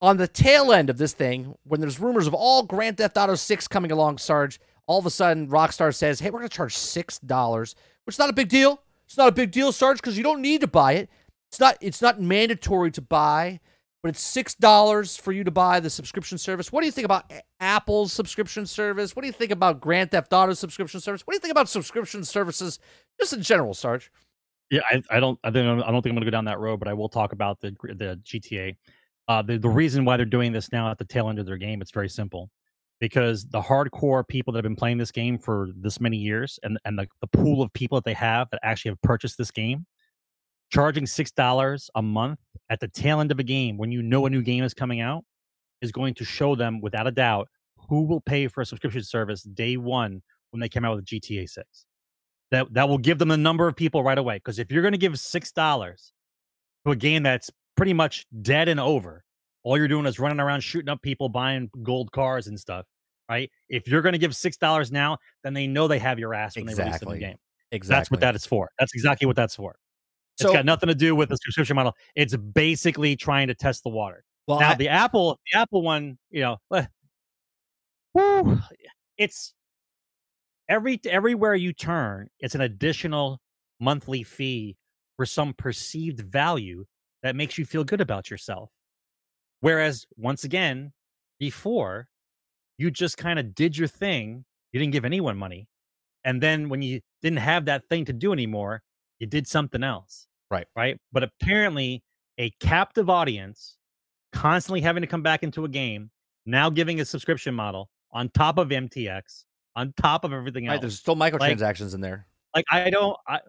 on 0.00 0.18
the 0.18 0.28
tail 0.28 0.72
end 0.72 0.90
of 0.90 0.98
this 0.98 1.12
thing, 1.14 1.54
when 1.64 1.80
there's 1.80 1.98
rumors 1.98 2.26
of 2.26 2.34
all 2.34 2.62
Grand 2.62 2.98
Theft 2.98 3.16
Auto 3.16 3.34
Six 3.34 3.66
coming 3.66 3.90
along, 3.90 4.18
Sarge, 4.18 4.60
all 4.86 4.98
of 5.00 5.06
a 5.06 5.10
sudden 5.10 5.48
Rockstar 5.48 5.92
says, 5.94 6.20
"Hey, 6.20 6.30
we're 6.30 6.38
going 6.38 6.48
to 6.48 6.56
charge 6.56 6.76
six 6.76 7.18
dollars," 7.18 7.74
which 8.04 8.14
is 8.14 8.18
not 8.18 8.30
a 8.30 8.34
big 8.34 8.48
deal. 8.48 8.80
It's 9.06 9.16
not 9.16 9.28
a 9.28 9.32
big 9.32 9.50
deal, 9.50 9.72
Sarge, 9.72 9.98
because 9.98 10.16
you 10.16 10.22
don't 10.22 10.42
need 10.42 10.60
to 10.60 10.66
buy 10.68 10.92
it. 10.92 11.10
It's 11.48 11.58
not. 11.58 11.76
It's 11.80 12.02
not 12.02 12.20
mandatory 12.20 12.90
to 12.92 13.00
buy. 13.02 13.60
but 14.02 14.10
it's 14.10 14.20
six 14.20 14.54
dollars 14.54 15.16
for 15.16 15.32
you 15.32 15.42
to 15.42 15.50
buy 15.50 15.80
the 15.80 15.90
subscription 15.90 16.38
service. 16.38 16.70
What 16.70 16.82
do 16.82 16.86
you 16.86 16.92
think 16.92 17.06
about 17.06 17.32
Apple's 17.58 18.12
subscription 18.12 18.64
service? 18.64 19.16
What 19.16 19.22
do 19.22 19.26
you 19.26 19.32
think 19.32 19.50
about 19.50 19.80
Grand 19.80 20.12
Theft 20.12 20.32
Auto 20.32 20.52
subscription 20.52 21.00
service? 21.00 21.22
What 21.26 21.32
do 21.32 21.36
you 21.36 21.40
think 21.40 21.50
about 21.50 21.68
subscription 21.68 22.22
services 22.24 22.78
just 23.18 23.32
in 23.32 23.42
general, 23.42 23.74
Sarge? 23.74 24.12
Yeah, 24.70 24.80
I, 24.90 25.02
I 25.10 25.20
don't, 25.20 25.38
I 25.44 25.50
don't, 25.50 25.82
I 25.82 25.90
don't 25.92 26.02
think 26.02 26.10
I'm 26.12 26.16
going 26.16 26.24
to 26.24 26.30
go 26.30 26.30
down 26.30 26.44
that 26.46 26.58
road, 26.58 26.78
but 26.78 26.88
I 26.88 26.92
will 26.92 27.08
talk 27.08 27.32
about 27.32 27.60
the 27.60 27.70
the 27.82 28.20
GTA. 28.24 28.76
Uh, 29.28 29.42
the 29.42 29.58
the 29.58 29.68
reason 29.68 30.04
why 30.04 30.16
they're 30.16 30.26
doing 30.26 30.52
this 30.52 30.72
now 30.72 30.90
at 30.90 30.98
the 30.98 31.04
tail 31.04 31.28
end 31.28 31.38
of 31.38 31.46
their 31.46 31.56
game, 31.56 31.80
it's 31.80 31.90
very 31.92 32.08
simple, 32.08 32.50
because 33.00 33.46
the 33.46 33.60
hardcore 33.60 34.26
people 34.26 34.52
that 34.52 34.58
have 34.58 34.64
been 34.64 34.76
playing 34.76 34.98
this 34.98 35.12
game 35.12 35.38
for 35.38 35.68
this 35.76 36.00
many 36.00 36.16
years, 36.16 36.58
and 36.64 36.78
and 36.84 36.98
the, 36.98 37.06
the 37.20 37.28
pool 37.28 37.62
of 37.62 37.72
people 37.72 37.96
that 37.96 38.04
they 38.04 38.14
have 38.14 38.50
that 38.50 38.60
actually 38.64 38.90
have 38.90 39.02
purchased 39.02 39.38
this 39.38 39.52
game, 39.52 39.86
charging 40.70 41.06
six 41.06 41.30
dollars 41.30 41.90
a 41.94 42.02
month 42.02 42.40
at 42.70 42.80
the 42.80 42.88
tail 42.88 43.20
end 43.20 43.30
of 43.30 43.38
a 43.38 43.44
game 43.44 43.76
when 43.76 43.92
you 43.92 44.02
know 44.02 44.26
a 44.26 44.30
new 44.30 44.42
game 44.42 44.64
is 44.64 44.74
coming 44.74 45.00
out 45.00 45.24
is 45.80 45.92
going 45.92 46.14
to 46.14 46.24
show 46.24 46.56
them 46.56 46.80
without 46.80 47.06
a 47.06 47.10
doubt 47.12 47.48
who 47.88 48.02
will 48.04 48.20
pay 48.20 48.48
for 48.48 48.62
a 48.62 48.66
subscription 48.66 49.02
service 49.02 49.42
day 49.42 49.76
one 49.76 50.22
when 50.50 50.60
they 50.60 50.68
came 50.68 50.84
out 50.84 50.96
with 50.96 51.04
GTA 51.04 51.48
6. 51.48 51.86
That 52.50 52.72
that 52.74 52.88
will 52.88 52.98
give 52.98 53.18
them 53.18 53.28
the 53.28 53.36
number 53.36 53.66
of 53.66 53.74
people 53.74 54.02
right 54.02 54.18
away. 54.18 54.36
Because 54.36 54.58
if 54.58 54.70
you're 54.70 54.82
going 54.82 54.92
to 54.92 54.98
give 54.98 55.18
six 55.18 55.50
dollars 55.52 56.12
to 56.84 56.92
a 56.92 56.96
game 56.96 57.22
that's 57.22 57.50
pretty 57.76 57.92
much 57.92 58.26
dead 58.42 58.68
and 58.68 58.78
over, 58.78 59.24
all 59.64 59.76
you're 59.76 59.88
doing 59.88 60.06
is 60.06 60.18
running 60.18 60.40
around 60.40 60.60
shooting 60.60 60.88
up 60.88 61.02
people, 61.02 61.28
buying 61.28 61.70
gold 61.82 62.12
cars 62.12 62.46
and 62.46 62.58
stuff. 62.58 62.86
Right? 63.28 63.50
If 63.68 63.88
you're 63.88 64.02
going 64.02 64.12
to 64.12 64.18
give 64.18 64.36
six 64.36 64.56
dollars 64.56 64.92
now, 64.92 65.18
then 65.42 65.54
they 65.54 65.66
know 65.66 65.88
they 65.88 65.98
have 65.98 66.18
your 66.18 66.34
ass 66.34 66.56
when 66.56 66.68
exactly. 66.68 66.84
they 66.84 66.86
release 66.86 67.00
the 67.00 67.06
new 67.06 67.32
game. 67.32 67.38
Exactly. 67.72 67.96
That's 67.98 68.10
what 68.12 68.20
that 68.20 68.36
is 68.36 68.46
for. 68.46 68.70
That's 68.78 68.94
exactly 68.94 69.26
what 69.26 69.36
that's 69.36 69.56
for. 69.56 69.76
So- 70.38 70.48
it's 70.48 70.54
got 70.54 70.64
nothing 70.64 70.88
to 70.88 70.94
do 70.94 71.16
with 71.16 71.30
the 71.30 71.36
subscription 71.36 71.76
model. 71.76 71.94
It's 72.14 72.36
basically 72.36 73.16
trying 73.16 73.48
to 73.48 73.54
test 73.54 73.82
the 73.82 73.90
water. 73.90 74.22
Well, 74.46 74.60
now 74.60 74.70
I- 74.70 74.74
the 74.74 74.88
Apple, 74.88 75.40
the 75.52 75.58
Apple 75.58 75.82
one, 75.82 76.18
you 76.30 76.42
know, 76.42 76.58
whew, 78.12 78.60
it's 79.18 79.52
every 80.68 81.00
everywhere 81.08 81.54
you 81.54 81.72
turn, 81.72 82.28
it's 82.40 82.54
an 82.54 82.60
additional 82.60 83.40
monthly 83.80 84.22
fee 84.22 84.76
for 85.16 85.26
some 85.26 85.54
perceived 85.54 86.20
value 86.20 86.84
that 87.22 87.36
makes 87.36 87.58
you 87.58 87.64
feel 87.64 87.84
good 87.84 88.00
about 88.00 88.30
yourself. 88.30 88.72
Whereas 89.60 90.06
once 90.16 90.44
again, 90.44 90.92
before 91.38 92.08
you 92.78 92.90
just 92.90 93.16
kind 93.16 93.38
of 93.38 93.54
did 93.54 93.76
your 93.76 93.88
thing, 93.88 94.44
you 94.72 94.80
didn't 94.80 94.92
give 94.92 95.04
anyone 95.04 95.36
money, 95.36 95.68
and 96.24 96.42
then 96.42 96.68
when 96.68 96.82
you 96.82 97.00
didn't 97.22 97.38
have 97.38 97.64
that 97.66 97.84
thing 97.88 98.04
to 98.04 98.12
do 98.12 98.32
anymore, 98.32 98.82
you 99.18 99.26
did 99.26 99.46
something 99.46 99.82
else. 99.82 100.26
Right. 100.50 100.66
Right. 100.76 100.98
But 101.12 101.22
apparently, 101.22 102.02
a 102.38 102.50
captive 102.60 103.08
audience 103.08 103.76
constantly 104.32 104.80
having 104.80 105.00
to 105.00 105.06
come 105.06 105.22
back 105.22 105.42
into 105.42 105.64
a 105.64 105.68
game, 105.68 106.10
now 106.44 106.68
giving 106.68 107.00
a 107.00 107.04
subscription 107.04 107.54
model 107.54 107.88
on 108.12 108.28
top 108.30 108.58
of 108.58 108.68
MTX, 108.68 109.44
on 109.76 109.92
top 109.96 110.24
of 110.24 110.32
everything 110.32 110.66
right, 110.66 110.74
else. 110.74 110.80
there's 110.80 110.98
still 110.98 111.14
microtransactions 111.14 111.94
in 111.94 112.00
there. 112.00 112.26
like 112.54 112.64
I 112.70 112.90
don't 112.90 113.16
I 113.28 113.40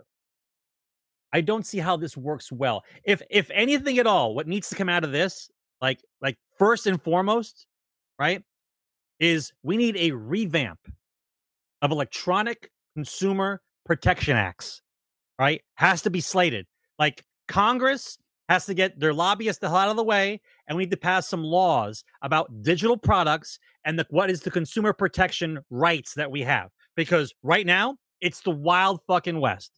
I 1.33 1.41
don't 1.41 1.65
see 1.65 1.79
how 1.79 1.97
this 1.97 2.15
works 2.15 2.51
well. 2.51 2.83
If 3.03 3.21
if 3.29 3.49
anything 3.51 3.97
at 3.97 4.05
all, 4.05 4.35
what 4.35 4.47
needs 4.47 4.69
to 4.69 4.75
come 4.75 4.89
out 4.89 5.03
of 5.03 5.11
this, 5.11 5.49
like 5.81 6.01
like 6.21 6.37
first 6.57 6.85
and 6.85 7.01
foremost, 7.01 7.65
right, 8.19 8.43
is 9.19 9.51
we 9.63 9.77
need 9.77 9.97
a 9.97 10.11
revamp 10.11 10.79
of 11.81 11.91
electronic 11.91 12.69
consumer 12.95 13.61
protection 13.85 14.35
acts. 14.35 14.81
Right? 15.39 15.61
Has 15.75 16.01
to 16.03 16.09
be 16.09 16.21
slated. 16.21 16.65
Like 16.97 17.23
Congress 17.47 18.17
has 18.49 18.65
to 18.65 18.73
get 18.73 18.99
their 18.99 19.13
lobbyists 19.13 19.59
the 19.59 19.69
hell 19.69 19.77
out 19.77 19.89
of 19.89 19.97
the 19.97 20.03
way, 20.03 20.41
and 20.67 20.77
we 20.77 20.83
need 20.83 20.91
to 20.91 20.97
pass 20.97 21.27
some 21.27 21.43
laws 21.43 22.03
about 22.21 22.61
digital 22.61 22.97
products 22.97 23.59
and 23.85 23.97
the, 23.97 24.05
what 24.09 24.29
is 24.29 24.41
the 24.41 24.51
consumer 24.51 24.93
protection 24.93 25.59
rights 25.69 26.13
that 26.15 26.29
we 26.29 26.41
have. 26.41 26.69
Because 26.95 27.33
right 27.43 27.65
now, 27.65 27.95
it's 28.21 28.41
the 28.41 28.51
wild 28.51 29.01
fucking 29.07 29.39
west, 29.39 29.71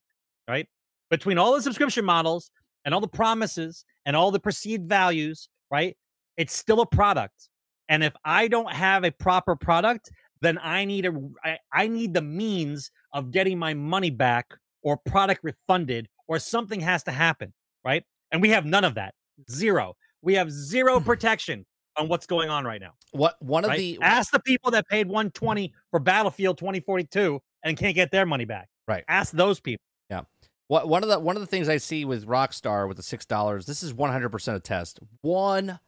right? 0.47 0.67
Between 1.09 1.37
all 1.37 1.53
the 1.53 1.61
subscription 1.61 2.05
models 2.05 2.51
and 2.85 2.93
all 2.93 3.01
the 3.01 3.07
promises 3.07 3.85
and 4.05 4.15
all 4.15 4.31
the 4.31 4.39
perceived 4.39 4.87
values, 4.87 5.49
right? 5.69 5.95
It's 6.37 6.55
still 6.55 6.81
a 6.81 6.85
product. 6.85 7.49
And 7.89 8.03
if 8.03 8.15
I 8.23 8.47
don't 8.47 8.71
have 8.71 9.03
a 9.03 9.11
proper 9.11 9.55
product, 9.55 10.11
then 10.41 10.57
I 10.61 10.85
need 10.85 11.05
a 11.05 11.13
I, 11.43 11.57
I 11.73 11.87
need 11.87 12.13
the 12.13 12.21
means 12.21 12.91
of 13.13 13.31
getting 13.31 13.59
my 13.59 13.73
money 13.73 14.09
back 14.09 14.53
or 14.83 14.95
product 14.95 15.43
refunded 15.43 16.07
or 16.27 16.39
something 16.39 16.79
has 16.79 17.03
to 17.03 17.11
happen, 17.11 17.53
right? 17.83 18.03
And 18.31 18.41
we 18.41 18.49
have 18.49 18.65
none 18.65 18.85
of 18.85 18.95
that. 18.95 19.15
Zero. 19.51 19.95
We 20.21 20.33
have 20.35 20.51
zero 20.51 20.99
protection 20.99 21.65
on 21.97 22.07
what's 22.07 22.25
going 22.25 22.49
on 22.49 22.65
right 22.65 22.81
now. 22.81 22.93
What 23.11 23.41
one 23.41 23.63
of 23.65 23.69
Right? 23.69 23.77
the 23.77 23.99
Ask 24.01 24.31
the 24.31 24.39
people 24.39 24.71
that 24.71 24.87
paid 24.87 25.07
120 25.07 25.73
for 25.91 25.99
Battlefield 25.99 26.57
2042 26.57 27.41
and 27.63 27.77
can't 27.77 27.95
get 27.95 28.11
their 28.11 28.25
money 28.25 28.45
back. 28.45 28.69
Right. 28.87 29.03
Ask 29.07 29.33
those 29.33 29.59
people. 29.59 29.83
Yeah. 30.09 30.21
What 30.67 30.87
one 30.87 31.03
of 31.03 31.09
the 31.09 31.19
one 31.19 31.35
of 31.35 31.41
the 31.41 31.47
things 31.47 31.67
I 31.69 31.77
see 31.77 32.05
with 32.05 32.25
Rockstar 32.25 32.87
with 32.87 32.97
the 32.97 33.03
six 33.03 33.25
dollars, 33.25 33.65
this 33.65 33.83
is 33.83 33.93
one 33.93 34.11
hundred 34.11 34.29
percent 34.29 34.57
a 34.57 34.59
test. 34.59 34.99
One 35.21 35.79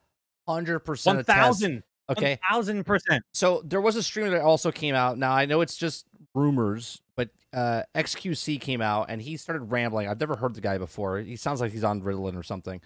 hundred 0.48 0.80
percent 0.80 1.20
a 1.20 1.24
test. 1.24 1.62
1000. 1.62 1.84
Okay. 2.10 2.38
1000%. 2.52 3.22
So 3.32 3.62
there 3.64 3.80
was 3.80 3.96
a 3.96 4.04
streamer 4.04 4.32
that 4.32 4.42
also 4.42 4.70
came 4.72 4.96
out. 4.96 5.18
Now 5.18 5.32
I 5.32 5.46
know 5.46 5.62
it's 5.62 5.78
just 5.78 6.08
rumors, 6.36 7.02
but 7.16 7.30
uh, 7.54 7.84
XQC 7.96 8.60
came 8.60 8.82
out 8.82 9.06
and 9.10 9.22
he 9.22 9.38
started 9.38 9.64
rambling. 9.72 10.10
I've 10.10 10.20
never 10.20 10.36
heard 10.36 10.54
the 10.54 10.62
guy 10.62 10.78
before. 10.78 11.20
He 11.20 11.38
sounds 11.38 11.62
like 11.62 11.72
he's 11.72 11.86
on 11.86 12.02
Ritalin 12.02 12.36
or 12.36 12.44
something. 12.44 12.82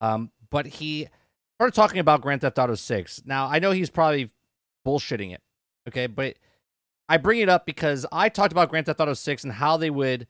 Um, 0.00 0.30
but 0.50 0.66
he 0.66 1.08
started 1.58 1.74
talking 1.74 1.98
about 1.98 2.22
Grand 2.22 2.40
Theft 2.40 2.58
Auto 2.58 2.74
Six. 2.74 3.22
Now 3.24 3.46
I 3.46 3.58
know 3.58 3.70
he's 3.70 3.90
probably 3.90 4.30
bullshitting 4.86 5.32
it. 5.32 5.40
Okay, 5.88 6.06
but 6.06 6.36
I 7.08 7.16
bring 7.16 7.40
it 7.40 7.48
up 7.48 7.66
because 7.66 8.06
I 8.12 8.28
talked 8.28 8.52
about 8.52 8.70
Grand 8.70 8.86
Theft 8.86 9.00
Auto 9.00 9.14
Six 9.14 9.44
and 9.44 9.52
how 9.52 9.76
they 9.76 9.90
would 9.90 10.26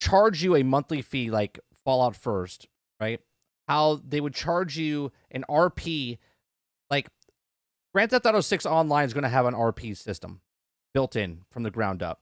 charge 0.00 0.42
you 0.42 0.56
a 0.56 0.62
monthly 0.62 1.02
fee 1.02 1.30
like 1.30 1.60
Fallout 1.84 2.16
First, 2.16 2.68
right? 3.00 3.20
How 3.68 4.00
they 4.06 4.20
would 4.20 4.34
charge 4.34 4.76
you 4.76 5.12
an 5.30 5.44
RP 5.48 6.18
like 6.90 7.08
Grand 7.94 8.10
Theft 8.10 8.26
Auto 8.26 8.40
6 8.40 8.66
Online 8.66 9.04
is 9.04 9.12
going 9.14 9.22
to 9.24 9.28
have 9.28 9.46
an 9.46 9.54
RP 9.54 9.96
system 9.96 10.40
built 10.94 11.16
in 11.16 11.40
from 11.50 11.62
the 11.62 11.70
ground 11.70 12.02
up. 12.02 12.20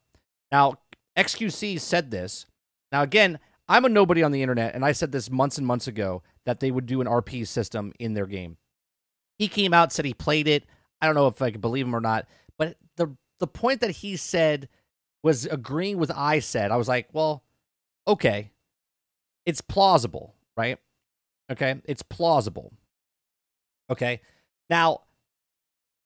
Now, 0.50 0.78
XQC 1.16 1.80
said 1.80 2.10
this. 2.10 2.46
Now, 2.92 3.02
again, 3.02 3.38
I'm 3.68 3.84
a 3.84 3.88
nobody 3.88 4.22
on 4.22 4.32
the 4.32 4.42
internet, 4.42 4.74
and 4.74 4.84
I 4.84 4.92
said 4.92 5.12
this 5.12 5.30
months 5.30 5.58
and 5.58 5.66
months 5.66 5.86
ago 5.86 6.22
that 6.46 6.60
they 6.60 6.70
would 6.70 6.86
do 6.86 7.00
an 7.00 7.06
RP 7.06 7.46
system 7.46 7.92
in 7.98 8.14
their 8.14 8.26
game. 8.26 8.56
He 9.38 9.48
came 9.48 9.74
out, 9.74 9.92
said 9.92 10.04
he 10.04 10.14
played 10.14 10.48
it. 10.48 10.64
I 11.00 11.06
don't 11.06 11.14
know 11.14 11.28
if 11.28 11.42
I 11.42 11.50
can 11.50 11.60
believe 11.60 11.86
him 11.86 11.94
or 11.94 12.00
not, 12.00 12.26
but 12.56 12.76
the 12.96 13.14
the 13.38 13.46
point 13.46 13.80
that 13.82 13.90
he 13.90 14.16
said 14.16 14.68
was 15.22 15.46
agreeing 15.46 15.98
with 15.98 16.10
I 16.10 16.40
said. 16.40 16.70
I 16.70 16.76
was 16.76 16.88
like, 16.88 17.08
well, 17.12 17.44
okay, 18.06 18.50
it's 19.46 19.60
plausible, 19.60 20.34
right? 20.56 20.78
Okay, 21.50 21.80
it's 21.84 22.02
plausible. 22.02 22.72
Okay, 23.90 24.20
now 24.70 25.02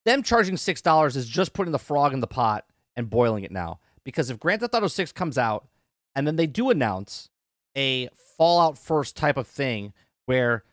them 0.04 0.22
charging 0.22 0.56
six 0.56 0.82
dollars 0.82 1.16
is 1.16 1.26
just 1.28 1.52
putting 1.52 1.72
the 1.72 1.78
frog 1.78 2.12
in 2.12 2.20
the 2.20 2.26
pot 2.26 2.66
and 2.96 3.08
boiling 3.08 3.44
it 3.44 3.52
now. 3.52 3.78
Because 4.04 4.30
if 4.30 4.40
Grand 4.40 4.60
Theft 4.60 4.74
Auto 4.74 4.88
Six 4.88 5.12
comes 5.12 5.38
out 5.38 5.68
and 6.14 6.26
then 6.26 6.36
they 6.36 6.46
do 6.46 6.70
announce 6.70 7.30
a 7.76 8.08
Fallout 8.36 8.78
First 8.78 9.16
type 9.16 9.36
of 9.36 9.46
thing 9.46 9.92
where 10.26 10.64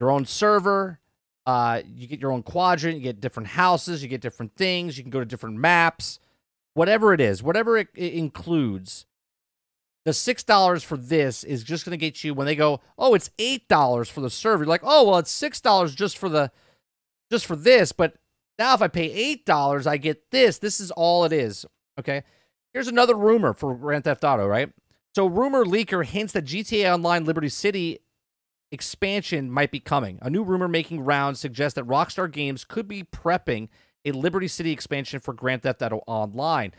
your 0.00 0.10
own 0.10 0.26
server, 0.26 1.00
uh, 1.46 1.82
you 1.86 2.06
get 2.06 2.20
your 2.20 2.32
own 2.32 2.42
quadrant, 2.42 2.96
you 2.96 3.02
get 3.02 3.20
different 3.20 3.48
houses, 3.48 4.02
you 4.02 4.08
get 4.08 4.20
different 4.20 4.54
things, 4.56 4.96
you 4.96 5.04
can 5.04 5.10
go 5.10 5.20
to 5.20 5.26
different 5.26 5.56
maps, 5.56 6.18
whatever 6.74 7.12
it 7.12 7.20
is, 7.20 7.42
whatever 7.42 7.76
it, 7.76 7.88
it 7.94 8.14
includes. 8.14 9.06
The 10.04 10.12
six 10.12 10.42
dollars 10.42 10.82
for 10.82 10.96
this 10.96 11.44
is 11.44 11.62
just 11.62 11.84
going 11.84 11.92
to 11.92 11.96
get 11.96 12.24
you 12.24 12.34
when 12.34 12.46
they 12.46 12.56
go, 12.56 12.80
oh, 12.98 13.14
it's 13.14 13.30
eight 13.38 13.68
dollars 13.68 14.08
for 14.08 14.20
the 14.20 14.30
server. 14.30 14.64
You're 14.64 14.68
like, 14.68 14.82
oh, 14.82 15.08
well, 15.08 15.18
it's 15.18 15.30
six 15.30 15.60
dollars 15.60 15.94
just 15.94 16.18
for 16.18 16.28
the, 16.28 16.50
just 17.30 17.46
for 17.46 17.54
this. 17.54 17.92
But 17.92 18.16
now 18.58 18.74
if 18.74 18.82
I 18.82 18.88
pay 18.88 19.10
eight 19.10 19.46
dollars, 19.46 19.86
I 19.86 19.98
get 19.98 20.30
this. 20.32 20.58
This 20.58 20.80
is 20.80 20.90
all 20.90 21.24
it 21.24 21.32
is. 21.32 21.64
Okay. 22.00 22.24
Here's 22.72 22.88
another 22.88 23.14
rumor 23.14 23.52
for 23.52 23.76
Grand 23.76 24.02
Theft 24.04 24.24
Auto, 24.24 24.46
right? 24.46 24.72
So 25.14 25.26
rumor 25.26 25.64
leaker 25.64 26.04
hints 26.04 26.32
that 26.32 26.46
GTA 26.46 26.94
Online 26.94 27.24
Liberty 27.24 27.48
City 27.48 28.00
expansion 28.70 29.50
might 29.50 29.70
be 29.70 29.80
coming. 29.80 30.18
A 30.22 30.30
new 30.30 30.42
rumor 30.42 30.68
making 30.68 31.02
rounds 31.02 31.38
suggests 31.38 31.74
that 31.74 31.86
Rockstar 31.86 32.30
Games 32.30 32.64
could 32.64 32.88
be 32.88 33.04
prepping 33.04 33.68
a 34.04 34.12
Liberty 34.12 34.48
City 34.48 34.72
expansion 34.72 35.20
for 35.20 35.34
Grand 35.34 35.62
Theft 35.62 35.82
Auto 35.82 36.02
Online. 36.06 36.72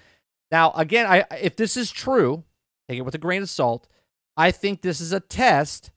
Now, 0.52 0.72
again, 0.72 1.06
I 1.06 1.26
if 1.40 1.56
this 1.56 1.78
is 1.78 1.92
true, 1.92 2.44
take 2.90 2.98
it 2.98 3.04
with 3.04 3.16
a 3.16 3.20
grain 3.20 3.44
of 3.44 3.50
salt. 3.50 3.88
I 4.36 4.52
think 4.52 4.82
this 4.82 5.00
is 5.00 5.14
a 5.14 5.20
test, 5.20 5.92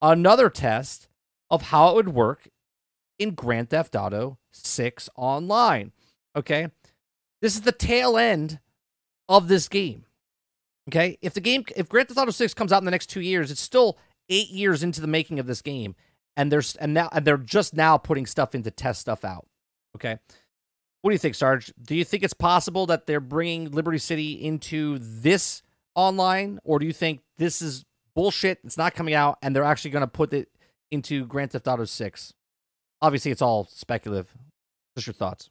another 0.00 0.48
test 0.48 1.08
of 1.50 1.62
how 1.62 1.90
it 1.90 1.94
would 1.94 2.08
work 2.08 2.48
in 3.18 3.34
Grand 3.34 3.70
Theft 3.70 3.94
Auto 3.94 4.38
6 4.52 5.10
Online. 5.16 5.92
Okay? 6.34 6.68
This 7.42 7.54
is 7.54 7.62
the 7.62 7.72
tail 7.72 8.16
end 8.16 8.60
of 9.28 9.48
this 9.48 9.68
game. 9.68 10.04
Okay? 10.88 11.18
If 11.22 11.34
the 11.34 11.40
game 11.40 11.64
if 11.76 11.88
Grand 11.88 12.08
Theft 12.08 12.18
Auto 12.18 12.30
6 12.30 12.54
comes 12.54 12.72
out 12.72 12.80
in 12.80 12.84
the 12.84 12.90
next 12.90 13.06
2 13.06 13.20
years, 13.20 13.50
it's 13.50 13.60
still 13.60 13.98
8 14.28 14.48
years 14.48 14.82
into 14.82 15.00
the 15.00 15.06
making 15.06 15.38
of 15.38 15.46
this 15.46 15.62
game 15.62 15.94
and 16.36 16.50
there's 16.50 16.76
and 16.76 16.94
now 16.94 17.08
and 17.12 17.26
they're 17.26 17.36
just 17.36 17.74
now 17.74 17.98
putting 17.98 18.26
stuff 18.26 18.54
into 18.54 18.70
test 18.70 19.00
stuff 19.00 19.24
out. 19.24 19.46
Okay, 19.96 20.18
what 21.02 21.10
do 21.10 21.14
you 21.14 21.18
think, 21.18 21.34
Sarge? 21.34 21.72
Do 21.82 21.94
you 21.94 22.04
think 22.04 22.22
it's 22.22 22.34
possible 22.34 22.86
that 22.86 23.06
they're 23.06 23.20
bringing 23.20 23.70
Liberty 23.70 23.98
City 23.98 24.32
into 24.32 24.98
this 25.00 25.62
online, 25.94 26.60
or 26.64 26.78
do 26.78 26.86
you 26.86 26.92
think 26.92 27.20
this 27.38 27.60
is 27.60 27.84
bullshit? 28.14 28.58
It's 28.64 28.78
not 28.78 28.94
coming 28.94 29.14
out, 29.14 29.38
and 29.42 29.54
they're 29.54 29.64
actually 29.64 29.90
going 29.90 30.02
to 30.02 30.08
put 30.08 30.32
it 30.32 30.48
into 30.90 31.26
Grand 31.26 31.52
Theft 31.52 31.68
Auto 31.68 31.84
Six. 31.84 32.32
Obviously, 33.02 33.30
it's 33.30 33.42
all 33.42 33.66
speculative. 33.70 34.34
Just 34.96 35.06
your 35.06 35.14
thoughts. 35.14 35.50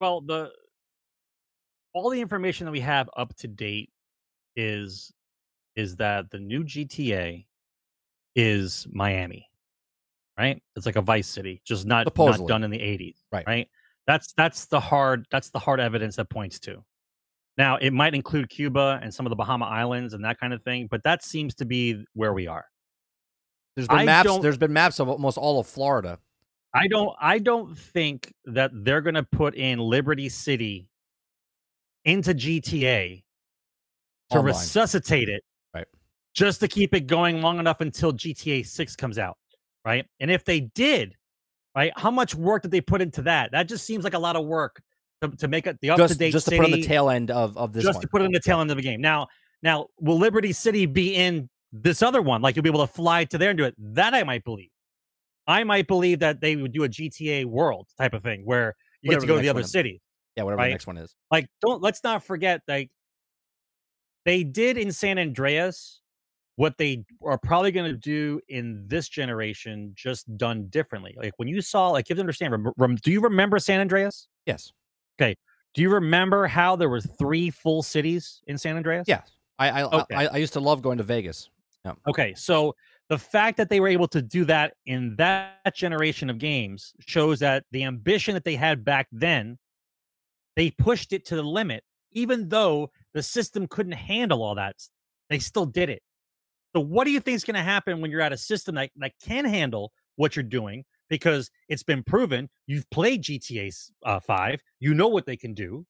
Well, 0.00 0.20
the 0.20 0.52
all 1.94 2.10
the 2.10 2.20
information 2.20 2.66
that 2.66 2.72
we 2.72 2.80
have 2.80 3.08
up 3.16 3.34
to 3.38 3.48
date 3.48 3.90
is 4.58 5.12
is 5.76 5.96
that 5.96 6.28
the 6.30 6.38
new 6.40 6.64
GTA 6.64 7.46
is 8.34 8.86
Miami, 8.90 9.46
right? 10.36 10.60
It's 10.74 10.84
like 10.84 10.96
a 10.96 11.00
Vice 11.02 11.28
City, 11.28 11.62
just 11.64 11.86
not 11.86 12.06
Supposedly. 12.06 12.42
not 12.42 12.48
done 12.48 12.64
in 12.64 12.70
the 12.70 12.80
eighties, 12.80 13.24
Right. 13.32 13.46
Right. 13.46 13.68
That's 14.06 14.32
that's 14.36 14.66
the 14.66 14.80
hard 14.80 15.26
that's 15.30 15.50
the 15.50 15.58
hard 15.58 15.80
evidence 15.80 16.16
that 16.16 16.28
points 16.28 16.58
to. 16.60 16.84
Now 17.56 17.76
it 17.76 17.92
might 17.92 18.14
include 18.14 18.48
Cuba 18.50 18.98
and 19.02 19.14
some 19.14 19.24
of 19.26 19.30
the 19.30 19.36
Bahama 19.36 19.66
Islands 19.66 20.14
and 20.14 20.24
that 20.24 20.40
kind 20.40 20.52
of 20.52 20.62
thing, 20.62 20.88
but 20.90 21.02
that 21.04 21.24
seems 21.24 21.54
to 21.56 21.64
be 21.64 22.04
where 22.14 22.32
we 22.32 22.46
are. 22.46 22.64
There's 23.76 23.86
been 23.86 23.98
I 23.98 24.04
maps. 24.04 24.38
There's 24.38 24.58
been 24.58 24.72
maps 24.72 24.98
of 24.98 25.08
almost 25.08 25.38
all 25.38 25.60
of 25.60 25.66
Florida. 25.66 26.18
I 26.74 26.88
don't 26.88 27.14
I 27.20 27.38
don't 27.38 27.76
think 27.78 28.34
that 28.46 28.70
they're 28.74 29.02
gonna 29.02 29.22
put 29.22 29.54
in 29.54 29.78
Liberty 29.78 30.28
City 30.28 30.90
into 32.04 32.34
GTA 32.34 33.22
to 34.30 34.38
Online. 34.38 34.54
resuscitate 34.54 35.28
it. 35.28 35.42
Right. 35.74 35.86
Just 36.34 36.60
to 36.60 36.68
keep 36.68 36.94
it 36.94 37.06
going 37.06 37.42
long 37.42 37.58
enough 37.58 37.80
until 37.80 38.12
GTA 38.12 38.66
6 38.66 38.96
comes 38.96 39.18
out. 39.18 39.36
Right. 39.84 40.06
And 40.20 40.30
if 40.30 40.44
they 40.44 40.60
did, 40.60 41.14
right, 41.74 41.92
how 41.96 42.10
much 42.10 42.34
work 42.34 42.62
did 42.62 42.70
they 42.70 42.80
put 42.80 43.00
into 43.00 43.22
that? 43.22 43.52
That 43.52 43.68
just 43.68 43.86
seems 43.86 44.04
like 44.04 44.14
a 44.14 44.18
lot 44.18 44.36
of 44.36 44.44
work 44.44 44.82
to, 45.22 45.28
to 45.28 45.48
make 45.48 45.66
it 45.66 45.78
the 45.80 45.90
up 45.90 45.96
to 45.98 46.14
date 46.14 46.32
just 46.32 46.46
to 46.46 46.50
city, 46.50 46.58
put 46.58 46.72
on 46.72 46.80
the 46.80 46.86
tail 46.86 47.10
end 47.10 47.30
of 47.30 47.56
of 47.56 47.72
this 47.72 47.84
just 47.84 47.96
one. 47.96 48.02
to 48.02 48.08
put 48.08 48.22
it 48.22 48.26
in 48.26 48.32
the 48.32 48.40
tail 48.40 48.60
end 48.60 48.70
of 48.70 48.76
the 48.76 48.82
game. 48.82 49.00
Now, 49.00 49.28
now 49.62 49.86
will 50.00 50.18
Liberty 50.18 50.52
City 50.52 50.86
be 50.86 51.14
in 51.14 51.48
this 51.72 52.02
other 52.02 52.22
one? 52.22 52.42
Like 52.42 52.56
you'll 52.56 52.62
be 52.62 52.68
able 52.68 52.86
to 52.86 52.92
fly 52.92 53.24
to 53.24 53.38
there 53.38 53.50
and 53.50 53.58
do 53.58 53.64
it. 53.64 53.74
That 53.78 54.14
I 54.14 54.22
might 54.24 54.44
believe. 54.44 54.70
I 55.46 55.64
might 55.64 55.88
believe 55.88 56.18
that 56.18 56.40
they 56.40 56.56
would 56.56 56.72
do 56.72 56.84
a 56.84 56.88
GTA 56.88 57.46
world 57.46 57.88
type 57.96 58.12
of 58.12 58.22
thing 58.22 58.42
where 58.44 58.76
you 59.00 59.08
Whatever 59.08 59.20
get 59.20 59.26
to 59.26 59.32
go 59.32 59.36
to 59.36 59.42
the 59.42 59.48
other 59.48 59.62
city. 59.62 60.02
yeah, 60.36 60.42
whatever 60.42 60.58
right? 60.58 60.66
the 60.66 60.72
next 60.72 60.86
one 60.86 60.98
is. 60.98 61.16
Like, 61.30 61.48
don't 61.62 61.80
let's 61.80 62.04
not 62.04 62.22
forget, 62.22 62.60
like 62.68 62.90
they 64.28 64.44
did 64.44 64.76
in 64.76 64.92
San 64.92 65.18
Andreas 65.18 66.02
what 66.56 66.76
they 66.76 67.04
are 67.24 67.38
probably 67.38 67.70
going 67.70 67.90
to 67.90 67.96
do 67.96 68.40
in 68.48 68.84
this 68.86 69.08
generation, 69.08 69.92
just 69.94 70.36
done 70.36 70.66
differently. 70.66 71.14
Like 71.16 71.32
when 71.38 71.48
you 71.48 71.62
saw, 71.62 71.88
like 71.88 72.08
you 72.08 72.12
have 72.12 72.18
to 72.18 72.22
understand. 72.22 72.52
Rem- 72.52 72.72
rem- 72.76 72.96
do 72.96 73.10
you 73.10 73.22
remember 73.22 73.58
San 73.58 73.80
Andreas? 73.80 74.28
Yes. 74.44 74.72
Okay. 75.18 75.34
Do 75.72 75.80
you 75.80 75.88
remember 75.88 76.46
how 76.46 76.76
there 76.76 76.90
was 76.90 77.06
three 77.18 77.48
full 77.48 77.82
cities 77.82 78.42
in 78.48 78.58
San 78.58 78.76
Andreas? 78.76 79.06
Yes. 79.08 79.30
I 79.58 79.70
I, 79.70 79.82
Okay. 79.84 80.14
I 80.14 80.26
I 80.26 80.36
used 80.36 80.52
to 80.54 80.60
love 80.60 80.82
going 80.82 80.98
to 80.98 81.04
Vegas. 81.04 81.48
Okay, 82.06 82.34
so 82.34 82.74
the 83.08 83.16
fact 83.16 83.56
that 83.56 83.70
they 83.70 83.80
were 83.80 83.88
able 83.88 84.08
to 84.08 84.20
do 84.20 84.44
that 84.44 84.74
in 84.84 85.16
that 85.16 85.74
generation 85.74 86.28
of 86.28 86.38
games 86.38 86.92
shows 87.00 87.38
that 87.38 87.64
the 87.70 87.84
ambition 87.84 88.34
that 88.34 88.44
they 88.44 88.56
had 88.56 88.84
back 88.84 89.06
then, 89.10 89.56
they 90.54 90.70
pushed 90.72 91.14
it 91.14 91.24
to 91.26 91.36
the 91.36 91.42
limit, 91.42 91.82
even 92.12 92.46
though 92.50 92.90
the 93.18 93.22
system 93.24 93.66
couldn't 93.66 93.92
handle 93.92 94.44
all 94.44 94.54
that. 94.54 94.76
They 95.28 95.40
still 95.40 95.66
did 95.66 95.90
it. 95.90 96.02
So, 96.72 96.80
what 96.80 97.04
do 97.04 97.10
you 97.10 97.18
think 97.18 97.34
is 97.34 97.42
going 97.42 97.56
to 97.56 97.62
happen 97.62 98.00
when 98.00 98.12
you're 98.12 98.20
at 98.20 98.32
a 98.32 98.36
system 98.36 98.76
that, 98.76 98.90
that 98.96 99.12
can 99.20 99.44
handle 99.44 99.90
what 100.14 100.36
you're 100.36 100.44
doing? 100.44 100.84
Because 101.10 101.50
it's 101.68 101.82
been 101.82 102.04
proven 102.04 102.48
you've 102.68 102.88
played 102.90 103.24
GTA 103.24 103.90
uh, 104.06 104.20
5, 104.20 104.60
you 104.78 104.94
know 104.94 105.08
what 105.08 105.26
they 105.26 105.36
can 105.36 105.52
do. 105.52 105.84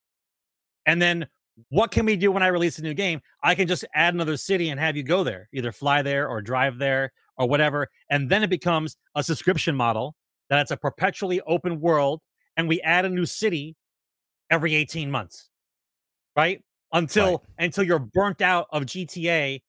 And 0.86 1.02
then 1.02 1.26
what 1.68 1.90
can 1.90 2.06
we 2.06 2.16
do 2.16 2.32
when 2.32 2.42
I 2.42 2.46
release 2.46 2.78
a 2.78 2.82
new 2.82 2.94
game? 2.94 3.20
I 3.42 3.54
can 3.54 3.68
just 3.68 3.84
add 3.94 4.14
another 4.14 4.38
city 4.38 4.70
and 4.70 4.80
have 4.80 4.96
you 4.96 5.02
go 5.02 5.22
there, 5.22 5.50
either 5.52 5.70
fly 5.70 6.00
there 6.00 6.30
or 6.30 6.40
drive 6.40 6.78
there 6.78 7.12
or 7.36 7.46
whatever. 7.46 7.88
And 8.08 8.30
then 8.30 8.42
it 8.42 8.48
becomes 8.48 8.96
a 9.14 9.22
subscription 9.22 9.76
model 9.76 10.14
that 10.48 10.60
it's 10.60 10.70
a 10.70 10.78
perpetually 10.78 11.42
open 11.42 11.78
world. 11.78 12.22
And 12.56 12.68
we 12.68 12.80
add 12.80 13.04
a 13.04 13.10
new 13.10 13.26
city 13.26 13.76
every 14.50 14.74
18 14.74 15.10
months, 15.10 15.50
right? 16.34 16.62
Until 16.92 17.30
Right. 17.58 17.64
until 17.66 17.84
you're 17.84 17.98
burnt 17.98 18.40
out 18.40 18.66
of 18.72 18.84
GTA 18.86 19.54
and 19.54 19.60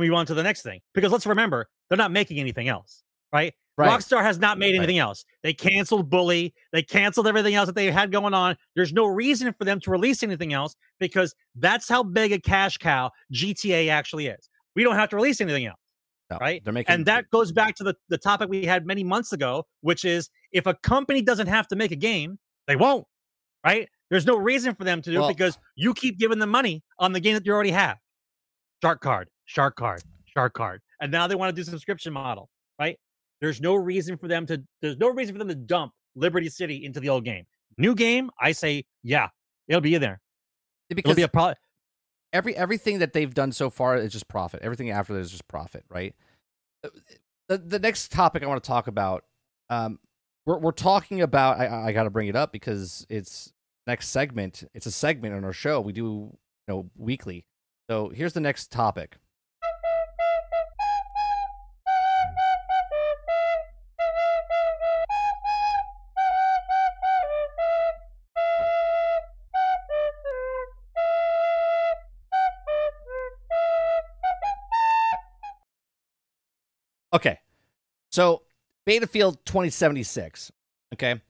we 0.00 0.08
move 0.08 0.18
on 0.18 0.26
to 0.26 0.34
the 0.34 0.42
next 0.42 0.62
thing. 0.62 0.80
Because 0.94 1.10
let's 1.12 1.26
remember, 1.26 1.68
they're 1.88 1.96
not 1.96 2.10
making 2.12 2.38
anything 2.38 2.68
else, 2.68 3.02
right? 3.32 3.54
Right. 3.78 3.90
Rockstar 3.90 4.22
has 4.22 4.38
not 4.38 4.58
made 4.58 4.70
Right. 4.72 4.78
anything 4.78 4.98
else. 4.98 5.24
They 5.42 5.52
canceled 5.52 6.08
Bully. 6.10 6.54
They 6.72 6.82
canceled 6.82 7.26
everything 7.26 7.54
else 7.54 7.66
that 7.66 7.74
they 7.74 7.90
had 7.90 8.10
going 8.10 8.32
on. 8.34 8.56
There's 8.74 8.92
no 8.92 9.06
reason 9.06 9.52
for 9.54 9.64
them 9.64 9.80
to 9.80 9.90
release 9.90 10.22
anything 10.22 10.52
else 10.54 10.76
because 10.98 11.34
that's 11.54 11.88
how 11.88 12.02
big 12.02 12.32
a 12.32 12.40
cash 12.40 12.78
cow 12.78 13.10
GTA 13.32 13.88
actually 13.90 14.26
is. 14.28 14.48
We 14.74 14.82
don't 14.82 14.96
have 14.96 15.10
to 15.10 15.16
release 15.16 15.40
anything 15.40 15.66
else. 15.66 15.78
No, 16.30 16.38
Right? 16.40 16.64
They're 16.64 16.72
making 16.72 16.92
And 16.92 17.06
that 17.06 17.30
goes 17.30 17.52
back 17.52 17.74
to 17.76 17.84
the, 17.84 17.94
the 18.08 18.18
topic 18.18 18.48
we 18.48 18.64
had 18.64 18.84
many 18.86 19.04
months 19.04 19.32
ago, 19.32 19.66
which 19.82 20.04
is 20.04 20.28
if 20.52 20.66
a 20.66 20.74
company 20.74 21.22
doesn't 21.22 21.46
have 21.46 21.68
to 21.68 21.76
make 21.76 21.92
a 21.92 21.96
game, 21.96 22.38
they 22.66 22.76
won't. 22.76 23.06
Right? 23.66 23.88
There's 24.10 24.24
no 24.24 24.36
reason 24.36 24.74
for 24.76 24.84
them 24.84 25.02
to 25.02 25.10
do 25.10 25.18
Well- 25.18 25.28
it 25.28 25.36
because 25.36 25.58
you 25.74 25.92
keep 25.92 26.18
giving 26.18 26.38
them 26.38 26.50
money 26.50 26.84
on 27.00 27.12
the 27.12 27.20
game 27.20 27.34
that 27.34 27.44
you 27.44 27.52
already 27.52 27.72
have. 27.72 27.98
Shark 28.82 29.00
card, 29.00 29.28
shark 29.46 29.74
card, 29.74 30.02
shark 30.26 30.54
card. 30.54 30.80
And 31.00 31.10
now 31.10 31.26
they 31.26 31.34
want 31.34 31.54
to 31.54 31.60
do 31.60 31.68
subscription 31.68 32.12
model, 32.12 32.48
right? 32.78 32.98
There's 33.40 33.60
no 33.60 33.74
reason 33.74 34.16
for 34.16 34.28
them 34.28 34.46
to 34.46 34.62
there's 34.80 34.98
no 34.98 35.08
reason 35.08 35.34
for 35.34 35.38
them 35.40 35.48
to 35.48 35.54
dump 35.54 35.92
Liberty 36.14 36.48
City 36.48 36.84
into 36.84 37.00
the 37.00 37.08
old 37.08 37.24
game. 37.24 37.44
New 37.76 37.94
game, 37.94 38.30
I 38.40 38.52
say, 38.52 38.84
yeah, 39.02 39.28
it'll 39.68 39.80
be 39.80 39.94
in 39.94 40.00
there. 40.00 40.20
It'll 40.88 41.14
be 41.14 41.22
a 41.22 41.28
pro- 41.28 41.54
every 42.32 42.56
everything 42.56 43.00
that 43.00 43.12
they've 43.12 43.34
done 43.34 43.50
so 43.50 43.68
far 43.68 43.96
is 43.96 44.12
just 44.12 44.28
profit. 44.28 44.62
Everything 44.62 44.90
after 44.90 45.12
that 45.14 45.20
is 45.20 45.30
just 45.30 45.48
profit, 45.48 45.84
right? 45.88 46.14
Uh, 46.84 46.90
The 47.48 47.58
the 47.58 47.78
next 47.78 48.12
topic 48.12 48.42
I 48.42 48.46
want 48.46 48.62
to 48.62 48.66
talk 48.66 48.86
about, 48.86 49.24
um, 49.70 49.98
we're 50.44 50.58
we're 50.58 50.72
talking 50.72 51.20
about. 51.22 51.58
I 51.58 51.88
I 51.88 51.92
got 51.92 52.04
to 52.04 52.10
bring 52.10 52.28
it 52.28 52.36
up 52.36 52.52
because 52.52 53.06
it's 53.08 53.52
next 53.86 54.08
segment. 54.08 54.64
It's 54.74 54.86
a 54.86 54.92
segment 54.92 55.34
on 55.34 55.44
our 55.44 55.52
show. 55.52 55.80
We 55.80 55.92
do 55.92 56.02
you 56.02 56.38
know 56.68 56.90
weekly. 56.96 57.46
So 57.88 58.08
here's 58.08 58.32
the 58.32 58.40
next 58.40 58.70
topic. 58.70 59.16
Okay. 77.12 77.38
So 78.10 78.42
Betafield 78.86 79.38
2076. 79.46 80.52
Okay. 80.92 81.20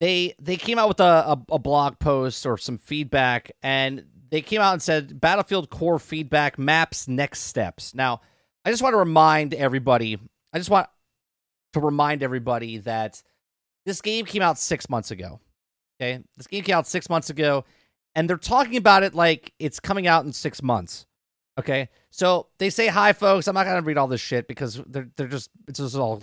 They 0.00 0.34
they 0.38 0.56
came 0.56 0.78
out 0.78 0.88
with 0.88 1.00
a, 1.00 1.04
a, 1.04 1.42
a 1.52 1.58
blog 1.58 1.98
post 1.98 2.46
or 2.46 2.58
some 2.58 2.78
feedback 2.78 3.52
and 3.62 4.04
they 4.30 4.42
came 4.42 4.60
out 4.60 4.72
and 4.72 4.82
said 4.82 5.20
Battlefield 5.20 5.70
core 5.70 5.98
feedback 5.98 6.58
maps 6.58 7.06
next 7.06 7.42
steps. 7.42 7.94
Now, 7.94 8.20
I 8.64 8.70
just 8.70 8.82
want 8.82 8.94
to 8.94 8.98
remind 8.98 9.54
everybody, 9.54 10.18
I 10.52 10.58
just 10.58 10.70
want 10.70 10.88
to 11.74 11.80
remind 11.80 12.22
everybody 12.22 12.78
that 12.78 13.22
this 13.86 14.00
game 14.00 14.24
came 14.24 14.42
out 14.42 14.58
six 14.58 14.88
months 14.88 15.10
ago. 15.10 15.40
Okay. 16.00 16.22
This 16.36 16.46
game 16.46 16.64
came 16.64 16.74
out 16.74 16.86
six 16.86 17.08
months 17.08 17.30
ago, 17.30 17.64
and 18.14 18.28
they're 18.28 18.36
talking 18.36 18.76
about 18.76 19.02
it 19.02 19.14
like 19.14 19.52
it's 19.58 19.78
coming 19.78 20.06
out 20.06 20.24
in 20.24 20.32
six 20.32 20.62
months. 20.62 21.06
Okay. 21.58 21.88
So 22.10 22.48
they 22.58 22.70
say 22.70 22.88
hi, 22.88 23.12
folks. 23.12 23.46
I'm 23.46 23.54
not 23.54 23.66
gonna 23.66 23.82
read 23.82 23.98
all 23.98 24.08
this 24.08 24.20
shit 24.20 24.48
because 24.48 24.82
they're 24.86 25.08
they're 25.16 25.28
just 25.28 25.50
it's 25.68 25.78
just 25.78 25.96
all 25.96 26.22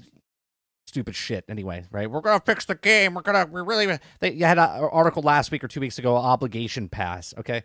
stupid 0.92 1.16
shit 1.16 1.46
anyway, 1.48 1.86
right? 1.90 2.12
We're 2.12 2.20
gonna 2.20 2.42
fix 2.46 2.66
the 2.66 2.76
game. 2.76 3.14
We're 3.14 3.22
gonna 3.22 3.48
we're 3.50 3.64
really 3.64 3.98
they 4.20 4.36
had 4.36 4.58
an 4.58 4.90
article 4.92 5.22
last 5.22 5.50
week 5.50 5.64
or 5.64 5.70
two 5.70 5.80
weeks 5.80 5.98
ago, 5.98 6.18
obligation 6.18 6.90
pass. 6.90 7.34
Okay. 7.38 7.64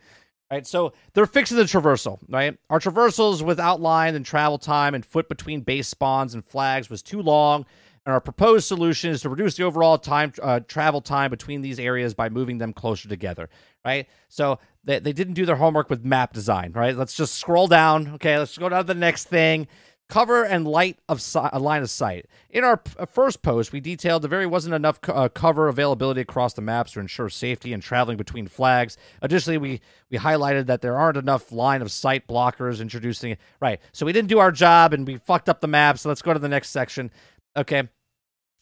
Right, 0.48 0.64
so 0.64 0.92
they're 1.12 1.26
fixing 1.26 1.56
the 1.56 1.64
traversal, 1.64 2.20
right? 2.28 2.56
Our 2.70 2.78
traversals 2.78 3.42
with 3.42 3.58
outline 3.58 4.14
and 4.14 4.24
travel 4.24 4.58
time 4.58 4.94
and 4.94 5.04
foot 5.04 5.28
between 5.28 5.62
base 5.62 5.88
spawns 5.88 6.34
and 6.34 6.44
flags 6.44 6.88
was 6.88 7.02
too 7.02 7.20
long, 7.20 7.66
and 8.04 8.12
our 8.12 8.20
proposed 8.20 8.68
solution 8.68 9.10
is 9.10 9.22
to 9.22 9.28
reduce 9.28 9.56
the 9.56 9.64
overall 9.64 9.98
time 9.98 10.32
uh, 10.40 10.60
travel 10.60 11.00
time 11.00 11.30
between 11.30 11.62
these 11.62 11.80
areas 11.80 12.14
by 12.14 12.28
moving 12.28 12.58
them 12.58 12.72
closer 12.72 13.08
together, 13.08 13.50
right? 13.84 14.06
So 14.28 14.60
they, 14.84 15.00
they 15.00 15.12
didn't 15.12 15.34
do 15.34 15.46
their 15.46 15.56
homework 15.56 15.90
with 15.90 16.04
map 16.04 16.32
design, 16.32 16.70
right? 16.76 16.96
Let's 16.96 17.16
just 17.16 17.34
scroll 17.34 17.66
down. 17.66 18.12
Okay, 18.14 18.38
let's 18.38 18.56
go 18.56 18.68
down 18.68 18.82
to 18.82 18.86
the 18.86 18.94
next 18.94 19.24
thing. 19.24 19.66
Cover 20.08 20.44
and 20.44 20.66
light 20.66 21.00
of 21.08 21.20
si- 21.20 21.40
line 21.40 21.82
of 21.82 21.90
sight. 21.90 22.26
In 22.50 22.62
our 22.62 22.80
uh, 22.96 23.06
first 23.06 23.42
post, 23.42 23.72
we 23.72 23.80
detailed 23.80 24.22
there 24.22 24.28
very 24.28 24.46
wasn't 24.46 24.74
enough 24.74 25.00
uh, 25.08 25.28
cover 25.28 25.66
availability 25.66 26.20
across 26.20 26.52
the 26.54 26.62
maps 26.62 26.92
to 26.92 27.00
ensure 27.00 27.28
safety 27.28 27.72
and 27.72 27.82
traveling 27.82 28.16
between 28.16 28.46
flags. 28.46 28.96
Additionally, 29.20 29.58
we 29.58 29.80
we 30.08 30.18
highlighted 30.18 30.66
that 30.66 30.80
there 30.80 30.96
aren't 30.96 31.16
enough 31.16 31.50
line 31.50 31.82
of 31.82 31.90
sight 31.90 32.28
blockers 32.28 32.80
introducing 32.80 33.36
right. 33.60 33.80
So 33.92 34.06
we 34.06 34.12
didn't 34.12 34.28
do 34.28 34.38
our 34.38 34.52
job 34.52 34.92
and 34.92 35.04
we 35.06 35.16
fucked 35.16 35.48
up 35.48 35.60
the 35.60 35.66
map. 35.66 35.98
So 35.98 36.08
let's 36.08 36.22
go 36.22 36.32
to 36.32 36.38
the 36.38 36.48
next 36.48 36.70
section. 36.70 37.10
Okay. 37.56 37.88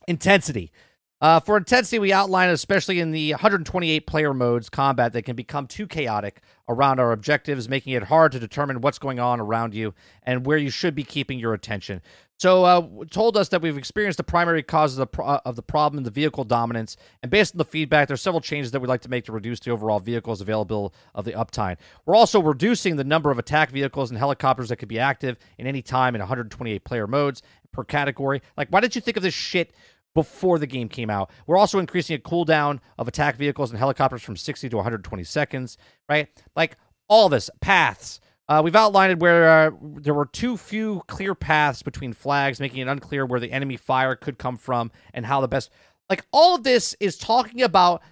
Intensity. 0.09 0.73
Uh, 1.21 1.41
for 1.41 1.57
intensity, 1.57 1.99
we 1.99 2.13
outline, 2.13 2.51
especially 2.51 3.01
in 3.01 3.11
the 3.11 3.31
128 3.31 4.07
player 4.07 4.35
modes 4.35 4.69
combat, 4.69 5.13
that 5.13 5.23
can 5.23 5.37
become 5.37 5.67
too 5.67 5.87
chaotic 5.87 6.43
around 6.69 6.99
our 6.99 7.13
objectives, 7.13 7.69
making 7.69 7.93
it 7.93 8.03
hard 8.03 8.33
to 8.33 8.39
determine 8.39 8.81
what's 8.81 8.99
going 8.99 9.21
on 9.21 9.41
around 9.41 9.75
you 9.75 9.95
and 10.25 10.45
where 10.45 10.59
you 10.59 10.71
should 10.71 10.95
be 10.95 11.05
keeping 11.05 11.39
your 11.39 11.55
attention. 11.55 12.03
So, 12.37 12.65
uh, 12.65 12.87
told 13.11 13.37
us 13.37 13.49
that 13.51 13.63
we've 13.63 13.79
experienced 13.79 14.17
the 14.17 14.25
primary 14.25 14.63
causes 14.63 14.99
of 14.99 15.03
the, 15.03 15.07
pro- 15.07 15.41
of 15.45 15.55
the 15.55 15.63
problem, 15.63 16.03
the 16.03 16.11
vehicle 16.11 16.43
dominance, 16.43 16.97
and 17.23 17.31
based 17.31 17.55
on 17.55 17.59
the 17.59 17.65
feedback, 17.65 18.09
there's 18.09 18.21
several 18.21 18.41
changes 18.41 18.73
that 18.73 18.81
we'd 18.81 18.89
like 18.89 19.03
to 19.03 19.09
make 19.09 19.25
to 19.27 19.33
reduce 19.33 19.61
the 19.61 19.71
overall 19.71 20.01
vehicles 20.01 20.41
available 20.41 20.93
of 21.15 21.25
the 21.25 21.33
uptime. 21.33 21.77
We're 22.05 22.17
also 22.17 22.43
reducing 22.43 22.97
the 22.97 23.05
number 23.05 23.31
of 23.31 23.39
attack 23.39 23.71
vehicles 23.71 24.11
and 24.11 24.19
helicopters 24.19 24.69
that 24.71 24.77
could 24.77 24.89
be 24.89 24.99
active 24.99 25.39
in 25.59 25.69
any 25.69 25.81
time 25.81 26.17
in 26.17 26.19
128 26.19 26.83
player 26.83 27.07
modes 27.07 27.41
per 27.71 27.85
category. 27.85 28.43
Like, 28.57 28.69
why 28.69 28.81
didn't 28.81 28.97
you 28.97 29.01
think 29.01 29.17
of 29.17 29.23
this 29.23 29.35
shit 29.35 29.73
before 30.15 30.59
the 30.59 30.67
game 30.67 30.89
came 30.89 31.11
out. 31.11 31.31
We're 31.47 31.57
also 31.57 31.79
increasing 31.79 32.17
a 32.17 32.19
cooldown 32.19 32.81
of 32.99 33.09
attack 33.09 33.37
vehicles 33.37 33.71
and 33.71 33.79
helicopters 33.79 34.23
from 34.23 34.37
60 34.37 34.69
to 34.69 34.77
120 34.77 35.25
seconds, 35.25 35.77
right? 36.09 36.29
Like 36.57 36.77
all 37.09 37.29
this, 37.29 37.51
paths. 37.61 38.21
Uh, 38.49 38.61
we've 38.63 38.77
outlined 38.77 39.21
where 39.21 39.49
uh, 39.49 39.71
there 39.81 40.15
were 40.15 40.27
too 40.27 40.57
few 40.57 41.03
clear 41.07 41.35
paths 41.35 41.83
between 41.83 42.13
flags, 42.13 42.61
making 42.61 42.81
it 42.81 42.89
unclear 42.89 43.25
where 43.27 43.41
the 43.41 43.51
enemy 43.51 43.77
fire 43.77 44.15
could 44.15 44.39
come 44.39 44.57
from 44.57 44.91
and 45.15 45.27
how 45.27 45.41
the 45.41 45.49
best. 45.49 45.71
Like 46.11 46.25
all 46.31 46.55
of 46.55 46.63
this 46.63 46.95
is 47.01 47.17
talking 47.17 47.63
about 47.63 48.03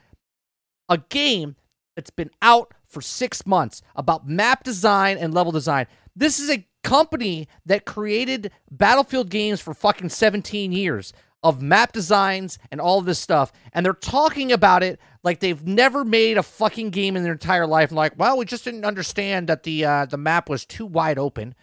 a 0.89 0.99
game 0.99 1.57
that's 1.95 2.11
been 2.11 2.31
out 2.41 2.73
for 2.87 3.03
six 3.03 3.47
months 3.47 3.83
about 3.95 4.27
map 4.27 4.65
design 4.65 5.19
and 5.19 5.35
level 5.35 5.53
design. 5.53 5.87
This 6.16 6.41
is 6.41 6.51
a 6.51 6.66
company 6.83 7.49
that 7.66 7.85
created 7.85 8.51
Battlefield 8.70 9.31
games 9.31 9.61
for 9.61 9.74
fucking 9.74 10.09
17 10.09 10.73
years 10.73 11.12
of 11.43 11.60
map 11.60 11.93
designs 11.93 12.59
and 12.70 12.81
all 12.81 12.98
of 12.98 13.05
this 13.05 13.19
stuff, 13.19 13.52
and 13.73 13.85
they're 13.85 13.93
talking 13.94 14.52
about 14.52 14.82
it 14.82 15.01
like 15.23 15.40
they've 15.40 15.66
never 15.66 16.05
made 16.05 16.39
a 16.39 16.43
fucking 16.43 16.90
game 16.90 17.16
in 17.16 17.23
their 17.23 17.32
entire 17.32 17.66
life. 17.66 17.90
And 17.90 17.97
like, 17.97 18.19
well, 18.19 18.39
we 18.39 18.44
just 18.44 18.64
didn't 18.64 18.85
understand 18.85 19.48
that 19.48 19.62
the 19.62 19.85
uh, 19.85 20.06
the 20.06 20.16
map 20.16 20.48
was 20.48 20.64
too 20.64 20.86
wide 20.86 21.19
open. 21.19 21.55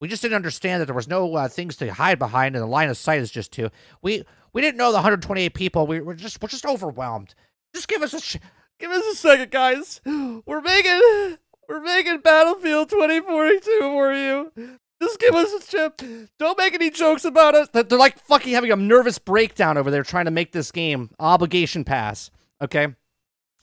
We 0.00 0.08
just 0.08 0.22
didn't 0.22 0.36
understand 0.36 0.80
that 0.80 0.86
there 0.86 0.94
was 0.94 1.08
no 1.08 1.34
uh, 1.34 1.48
things 1.48 1.76
to 1.76 1.92
hide 1.92 2.18
behind, 2.18 2.54
and 2.54 2.62
the 2.62 2.68
line 2.68 2.88
of 2.88 2.96
sight 2.96 3.20
is 3.20 3.30
just 3.30 3.52
too. 3.52 3.70
We 4.02 4.24
we 4.52 4.62
didn't 4.62 4.78
know 4.78 4.90
the 4.90 4.96
128 4.96 5.54
people. 5.54 5.86
We 5.86 6.00
were 6.00 6.14
just 6.14 6.40
we're 6.42 6.48
just 6.48 6.66
overwhelmed. 6.66 7.34
Just 7.74 7.88
give 7.88 8.02
us 8.02 8.14
a 8.14 8.38
give 8.78 8.90
us 8.90 9.04
a 9.12 9.16
second, 9.16 9.50
guys. 9.50 10.00
We're 10.04 10.60
making 10.62 11.36
we're 11.68 11.82
making 11.82 12.20
Battlefield 12.20 12.88
2042 12.90 13.78
for 13.80 14.12
you. 14.12 14.78
Just 15.00 15.20
give 15.20 15.34
us 15.34 15.52
a 15.52 15.70
chip. 15.70 16.02
Don't 16.38 16.58
make 16.58 16.74
any 16.74 16.90
jokes 16.90 17.24
about 17.24 17.54
us. 17.54 17.68
They're 17.72 17.98
like 17.98 18.18
fucking 18.18 18.52
having 18.52 18.72
a 18.72 18.76
nervous 18.76 19.18
breakdown 19.18 19.78
over 19.78 19.90
there 19.90 20.02
trying 20.02 20.24
to 20.24 20.30
make 20.30 20.52
this 20.52 20.72
game 20.72 21.10
obligation 21.20 21.84
pass. 21.84 22.30
Okay. 22.60 22.88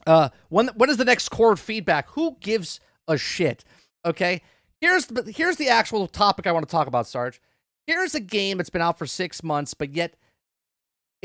Uh, 0.08 0.30
when 0.50 0.68
when 0.76 0.90
is 0.90 0.98
the 0.98 1.06
next 1.06 1.30
core 1.30 1.58
feedback? 1.58 2.10
Who 2.12 2.38
gives 2.40 2.80
a 3.08 3.18
shit? 3.18 3.66
Okay. 4.06 4.42
Here's 4.80 5.08
the 5.08 5.32
here's 5.32 5.58
the 5.58 5.68
actual 5.68 6.08
topic 6.08 6.48
I 6.48 6.52
want 6.52 6.68
to 6.68 6.72
talk 6.72 6.88
about, 6.88 7.08
Sarge. 7.08 7.42
Here's 7.86 8.16
a 8.16 8.20
game 8.20 8.58
that's 8.58 8.70
been 8.70 8.82
out 8.82 8.98
for 8.98 9.06
six 9.06 9.44
months, 9.44 9.74
but 9.74 9.94
yet 9.94 10.16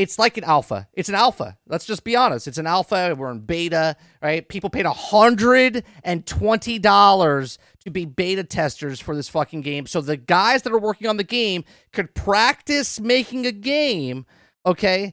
it's 0.00 0.18
like 0.18 0.36
an 0.38 0.44
alpha. 0.44 0.88
It's 0.94 1.10
an 1.10 1.14
alpha. 1.14 1.58
Let's 1.66 1.84
just 1.84 2.04
be 2.04 2.16
honest. 2.16 2.48
It's 2.48 2.56
an 2.56 2.66
alpha. 2.66 3.14
We're 3.14 3.30
in 3.30 3.40
beta, 3.40 3.96
right? 4.22 4.48
People 4.48 4.70
paid 4.70 4.86
$120 4.86 7.58
to 7.84 7.90
be 7.90 8.06
beta 8.06 8.44
testers 8.44 8.98
for 8.98 9.14
this 9.14 9.28
fucking 9.28 9.60
game. 9.60 9.84
So 9.84 10.00
the 10.00 10.16
guys 10.16 10.62
that 10.62 10.72
are 10.72 10.78
working 10.78 11.06
on 11.06 11.18
the 11.18 11.24
game 11.24 11.66
could 11.92 12.14
practice 12.14 12.98
making 12.98 13.44
a 13.44 13.52
game, 13.52 14.24
okay? 14.64 15.12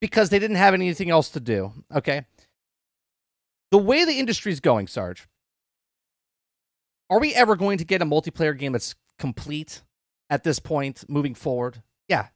Because 0.00 0.30
they 0.30 0.38
didn't 0.38 0.58
have 0.58 0.74
anything 0.74 1.10
else 1.10 1.30
to 1.30 1.40
do, 1.40 1.72
okay? 1.92 2.24
The 3.72 3.78
way 3.78 4.04
the 4.04 4.20
industry 4.20 4.52
is 4.52 4.60
going, 4.60 4.86
Sarge, 4.86 5.26
are 7.10 7.18
we 7.18 7.34
ever 7.34 7.56
going 7.56 7.78
to 7.78 7.84
get 7.84 8.00
a 8.00 8.06
multiplayer 8.06 8.56
game 8.56 8.70
that's 8.70 8.94
complete 9.18 9.82
at 10.30 10.44
this 10.44 10.60
point 10.60 11.04
moving 11.08 11.34
forward? 11.34 11.82
Yeah, 12.08 12.28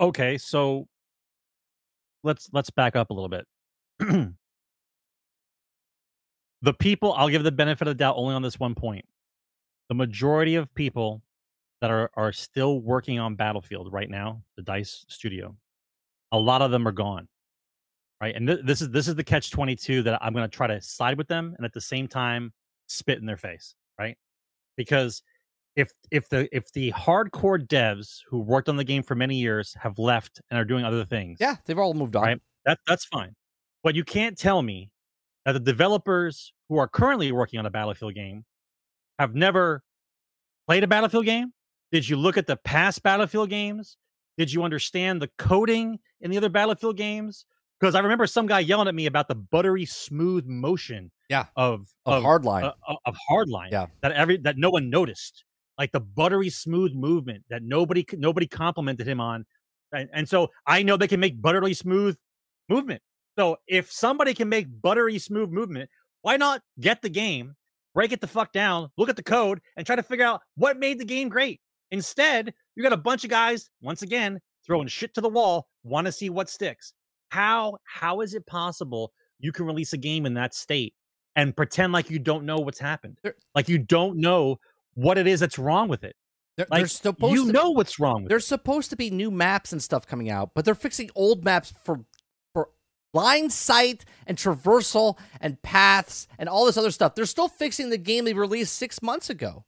Okay, 0.00 0.38
so 0.38 0.88
let's 2.24 2.48
let's 2.52 2.70
back 2.70 2.96
up 2.96 3.10
a 3.10 3.12
little 3.12 3.28
bit. 3.28 3.46
the 6.62 6.72
people, 6.74 7.12
I'll 7.12 7.28
give 7.28 7.42
the 7.44 7.52
benefit 7.52 7.86
of 7.86 7.96
the 7.96 7.98
doubt 7.98 8.16
only 8.16 8.34
on 8.34 8.40
this 8.40 8.58
one 8.58 8.74
point. 8.74 9.04
The 9.90 9.94
majority 9.94 10.54
of 10.54 10.74
people 10.74 11.22
that 11.82 11.90
are 11.90 12.10
are 12.14 12.32
still 12.32 12.80
working 12.80 13.18
on 13.18 13.34
Battlefield 13.34 13.92
right 13.92 14.08
now, 14.08 14.42
the 14.56 14.62
Dice 14.62 15.04
Studio, 15.08 15.54
a 16.32 16.38
lot 16.38 16.62
of 16.62 16.70
them 16.70 16.88
are 16.88 16.92
gone. 16.92 17.28
Right, 18.22 18.34
and 18.34 18.46
th- 18.46 18.60
this 18.64 18.80
is 18.80 18.90
this 18.90 19.06
is 19.06 19.14
the 19.14 19.24
catch 19.24 19.50
twenty 19.50 19.76
two 19.76 20.02
that 20.04 20.22
I'm 20.22 20.32
going 20.32 20.48
to 20.48 20.56
try 20.56 20.66
to 20.66 20.80
side 20.80 21.18
with 21.18 21.28
them, 21.28 21.54
and 21.56 21.66
at 21.66 21.74
the 21.74 21.80
same 21.80 22.08
time 22.08 22.52
spit 22.86 23.18
in 23.18 23.26
their 23.26 23.36
face. 23.36 23.74
Right, 23.98 24.16
because 24.76 25.22
if 25.76 25.92
if 26.10 26.28
the 26.28 26.48
if 26.54 26.72
the 26.72 26.92
hardcore 26.92 27.64
devs 27.64 28.20
who 28.28 28.40
worked 28.40 28.68
on 28.68 28.76
the 28.76 28.84
game 28.84 29.02
for 29.02 29.14
many 29.14 29.36
years 29.36 29.74
have 29.80 29.98
left 29.98 30.40
and 30.50 30.58
are 30.58 30.64
doing 30.64 30.84
other 30.84 31.04
things, 31.04 31.38
yeah, 31.40 31.56
they've 31.64 31.78
all 31.78 31.94
moved 31.94 32.16
on. 32.16 32.22
Right, 32.22 32.40
that 32.66 32.78
that's 32.86 33.04
fine. 33.04 33.34
But 33.82 33.94
you 33.94 34.04
can't 34.04 34.36
tell 34.36 34.62
me 34.62 34.90
that 35.44 35.52
the 35.52 35.60
developers 35.60 36.52
who 36.68 36.78
are 36.78 36.88
currently 36.88 37.32
working 37.32 37.58
on 37.58 37.66
a 37.66 37.70
Battlefield 37.70 38.14
game 38.14 38.44
have 39.18 39.34
never 39.34 39.82
played 40.66 40.84
a 40.84 40.88
Battlefield 40.88 41.24
game. 41.24 41.52
Did 41.92 42.08
you 42.08 42.16
look 42.16 42.36
at 42.36 42.46
the 42.46 42.56
past 42.56 43.02
Battlefield 43.02 43.50
games? 43.50 43.96
Did 44.38 44.52
you 44.52 44.62
understand 44.62 45.20
the 45.20 45.30
coding 45.38 45.98
in 46.20 46.30
the 46.30 46.36
other 46.36 46.48
Battlefield 46.48 46.96
games? 46.96 47.46
Because 47.80 47.94
I 47.94 48.00
remember 48.00 48.26
some 48.26 48.46
guy 48.46 48.60
yelling 48.60 48.88
at 48.88 48.94
me 48.94 49.06
about 49.06 49.28
the 49.28 49.34
buttery 49.34 49.86
smooth 49.86 50.46
motion 50.46 51.10
yeah. 51.28 51.46
of 51.56 51.88
of, 52.04 52.22
of 52.22 52.24
hardline 52.24 52.72
uh, 52.86 52.94
of 53.06 53.16
hardline 53.30 53.72
yeah. 53.72 53.86
that 54.02 54.12
every 54.12 54.36
that 54.38 54.58
no 54.58 54.70
one 54.70 54.90
noticed 54.90 55.44
like 55.80 55.92
the 55.92 56.00
buttery 56.00 56.50
smooth 56.50 56.92
movement 56.92 57.42
that 57.48 57.62
nobody 57.62 58.04
nobody 58.18 58.46
complimented 58.46 59.08
him 59.08 59.18
on. 59.18 59.46
And, 59.92 60.10
and 60.12 60.28
so 60.28 60.48
I 60.66 60.82
know 60.82 60.98
they 60.98 61.08
can 61.08 61.20
make 61.20 61.40
buttery 61.40 61.72
smooth 61.72 62.18
movement. 62.68 63.00
So 63.38 63.56
if 63.66 63.90
somebody 63.90 64.34
can 64.34 64.50
make 64.50 64.66
buttery 64.82 65.18
smooth 65.18 65.48
movement, 65.48 65.88
why 66.20 66.36
not 66.36 66.60
get 66.78 67.00
the 67.00 67.08
game, 67.08 67.54
break 67.94 68.12
it 68.12 68.20
the 68.20 68.26
fuck 68.26 68.52
down, 68.52 68.90
look 68.98 69.08
at 69.08 69.16
the 69.16 69.22
code, 69.22 69.62
and 69.74 69.86
try 69.86 69.96
to 69.96 70.02
figure 70.02 70.26
out 70.26 70.42
what 70.54 70.78
made 70.78 70.98
the 70.98 71.04
game 71.06 71.30
great? 71.30 71.62
Instead, 71.90 72.52
you 72.76 72.82
got 72.82 72.92
a 72.92 72.98
bunch 72.98 73.24
of 73.24 73.30
guys, 73.30 73.70
once 73.80 74.02
again, 74.02 74.38
throwing 74.66 74.86
shit 74.86 75.14
to 75.14 75.22
the 75.22 75.30
wall, 75.30 75.66
want 75.82 76.06
to 76.06 76.12
see 76.12 76.28
what 76.28 76.50
sticks. 76.50 76.92
How 77.30 77.78
how 77.84 78.20
is 78.20 78.34
it 78.34 78.46
possible 78.46 79.12
you 79.38 79.50
can 79.50 79.64
release 79.64 79.94
a 79.94 79.98
game 79.98 80.26
in 80.26 80.34
that 80.34 80.52
state 80.52 80.92
and 81.36 81.56
pretend 81.56 81.94
like 81.94 82.10
you 82.10 82.18
don't 82.18 82.44
know 82.44 82.58
what's 82.58 82.78
happened? 82.78 83.16
Like 83.54 83.70
you 83.70 83.78
don't 83.78 84.18
know 84.18 84.58
what 84.94 85.18
it 85.18 85.26
is 85.26 85.40
that's 85.40 85.58
wrong 85.58 85.88
with 85.88 86.04
it. 86.04 86.16
They're, 86.56 86.66
like, 86.70 86.80
they're 86.80 86.88
supposed 86.88 87.34
you 87.34 87.46
to, 87.46 87.52
know 87.52 87.70
what's 87.70 87.98
wrong 87.98 88.22
with 88.22 88.28
There's 88.28 88.46
supposed 88.46 88.90
to 88.90 88.96
be 88.96 89.10
new 89.10 89.30
maps 89.30 89.72
and 89.72 89.82
stuff 89.82 90.06
coming 90.06 90.30
out, 90.30 90.50
but 90.54 90.64
they're 90.64 90.74
fixing 90.74 91.10
old 91.14 91.44
maps 91.44 91.72
for 91.84 92.04
for 92.52 92.68
line 93.14 93.48
sight 93.48 94.04
and 94.26 94.36
traversal 94.36 95.18
and 95.40 95.60
paths 95.62 96.28
and 96.38 96.48
all 96.48 96.66
this 96.66 96.76
other 96.76 96.90
stuff. 96.90 97.14
They're 97.14 97.24
still 97.26 97.48
fixing 97.48 97.88
the 97.90 97.98
game 97.98 98.24
they 98.24 98.34
released 98.34 98.74
six 98.74 99.00
months 99.00 99.30
ago. 99.30 99.64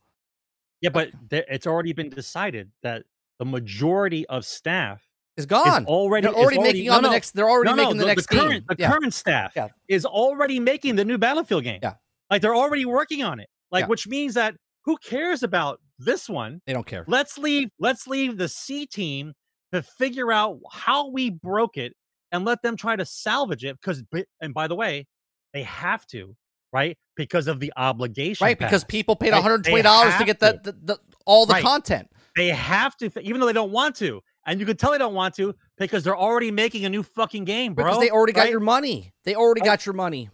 Yeah, 0.81 0.90
but 0.90 1.11
it's 1.31 1.66
already 1.66 1.93
been 1.93 2.11
decided 2.11 2.70
that 2.82 3.05
the 3.39 3.44
majority 3.44 4.27
of 4.27 4.44
staff 4.44 5.01
is 5.36 5.47
gone. 5.47 5.82
Is 5.82 5.86
already 5.86 6.27
they're 6.27 6.35
already, 6.35 6.59
already 6.59 6.73
making 6.73 6.90
on 6.90 7.03
no, 7.03 7.09
the 7.09 7.15
next. 7.15 7.31
They're 7.31 7.49
already 7.49 7.70
no, 7.70 7.77
making 7.77 7.97
no, 7.97 8.03
the, 8.03 8.07
next 8.09 8.28
the 8.28 8.36
current, 8.36 8.53
game. 8.53 8.65
The 8.69 8.77
yeah. 8.78 8.90
current 8.90 9.15
staff 9.15 9.53
yeah. 9.57 9.69
is 9.89 10.05
already 10.05 10.61
making 10.61 10.97
the 10.97 11.05
new 11.05 11.16
Battlefield 11.16 11.65
game. 11.65 11.81
Yeah, 11.82 11.94
like 12.31 12.43
they're 12.43 12.57
already 12.57 12.85
working 12.85 13.23
on 13.23 13.40
it. 13.40 13.49
Like, 13.70 13.85
yeah. 13.85 13.89
which 13.89 14.07
means 14.07 14.35
that 14.35 14.55
who 14.85 14.97
cares 14.99 15.43
about 15.43 15.81
this 15.99 16.29
one? 16.29 16.61
They 16.67 16.73
don't 16.73 16.87
care. 16.87 17.05
Let's 17.07 17.39
leave. 17.39 17.71
Let's 17.79 18.07
leave 18.07 18.37
the 18.37 18.49
C 18.49 18.87
team 18.87 19.33
to 19.73 19.83
figure 19.83 20.33
out 20.33 20.59
how 20.71 21.09
we 21.09 21.31
broke 21.31 21.77
it 21.77 21.95
and 22.31 22.45
let 22.45 22.63
them 22.63 22.77
try 22.77 22.97
to 22.97 23.05
salvage 23.05 23.65
it. 23.65 23.79
Because, 23.81 24.03
and 24.41 24.53
by 24.53 24.67
the 24.67 24.75
way, 24.75 25.07
they 25.53 25.63
have 25.63 26.07
to, 26.09 26.35
right? 26.73 26.97
Because 27.17 27.47
of 27.47 27.61
the 27.61 27.73
obligation, 27.77 28.45
right? 28.45 28.59
Pass. 28.59 28.71
Because 28.71 28.85
people 28.85 29.17
paid 29.17 29.33
one 29.33 29.43
hundred 29.43 29.65
twenty 29.65 29.83
dollars 29.83 30.17
to 30.17 30.25
get 30.25 30.41
the, 30.41 30.61
the, 30.63 30.73
the, 30.83 30.99
all 31.27 31.47
the 31.47 31.55
right. 31.55 31.63
content. 31.63 32.09
They 32.35 32.49
have 32.49 32.97
to, 32.97 33.11
even 33.21 33.41
though 33.41 33.47
they 33.47 33.53
don't 33.53 33.73
want 33.73 33.95
to, 33.97 34.23
and 34.47 34.59
you 34.59 34.65
can 34.65 34.77
tell 34.77 34.93
they 34.93 34.99
don't 34.99 35.15
want 35.15 35.35
to 35.35 35.55
because 35.77 36.03
they're 36.03 36.17
already 36.17 36.51
making 36.51 36.87
a 36.87 36.89
new 36.89 37.03
fucking 37.03 37.45
game, 37.45 37.75
bro. 37.75 37.85
Because 37.85 38.01
they 38.01 38.11
already 38.11 38.33
right? 38.33 38.45
got 38.45 38.51
your 38.51 38.61
money. 38.61 39.13
They 39.25 39.35
already 39.35 39.61
oh. 39.61 39.65
got 39.65 39.85
your 39.85 39.95
money. 39.95 40.31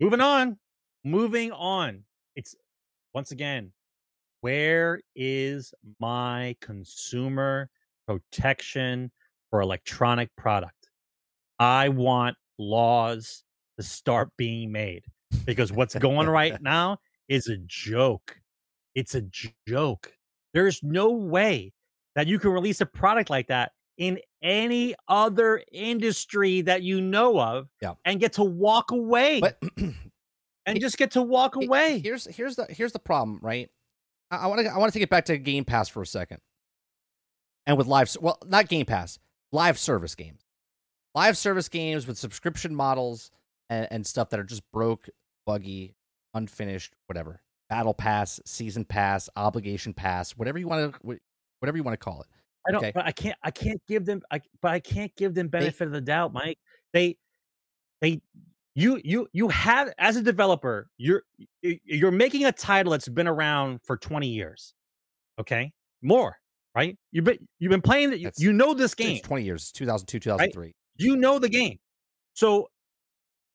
Moving 0.00 0.20
on. 0.20 0.58
Moving 1.04 1.52
on. 1.52 2.02
It's 2.34 2.56
once 3.14 3.30
again, 3.30 3.72
where 4.40 5.00
is 5.14 5.72
my 6.00 6.56
consumer 6.60 7.70
protection 8.06 9.10
for 9.50 9.60
electronic 9.60 10.34
product? 10.36 10.90
I 11.58 11.88
want 11.88 12.36
laws 12.58 13.44
to 13.78 13.82
start 13.82 14.30
being 14.36 14.72
made 14.72 15.04
because 15.44 15.72
what's 15.72 15.94
going 15.94 16.28
right 16.28 16.60
now 16.62 16.98
is 17.28 17.48
a 17.48 17.56
joke. 17.58 18.40
It's 18.94 19.14
a 19.14 19.22
joke. 19.66 20.12
There's 20.54 20.82
no 20.82 21.10
way 21.10 21.72
that 22.14 22.26
you 22.26 22.38
can 22.38 22.50
release 22.50 22.80
a 22.80 22.86
product 22.86 23.30
like 23.30 23.48
that 23.48 23.72
in 23.96 24.18
any 24.42 24.94
other 25.08 25.62
industry 25.72 26.60
that 26.62 26.82
you 26.82 27.00
know 27.00 27.40
of 27.40 27.68
Yeah. 27.82 27.94
and 28.04 28.20
get 28.20 28.32
to 28.34 28.44
walk 28.44 28.92
away 28.92 29.40
But 29.40 29.58
and 30.66 30.80
just 30.80 30.96
get 30.98 31.10
to 31.12 31.22
walk 31.22 31.56
away. 31.56 31.98
Here's 31.98 32.24
here's 32.26 32.56
the 32.56 32.66
here's 32.66 32.92
the 32.92 32.98
problem, 33.00 33.38
right? 33.42 33.68
I 34.30 34.46
want 34.46 34.60
to 34.60 34.68
I 34.68 34.78
want 34.78 34.92
to 34.92 34.98
take 34.98 35.04
it 35.04 35.10
back 35.10 35.24
to 35.26 35.38
Game 35.38 35.64
Pass 35.64 35.88
for 35.88 36.02
a 36.02 36.06
second, 36.06 36.38
and 37.66 37.76
with 37.78 37.86
live 37.86 38.14
well 38.20 38.38
not 38.46 38.68
Game 38.68 38.86
Pass 38.86 39.18
live 39.52 39.78
service 39.78 40.14
games, 40.14 40.42
live 41.14 41.36
service 41.36 41.68
games 41.68 42.06
with 42.06 42.18
subscription 42.18 42.74
models 42.74 43.30
and, 43.70 43.88
and 43.90 44.06
stuff 44.06 44.30
that 44.30 44.40
are 44.40 44.44
just 44.44 44.62
broke, 44.72 45.08
buggy, 45.46 45.94
unfinished, 46.34 46.94
whatever. 47.06 47.40
Battle 47.68 47.94
Pass, 47.94 48.40
Season 48.46 48.84
Pass, 48.84 49.28
Obligation 49.36 49.92
Pass, 49.92 50.32
whatever 50.32 50.58
you 50.58 50.68
want 50.68 50.94
to 50.94 51.18
whatever 51.60 51.76
you 51.76 51.82
want 51.82 51.98
to 51.98 52.04
call 52.04 52.22
it. 52.22 52.26
I 52.66 52.72
don't 52.72 52.78
okay. 52.80 52.92
but 52.94 53.06
I 53.06 53.12
can't 53.12 53.36
I 53.42 53.50
can't 53.50 53.80
give 53.88 54.04
them 54.04 54.22
I 54.30 54.40
but 54.62 54.72
I 54.72 54.80
can't 54.80 55.14
give 55.16 55.34
them 55.34 55.48
benefit 55.48 55.86
of 55.86 55.92
the 55.92 56.00
doubt, 56.00 56.32
Mike. 56.32 56.58
They 56.92 57.16
they 58.00 58.20
you 58.78 59.00
you 59.02 59.26
you 59.32 59.48
have 59.48 59.92
as 59.98 60.14
a 60.16 60.22
developer, 60.22 60.88
you're 60.98 61.22
you're 61.62 62.12
making 62.12 62.44
a 62.44 62.52
title 62.52 62.92
that's 62.92 63.08
been 63.08 63.26
around 63.26 63.80
for 63.82 63.96
20 63.96 64.28
years. 64.28 64.72
Okay? 65.40 65.72
More, 66.00 66.36
right? 66.76 66.96
You've 67.10 67.24
been 67.24 67.38
you've 67.58 67.70
been 67.70 67.82
playing 67.82 68.12
it, 68.12 68.32
you, 68.38 68.52
know 68.52 68.74
this 68.74 68.92
It's 68.92 68.94
game. 68.94 69.20
20 69.20 69.42
years, 69.42 69.72
2002, 69.72 70.20
2003. 70.20 70.74
You 70.96 71.16
know 71.16 71.40
the 71.40 71.48
game. 71.48 71.78
So 72.34 72.68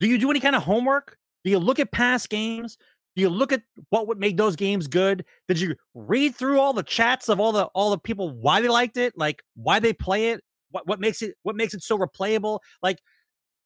do 0.02 0.10
you 0.10 0.18
do 0.18 0.30
any 0.30 0.42
kind 0.42 0.58
of 0.58 0.64
homework? 0.64 1.18
Do 1.46 1.52
you 1.52 1.60
look 1.60 1.80
at 1.80 1.94
past 1.94 2.30
games? 2.30 2.78
Do 3.16 3.22
you 3.22 3.30
look 3.30 3.54
at 3.54 3.62
what 3.92 4.08
would 4.08 4.20
make 4.20 4.36
those 4.36 4.58
games 4.58 4.88
good? 4.88 5.24
Did 5.48 5.60
you 5.62 5.76
read 5.94 6.36
through 6.36 6.60
all 6.60 6.74
the 6.74 6.84
chats 6.84 7.30
of 7.30 7.40
all 7.40 7.54
the 7.54 7.66
all 7.68 7.92
the 7.92 7.98
people 7.98 8.30
why 8.30 8.60
they 8.60 8.68
liked 8.68 8.98
it, 8.98 9.14
like 9.16 9.42
why 9.56 9.80
they 9.80 9.94
play 9.94 10.32
it, 10.32 10.42
what 10.72 10.86
what 10.86 11.00
makes 11.00 11.22
it 11.22 11.36
what 11.44 11.56
makes 11.56 11.74
it 11.74 11.82
so 11.82 11.98
replayable? 11.98 12.60
Like 12.82 12.98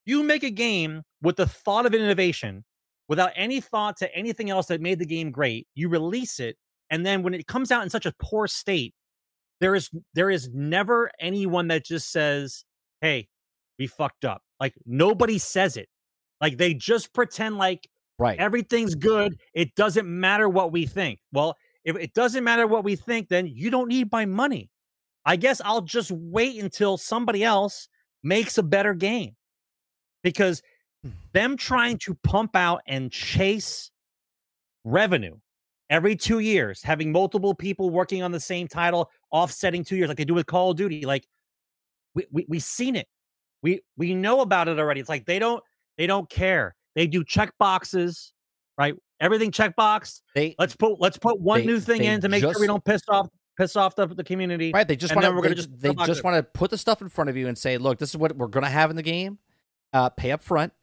you 0.05 0.21
make 0.21 0.43
a 0.43 0.51
game 0.51 1.01
with 1.21 1.35
the 1.37 1.47
thought 1.47 1.85
of 1.85 1.93
innovation 1.93 2.63
without 3.07 3.31
any 3.35 3.61
thought 3.61 3.97
to 3.97 4.13
anything 4.15 4.49
else 4.49 4.67
that 4.67 4.81
made 4.81 4.99
the 4.99 5.05
game 5.05 5.31
great. 5.31 5.67
You 5.75 5.89
release 5.89 6.39
it 6.39 6.57
and 6.89 7.05
then 7.05 7.23
when 7.23 7.33
it 7.33 7.47
comes 7.47 7.71
out 7.71 7.83
in 7.83 7.89
such 7.89 8.05
a 8.05 8.13
poor 8.19 8.47
state, 8.47 8.93
there 9.59 9.75
is 9.75 9.89
there 10.13 10.29
is 10.29 10.49
never 10.53 11.11
anyone 11.19 11.67
that 11.69 11.85
just 11.85 12.11
says, 12.11 12.63
"Hey, 13.01 13.27
we 13.79 13.87
fucked 13.87 14.25
up." 14.25 14.41
Like 14.59 14.75
nobody 14.85 15.37
says 15.37 15.77
it. 15.77 15.89
Like 16.41 16.57
they 16.57 16.73
just 16.73 17.13
pretend 17.13 17.57
like 17.57 17.89
Right. 18.19 18.39
everything's 18.39 18.95
good. 18.95 19.39
It 19.53 19.75
doesn't 19.75 20.07
matter 20.07 20.49
what 20.49 20.71
we 20.71 20.85
think. 20.87 21.19
Well, 21.31 21.55
if 21.83 21.95
it 21.97 22.13
doesn't 22.13 22.43
matter 22.43 22.65
what 22.67 22.83
we 22.83 22.95
think, 22.95 23.29
then 23.29 23.47
you 23.47 23.69
don't 23.69 23.87
need 23.89 24.11
my 24.11 24.25
money. 24.25 24.69
I 25.25 25.35
guess 25.35 25.61
I'll 25.63 25.81
just 25.81 26.11
wait 26.11 26.61
until 26.61 26.97
somebody 26.97 27.43
else 27.43 27.89
makes 28.23 28.57
a 28.57 28.63
better 28.63 28.93
game. 28.93 29.35
Because. 30.23 30.61
Them 31.33 31.57
trying 31.57 31.97
to 31.99 32.13
pump 32.23 32.55
out 32.55 32.81
and 32.87 33.11
chase 33.11 33.91
revenue 34.83 35.37
every 35.89 36.15
two 36.15 36.39
years, 36.39 36.81
having 36.83 37.11
multiple 37.11 37.53
people 37.53 37.89
working 37.89 38.23
on 38.23 38.31
the 38.31 38.39
same 38.39 38.67
title, 38.67 39.09
offsetting 39.31 39.83
two 39.83 39.95
years, 39.95 40.07
like 40.07 40.17
they 40.17 40.25
do 40.25 40.33
with 40.33 40.45
Call 40.45 40.71
of 40.71 40.77
Duty, 40.77 41.05
like 41.05 41.27
we, 42.13 42.25
we 42.31 42.45
we've 42.47 42.63
seen 42.63 42.95
it. 42.95 43.07
We 43.63 43.81
we 43.97 44.13
know 44.13 44.41
about 44.41 44.67
it 44.67 44.79
already. 44.79 44.99
It's 44.99 45.09
like 45.09 45.25
they 45.25 45.39
don't 45.39 45.63
they 45.97 46.07
don't 46.07 46.29
care. 46.29 46.75
They 46.95 47.07
do 47.07 47.23
check 47.23 47.53
boxes, 47.59 48.33
right? 48.77 48.95
Everything 49.19 49.51
checkbox. 49.51 50.21
They 50.35 50.55
Let's 50.59 50.75
put 50.75 50.99
let's 50.99 51.17
put 51.17 51.39
one 51.39 51.61
They- 51.61 51.65
new 51.65 51.79
thing 51.79 52.03
in 52.03 52.21
to 52.21 52.29
make 52.29 52.41
sure 52.41 52.53
we 52.59 52.67
don't 52.67 52.83
piss 52.83 53.01
off 53.07 53.27
piss 53.57 53.75
off 53.75 53.95
the, 53.95 54.07
the 54.07 54.23
community. 54.23 54.71
Right, 54.71 54.87
they 54.87 54.95
just 54.95 55.15
want 55.15 55.25
to. 55.25 55.31
we're 55.31 55.41
gonna 55.41 55.55
just 55.55 55.79
they 55.79 55.93
just 56.05 56.23
want 56.23 56.37
to 56.37 56.43
put 56.43 56.69
the 56.69 56.77
stuff 56.77 57.01
in 57.01 57.09
front 57.09 57.29
of 57.29 57.35
you 57.35 57.47
and 57.47 57.57
say, 57.57 57.77
"Look, 57.77 57.97
this 57.97 58.09
is 58.09 58.17
what 58.17 58.35
we're 58.35 58.47
going 58.47 58.63
to 58.63 58.69
have 58.69 58.89
in 58.89 58.95
the 58.95 59.03
game. 59.03 59.39
Uh, 59.93 60.09
pay 60.09 60.31
up 60.31 60.43
front, 60.43 60.73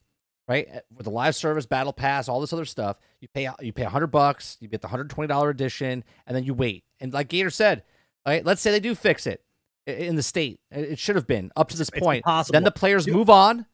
right? 0.49 0.69
Uh, 0.73 0.81
With 0.97 1.05
the 1.05 1.11
live 1.11 1.35
service, 1.35 1.67
battle 1.67 1.93
pass, 1.93 2.29
all 2.29 2.41
this 2.41 2.53
other 2.53 2.65
stuff. 2.65 2.99
You 3.21 3.29
pay 3.29 3.49
you 3.61 3.73
pay 3.73 3.85
hundred 3.85 4.09
bucks, 4.09 4.57
you 4.61 4.69
get 4.69 4.83
the 4.83 4.89
hundred 4.89 5.11
twenty 5.11 5.29
dollar 5.29 5.51
edition, 5.51 6.05
and 6.27 6.37
then 6.37 6.45
you 6.45 6.55
wait. 6.55 6.85
And 7.01 7.13
like 7.13 7.29
Gator 7.29 7.51
said, 7.51 7.83
right? 8.27 8.45
Let's 8.45 8.61
say 8.61 8.71
they 8.71 8.81
do 8.81 8.95
fix 8.95 9.27
it 9.27 9.43
in 9.87 10.17
the 10.17 10.23
state. 10.23 10.61
It 10.71 10.99
should 10.99 11.17
have 11.17 11.27
been 11.27 11.53
up 11.57 11.69
to 11.71 11.77
this 11.77 11.89
It's 11.89 11.99
point. 12.01 12.19
impossible. 12.19 12.53
Then 12.55 12.65
the 12.65 12.71
players 12.71 13.07
move 13.07 13.29
on, 13.31 13.67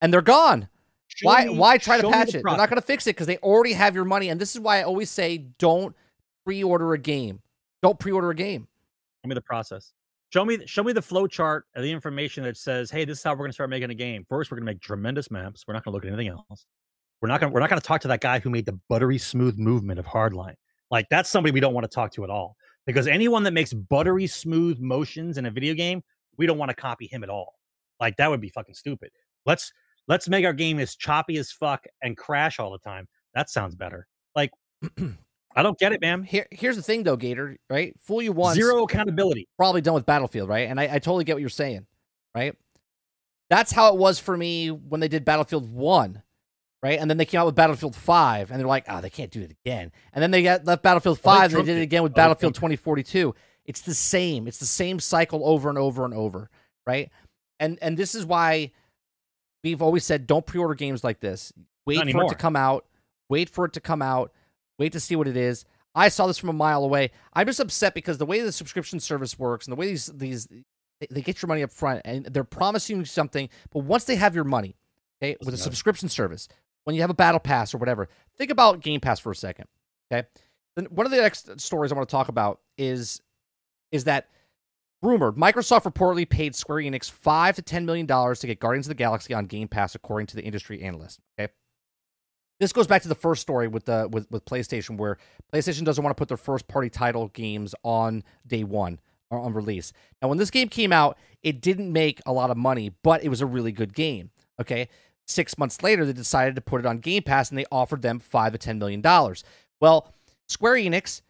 and 0.00 0.12
they're 0.12 0.22
gone. 0.22 0.68
Show 1.08 1.28
why 1.28 1.44
me- 1.46 1.58
why 1.58 1.78
try 1.78 2.00
to 2.00 2.10
patch 2.10 2.32
the 2.32 2.38
it? 2.38 2.42
They're 2.44 2.56
not 2.56 2.68
going 2.70 2.80
to 2.80 2.86
fix 2.86 3.06
it 3.06 3.10
because 3.10 3.26
they 3.26 3.36
already 3.38 3.72
have 3.74 3.94
your 3.94 4.04
money. 4.04 4.30
And 4.30 4.40
this 4.40 4.54
is 4.54 4.60
why 4.60 4.80
I 4.80 4.82
always 4.82 5.10
say, 5.10 5.38
don't 5.58 5.94
pre-order 6.44 6.92
a 6.94 6.98
game. 6.98 7.40
Don't 7.82 7.98
pre-order 7.98 8.30
a 8.30 8.34
game. 8.34 8.66
Show 9.22 9.28
me 9.28 9.34
the 9.34 9.40
process. 9.42 9.92
Show 10.34 10.44
me 10.44 10.58
show 10.66 10.82
me 10.82 10.92
the 10.92 11.00
flow 11.00 11.28
chart 11.28 11.66
of 11.76 11.84
the 11.84 11.92
information 11.92 12.42
that 12.42 12.56
says, 12.56 12.90
"Hey, 12.90 13.04
this 13.04 13.18
is 13.18 13.22
how 13.22 13.30
we're 13.34 13.44
going 13.44 13.50
to 13.50 13.54
start 13.54 13.70
making 13.70 13.90
a 13.90 13.94
game. 13.94 14.26
First, 14.28 14.50
we're 14.50 14.56
going 14.56 14.66
to 14.66 14.72
make 14.72 14.80
tremendous 14.80 15.30
maps. 15.30 15.62
We're 15.64 15.74
not 15.74 15.84
going 15.84 15.92
to 15.92 15.94
look 15.94 16.04
at 16.04 16.08
anything 16.08 16.26
else. 16.26 16.66
We're 17.22 17.28
not 17.28 17.40
going 17.40 17.52
we're 17.52 17.60
not 17.60 17.70
going 17.70 17.80
to 17.80 17.86
talk 17.86 18.00
to 18.00 18.08
that 18.08 18.20
guy 18.20 18.40
who 18.40 18.50
made 18.50 18.66
the 18.66 18.76
buttery 18.88 19.16
smooth 19.16 19.56
movement 19.58 20.00
of 20.00 20.06
Hardline. 20.06 20.56
Like 20.90 21.06
that's 21.08 21.30
somebody 21.30 21.52
we 21.52 21.60
don't 21.60 21.72
want 21.72 21.84
to 21.84 21.88
talk 21.88 22.10
to 22.14 22.24
at 22.24 22.30
all. 22.30 22.56
Because 22.84 23.06
anyone 23.06 23.44
that 23.44 23.52
makes 23.52 23.72
buttery 23.72 24.26
smooth 24.26 24.80
motions 24.80 25.38
in 25.38 25.46
a 25.46 25.52
video 25.52 25.72
game, 25.72 26.02
we 26.36 26.46
don't 26.46 26.58
want 26.58 26.70
to 26.70 26.74
copy 26.74 27.06
him 27.06 27.22
at 27.22 27.30
all. 27.30 27.54
Like 28.00 28.16
that 28.16 28.28
would 28.28 28.40
be 28.40 28.48
fucking 28.48 28.74
stupid. 28.74 29.10
Let's 29.46 29.72
let's 30.08 30.28
make 30.28 30.44
our 30.44 30.52
game 30.52 30.80
as 30.80 30.96
choppy 30.96 31.36
as 31.36 31.52
fuck 31.52 31.84
and 32.02 32.16
crash 32.16 32.58
all 32.58 32.72
the 32.72 32.78
time. 32.78 33.06
That 33.36 33.50
sounds 33.50 33.76
better. 33.76 34.08
Like 34.34 34.50
I 35.54 35.62
don't 35.62 35.78
get 35.78 35.92
it, 35.92 36.00
man. 36.00 36.22
Here, 36.22 36.46
here's 36.50 36.76
the 36.76 36.82
thing, 36.82 37.02
though, 37.04 37.16
Gator. 37.16 37.56
Right? 37.70 37.94
Fool 38.00 38.22
you 38.22 38.32
once, 38.32 38.56
Zero 38.56 38.84
accountability. 38.84 39.48
probably 39.56 39.80
done 39.80 39.94
with 39.94 40.06
Battlefield, 40.06 40.48
right? 40.48 40.68
And 40.68 40.80
I, 40.80 40.84
I 40.84 40.98
totally 40.98 41.24
get 41.24 41.34
what 41.34 41.40
you're 41.40 41.48
saying, 41.48 41.86
right? 42.34 42.56
That's 43.50 43.72
how 43.72 43.94
it 43.94 43.98
was 43.98 44.18
for 44.18 44.36
me 44.36 44.70
when 44.70 45.00
they 45.00 45.08
did 45.08 45.24
Battlefield 45.24 45.72
One, 45.72 46.22
right? 46.82 46.98
And 46.98 47.08
then 47.08 47.18
they 47.18 47.24
came 47.24 47.40
out 47.40 47.46
with 47.46 47.54
Battlefield 47.54 47.94
Five, 47.94 48.50
and 48.50 48.58
they're 48.58 48.66
like, 48.66 48.86
oh, 48.88 49.00
they 49.00 49.10
can't 49.10 49.30
do 49.30 49.42
it 49.42 49.52
again. 49.64 49.92
And 50.12 50.22
then 50.22 50.30
they 50.30 50.42
got 50.42 50.64
left 50.64 50.82
Battlefield 50.82 51.20
oh, 51.22 51.28
Well, 51.28 51.36
Five, 51.36 51.54
and 51.54 51.62
they 51.62 51.72
did 51.72 51.78
it 51.78 51.82
again 51.82 52.02
with 52.02 52.12
Oh, 52.12 52.16
Battlefield 52.16 52.54
2042. 52.54 53.34
It's 53.66 53.82
the 53.82 53.94
same. 53.94 54.48
It's 54.48 54.58
the 54.58 54.66
same 54.66 54.98
cycle 54.98 55.42
over 55.44 55.68
and 55.68 55.78
over 55.78 56.04
and 56.04 56.14
over, 56.14 56.50
right? 56.86 57.10
And 57.60 57.78
and 57.80 57.96
this 57.96 58.14
is 58.14 58.26
why 58.26 58.72
we've 59.62 59.80
always 59.80 60.04
said 60.04 60.26
don't 60.26 60.44
pre-order 60.44 60.74
games 60.74 61.04
like 61.04 61.20
this. 61.20 61.52
Wait 61.86 61.96
Not 61.96 62.10
for 62.10 62.24
it 62.24 62.28
to 62.30 62.34
come 62.34 62.56
out. 62.56 62.86
Wait 63.28 63.48
for 63.48 63.64
it 63.64 63.72
to 63.74 63.80
come 63.80 64.02
out. 64.02 64.32
Wait 64.78 64.92
to 64.92 65.00
see 65.00 65.16
what 65.16 65.28
it 65.28 65.36
is. 65.36 65.64
I 65.94 66.08
saw 66.08 66.26
this 66.26 66.38
from 66.38 66.48
a 66.48 66.54
mile 66.54 66.82
away. 66.84 67.10
I'm 67.34 67.46
just 67.46 67.60
upset 67.60 67.94
because 67.94 68.18
the 68.18 68.26
way 68.26 68.40
the 68.40 68.50
subscription 68.52 68.98
service 68.98 69.38
works 69.38 69.66
and 69.66 69.72
the 69.72 69.76
way 69.76 69.86
these 69.86 70.06
these 70.06 70.48
they- 71.10 71.22
get 71.22 71.40
your 71.42 71.48
money 71.48 71.62
up 71.62 71.70
front 71.70 72.02
and 72.04 72.24
they're 72.26 72.44
promising 72.44 72.98
you 72.98 73.04
something, 73.04 73.48
but 73.72 73.80
once 73.80 74.04
they 74.04 74.16
have 74.16 74.34
your 74.34 74.44
money, 74.44 74.76
okay, 75.22 75.36
with 75.44 75.54
a 75.54 75.58
subscription 75.58 76.08
service, 76.08 76.48
when 76.84 76.96
you 76.96 77.02
have 77.02 77.10
a 77.10 77.14
battle 77.14 77.40
pass 77.40 77.74
or 77.74 77.78
whatever, 77.78 78.08
think 78.36 78.50
about 78.50 78.80
Game 78.80 79.00
Pass 79.00 79.20
for 79.20 79.30
a 79.30 79.36
second. 79.36 79.66
Okay. 80.12 80.26
Then 80.76 80.86
one 80.86 81.06
of 81.06 81.12
the 81.12 81.18
next 81.18 81.60
stories 81.60 81.92
I 81.92 81.94
want 81.94 82.08
to 82.08 82.12
talk 82.12 82.28
about 82.28 82.60
is 82.78 83.20
is 83.92 84.04
that 84.04 84.28
rumored 85.02 85.36
Microsoft 85.36 85.84
reportedly 85.84 86.28
paid 86.28 86.54
Square 86.56 86.78
Enix 86.78 87.10
five 87.10 87.54
to 87.56 87.62
ten 87.62 87.86
million 87.86 88.06
dollars 88.06 88.40
to 88.40 88.46
get 88.48 88.58
Guardians 88.58 88.86
of 88.86 88.90
the 88.90 88.94
Galaxy 88.96 89.32
on 89.34 89.46
Game 89.46 89.68
Pass, 89.68 89.94
according 89.94 90.26
to 90.28 90.36
the 90.36 90.42
industry 90.42 90.82
analyst. 90.82 91.20
Okay. 91.38 91.52
This 92.60 92.72
goes 92.72 92.86
back 92.86 93.02
to 93.02 93.08
the 93.08 93.14
first 93.14 93.42
story 93.42 93.68
with 93.68 93.84
the 93.84 94.08
with, 94.10 94.30
with 94.30 94.44
PlayStation, 94.44 94.96
where 94.96 95.18
PlayStation 95.52 95.84
doesn't 95.84 96.02
want 96.02 96.16
to 96.16 96.20
put 96.20 96.28
their 96.28 96.36
first 96.36 96.68
party 96.68 96.88
title 96.88 97.28
games 97.28 97.74
on 97.82 98.22
day 98.46 98.64
one 98.64 99.00
or 99.30 99.38
on 99.38 99.52
release. 99.52 99.92
Now, 100.22 100.28
when 100.28 100.38
this 100.38 100.50
game 100.50 100.68
came 100.68 100.92
out, 100.92 101.18
it 101.42 101.60
didn't 101.60 101.92
make 101.92 102.20
a 102.26 102.32
lot 102.32 102.50
of 102.50 102.56
money, 102.56 102.92
but 103.02 103.24
it 103.24 103.28
was 103.28 103.40
a 103.40 103.46
really 103.46 103.72
good 103.72 103.94
game. 103.94 104.30
Okay. 104.60 104.88
Six 105.26 105.56
months 105.56 105.82
later, 105.82 106.04
they 106.04 106.12
decided 106.12 106.54
to 106.54 106.60
put 106.60 106.80
it 106.80 106.86
on 106.86 106.98
Game 106.98 107.22
Pass 107.22 107.48
and 107.48 107.58
they 107.58 107.64
offered 107.72 108.02
them 108.02 108.18
five 108.18 108.52
to 108.52 108.58
ten 108.58 108.78
million 108.78 109.00
dollars. 109.00 109.42
Well, 109.80 110.12
Square 110.48 110.74
Enix 110.74 111.22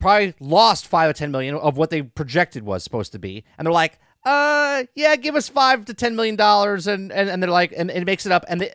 probably 0.00 0.34
lost 0.40 0.86
five 0.86 1.10
or 1.10 1.12
ten 1.12 1.30
million 1.30 1.54
of 1.54 1.76
what 1.76 1.90
they 1.90 2.02
projected 2.02 2.62
was 2.62 2.82
supposed 2.82 3.12
to 3.12 3.18
be, 3.18 3.44
and 3.58 3.66
they're 3.66 3.72
like, 3.72 3.98
"Uh, 4.24 4.84
yeah, 4.94 5.14
give 5.16 5.36
us 5.36 5.48
five 5.48 5.84
to 5.84 5.94
ten 5.94 6.16
million 6.16 6.36
dollars," 6.36 6.86
and 6.86 7.12
and 7.12 7.28
and 7.28 7.42
they're 7.42 7.50
like, 7.50 7.72
and, 7.76 7.90
and 7.90 8.02
it 8.02 8.06
makes 8.06 8.24
it 8.24 8.32
up, 8.32 8.46
and 8.48 8.62
they 8.62 8.72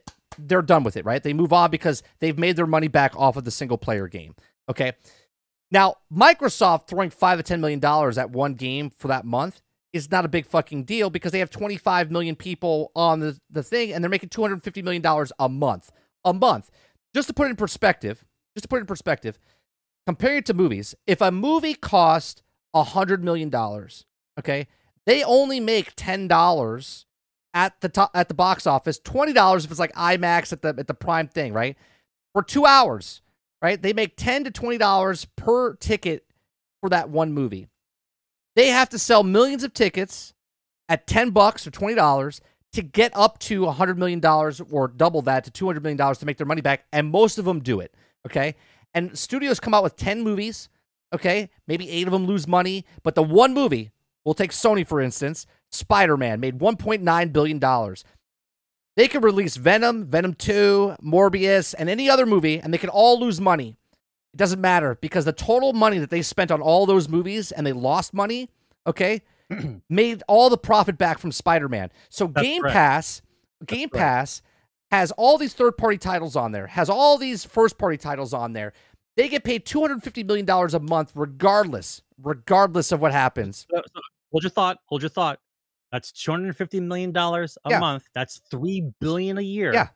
they're 0.48 0.62
done 0.62 0.84
with 0.84 0.98
it, 0.98 1.06
right? 1.06 1.22
They 1.22 1.34
move 1.34 1.54
on 1.54 1.72
because 1.72 2.04
they've 2.20 2.38
made 2.38 2.56
their 2.56 2.68
money 2.68 2.88
back 2.88 3.14
off 3.16 3.38
of 3.38 3.46
the 3.46 3.52
single 3.52 3.78
player 3.78 4.08
game. 4.08 4.36
Okay, 4.70 4.94
now 5.72 5.96
Microsoft 6.14 6.88
throwing 6.88 7.10
five 7.10 7.38
to 7.40 7.44
ten 7.44 7.62
million 7.62 7.80
dollars 7.80 8.18
at 8.18 8.32
one 8.32 8.54
game 8.54 8.90
for 8.90 9.08
that 9.08 9.26
month 9.26 9.62
is 9.92 10.12
not 10.12 10.26
a 10.26 10.30
big 10.30 10.46
fucking 10.46 10.84
deal 10.84 11.10
because 11.10 11.32
they 11.32 11.40
have 11.40 11.50
25 11.50 12.12
million 12.12 12.36
people 12.36 12.92
on 12.96 13.20
the, 13.20 13.40
the 13.50 13.64
thing 13.64 13.92
and 13.92 14.04
they're 14.04 14.10
making 14.10 14.30
250 14.30 14.84
million 14.84 15.02
dollars 15.02 15.32
a 15.40 15.50
month 15.50 15.92
a 16.24 16.32
month 16.32 16.70
just 17.16 17.28
to 17.28 17.34
put 17.34 17.48
it 17.48 17.50
in 17.50 17.56
perspective 17.56 18.24
just 18.56 18.62
to 18.62 18.68
put 18.68 18.78
it 18.78 18.82
in 18.82 18.86
perspective 18.86 19.40
compare 20.10 20.38
it 20.38 20.46
to 20.48 20.56
movies. 20.56 20.96
If 21.06 21.22
a 21.22 21.30
movie 21.30 21.76
cost 21.76 22.42
a 22.74 22.84
hundred 22.84 23.24
million 23.24 23.50
dollars, 23.52 24.06
okay, 24.40 24.68
they 25.06 25.24
only 25.24 25.60
make 25.60 25.94
ten 25.96 26.28
dollars 26.28 27.06
at 27.54 27.80
the 27.82 27.90
top 27.90 28.12
at 28.14 28.28
the 28.28 28.34
box 28.34 28.68
office, 28.68 29.00
twenty 29.00 29.34
dollars 29.34 29.66
if 29.66 29.72
it's 29.72 29.80
like 29.80 29.94
IMAX 29.94 30.54
at 30.54 30.62
the 30.62 30.76
at 30.78 30.88
the 30.88 30.94
prime 30.94 31.28
thing, 31.28 31.54
right? 31.54 31.76
For 32.34 32.44
two 32.44 32.66
hours, 32.66 33.22
right? 33.62 33.82
They 33.82 33.94
make 33.94 34.16
ten 34.18 34.44
to 34.44 34.52
twenty 34.52 34.78
dollars 34.78 35.26
per 35.36 35.76
ticket 35.76 36.26
for 36.82 36.90
that 36.90 37.10
one 37.10 37.34
movie. 37.34 37.68
They 38.56 38.68
have 38.68 38.90
to 38.90 39.00
sell 39.00 39.24
millions 39.24 39.64
of 39.64 39.74
tickets 39.74 40.34
at 40.90 41.08
10 41.08 41.30
bucks 41.30 41.66
or 41.66 41.72
$20 41.72 42.42
to 42.74 42.82
get 42.82 43.12
up 43.16 43.40
to 43.40 43.66
a 43.68 43.74
$100 43.74 43.98
million 43.98 44.24
or 44.26 44.88
double 44.88 45.22
that 45.24 45.44
to 45.46 45.66
$200 45.66 45.82
million 45.82 46.16
to 46.16 46.26
make 46.26 46.38
their 46.38 46.46
money 46.46 46.62
back. 46.62 46.86
And 46.92 47.10
most 47.10 47.38
of 47.38 47.46
them 47.46 47.62
do 47.62 47.80
it. 47.80 47.94
Okay. 48.26 48.56
And 48.94 49.18
studios 49.18 49.60
come 49.60 49.74
out 49.74 49.84
with 49.84 49.96
10 49.96 50.24
movies. 50.24 50.70
Okay. 51.14 51.50
Maybe 51.68 51.90
eight 51.90 52.08
of 52.08 52.12
them 52.12 52.26
lose 52.26 52.48
money. 52.48 52.86
But 53.04 53.16
the 53.16 53.24
one 53.24 53.54
movie, 53.54 53.92
we'll 54.26 54.34
take 54.34 54.52
Sony 54.52 54.86
for 54.86 55.00
instance, 55.00 55.46
Spider 55.72 56.18
Man 56.18 56.40
made 56.40 56.60
$1.9 56.60 57.34
billion. 57.34 57.96
They 58.96 59.08
could 59.08 59.24
release 59.24 59.56
Venom, 59.56 60.06
Venom 60.08 60.34
2, 60.34 60.96
Morbius, 61.04 61.74
and 61.78 61.90
any 61.90 62.10
other 62.10 62.26
movie, 62.26 62.60
and 62.60 62.74
they 62.74 62.78
could 62.78 62.90
all 62.90 63.20
lose 63.20 63.40
money. 63.40 63.78
It 64.34 64.38
doesn't 64.38 64.60
matter 64.62 64.98
because 65.02 65.26
the 65.26 65.32
total 65.34 65.74
money 65.74 65.98
that 66.00 66.10
they 66.10 66.22
spent 66.22 66.52
on 66.52 66.62
all 66.62 66.86
those 66.86 67.08
movies 67.08 67.52
and 67.52 67.66
they 67.66 67.72
lost 67.72 68.14
money, 68.14 68.50
okay, 68.86 69.22
made 69.90 70.22
all 70.28 70.50
the 70.50 70.58
profit 70.58 70.98
back 70.98 71.18
from 71.18 71.32
Spider-Man. 71.32 71.92
So 72.10 72.28
That's 72.28 72.46
Game 72.46 72.62
correct. 72.62 72.74
Pass, 72.74 73.22
Game 73.66 73.90
correct. 73.90 74.02
Pass 74.04 74.42
has 74.92 75.12
all 75.14 75.38
these 75.38 75.54
third-party 75.54 75.98
titles 76.00 76.36
on 76.36 76.52
there, 76.52 76.68
has 76.68 76.90
all 76.90 77.18
these 77.18 77.46
first-party 77.46 77.98
titles 77.98 78.34
on 78.34 78.54
there. 78.54 78.74
They 79.18 79.28
get 79.30 79.44
paid 79.44 79.66
$250 79.66 80.26
million 80.26 80.50
a 80.50 80.80
month 80.80 81.12
regardless, 81.16 82.02
regardless 82.22 82.92
of 82.92 83.00
what 83.02 83.12
happens. 83.12 83.66
So- 83.72 83.82
so 83.94 84.02
hold 84.32 84.44
your 84.44 84.50
thought. 84.52 84.78
Hold 84.86 85.02
your 85.02 85.10
thought. 85.10 85.40
That's 85.92 86.12
two 86.12 86.32
hundred 86.32 86.56
fifty 86.56 86.80
million 86.80 87.12
dollars 87.12 87.58
a 87.66 87.72
Yeah. 87.72 87.80
month. 87.80 88.04
That's 88.14 88.40
three 88.52 88.90
billion 89.00 89.38
a 89.38 89.42
year. 89.42 89.74
Yeah. 89.74 89.88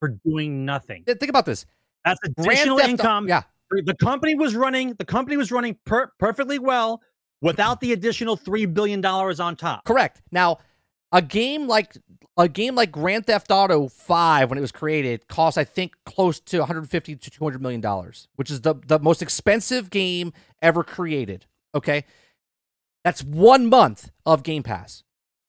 for 0.00 0.16
doing 0.24 0.64
nothing. 0.64 1.04
Think 1.04 1.28
about 1.28 1.44
this. 1.44 1.66
That's 2.06 2.18
additional 2.24 2.78
income. 2.78 3.28
Yeah. 3.28 3.42
the 3.70 3.94
company 3.94 4.34
was 4.34 4.56
running. 4.56 4.94
The 4.94 5.04
company 5.04 5.36
was 5.36 5.52
running 5.52 5.76
per- 5.84 6.10
perfectly 6.18 6.58
well 6.58 7.02
without 7.42 7.80
the 7.80 7.92
additional 7.92 8.34
three 8.36 8.64
billion 8.66 9.00
dollars 9.02 9.40
on 9.40 9.56
top. 9.56 9.84
Correct. 9.84 10.22
Now, 10.32 10.58
a 11.12 11.20
game 11.20 11.66
like 11.68 11.96
a 12.38 12.48
game 12.48 12.74
like 12.74 12.90
Grand 12.90 13.26
Theft 13.26 13.50
Auto 13.50 13.88
5 13.88 14.48
when 14.48 14.56
it 14.56 14.62
was 14.62 14.72
created 14.72 15.28
cost 15.28 15.58
I 15.58 15.64
think 15.64 15.94
close 16.06 16.40
to 16.40 16.60
150 16.60 17.16
to 17.16 17.30
200 17.30 17.60
million 17.60 17.80
dollars, 17.82 18.26
which 18.36 18.50
is 18.50 18.62
the 18.62 18.74
the 18.86 18.98
most 18.98 19.20
expensive 19.20 19.90
game 19.90 20.32
ever 20.62 20.82
created, 20.82 21.44
okay? 21.74 22.04
That's 23.04 23.22
1 23.22 23.66
month 23.68 24.10
of 24.24 24.42
Game 24.42 24.62
Pass. 24.62 25.02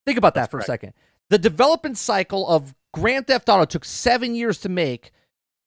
Think 0.06 0.18
about 0.18 0.34
that 0.36 0.42
That's 0.42 0.52
for 0.52 0.58
correct. 0.58 0.70
a 0.70 0.72
second. 0.72 0.94
The 1.30 1.38
development 1.38 1.98
cycle 1.98 2.48
of 2.48 2.76
Grand 2.94 3.28
Theft 3.28 3.48
Auto 3.50 3.66
took 3.66 3.86
7 3.86 4.36
years 4.36 4.60
to 4.60 4.70
make 4.70 5.12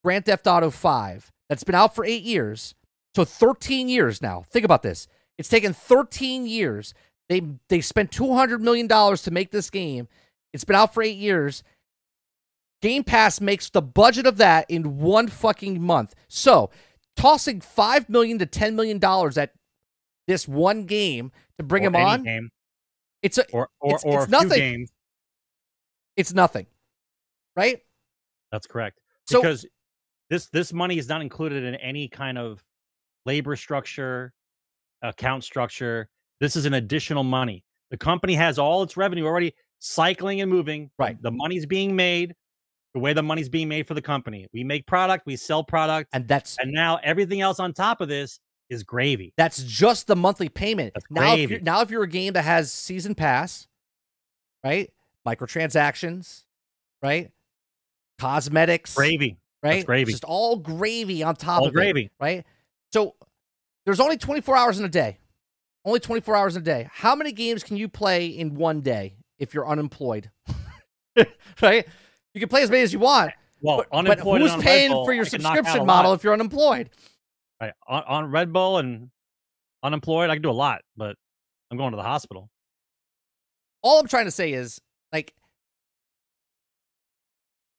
Grand 0.03 0.25
Theft 0.25 0.45
Auto 0.47 0.69
5. 0.69 1.31
That's 1.49 1.63
been 1.63 1.75
out 1.75 1.95
for 1.95 2.05
8 2.05 2.21
years. 2.23 2.75
So 3.15 3.25
13 3.25 3.87
years 3.89 4.21
now. 4.21 4.43
Think 4.49 4.65
about 4.65 4.83
this. 4.83 5.07
It's 5.37 5.49
taken 5.49 5.73
13 5.73 6.45
years. 6.47 6.93
They 7.29 7.41
they 7.69 7.81
spent 7.81 8.11
200 8.11 8.61
million 8.61 8.87
dollars 8.87 9.23
to 9.23 9.31
make 9.31 9.51
this 9.51 9.69
game. 9.69 10.07
It's 10.53 10.63
been 10.63 10.75
out 10.75 10.93
for 10.93 11.01
8 11.01 11.15
years. 11.17 11.63
Game 12.81 13.03
Pass 13.03 13.41
makes 13.41 13.69
the 13.69 13.81
budget 13.81 14.27
of 14.27 14.37
that 14.37 14.69
in 14.69 14.99
one 14.99 15.27
fucking 15.27 15.81
month. 15.81 16.13
So, 16.27 16.69
tossing 17.15 17.61
5 17.61 18.09
million 18.09 18.37
to 18.39 18.45
10 18.45 18.75
million 18.75 18.99
dollars 18.99 19.37
at 19.37 19.53
this 20.27 20.47
one 20.47 20.83
game 20.85 21.31
to 21.57 21.63
bring 21.63 21.83
Or 21.83 21.87
him 21.87 21.95
on, 21.95 22.23
game, 22.23 22.49
it's 23.25 23.37
a 23.39 23.45
or 23.51 23.69
or, 23.79 23.95
it's- 23.95 24.03
or 24.05 24.23
it's 24.23 24.31
nothing. 24.31 24.59
games. 24.59 24.91
it's 26.15 26.33
nothing. 26.33 26.67
Right? 27.55 27.81
That's 28.51 28.67
correct. 28.67 28.99
So- 29.27 29.41
because 29.41 29.65
this 30.29 30.47
this 30.47 30.71
money 30.71 30.97
is 30.97 31.09
not 31.09 31.21
included 31.21 31.63
in 31.63 31.75
any 31.75 32.07
kind 32.07 32.37
of 32.37 32.63
labor 33.25 33.55
structure, 33.55 34.33
account 35.01 35.43
structure. 35.43 36.09
This 36.39 36.55
is 36.55 36.65
an 36.65 36.75
additional 36.75 37.23
money. 37.23 37.63
The 37.89 37.97
company 37.97 38.35
has 38.35 38.59
all 38.59 38.83
its 38.83 38.95
revenue 38.97 39.25
already 39.25 39.53
cycling 39.79 40.41
and 40.41 40.51
moving. 40.51 40.91
Right. 40.99 41.19
The 41.21 41.31
money's 41.31 41.65
being 41.65 41.95
made 41.95 42.35
the 42.93 42.99
way 42.99 43.11
the 43.11 43.23
money's 43.23 43.49
being 43.49 43.67
made 43.67 43.85
for 43.85 43.93
the 43.93 44.01
company. 44.01 44.47
We 44.53 44.63
make 44.63 44.87
product, 44.87 45.25
we 45.25 45.35
sell 45.35 45.63
product, 45.63 46.09
and, 46.13 46.25
that's 46.27 46.57
And 46.59 46.71
now 46.71 46.97
everything 47.03 47.41
else 47.41 47.59
on 47.59 47.73
top 47.73 47.99
of 47.99 48.07
this 48.07 48.39
is 48.69 48.83
gravy. 48.83 49.33
That's 49.37 49.61
just 49.63 50.07
the 50.07 50.15
monthly 50.15 50.49
payment. 50.49 50.93
That's 50.93 51.05
now, 51.09 51.21
if 51.33 51.35
gravy. 51.37 51.53
you're, 51.53 51.61
now 51.61 51.81
if 51.81 51.91
you're 51.91 52.03
a 52.03 52.07
game 52.09 52.33
that 52.33 52.43
has 52.43 52.71
season 52.71 53.15
pass, 53.15 53.67
right, 54.63 54.91
microtransactions, 55.25 56.43
right, 57.01 57.31
cosmetics, 58.19 58.95
Gravy. 58.95 59.37
right, 59.61 59.85
gravy. 59.85 60.11
just 60.11 60.23
all 60.23 60.57
gravy 60.57 61.23
on 61.23 61.35
top 61.35 61.61
All 61.61 61.67
of 61.67 61.73
gravy. 61.73 62.05
it, 62.05 62.11
right. 62.19 62.45
So 62.93 63.15
there's 63.85 63.99
only 63.99 64.17
24 64.17 64.55
hours 64.57 64.79
in 64.79 64.85
a 64.85 64.89
day, 64.89 65.19
only 65.83 65.99
24 65.99 66.35
hours 66.35 66.55
in 66.55 66.61
a 66.61 66.65
day. 66.65 66.87
How 66.91 67.15
many 67.15 67.31
games 67.31 67.63
can 67.63 67.77
you 67.77 67.87
play 67.87 68.27
in 68.27 68.55
one 68.55 68.81
day 68.81 69.17
if 69.37 69.53
you're 69.53 69.67
unemployed? 69.67 70.31
right, 71.61 71.85
you 72.33 72.39
can 72.39 72.49
play 72.49 72.63
as 72.63 72.69
many 72.69 72.83
as 72.83 72.93
you 72.93 72.99
want, 72.99 73.31
Well, 73.61 73.83
but, 73.91 74.05
but 74.05 74.19
who's 74.19 74.55
paying 74.57 74.91
for 74.91 75.13
your 75.13 75.25
I 75.25 75.29
can 75.29 75.41
knock 75.41 75.51
out 75.51 75.53
a 75.53 75.57
subscription 75.57 75.85
model 75.85 76.13
if 76.13 76.23
you're 76.23 76.33
unemployed? 76.33 76.89
Right. 77.61 77.73
On, 77.87 78.03
on 78.07 78.31
Red 78.31 78.51
Bull 78.51 78.77
and 78.79 79.09
unemployed, 79.83 80.29
I 80.29 80.35
can 80.35 80.41
do 80.41 80.49
a 80.49 80.51
lot, 80.51 80.81
but 80.97 81.15
I'm 81.71 81.77
going 81.77 81.91
to 81.91 81.97
the 81.97 82.03
hospital. 82.03 82.49
all 83.81 83.99
I'm 83.99 84.07
trying 84.07 84.25
to 84.25 84.31
say 84.31 84.53
is 84.53 84.79
like 85.13 85.33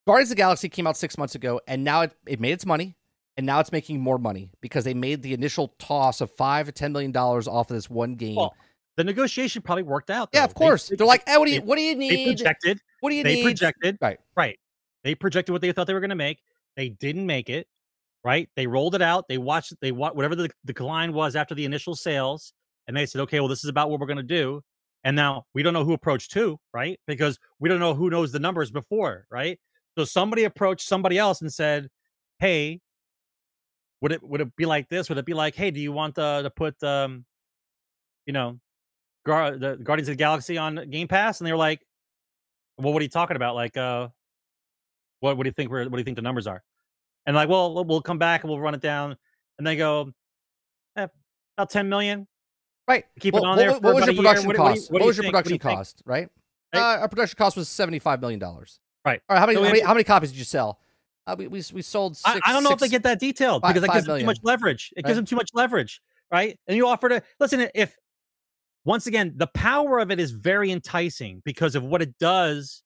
Guardians 0.07 0.29
of 0.31 0.37
the 0.37 0.41
Galaxy 0.41 0.69
came 0.69 0.87
out 0.87 0.95
six 0.97 1.17
months 1.17 1.35
ago, 1.35 1.59
and 1.67 1.83
now 1.83 2.01
it, 2.01 2.13
it 2.25 2.39
made 2.39 2.53
its 2.53 2.65
money, 2.65 2.95
and 3.35 3.45
now 3.45 3.59
it's 3.59 3.71
making 3.71 3.99
more 3.99 4.17
money 4.17 4.49
because 4.61 4.83
they 4.85 4.93
made 4.93 5.21
the 5.21 5.33
initial 5.33 5.73
toss 5.79 6.21
of 6.21 6.31
five 6.31 6.65
to 6.67 6.71
ten 6.71 6.91
million 6.93 7.11
dollars 7.11 7.47
off 7.47 7.69
of 7.69 7.75
this 7.75 7.89
one 7.89 8.15
game. 8.15 8.35
Well, 8.37 8.55
The 8.95 9.03
negotiation 9.03 9.61
probably 9.61 9.83
worked 9.83 10.09
out. 10.09 10.29
yeah, 10.33 10.45
of 10.45 10.53
course. 10.55 10.87
They, 10.87 10.95
They, 10.95 11.03
are 11.03 11.07
like, 11.07 11.27
hey, 11.27 11.37
what 11.37 11.45
do 11.45 11.51
you 11.51 11.59
they- 11.59 11.65
what 11.65 11.75
do 11.75 11.81
you 11.81 11.93
they 11.95 11.99
need? 11.99 12.25
projected. 12.37 12.79
what 13.01 13.09
do 13.09 13.15
you 13.15 13.23
They 13.23 13.35
need? 13.35 13.43
projected. 13.43 13.97
Right. 14.01 14.17
Right. 14.35 14.57
They 15.03 15.13
projected 15.13 15.51
what 15.53 15.61
they 15.61 15.71
thought 15.73 15.87
they 15.87 15.93
were 15.93 15.99
going 15.99 16.09
to 16.09 16.15
make. 16.15 16.39
They 16.77 16.89
didn't 16.89 17.25
make 17.25 17.49
it. 17.49 17.67
Right. 18.27 18.49
They 18.57 18.67
rolled 18.67 18.93
it 18.93 19.01
out. 19.01 19.29
They 19.29 19.37
watched. 19.37 19.73
They 19.79 19.93
what 19.93 20.17
whatever 20.17 20.35
the 20.35 20.49
decline 20.65 21.13
was 21.13 21.37
after 21.37 21.55
the 21.55 21.63
initial 21.63 21.95
sales, 21.95 22.51
and 22.85 22.97
they 22.97 23.05
said, 23.05 23.21
okay, 23.21 23.39
well, 23.39 23.47
this 23.47 23.63
is 23.63 23.69
about 23.69 23.89
what 23.89 24.01
we're 24.01 24.05
going 24.05 24.17
to 24.17 24.21
do. 24.23 24.59
And 25.05 25.15
now 25.15 25.45
we 25.53 25.63
don't 25.63 25.71
know 25.71 25.85
who 25.85 25.93
approached 25.93 26.33
who, 26.33 26.59
right? 26.73 26.99
Because 27.07 27.39
we 27.59 27.69
don't 27.69 27.79
know 27.79 27.93
who 27.93 28.09
knows 28.09 28.33
the 28.33 28.39
numbers 28.39 28.69
before, 28.69 29.27
right? 29.31 29.57
So 29.97 30.03
somebody 30.03 30.43
approached 30.43 30.85
somebody 30.85 31.17
else 31.17 31.39
and 31.39 31.53
said, 31.53 31.87
"Hey, 32.37 32.81
would 34.01 34.11
it 34.11 34.21
would 34.21 34.41
it 34.41 34.53
be 34.57 34.65
like 34.65 34.89
this? 34.89 35.07
Would 35.07 35.19
it 35.19 35.25
be 35.25 35.33
like, 35.33 35.55
hey, 35.55 35.71
do 35.71 35.79
you 35.79 35.93
want 35.93 36.15
to 36.15 36.51
put 36.53 36.83
um, 36.83 37.23
you 38.25 38.33
know, 38.33 38.59
Gar- 39.25 39.57
the 39.57 39.77
Guardians 39.77 40.09
of 40.09 40.17
the 40.17 40.17
Galaxy 40.17 40.57
on 40.57 40.89
Game 40.89 41.07
Pass?" 41.07 41.39
And 41.39 41.47
they 41.47 41.53
were 41.53 41.57
like, 41.57 41.79
"Well, 42.77 42.91
what 42.91 42.99
are 42.99 43.03
you 43.03 43.09
talking 43.09 43.37
about? 43.37 43.55
Like, 43.55 43.77
uh, 43.77 44.09
what 45.21 45.37
what 45.37 45.43
do 45.43 45.47
you 45.47 45.53
think 45.53 45.71
we're 45.71 45.85
what 45.85 45.93
do 45.93 45.99
you 45.99 46.03
think 46.03 46.17
the 46.17 46.21
numbers 46.21 46.45
are?" 46.45 46.61
And 47.27 47.35
like, 47.35 47.49
well, 47.49 47.85
we'll- 47.85 48.01
come 48.01 48.17
back 48.17 48.41
and 48.43 48.49
we'll 48.49 48.59
run 48.59 48.73
it 48.73 48.81
down. 48.81 49.15
And 49.59 49.67
they 49.67 49.75
go, 49.75 50.11
eh, 50.95 51.07
about 51.57 51.69
ten 51.69 51.89
million. 51.89 52.27
Right. 52.87 53.05
Keep 53.19 53.33
Well, 53.35 53.43
it 53.43 53.47
on 53.47 53.51
what, 53.51 53.55
there 53.57 53.73
for 53.75 53.79
what 53.81 53.95
was 53.95 54.05
your 54.07 54.15
production 54.15 54.47
What 54.47 54.55
do- 54.55 54.61
what 54.63 54.69
you- 54.69 54.75
cost? 54.79 54.91
what 54.91 54.93
What, 54.93 55.01
you 55.01 55.07
was 55.07 55.17
your 55.17 55.23
think? 55.25 55.33
What 55.35 55.43
production 55.45 55.69
you 55.71 55.75
cost? 55.77 56.01
Right. 56.05 56.29
Uh, 56.73 56.79
our 56.79 57.07
production 57.09 57.37
cost 57.37 57.55
was 57.57 57.69
seventy 57.69 57.99
five 57.99 58.21
million 58.21 58.39
dollars. 58.39 58.79
Right. 59.05 59.21
All 59.29 59.35
right. 59.35 59.39
How 59.39 59.45
many 59.45 59.57
So 59.57 59.63
how 59.63 59.69
many, 59.69 59.79
how 59.81 59.93
many 59.93 60.03
copies 60.03 60.31
did 60.31 60.37
you 60.39 60.43
sell? 60.45 60.79
Uh, 61.25 61.35
we, 61.37 61.47
we 61.47 61.61
we 61.73 61.81
sold. 61.81 62.15
Six, 62.17 62.29
I, 62.45 62.49
I 62.49 62.53
don't 62.53 62.63
know 62.63 62.71
if 62.71 62.79
they 62.79 62.87
get 62.87 63.03
that 63.03 63.19
detailed 63.19 63.61
fi- 63.61 63.69
because 63.69 63.81
that 63.81 63.87
five 63.87 63.95
gives 63.97 64.07
them 64.07 64.19
too 64.19 64.25
much 64.25 64.37
leverage. 64.43 64.93
It 64.95 65.01
Right. 65.03 65.07
gives 65.09 65.17
them 65.17 65.25
too 65.25 65.35
much 65.35 65.49
leverage, 65.53 66.01
right? 66.31 66.57
And 66.67 66.77
you 66.77 66.87
offer 66.87 67.09
to 67.09 67.21
listen. 67.41 67.67
If 67.75 67.97
once 68.85 69.05
again, 69.07 69.33
the 69.35 69.47
power 69.47 69.99
of 69.99 70.11
it 70.11 70.19
is 70.19 70.31
very 70.31 70.71
enticing 70.71 71.41
because 71.43 71.75
of 71.75 71.83
what 71.83 72.01
it 72.01 72.17
does 72.19 72.83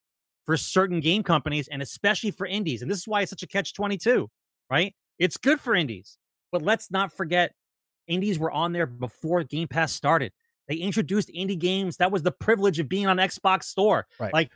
for 0.51 0.57
certain 0.57 0.99
game 0.99 1.23
companies 1.23 1.69
and 1.69 1.81
especially 1.81 2.29
for 2.29 2.45
indies. 2.45 2.81
And 2.81 2.91
this 2.91 2.97
is 2.97 3.07
why 3.07 3.21
it's 3.21 3.29
such 3.29 3.41
a 3.41 3.47
catch 3.47 3.73
twenty 3.73 3.97
two, 3.97 4.29
right? 4.69 4.93
It's 5.17 5.37
good 5.37 5.61
for 5.61 5.73
indies, 5.75 6.17
but 6.51 6.61
let's 6.61 6.91
not 6.91 7.15
forget, 7.15 7.53
indies 8.05 8.37
were 8.37 8.51
on 8.51 8.73
there 8.73 8.85
before 8.85 9.45
Game 9.45 9.69
Pass 9.69 9.93
started. 9.93 10.33
They 10.67 10.75
introduced 10.75 11.29
indie 11.29 11.57
games. 11.57 11.95
That 11.95 12.11
was 12.11 12.21
the 12.21 12.33
privilege 12.33 12.79
of 12.79 12.89
being 12.89 13.07
on 13.07 13.15
Xbox 13.15 13.63
Store. 13.63 14.07
Right. 14.19 14.33
Like 14.33 14.51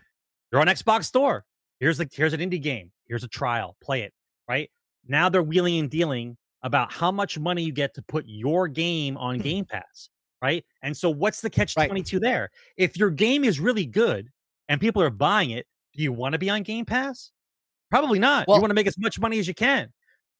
you're 0.52 0.60
on 0.60 0.68
Xbox 0.68 1.06
Store. 1.06 1.46
Here's 1.80 1.98
the 1.98 2.10
here's 2.12 2.34
an 2.34 2.42
indie 2.42 2.62
game. 2.62 2.92
Here's 3.08 3.24
a 3.24 3.30
trial. 3.30 3.78
Play 3.82 4.02
it. 4.02 4.12
Right 4.50 4.70
now 5.08 5.30
they're 5.30 5.44
wheeling 5.44 5.80
and 5.80 5.90
dealing 5.90 6.36
about 6.62 6.92
how 6.92 7.10
much 7.10 7.40
money 7.40 7.64
you 7.64 7.72
get 7.72 7.94
to 7.94 8.02
put 8.02 8.26
your 8.28 8.68
game 8.68 9.16
on 9.16 9.38
Game 9.48 9.64
Pass. 9.64 10.10
Right. 10.42 10.66
And 10.82 10.98
so 10.98 11.10
what's 11.10 11.40
the 11.40 11.50
catch 11.50 11.78
Right. 11.78 11.88
twenty 11.88 12.04
two 12.04 12.20
there? 12.20 12.50
If 12.76 12.98
your 12.98 13.12
game 13.12 13.46
is 13.46 13.62
really 13.62 13.86
good 13.86 14.30
and 14.68 14.82
people 14.82 15.02
are 15.02 15.10
buying 15.10 15.52
it, 15.52 15.66
do 15.96 16.04
you 16.04 16.12
want 16.14 16.34
to 16.34 16.40
be 16.40 16.50
on 16.50 16.64
Game 16.64 16.86
Pass? 16.86 17.32
Probably 17.90 18.20
not. 18.20 18.48
Well- 18.48 18.58
you 18.58 18.62
want 18.62 18.72
to 18.72 18.76
make 18.76 18.88
as 18.88 18.98
much 18.98 19.20
money 19.20 19.40
as 19.40 19.48
you 19.48 19.54
can. 19.54 19.92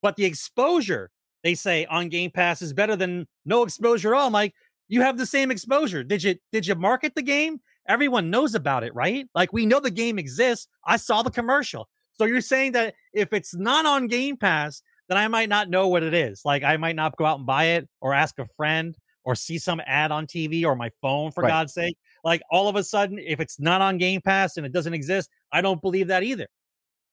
But 0.02 0.16
the 0.16 0.26
exposure 0.26 1.10
they 1.44 1.56
say 1.56 1.86
on 1.86 2.10
Game 2.10 2.32
Pass 2.32 2.62
is 2.62 2.74
better 2.74 2.96
than 2.96 3.28
no 3.46 3.64
exposure 3.64 4.14
at 4.14 4.20
all. 4.20 4.28
I'm 4.28 4.34
like, 4.34 4.54
you 4.88 5.02
have 5.02 5.18
the 5.18 5.26
same 5.26 5.50
exposure. 5.52 6.04
Did 6.04 6.22
you 6.24 6.36
did 6.52 6.68
you 6.68 6.76
market 6.76 7.16
the 7.16 7.22
game? 7.24 7.60
Everyone 7.88 8.30
knows 8.30 8.56
about 8.56 8.84
it, 8.84 8.94
right? 8.94 9.28
Like 9.34 9.54
we 9.54 9.66
know 9.66 9.80
the 9.80 9.92
game 9.92 10.20
exists. 10.20 10.68
I 10.86 10.98
saw 10.98 11.22
the 11.24 11.32
commercial. 11.32 11.88
So 12.14 12.26
you're 12.26 12.42
saying 12.42 12.74
that 12.74 12.94
if 13.14 13.34
it's 13.34 13.56
not 13.56 13.86
on 13.86 14.08
Game 14.08 14.38
Pass, 14.38 14.82
then 15.10 15.18
I 15.18 15.28
might 15.28 15.50
not 15.50 15.70
know 15.70 15.88
what 15.88 16.04
it 16.04 16.14
is. 16.14 16.42
Like 16.46 16.64
I 16.64 16.78
might 16.78 16.96
not 16.96 17.16
go 17.18 17.26
out 17.26 17.38
and 17.38 17.46
buy 17.48 17.66
it 17.66 17.88
or 18.02 18.14
ask 18.14 18.38
a 18.40 18.46
friend 18.58 18.96
or 19.24 19.34
see 19.36 19.58
some 19.58 19.82
ad 19.88 20.12
on 20.12 20.28
TV 20.28 20.66
or 20.66 20.76
my 20.76 20.92
phone 21.02 21.32
for 21.32 21.42
Right. 21.44 21.50
God's 21.50 21.74
sake. 21.74 21.98
Like 22.24 22.42
all 22.52 22.68
of 22.68 22.76
a 22.76 22.84
sudden, 22.84 23.18
if 23.20 23.40
it's 23.40 23.60
not 23.60 23.82
on 23.82 23.98
Game 23.98 24.22
Pass 24.22 24.58
and 24.58 24.66
it 24.66 24.72
doesn't 24.72 24.94
exist, 24.94 25.30
I 25.56 25.62
don't 25.62 25.82
believe 25.82 26.08
that 26.08 26.22
either. 26.24 26.48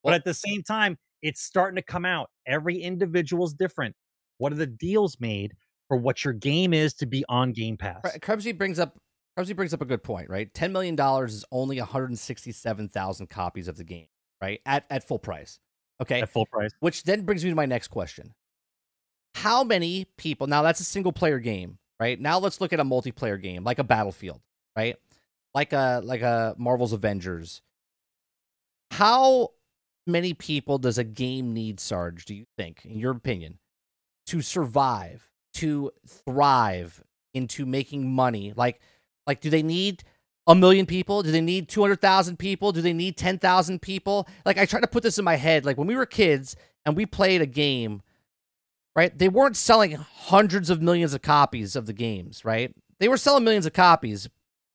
but 0.02 0.14
at 0.14 0.24
the 0.24 0.34
same 0.34 0.64
time, 0.64 0.98
it's 1.22 1.40
starting 1.40 1.76
to 1.76 1.82
come 1.82 2.04
out. 2.04 2.28
Every 2.46 2.76
individual 2.76 3.46
is 3.46 3.54
different. 3.54 3.94
What 4.38 4.52
are 4.52 4.56
the 4.56 4.66
deals 4.66 5.16
made 5.20 5.52
for 5.86 5.96
what 5.96 6.24
your 6.24 6.34
game 6.34 6.74
is 6.74 6.92
to 6.94 7.06
be 7.06 7.24
on 7.28 7.52
Game 7.52 7.76
Pass? 7.76 8.00
Right, 8.04 8.20
Krebsy 8.20 8.56
brings 8.58 8.80
up 8.80 8.98
Krebsy 9.38 9.54
brings 9.54 9.72
up 9.72 9.80
a 9.80 9.84
good 9.84 10.02
point, 10.02 10.28
right? 10.28 10.52
Ten 10.52 10.72
million 10.72 10.96
dollars 10.96 11.34
is 11.34 11.44
only 11.52 11.78
167,000 11.78 13.30
copies 13.30 13.68
of 13.68 13.76
the 13.76 13.84
game, 13.84 14.08
right? 14.42 14.60
At 14.66 14.84
at 14.90 15.06
full 15.06 15.20
price. 15.20 15.60
Okay. 16.00 16.20
At 16.20 16.28
full 16.30 16.46
price. 16.46 16.72
Which 16.80 17.04
then 17.04 17.24
brings 17.24 17.44
me 17.44 17.50
to 17.50 17.56
my 17.56 17.66
next 17.66 17.88
question. 17.88 18.34
How 19.36 19.62
many 19.62 20.06
people 20.18 20.48
now 20.48 20.62
that's 20.62 20.80
a 20.80 20.84
single 20.84 21.12
player 21.12 21.38
game, 21.38 21.78
right? 22.00 22.20
Now 22.20 22.40
let's 22.40 22.60
look 22.60 22.72
at 22.72 22.80
a 22.80 22.84
multiplayer 22.84 23.40
game, 23.40 23.62
like 23.62 23.78
a 23.78 23.84
Battlefield, 23.84 24.40
right? 24.76 24.96
Like 25.54 25.72
a 25.72 26.00
like 26.04 26.22
a 26.22 26.56
Marvel's 26.58 26.92
Avengers. 26.92 27.62
How 29.02 29.48
many 30.06 30.32
people 30.32 30.78
does 30.78 30.96
a 30.96 31.02
game 31.02 31.52
need, 31.52 31.80
Sarge, 31.80 32.24
do 32.24 32.36
you 32.36 32.44
think, 32.56 32.84
in 32.84 33.00
your 33.00 33.10
opinion, 33.10 33.58
to 34.26 34.40
survive, 34.40 35.28
to 35.54 35.90
thrive 36.06 37.02
into 37.34 37.66
making 37.66 38.12
money? 38.12 38.52
Like 38.54 38.80
like 39.26 39.40
do 39.40 39.50
they 39.50 39.64
need 39.64 40.04
a 40.46 40.54
million 40.54 40.86
people? 40.86 41.24
Do 41.24 41.32
they 41.32 41.40
need 41.40 41.68
200,000 41.68 42.38
people? 42.38 42.70
Do 42.70 42.80
they 42.80 42.92
need 42.92 43.16
10,000 43.16 43.82
people? 43.82 44.28
Like, 44.46 44.58
I 44.58 44.66
try 44.66 44.78
to 44.78 44.86
put 44.86 45.02
this 45.02 45.18
in 45.18 45.24
my 45.24 45.34
head. 45.34 45.64
Like, 45.64 45.78
when 45.78 45.88
we 45.88 45.96
were 45.96 46.06
kids 46.06 46.54
and 46.86 46.96
we 46.96 47.04
played 47.04 47.42
a 47.42 47.46
game, 47.46 48.02
right? 48.94 49.16
They 49.18 49.28
weren't 49.28 49.56
selling 49.56 49.92
hundreds 49.92 50.70
of 50.70 50.80
millions 50.80 51.12
of 51.12 51.22
copies 51.22 51.74
of 51.74 51.86
the 51.86 51.92
games, 51.92 52.44
right? 52.44 52.72
They 53.00 53.08
were 53.08 53.16
selling 53.16 53.42
millions 53.42 53.66
of 53.66 53.72
copies, 53.72 54.28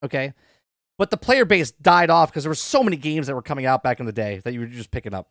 okay? 0.04 0.34
But 0.98 1.10
the 1.10 1.16
player 1.16 1.44
base 1.44 1.70
died 1.70 2.10
off 2.10 2.30
because 2.30 2.42
there 2.42 2.50
were 2.50 2.56
so 2.56 2.82
many 2.82 2.96
games 2.96 3.28
that 3.28 3.34
were 3.34 3.42
coming 3.42 3.66
out 3.66 3.82
back 3.82 4.00
in 4.00 4.06
the 4.06 4.12
day 4.12 4.40
that 4.44 4.52
you 4.52 4.60
were 4.60 4.66
just 4.66 4.90
picking 4.90 5.14
up. 5.14 5.30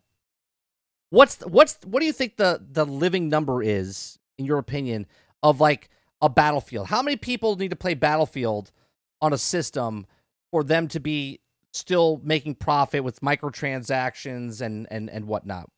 What's 1.10 1.40
what's 1.40 1.78
what 1.84 2.00
do 2.00 2.06
you 2.06 2.12
think 2.12 2.36
the 2.36 2.64
the 2.70 2.84
living 2.84 3.28
number 3.28 3.62
is 3.62 4.18
in 4.38 4.44
your 4.44 4.58
opinion 4.58 5.06
of 5.42 5.60
like 5.60 5.90
a 6.20 6.28
Battlefield? 6.28 6.86
How 6.88 7.02
many 7.02 7.16
people 7.16 7.56
need 7.56 7.70
to 7.70 7.76
play 7.76 7.94
Battlefield 7.94 8.72
on 9.20 9.32
a 9.32 9.38
system 9.38 10.06
for 10.50 10.64
them 10.64 10.88
to 10.88 11.00
be 11.00 11.40
still 11.72 12.20
making 12.24 12.56
profit 12.56 13.04
with 13.04 13.20
microtransactions 13.20 14.60
and 14.60 14.86
and 14.90 15.10
and 15.10 15.26
whatnot. 15.26 15.70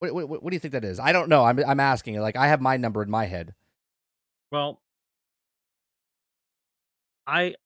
What, 0.00 0.14
what, 0.14 0.28
what 0.28 0.50
do 0.50 0.54
you 0.54 0.60
think 0.60 0.72
that 0.72 0.84
is? 0.84 1.00
I 1.00 1.12
don't 1.12 1.28
know. 1.28 1.44
I'm 1.44 1.58
I'm 1.58 1.80
asking. 1.80 2.20
Like 2.20 2.36
I 2.36 2.48
have 2.48 2.60
my 2.60 2.76
number 2.76 3.02
in 3.02 3.10
my 3.10 3.26
head. 3.26 3.54
Well, 4.50 4.80
I 7.26 7.56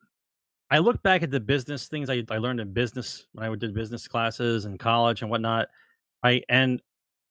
I 0.73 0.79
look 0.79 1.03
back 1.03 1.23
at 1.23 1.31
the 1.31 1.39
business 1.39 1.87
things 1.87 2.09
I, 2.09 2.25
I 2.31 2.39
learned 2.39 2.59
in 2.59 2.73
business 2.73 3.27
when 3.33 3.47
I 3.47 3.55
did 3.55 3.75
business 3.75 4.09
classes 4.09 4.65
in 4.65 4.79
college 4.79 5.21
and 5.21 5.31
whatnot. 5.31 5.69
Right, 6.25 6.43
and 6.49 6.81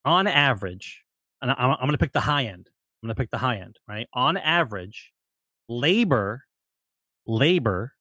on 0.05 0.27
average, 0.27 1.03
and 1.41 1.49
I'm, 1.49 1.71
I'm 1.71 1.77
going 1.79 1.93
to 1.93 1.97
pick 1.97 2.11
the 2.11 2.19
high 2.19 2.43
end. 2.43 2.69
I'm 3.01 3.07
going 3.07 3.15
to 3.15 3.19
pick 3.19 3.31
the 3.31 3.39
high 3.39 3.57
end. 3.57 3.79
Right, 3.87 4.07
on 4.13 4.37
average, 4.37 5.11
labor 5.67 6.43
labor 7.25 7.93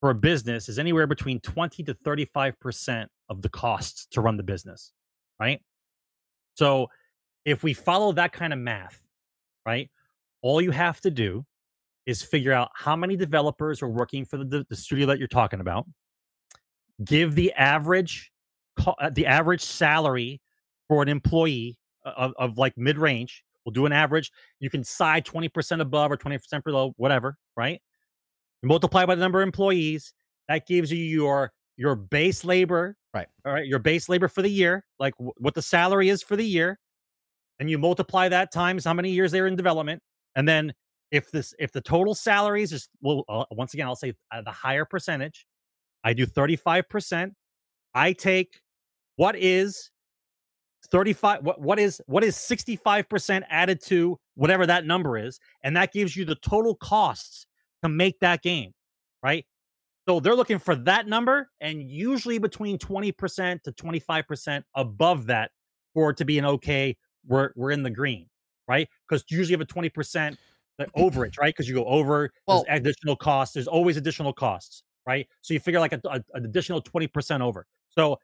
for 0.00 0.10
a 0.10 0.14
business 0.14 0.68
is 0.68 0.80
anywhere 0.80 1.06
between 1.06 1.38
20 1.38 1.84
to 1.84 1.94
35 1.94 2.58
percent 2.58 3.10
of 3.28 3.42
the 3.42 3.48
costs 3.50 4.06
to 4.10 4.20
run 4.20 4.36
the 4.36 4.42
business. 4.42 4.90
Right, 5.38 5.60
so 6.56 6.88
if 7.44 7.62
we 7.62 7.74
follow 7.74 8.10
that 8.14 8.32
kind 8.32 8.52
of 8.52 8.58
math, 8.58 9.00
right, 9.64 9.88
all 10.42 10.60
you 10.60 10.72
have 10.72 11.00
to 11.02 11.12
do 11.12 11.46
is 12.06 12.22
figure 12.22 12.52
out 12.52 12.70
how 12.74 12.94
many 12.96 13.16
developers 13.16 13.82
are 13.82 13.88
working 13.88 14.24
for 14.24 14.36
the, 14.36 14.64
the 14.68 14.76
studio 14.76 15.06
that 15.06 15.18
you're 15.18 15.28
talking 15.28 15.60
about. 15.60 15.86
Give 17.04 17.34
the 17.34 17.52
average 17.54 18.30
uh, 18.86 19.10
the 19.10 19.26
average 19.26 19.62
salary 19.62 20.40
for 20.88 21.02
an 21.02 21.08
employee 21.08 21.78
of, 22.04 22.32
of 22.38 22.58
like 22.58 22.76
mid-range. 22.76 23.42
We'll 23.64 23.72
do 23.72 23.86
an 23.86 23.92
average. 23.92 24.30
You 24.60 24.68
can 24.68 24.84
side 24.84 25.24
20% 25.24 25.80
above 25.80 26.12
or 26.12 26.16
20% 26.16 26.64
below 26.64 26.92
whatever 26.96 27.36
right? 27.56 27.80
You 28.62 28.68
multiply 28.68 29.06
by 29.06 29.14
the 29.14 29.20
number 29.20 29.40
of 29.40 29.46
employees. 29.46 30.12
That 30.48 30.66
gives 30.66 30.92
you 30.92 30.98
your 30.98 31.52
your 31.76 31.96
base 31.96 32.44
labor 32.44 32.96
Right. 33.12 33.28
all 33.46 33.52
right 33.52 33.66
your 33.66 33.78
base 33.78 34.08
labor 34.08 34.26
for 34.26 34.42
the 34.42 34.48
year 34.50 34.84
like 34.98 35.16
w- 35.18 35.32
what 35.38 35.54
the 35.54 35.62
salary 35.62 36.08
is 36.08 36.22
for 36.22 36.34
the 36.36 36.44
year. 36.44 36.78
And 37.60 37.70
you 37.70 37.78
multiply 37.78 38.28
that 38.28 38.52
times 38.52 38.84
how 38.84 38.92
many 38.92 39.10
years 39.10 39.30
they're 39.30 39.46
in 39.46 39.54
development. 39.56 40.02
And 40.34 40.48
then 40.48 40.74
if 41.10 41.30
this 41.30 41.54
if 41.58 41.72
the 41.72 41.80
total 41.80 42.14
salaries 42.14 42.72
is 42.72 42.88
well 43.00 43.24
uh, 43.28 43.44
once 43.52 43.74
again 43.74 43.86
i'll 43.86 43.96
say 43.96 44.12
uh, 44.32 44.42
the 44.42 44.50
higher 44.50 44.84
percentage 44.84 45.46
i 46.02 46.12
do 46.12 46.26
35% 46.26 47.32
i 47.94 48.12
take 48.12 48.60
what 49.16 49.36
is 49.36 49.90
35 50.90 51.44
what, 51.44 51.60
what 51.60 51.78
is 51.78 52.00
what 52.06 52.22
is 52.24 52.36
65% 52.36 53.42
added 53.48 53.80
to 53.84 54.18
whatever 54.34 54.66
that 54.66 54.84
number 54.84 55.16
is 55.16 55.40
and 55.62 55.76
that 55.76 55.92
gives 55.92 56.16
you 56.16 56.24
the 56.24 56.34
total 56.36 56.74
costs 56.74 57.46
to 57.82 57.88
make 57.88 58.18
that 58.20 58.42
game 58.42 58.72
right? 59.22 59.46
So 60.06 60.20
they're 60.20 60.34
looking 60.34 60.58
for 60.58 60.76
that 60.76 61.08
number 61.08 61.48
and 61.60 61.82
usually 61.82 62.38
between 62.38 62.78
20% 62.78 63.62
to 63.62 63.72
25% 63.72 64.62
above 64.74 65.26
that 65.26 65.50
for 65.94 66.10
it 66.10 66.18
to 66.18 66.26
be 66.26 66.38
an 66.38 66.44
okay 66.44 66.96
we're 67.26 67.50
we're 67.56 67.70
in 67.70 67.82
the 67.82 67.90
green 67.90 68.26
right? 68.68 68.88
Because 69.08 69.24
usually 69.28 69.52
you 69.52 69.58
have 69.58 69.68
a 69.68 69.90
20% 69.90 70.36
the 70.78 70.86
overage 70.96 71.38
right 71.38 71.54
because 71.54 71.68
you 71.68 71.74
go 71.74 71.84
over 71.84 72.30
Well- 72.46 72.64
there's 72.66 72.80
additional 72.80 73.16
costs 73.16 73.54
there's 73.54 73.68
always 73.68 73.96
additional 73.96 74.32
costs 74.32 74.82
right 75.06 75.26
so 75.40 75.54
you 75.54 75.60
figure 75.60 75.80
like 75.80 75.92
a, 75.92 76.00
a- 76.06 76.22
an 76.34 76.44
additional 76.44 76.82
20% 76.82 77.40
over 77.40 77.66
so 77.88 78.18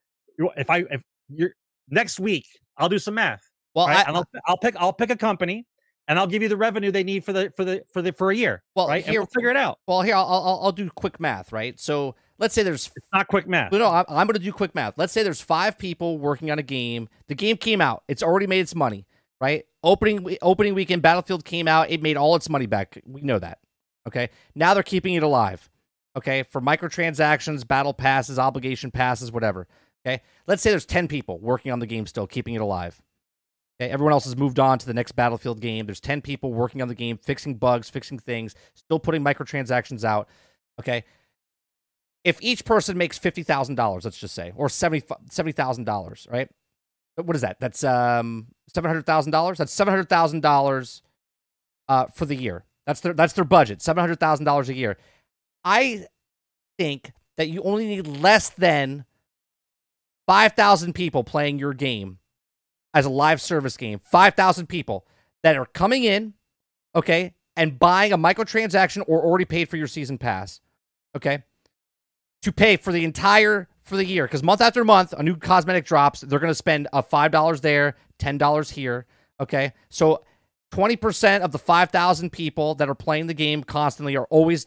if 0.57 0.69
i 0.71 0.79
if 0.91 1.03
you're 1.29 1.53
next 1.89 2.19
week 2.19 2.47
i'll 2.79 2.89
do 2.89 2.99
some 2.99 3.15
math 3.15 3.43
Well, 3.75 3.87
right? 3.87 3.99
I, 3.99 4.09
and 4.09 4.17
I'll, 4.17 4.25
I'll 4.47 4.57
pick 4.59 4.75
I'll 4.79 4.93
pick 4.93 5.11
a 5.11 5.17
company 5.17 5.67
and 6.09 6.19
I'll 6.19 6.27
give 6.27 6.43
you 6.43 6.49
the 6.49 6.57
revenue 6.57 6.91
they 6.91 7.05
need 7.05 7.25
for 7.25 7.33
the 7.33 7.53
for 7.57 7.65
the 7.65 7.83
for 7.93 8.03
the 8.03 8.13
for 8.13 8.31
a 8.33 8.37
year. 8.37 8.63
well 8.75 8.89
right? 8.89 9.05
here 9.05 9.21
we'll 9.21 9.29
figure 9.33 9.51
it 9.51 9.57
out. 9.57 9.79
well 9.87 10.03
here 10.03 10.17
I'll, 10.17 10.25
I'll 10.27 10.61
I'll 10.65 10.73
do 10.73 10.91
quick 10.91 11.21
math, 11.21 11.53
right? 11.53 11.79
So 11.79 12.17
let's 12.39 12.53
say 12.55 12.65
there's 12.65 12.91
It's 12.97 13.07
not 13.13 13.29
quick 13.29 13.47
math. 13.47 13.71
no, 13.71 13.79
no 13.79 13.87
I'm, 13.87 14.05
I'm 14.09 14.27
going 14.27 14.35
to 14.35 14.41
do 14.45 14.51
quick 14.53 14.75
math. 14.75 14.95
Let's 14.99 15.13
say 15.13 15.23
there's 15.23 15.41
five 15.43 15.79
people 15.79 16.19
working 16.19 16.51
on 16.51 16.59
a 16.59 16.65
game. 16.65 17.09
The 17.29 17.37
game 17.37 17.57
came 17.57 17.81
out. 17.81 18.03
It's 18.09 18.23
already 18.25 18.49
made 18.49 18.59
its 18.61 18.75
money, 18.75 19.07
right? 19.41 19.65
Opening 19.83 20.37
opening 20.43 20.75
weekend, 20.75 21.03
Battlefield 21.03 21.45
came 21.45 21.67
out. 21.67 21.91
It 21.91 22.03
made 22.03 22.17
all 22.17 22.37
its 22.37 22.49
money 22.49 22.67
back. 22.67 23.01
We 23.07 23.23
know 23.23 23.39
that. 23.39 23.59
Okay. 24.07 24.31
Now 24.55 24.75
they're 24.75 24.83
keeping 24.83 25.15
it 25.15 25.23
alive. 25.23 25.71
Okay, 26.17 26.43
for 26.43 26.61
microtransactions, 26.61 27.67
battle 27.67 27.95
passes, 27.95 28.39
obligation 28.39 28.91
passes, 28.91 29.31
whatever. 29.31 29.69
Okay, 30.05 30.23
let's 30.47 30.63
say 30.63 30.71
there's 30.71 30.87
ten 30.87 31.07
people 31.07 31.39
working 31.39 31.71
on 31.71 31.79
the 31.79 31.87
game 31.87 32.07
still, 32.07 32.27
keeping 32.27 32.55
it 32.55 32.61
alive. 32.61 33.01
Okay, 33.81 33.91
everyone 33.91 34.13
else 34.13 34.25
has 34.25 34.37
moved 34.37 34.59
on 34.59 34.79
to 34.79 34.87
the 34.87 34.95
next 34.95 35.13
Battlefield 35.13 35.61
game. 35.61 35.87
There's 35.87 36.01
ten 36.01 36.21
people 36.21 36.53
working 36.53 36.83
on 36.83 36.89
the 36.89 36.95
game, 36.97 37.17
fixing 37.17 37.55
bugs, 37.55 37.89
fixing 37.89 38.19
things, 38.19 38.55
still 38.75 38.99
putting 38.99 39.23
microtransactions 39.23 40.03
out. 40.03 40.29
Okay, 40.81 41.05
if 42.25 42.39
each 42.41 42.65
person 42.65 42.99
makes 42.99 43.17
fifty 43.17 43.45
thousand 43.45 43.77
dollars, 43.77 44.05
let's 44.05 44.19
just 44.19 44.35
say, 44.35 44.53
or 44.57 44.69
seventy 44.69 45.03
thousand 45.53 45.85
dollars, 45.85 46.27
right? 46.29 46.51
What 47.15 47.37
is 47.37 47.43
that? 47.43 47.61
That's 47.61 47.85
um 47.85 48.49
seven 48.75 48.89
hundred 48.89 49.07
thousand 49.07 49.33
dollars. 49.33 49.59
That's 49.59 49.73
seven 49.73 49.93
hundred 49.93 50.09
thousand 50.09 50.41
dollars 50.41 51.03
uh 51.89 52.07
for 52.07 52.27
the 52.27 52.37
year. 52.37 52.65
That's 52.87 53.01
their 53.01 53.13
that's 53.13 53.35
their 53.35 53.45
budget, 53.45 53.83
seven 53.83 54.01
hundred 54.01 54.21
thousand 54.21 54.47
dollars 54.47 54.69
a 54.69 54.75
year. 54.75 54.97
I 55.65 56.07
think 56.79 57.13
that 57.37 57.49
you 57.49 57.63
only 57.63 57.87
need 57.87 58.07
less 58.07 58.49
than 58.51 59.05
five 60.27 60.53
thousand 60.53 60.95
people 60.95 61.25
playing 61.25 61.59
your 61.59 61.75
game 61.75 62.19
as 62.95 63.07
a 63.07 63.11
live 63.11 63.41
service 63.41 63.77
game. 63.77 64.01
Five 64.03 64.35
thousand 64.35 64.67
people 64.67 65.07
that 65.43 65.57
are 65.57 65.67
coming 65.67 66.05
in, 66.05 66.35
okay, 66.95 67.35
and 67.57 67.79
buying 67.79 68.13
a 68.13 68.19
microtransaction 68.19 69.05
or 69.07 69.25
already 69.25 69.45
paid 69.45 69.69
for 69.69 69.77
your 69.77 69.87
season 69.87 70.19
pass, 70.19 70.61
okay, 71.17 71.45
to 72.43 72.53
pay 72.53 72.77
for 72.77 72.93
the 72.93 73.05
entire 73.05 73.69
for 73.91 73.97
the 73.97 74.07
year. 74.07 74.25
Because 74.25 74.43
month 74.43 74.63
after 74.63 74.85
month, 74.85 75.13
a 75.13 75.23
new 75.23 75.37
cosmetic 75.37 75.85
drops. 75.85 76.23
They're 76.23 76.39
going 76.39 76.51
to 76.51 76.55
spend 76.55 76.89
a 76.95 77.03
five 77.03 77.31
dollars 77.31 77.61
there, 77.61 77.97
ten 78.19 78.39
dollars 78.39 78.71
here. 78.71 79.05
Okay, 79.39 79.73
so 79.91 80.25
twenty 80.71 80.97
percent 80.97 81.45
of 81.45 81.53
the 81.53 81.59
five 81.59 81.91
thousand 81.91 82.31
people 82.31 82.75
that 82.77 82.89
are 82.89 82.95
playing 82.95 83.27
the 83.27 83.35
game 83.35 83.63
constantly 83.63 84.17
are 84.17 84.27
always 84.31 84.67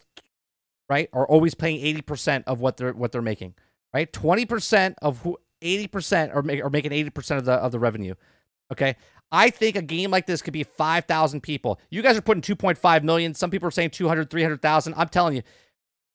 right 0.89 1.09
are 1.13 1.25
always 1.25 1.55
paying 1.55 1.79
eighty 1.83 2.01
percent 2.01 2.43
of 2.45 2.59
what 2.59 2.77
they're 2.77 2.93
what 2.93 3.11
they're 3.11 3.23
making. 3.23 3.55
Right, 3.93 4.11
twenty 4.13 4.45
percent 4.45 4.95
of 5.01 5.19
who 5.19 5.37
eighty 5.63 5.87
percent 5.87 6.31
are, 6.33 6.43
make, 6.43 6.63
are 6.63 6.69
making 6.69 6.91
eighty 6.91 7.09
percent 7.09 7.39
of 7.39 7.45
the 7.45 7.53
of 7.53 7.71
the 7.71 7.79
revenue. 7.79 8.13
Okay, 8.71 8.95
I 9.31 9.49
think 9.49 9.75
a 9.75 9.81
game 9.81 10.11
like 10.11 10.27
this 10.27 10.41
could 10.43 10.53
be 10.53 10.63
5,000 10.63 11.41
people. 11.41 11.79
You 11.89 12.01
guys 12.01 12.15
are 12.15 12.21
putting 12.21 12.41
2.5 12.43 13.03
million. 13.03 13.33
Some 13.33 13.49
people 13.49 13.67
are 13.67 13.71
saying 13.71 13.89
200, 13.89 14.29
300,000. 14.29 14.93
I'm 14.95 15.09
telling 15.09 15.35
you, 15.35 15.41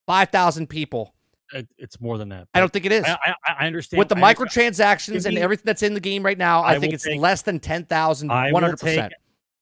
5,000 0.06 0.68
people. 0.68 1.14
It- 1.52 1.68
it's 1.78 2.00
more 2.00 2.18
than 2.18 2.28
that. 2.30 2.48
I 2.54 2.60
don't 2.60 2.72
think 2.72 2.84
it 2.84 2.92
is. 2.92 3.04
I, 3.04 3.18
I, 3.46 3.52
I 3.60 3.66
understand 3.66 3.98
With 3.98 4.08
the 4.08 4.16
I 4.16 4.34
microtransactions 4.34 5.26
and 5.26 5.38
everything 5.38 5.64
that's 5.64 5.82
in 5.82 5.94
the 5.94 6.00
game 6.00 6.22
right 6.24 6.38
now, 6.38 6.62
I, 6.62 6.72
I 6.72 6.78
think 6.78 6.92
it's 6.94 7.04
take- 7.04 7.20
less 7.20 7.42
than 7.42 7.58
10,000, 7.60 8.30
I 8.30 8.52
will 8.52 8.60
100%. 8.60 9.10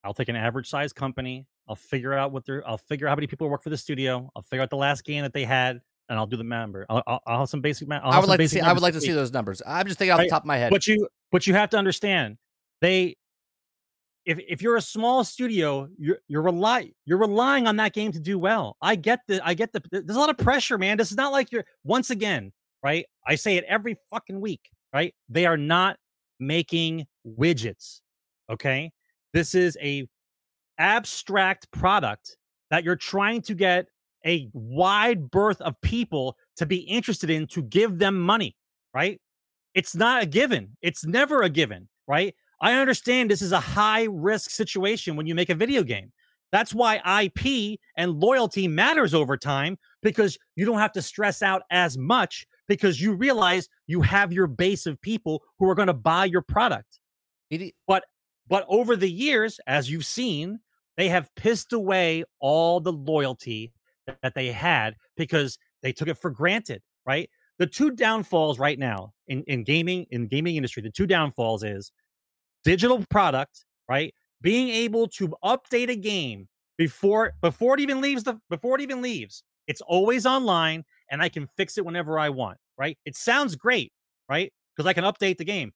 I'll 0.05 0.15
take 0.15 0.29
an 0.29 0.37
average 0.37 0.69
size 0.69 0.93
company 0.93 1.47
I'll 1.69 1.75
figure 1.75 2.13
out 2.13 2.33
what 2.33 2.45
they're. 2.45 2.67
I'll 2.67 2.79
figure 2.79 3.07
out 3.07 3.11
how 3.11 3.17
many 3.17 3.27
people 3.27 3.49
work 3.49 3.63
for 3.63 3.71
the 3.71 3.77
studio. 3.77 4.31
I'll 4.37 4.43
figure 4.43 4.63
out 4.63 4.71
the 4.71 4.77
last 4.77 5.05
game 5.05 5.23
that 5.23 5.33
they 5.33 5.45
had, 5.45 5.81
and 6.09 6.19
I'll 6.19 6.27
do 6.27 6.37
the 6.37 6.45
number. 6.45 6.87
I'll, 6.89 7.03
I'll, 7.07 7.21
I'll 7.27 7.39
have 7.41 7.49
some 7.49 7.61
basic. 7.61 7.91
I'll 7.91 8.13
I 8.13 8.19
would 8.19 8.29
like 8.29 8.39
to 8.39 8.49
see. 8.49 8.61
I 8.61 8.73
would 8.73 8.83
like 8.83 8.95
to 8.95 9.01
see 9.01 9.13
those 9.13 9.33
numbers. 9.33 9.63
I'm 9.67 9.87
just 9.87 9.99
thinking 9.99 10.13
off 10.13 10.21
the 10.21 10.29
top 10.29 10.43
of 10.43 10.47
my 10.47 10.59
head. 10.59 10.71
But 10.71 10.87
you, 10.87 11.09
but 11.33 11.47
you 11.47 11.55
have 11.55 11.71
to 11.71 11.77
understand, 11.77 12.39
they. 12.81 13.17
If 14.27 14.41
if 14.49 14.61
you're 14.61 14.77
a 14.77 14.83
small 14.83 15.23
studio, 15.25 15.89
you're 15.97 16.19
you're 16.27 16.43
rely 16.43 16.91
you're 17.05 17.19
relying 17.19 17.67
on 17.69 17.77
that 17.77 17.93
game 17.93 18.11
to 18.13 18.21
do 18.21 18.39
well. 18.39 18.77
I 18.83 18.97
get 18.97 19.21
the 19.29 19.41
I 19.47 19.55
get 19.55 19.73
the. 19.73 19.81
There's 19.91 20.17
a 20.17 20.21
lot 20.21 20.31
of 20.31 20.37
pressure, 20.37 20.77
man. 20.77 20.99
This 20.99 21.13
is 21.13 21.17
not 21.17 21.33
like 21.33 21.53
you're 21.53 21.65
once 21.85 22.11
again, 22.11 22.53
right? 22.83 23.07
I 23.27 23.37
say 23.37 23.57
it 23.57 23.65
every 23.69 23.97
fucking 24.11 24.41
week, 24.41 24.69
right? 24.93 25.15
They 25.29 25.47
are 25.47 25.57
not 25.57 25.97
making 26.41 27.07
widgets. 27.27 28.01
Okay, 28.51 28.91
this 29.33 29.55
is 29.55 29.79
a 29.81 30.09
abstract 30.79 31.71
product 31.71 32.37
that 32.71 32.83
you're 32.83 32.97
trying 32.97 33.43
to 33.43 33.55
get 33.55 33.87
a 34.27 34.49
wide 34.53 35.31
berth 35.31 35.61
of 35.61 35.81
people 35.83 36.37
to 36.57 36.67
be 36.67 36.79
interested 36.79 37.31
in 37.31 37.47
to 37.47 37.63
give 37.63 37.99
them 37.99 38.21
money, 38.21 38.57
right? 38.93 39.21
It's 39.75 39.95
not 39.95 40.23
a 40.23 40.27
given. 40.27 40.77
It's 40.83 41.07
never 41.07 41.43
a 41.43 41.49
given, 41.49 41.89
right? 42.09 42.35
I 42.61 42.75
understand 42.75 43.31
this 43.31 43.43
is 43.43 43.53
a 43.53 43.61
high 43.61 44.05
risk 44.11 44.51
situation 44.51 45.17
when 45.17 45.27
you 45.27 45.35
make 45.35 45.51
a 45.51 45.55
video 45.55 45.83
game. 45.83 46.13
That's 46.53 46.73
why 46.75 47.01
IP 47.25 47.79
and 47.97 48.21
loyalty 48.21 48.69
matters 48.69 49.13
over 49.15 49.37
time 49.37 49.79
because 50.03 50.39
you 50.55 50.65
don't 50.65 50.79
have 50.79 50.93
to 50.93 51.03
stress 51.03 51.43
out 51.43 51.63
as 51.71 51.99
much 51.99 52.47
because 52.69 53.01
you 53.01 53.15
realize 53.15 53.69
you 53.87 54.01
have 54.01 54.33
your 54.33 54.47
base 54.47 54.87
of 54.87 55.01
people 55.01 55.43
who 55.59 55.69
are 55.69 55.75
going 55.75 55.89
to 55.89 55.95
buy 55.95 56.25
your 56.25 56.43
product. 56.43 57.01
It- 57.51 57.75
But 58.49 58.65
over 58.69 58.95
the 58.97 59.11
years, 59.11 59.59
as 59.67 59.91
you've 59.91 60.07
seen, 60.07 60.61
they 60.97 61.09
have 61.09 61.35
pissed 61.35 61.73
away 61.73 62.25
all 62.39 62.81
the 62.81 62.93
loyalty 62.93 63.73
that 64.23 64.35
they 64.35 64.53
had 64.53 64.95
because 65.17 65.59
they 65.83 65.93
took 65.93 66.09
it 66.09 66.15
for 66.19 66.31
granted, 66.31 66.81
right? 67.05 67.29
The 67.59 67.67
two 67.67 67.91
downfalls 67.91 68.59
right 68.59 68.79
now 68.79 69.13
in, 69.27 69.43
in 69.45 69.65
gaming, 69.65 70.07
in 70.11 70.29
gaming 70.29 70.57
industry, 70.57 70.83
the 70.83 70.91
two 70.91 71.07
downfalls 71.07 71.65
is 71.65 71.91
digital 72.67 73.05
product, 73.09 73.65
right? 73.89 74.13
Being 74.43 74.69
able 74.69 75.07
to 75.09 75.29
update 75.45 75.89
a 75.89 75.97
game 75.97 76.49
before 76.77 77.33
before 77.41 77.75
it 77.75 77.81
even 77.81 78.01
leaves 78.01 78.25
the 78.25 78.39
before 78.51 78.75
it 78.75 78.83
even 78.83 79.01
leaves. 79.01 79.45
It's 79.69 79.81
always 79.81 80.27
online 80.27 80.85
and 81.11 81.23
I 81.23 81.29
can 81.29 81.47
fix 81.57 81.79
it 81.79 81.85
whenever 81.85 82.19
I 82.19 82.29
want, 82.29 82.59
right? 82.77 82.99
It 83.07 83.17
sounds 83.17 83.55
great, 83.55 83.93
right? 84.29 84.53
Because 84.75 84.89
I 84.89 84.93
can 84.93 85.05
update 85.05 85.39
the 85.39 85.45
game. 85.45 85.73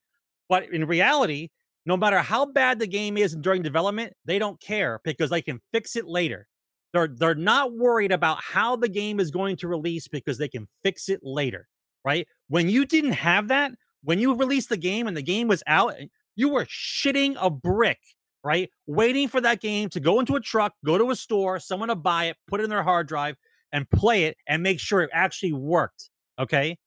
But 0.49 0.73
in 0.73 0.85
reality, 0.85 1.49
no 1.87 1.97
matter 1.97 2.19
how 2.19 2.45
bad 2.47 2.81
the 2.81 2.87
game 2.89 3.17
is 3.17 3.37
during 3.37 3.63
development, 3.63 4.13
they 4.25 4.39
don't 4.39 4.61
care 4.61 5.01
because 5.05 5.31
they 5.31 5.43
can 5.43 5.61
fix 5.73 5.95
it 5.95 6.07
later. 6.07 6.49
They're 6.93 7.09
they're 7.09 7.37
not 7.37 7.73
worried 7.73 8.11
about 8.11 8.43
how 8.43 8.75
the 8.75 8.89
game 8.89 9.21
is 9.21 9.31
going 9.31 9.57
to 9.59 9.69
release 9.69 10.09
because 10.09 10.39
they 10.39 10.49
can 10.49 10.67
fix 10.83 11.09
it 11.09 11.21
later, 11.23 11.69
right? 12.05 12.27
When 12.49 12.69
you 12.69 12.85
didn't 12.85 13.13
have 13.13 13.47
that, 13.49 13.73
when 14.03 14.19
you 14.19 14.35
released 14.35 14.71
the 14.71 14.77
game 14.77 15.07
and 15.07 15.17
the 15.17 15.23
game 15.23 15.47
was 15.47 15.63
out, 15.69 15.95
you 16.37 16.49
were 16.49 16.65
shitting 16.67 17.37
a 17.41 17.51
brick, 17.51 17.99
right? 18.43 18.71
Waiting 18.87 19.29
for 19.29 19.41
that 19.41 19.61
game 19.61 19.89
to 19.91 20.01
go 20.01 20.21
into 20.21 20.37
a 20.37 20.41
truck, 20.41 20.75
go 20.85 20.99
to 20.99 21.11
a 21.11 21.17
store, 21.17 21.59
someone 21.59 21.89
to 21.89 21.97
buy 21.97 22.27
it, 22.27 22.37
put 22.49 22.61
it 22.61 22.65
in 22.65 22.71
their 22.71 22.83
hard 22.83 23.09
drive, 23.09 23.37
and 23.73 23.89
play 23.91 24.25
it 24.25 24.37
and 24.47 24.63
make 24.63 24.81
sure 24.81 25.03
it 25.03 25.11
actually 25.13 25.53
worked. 25.53 26.11
Okay. 26.39 26.79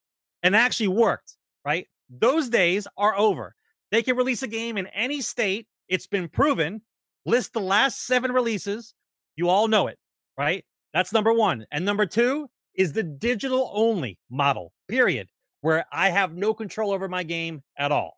And 0.42 0.56
actually 0.56 0.90
worked, 0.90 1.38
right? 1.66 1.88
Those 2.10 2.50
days 2.50 2.88
are 2.98 3.18
over. 3.18 3.56
They 3.92 4.04
can 4.04 4.18
release 4.18 4.44
a 4.44 4.48
game 4.48 4.78
in 4.78 4.88
any 4.88 5.22
state. 5.22 5.68
It's 5.88 6.08
been 6.08 6.28
proven. 6.28 6.82
List 7.26 7.54
the 7.54 7.62
last 7.62 8.06
seven 8.06 8.32
releases. 8.32 8.94
You 9.36 9.50
all 9.50 9.68
know 9.68 9.88
it, 9.88 9.98
right? 10.38 10.66
That's 10.94 11.14
number 11.14 11.32
one. 11.32 11.66
And 11.72 11.86
number 11.86 12.06
two 12.06 12.50
is 12.76 12.92
the 12.92 13.04
digital 13.04 13.72
only 13.74 14.20
model, 14.30 14.74
period, 14.88 15.28
where 15.62 15.86
I 15.92 16.10
have 16.10 16.36
no 16.36 16.54
control 16.54 16.92
over 16.92 17.08
my 17.08 17.24
game 17.24 17.64
at 17.78 17.92
all. 17.92 18.18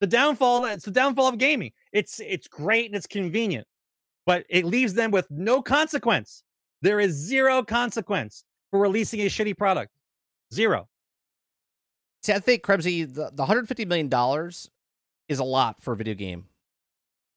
The 0.00 0.06
downfall, 0.06 0.66
it's 0.66 0.84
the 0.84 0.90
downfall 0.90 1.28
of 1.28 1.38
gaming. 1.38 1.72
It's 1.92 2.20
it's 2.20 2.48
great 2.48 2.86
and 2.86 2.94
it's 2.94 3.06
convenient, 3.06 3.66
but 4.26 4.44
it 4.48 4.64
leaves 4.64 4.94
them 4.94 5.10
with 5.10 5.30
no 5.30 5.62
consequence. 5.62 6.42
There 6.82 7.00
is 7.00 7.12
zero 7.12 7.62
consequence 7.62 8.44
for 8.70 8.80
releasing 8.80 9.20
a 9.20 9.26
shitty 9.26 9.56
product. 9.56 9.92
Zero. 10.52 10.88
See, 12.22 12.32
I 12.32 12.38
think 12.38 12.62
Krebsy, 12.62 13.06
the, 13.06 13.30
the 13.32 13.42
150 13.42 13.84
million 13.84 14.08
dollars 14.08 14.70
is 15.28 15.38
a 15.38 15.44
lot 15.44 15.82
for 15.82 15.92
a 15.92 15.96
video 15.96 16.14
game. 16.14 16.44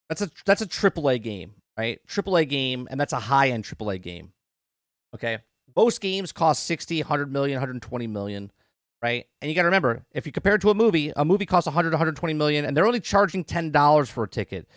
That's 0.09 0.21
a 0.21 0.29
that's 0.45 0.61
a 0.61 0.67
AAA 0.67 1.21
game, 1.21 1.53
right? 1.77 1.99
AAA 2.07 2.49
game, 2.49 2.87
and 2.91 2.99
that's 2.99 3.13
a 3.13 3.19
high 3.19 3.49
end 3.49 3.63
AAA 3.63 4.01
game. 4.01 4.33
Okay, 5.15 5.37
most 5.75 6.01
games 6.01 6.31
cost 6.31 6.63
60, 6.63 7.01
100 7.01 7.31
million, 7.31 7.55
120 7.55 8.07
million, 8.07 8.51
right? 9.01 9.25
And 9.41 9.49
you 9.49 9.55
got 9.55 9.61
to 9.61 9.67
remember, 9.67 10.03
if 10.11 10.25
you 10.25 10.31
compare 10.31 10.55
it 10.55 10.61
to 10.61 10.69
a 10.69 10.75
movie, 10.75 11.11
a 11.15 11.23
movie 11.23 11.45
costs 11.45 11.67
100, 11.67 11.91
120 11.91 12.33
million, 12.33 12.65
and 12.65 12.75
they're 12.75 12.87
only 12.87 12.99
charging 12.99 13.43
ten 13.43 13.71
dollars 13.71 14.09
for 14.09 14.23
a 14.23 14.27
ticket. 14.27 14.67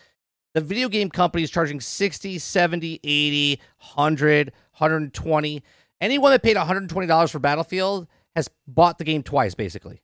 The 0.54 0.60
video 0.60 0.88
game 0.88 1.08
company 1.08 1.42
is 1.42 1.50
charging 1.50 1.80
60, 1.80 2.38
70, 2.38 3.00
80, 3.02 3.60
100, 3.78 4.52
120. 4.78 5.62
Anyone 6.00 6.30
that 6.32 6.42
paid 6.42 6.56
$120 6.56 7.30
for 7.30 7.38
Battlefield 7.38 8.06
has 8.36 8.50
bought 8.66 8.98
the 8.98 9.04
game 9.04 9.22
twice, 9.22 9.54
basically. 9.54 10.02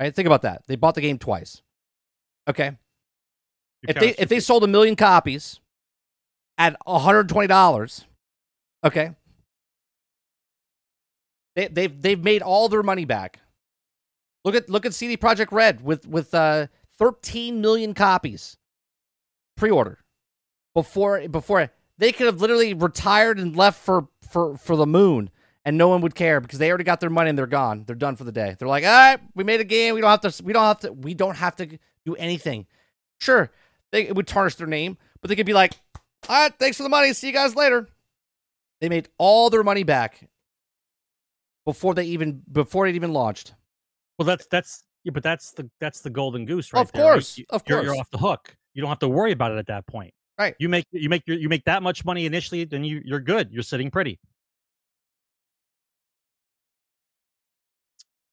Right? 0.00 0.12
Think 0.14 0.26
about 0.26 0.42
that. 0.42 0.62
They 0.66 0.76
bought 0.76 0.96
the 0.96 1.00
game 1.00 1.18
twice. 1.18 1.62
Okay. 2.48 2.72
If 3.86 3.96
they 3.96 4.14
if 4.18 4.28
they 4.28 4.40
sold 4.40 4.64
a 4.64 4.66
million 4.66 4.96
copies 4.96 5.60
at 6.56 6.76
$120, 6.86 8.04
okay. 8.84 9.10
They 11.54 11.68
they've 11.68 12.02
they've 12.02 12.24
made 12.24 12.42
all 12.42 12.68
their 12.68 12.82
money 12.82 13.04
back. 13.04 13.40
Look 14.44 14.54
at 14.54 14.68
look 14.68 14.84
at 14.86 14.94
CD 14.94 15.16
Projekt 15.16 15.52
Red 15.52 15.82
with 15.82 16.06
with 16.06 16.34
uh 16.34 16.66
13 16.98 17.60
million 17.60 17.94
copies 17.94 18.56
pre-order 19.56 19.98
before 20.74 21.26
before 21.28 21.70
they 21.98 22.12
could 22.12 22.26
have 22.26 22.40
literally 22.40 22.74
retired 22.74 23.38
and 23.38 23.56
left 23.56 23.82
for 23.82 24.08
for 24.28 24.56
for 24.56 24.76
the 24.76 24.86
moon 24.86 25.30
and 25.64 25.78
no 25.78 25.88
one 25.88 26.00
would 26.02 26.14
care 26.14 26.40
because 26.40 26.58
they 26.58 26.68
already 26.68 26.84
got 26.84 27.00
their 27.00 27.10
money 27.10 27.30
and 27.30 27.38
they're 27.38 27.46
gone. 27.46 27.84
They're 27.86 27.96
done 27.96 28.16
for 28.16 28.24
the 28.24 28.32
day. 28.32 28.54
They're 28.58 28.68
like, 28.68 28.84
all 28.84 28.90
right, 28.90 29.18
we 29.34 29.44
made 29.44 29.60
a 29.60 29.64
game. 29.64 29.94
We 29.94 30.00
don't 30.00 30.10
have 30.10 30.32
to. 30.32 30.44
We 30.44 30.52
don't 30.52 30.64
have 30.64 30.80
to. 30.80 30.92
We 30.92 31.14
don't 31.14 31.36
have 31.36 31.56
to 31.56 31.78
do 32.04 32.14
anything. 32.16 32.66
Sure, 33.20 33.50
they 33.92 34.06
it 34.06 34.14
would 34.14 34.26
tarnish 34.26 34.56
their 34.56 34.66
name, 34.66 34.98
but 35.20 35.28
they 35.28 35.36
could 35.36 35.46
be 35.46 35.54
like, 35.54 35.80
all 36.28 36.42
right, 36.42 36.52
thanks 36.58 36.76
for 36.76 36.82
the 36.82 36.88
money. 36.88 37.12
See 37.12 37.28
you 37.28 37.32
guys 37.32 37.56
later. 37.56 37.88
They 38.80 38.88
made 38.88 39.08
all 39.18 39.48
their 39.48 39.62
money 39.62 39.84
back 39.84 40.28
before 41.64 41.94
they 41.94 42.04
even 42.04 42.42
before 42.50 42.86
it 42.86 42.94
even 42.94 43.12
launched. 43.12 43.54
Well, 44.18 44.26
that's 44.26 44.46
that's 44.50 44.84
yeah, 45.04 45.10
but 45.12 45.22
that's 45.22 45.52
the 45.52 45.68
that's 45.80 46.00
the 46.00 46.10
golden 46.10 46.44
goose, 46.44 46.72
right? 46.72 46.80
Of 46.80 46.92
there, 46.92 47.04
right? 47.04 47.12
course, 47.12 47.38
You- 47.38 47.44
of 47.50 47.62
you're, 47.66 47.82
you're 47.82 47.96
off 47.96 48.10
the 48.10 48.18
hook. 48.18 48.56
You 48.74 48.80
don't 48.80 48.88
have 48.88 48.98
to 49.00 49.08
worry 49.08 49.32
about 49.32 49.52
it 49.52 49.58
at 49.58 49.66
that 49.66 49.86
point. 49.86 50.12
Right. 50.38 50.54
You 50.58 50.68
make 50.68 50.86
you 50.90 51.08
make 51.08 51.22
your, 51.26 51.38
you 51.38 51.48
make 51.48 51.64
that 51.64 51.82
much 51.82 52.04
money 52.04 52.26
initially, 52.26 52.64
then 52.64 52.84
you 52.84 53.00
you're 53.04 53.20
good. 53.20 53.52
You're 53.52 53.62
sitting 53.62 53.90
pretty. 53.90 54.18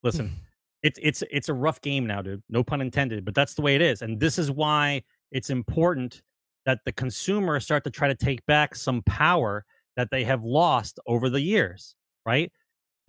Listen, 0.04 0.32
it's 0.84 1.00
it's 1.02 1.24
it's 1.32 1.50
a 1.50 1.54
rough 1.54 1.82
game 1.82 2.06
now, 2.06 2.22
dude. 2.22 2.44
No 2.50 2.64
pun 2.64 2.82
intended, 2.82 3.26
but 3.26 3.36
that's 3.36 3.54
the 3.54 3.62
way 3.62 3.76
it 3.76 3.82
is, 3.82 4.02
and 4.02 4.20
this 4.20 4.38
is 4.40 4.52
why 4.52 5.04
it's 5.32 5.50
important 5.50 6.22
that 6.66 6.80
the 6.86 6.92
consumer 6.92 7.60
start 7.60 7.84
to 7.84 7.90
try 7.90 8.08
to 8.08 8.16
take 8.16 8.46
back 8.46 8.76
some 8.76 9.02
power 9.04 9.66
that 9.98 10.10
they 10.12 10.24
have 10.24 10.44
lost 10.44 11.00
over 11.08 11.30
the 11.30 11.42
years. 11.42 11.96
Right? 12.26 12.52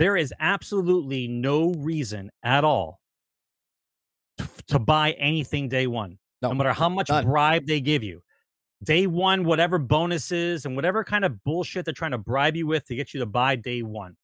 There 0.02 0.16
is 0.16 0.34
absolutely 0.40 1.28
no 1.28 1.74
reason 1.74 2.32
at 2.42 2.64
all 2.64 2.98
to, 4.36 4.48
to 4.66 4.80
buy 4.80 5.12
anything 5.12 5.68
day 5.68 5.86
one, 5.86 6.18
No, 6.42 6.48
no 6.48 6.56
matter 6.56 6.72
how 6.72 6.88
much 6.88 7.08
none. 7.08 7.24
bribe 7.24 7.68
they 7.68 7.80
give 7.80 8.02
you. 8.02 8.20
Day 8.82 9.06
one, 9.06 9.44
whatever 9.44 9.78
bonuses 9.78 10.66
and 10.66 10.74
whatever 10.74 11.04
kind 11.04 11.24
of 11.24 11.44
bullshit 11.44 11.84
they're 11.84 11.94
trying 11.94 12.10
to 12.10 12.18
bribe 12.18 12.56
you 12.56 12.66
with 12.66 12.84
to 12.86 12.96
get 12.96 13.14
you 13.14 13.20
to 13.20 13.26
buy 13.26 13.54
day 13.54 13.84
one. 13.84 14.16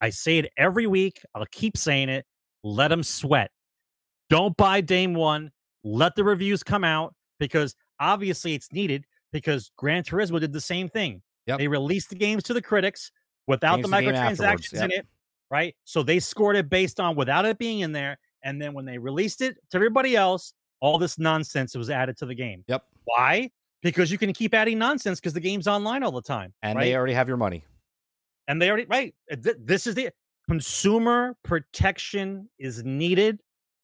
I 0.00 0.10
say 0.10 0.38
it 0.38 0.52
every 0.56 0.86
week. 0.86 1.20
I'll 1.34 1.44
keep 1.50 1.76
saying 1.76 2.08
it. 2.08 2.24
Let 2.62 2.86
them 2.86 3.02
sweat. 3.02 3.50
Don't 4.30 4.56
buy 4.56 4.80
day 4.80 5.08
one. 5.08 5.50
Let 5.82 6.14
the 6.14 6.22
reviews 6.22 6.62
come 6.62 6.84
out 6.84 7.16
because 7.40 7.74
obviously 7.98 8.54
it's 8.54 8.72
needed 8.72 9.06
because 9.32 9.72
Gran 9.76 10.04
Turismo 10.04 10.38
did 10.38 10.52
the 10.52 10.60
same 10.60 10.88
thing. 10.88 11.20
Yep. 11.48 11.58
They 11.58 11.66
released 11.66 12.10
the 12.10 12.14
games 12.14 12.44
to 12.44 12.54
the 12.54 12.62
critics 12.62 13.10
without 13.46 13.76
Changed 13.76 13.88
the 13.88 13.96
microtransactions 13.96 14.82
in 14.82 14.90
it, 14.90 15.06
right? 15.50 15.74
So 15.84 16.02
they 16.02 16.18
scored 16.20 16.56
it 16.56 16.68
based 16.68 17.00
on 17.00 17.16
without 17.16 17.44
it 17.44 17.58
being 17.58 17.80
in 17.80 17.92
there. 17.92 18.18
And 18.42 18.60
then 18.60 18.74
when 18.74 18.84
they 18.84 18.98
released 18.98 19.40
it 19.40 19.56
to 19.70 19.76
everybody 19.76 20.16
else, 20.16 20.52
all 20.80 20.98
this 20.98 21.18
nonsense 21.18 21.74
was 21.74 21.88
added 21.90 22.16
to 22.18 22.26
the 22.26 22.34
game. 22.34 22.64
Yep. 22.68 22.84
Why? 23.04 23.50
Because 23.82 24.10
you 24.10 24.18
can 24.18 24.32
keep 24.32 24.54
adding 24.54 24.78
nonsense 24.78 25.20
because 25.20 25.32
the 25.32 25.40
game's 25.40 25.66
online 25.66 26.02
all 26.02 26.12
the 26.12 26.22
time. 26.22 26.52
and 26.62 26.76
right? 26.76 26.84
they 26.84 26.96
already 26.96 27.14
have 27.14 27.28
your 27.28 27.36
money. 27.36 27.64
and 28.48 28.60
they 28.60 28.68
already 28.68 28.84
right 28.86 29.14
uh, 29.32 29.36
th- 29.36 29.56
this 29.60 29.86
is 29.86 29.94
the 29.94 30.10
consumer 30.48 31.34
protection 31.42 32.48
is 32.58 32.84
needed 32.84 33.40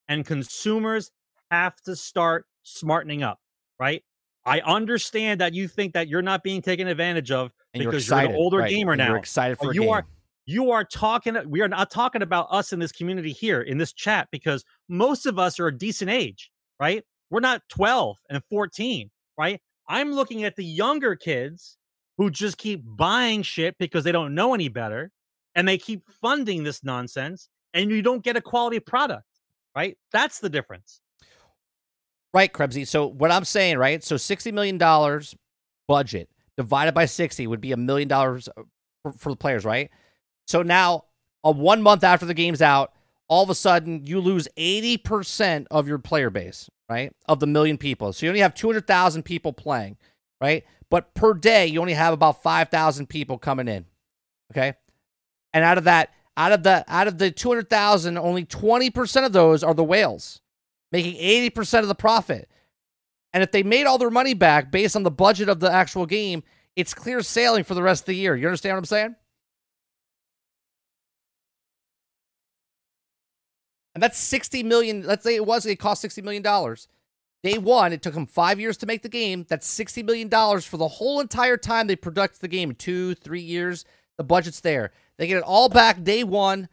and 0.08 0.26
consumers 0.26 1.10
have 1.50 1.74
to 1.80 1.96
start 1.96 2.44
smartening 2.62 3.22
up 3.22 3.40
right 3.78 4.02
I 4.44 4.60
understand 4.60 5.40
that 5.40 5.54
you 5.54 5.68
think 5.68 5.92
that 5.94 6.08
you're 6.08 6.22
not 6.22 6.42
being 6.42 6.62
taken 6.62 6.88
advantage 6.88 7.30
of 7.30 7.52
And 7.74 7.84
because 7.84 8.08
you're, 8.08 8.20
you're, 8.20 8.30
an 8.30 8.36
older 8.36 8.58
right, 8.58 8.70
gamer 8.70 8.96
now. 8.96 9.08
You're 9.08 9.16
excited 9.16 9.58
for 9.58 9.74
you 9.74 9.82
game. 9.82 9.90
are 9.90 10.06
you 10.46 10.70
are 10.72 10.84
talking 10.84 11.36
we 11.48 11.60
are 11.60 11.68
not 11.68 11.90
talking 11.90 12.22
about 12.22 12.48
us 12.50 12.72
in 12.72 12.80
this 12.80 12.92
community 12.92 13.32
here 13.32 13.60
in 13.62 13.78
this 13.78 13.92
chat 13.92 14.28
because 14.32 14.64
most 14.88 15.26
of 15.26 15.38
us 15.38 15.60
are 15.60 15.68
a 15.68 15.76
decent 15.76 16.10
age 16.10 16.50
right 16.80 17.04
we're 17.30 17.40
not 17.40 17.62
12 17.68 18.18
and 18.30 18.42
14 18.44 19.10
right 19.38 19.60
i'm 19.88 20.12
looking 20.12 20.42
at 20.44 20.56
the 20.56 20.64
younger 20.64 21.14
kids 21.14 21.76
who 22.16 22.30
just 22.30 22.58
keep 22.58 22.82
buying 22.84 23.42
shit 23.42 23.76
because 23.78 24.02
they 24.02 24.12
don't 24.12 24.34
know 24.34 24.52
any 24.52 24.68
better 24.68 25.12
and 25.54 25.68
they 25.68 25.78
keep 25.78 26.02
funding 26.20 26.64
this 26.64 26.82
nonsense 26.82 27.48
and 27.72 27.90
you 27.90 28.02
don't 28.02 28.24
get 28.24 28.36
a 28.36 28.40
quality 28.40 28.80
product 28.80 29.26
right 29.76 29.96
that's 30.10 30.40
the 30.40 30.48
difference 30.50 31.00
Right, 32.32 32.52
Krebsy. 32.52 32.86
So 32.86 33.06
what 33.06 33.32
I'm 33.32 33.44
saying, 33.44 33.78
right? 33.78 34.02
So 34.04 34.16
sixty 34.16 34.52
million 34.52 34.78
dollars 34.78 35.34
budget 35.88 36.28
divided 36.56 36.92
by 36.92 37.06
sixty 37.06 37.46
would 37.46 37.60
be 37.60 37.72
a 37.72 37.76
million 37.76 38.08
dollars 38.08 38.48
uh, 38.56 38.62
for, 39.16 39.30
the 39.30 39.36
players, 39.36 39.64
right? 39.64 39.90
So 40.46 40.62
now, 40.62 41.04
a 41.42 41.50
one 41.50 41.82
month 41.82 42.04
after 42.04 42.26
the 42.26 42.34
game's 42.34 42.62
out, 42.62 42.92
all 43.28 43.42
of 43.42 43.50
a 43.50 43.54
sudden 43.54 44.06
you 44.06 44.20
lose 44.20 44.46
eighty 44.56 44.96
percent 44.96 45.66
of 45.72 45.88
your 45.88 45.98
player 45.98 46.30
base, 46.30 46.70
right? 46.88 47.12
Of 47.26 47.40
the 47.40 47.46
million 47.48 47.78
people. 47.78 48.12
So 48.12 48.26
you 48.26 48.30
only 48.30 48.40
have 48.40 48.54
two 48.54 48.68
hundred 48.68 48.86
thousand 48.86 49.24
people 49.24 49.52
playing, 49.52 49.96
right? 50.40 50.64
But 50.88 51.14
per 51.14 51.34
day 51.34 51.66
you 51.66 51.80
only 51.80 51.94
have 51.94 52.12
about 52.12 52.42
five 52.44 52.68
thousand 52.68 53.08
people 53.08 53.38
coming 53.38 53.66
in. 53.66 53.86
Okay, 54.52 54.74
and 55.52 55.64
out 55.64 55.78
of 55.78 55.84
that, 55.84 56.10
out 56.36 56.52
of 56.52 56.62
the 56.62 56.84
out 56.86 57.08
of 57.08 57.18
the 57.18 57.32
two 57.32 57.48
hundred 57.48 57.70
thousand, 57.70 58.18
only 58.18 58.44
twenty 58.44 58.90
percent 58.90 59.26
of 59.26 59.32
those 59.32 59.64
are 59.64 59.74
the 59.74 59.82
whales 59.82 60.40
making 60.92 61.14
80% 61.52 61.80
of 61.80 61.88
the 61.88 61.94
profit. 61.94 62.48
And 63.32 63.42
if 63.42 63.52
they 63.52 63.62
made 63.62 63.86
all 63.86 63.98
their 63.98 64.10
money 64.10 64.34
back 64.34 64.70
based 64.70 64.96
on 64.96 65.02
the 65.02 65.10
budget 65.10 65.48
of 65.48 65.60
the 65.60 65.70
actual 65.70 66.06
game, 66.06 66.42
it's 66.76 66.94
clear 66.94 67.20
sailing 67.22 67.64
for 67.64 67.74
the 67.74 67.82
rest 67.82 68.02
of 68.02 68.06
the 68.06 68.16
year. 68.16 68.36
You 68.36 68.46
understand 68.46 68.74
what 68.74 68.78
I'm 68.78 68.84
saying? 68.86 69.16
And 73.94 74.02
that's 74.02 74.18
60 74.18 74.62
million. 74.62 75.02
Let's 75.02 75.24
say 75.24 75.34
it 75.34 75.46
was, 75.46 75.66
it 75.66 75.76
cost 75.76 76.02
60 76.02 76.22
million 76.22 76.42
dollars. 76.42 76.88
Day 77.42 77.56
one, 77.56 77.92
it 77.92 78.02
took 78.02 78.14
them 78.14 78.26
five 78.26 78.60
years 78.60 78.76
to 78.78 78.86
make 78.86 79.02
the 79.02 79.08
game. 79.08 79.46
That's 79.48 79.66
60 79.66 80.02
million 80.02 80.28
dollars 80.28 80.66
for 80.66 80.76
the 80.76 80.88
whole 80.88 81.20
entire 81.20 81.56
time 81.56 81.86
they 81.86 81.96
product 81.96 82.40
the 82.40 82.48
game. 82.48 82.74
Two, 82.74 83.14
three 83.14 83.40
years. 83.40 83.84
The 84.18 84.24
budget's 84.24 84.60
there. 84.60 84.92
They 85.16 85.26
get 85.26 85.38
it 85.38 85.42
all 85.42 85.68
back 85.68 86.02
day 86.02 86.22
one. 86.24 86.68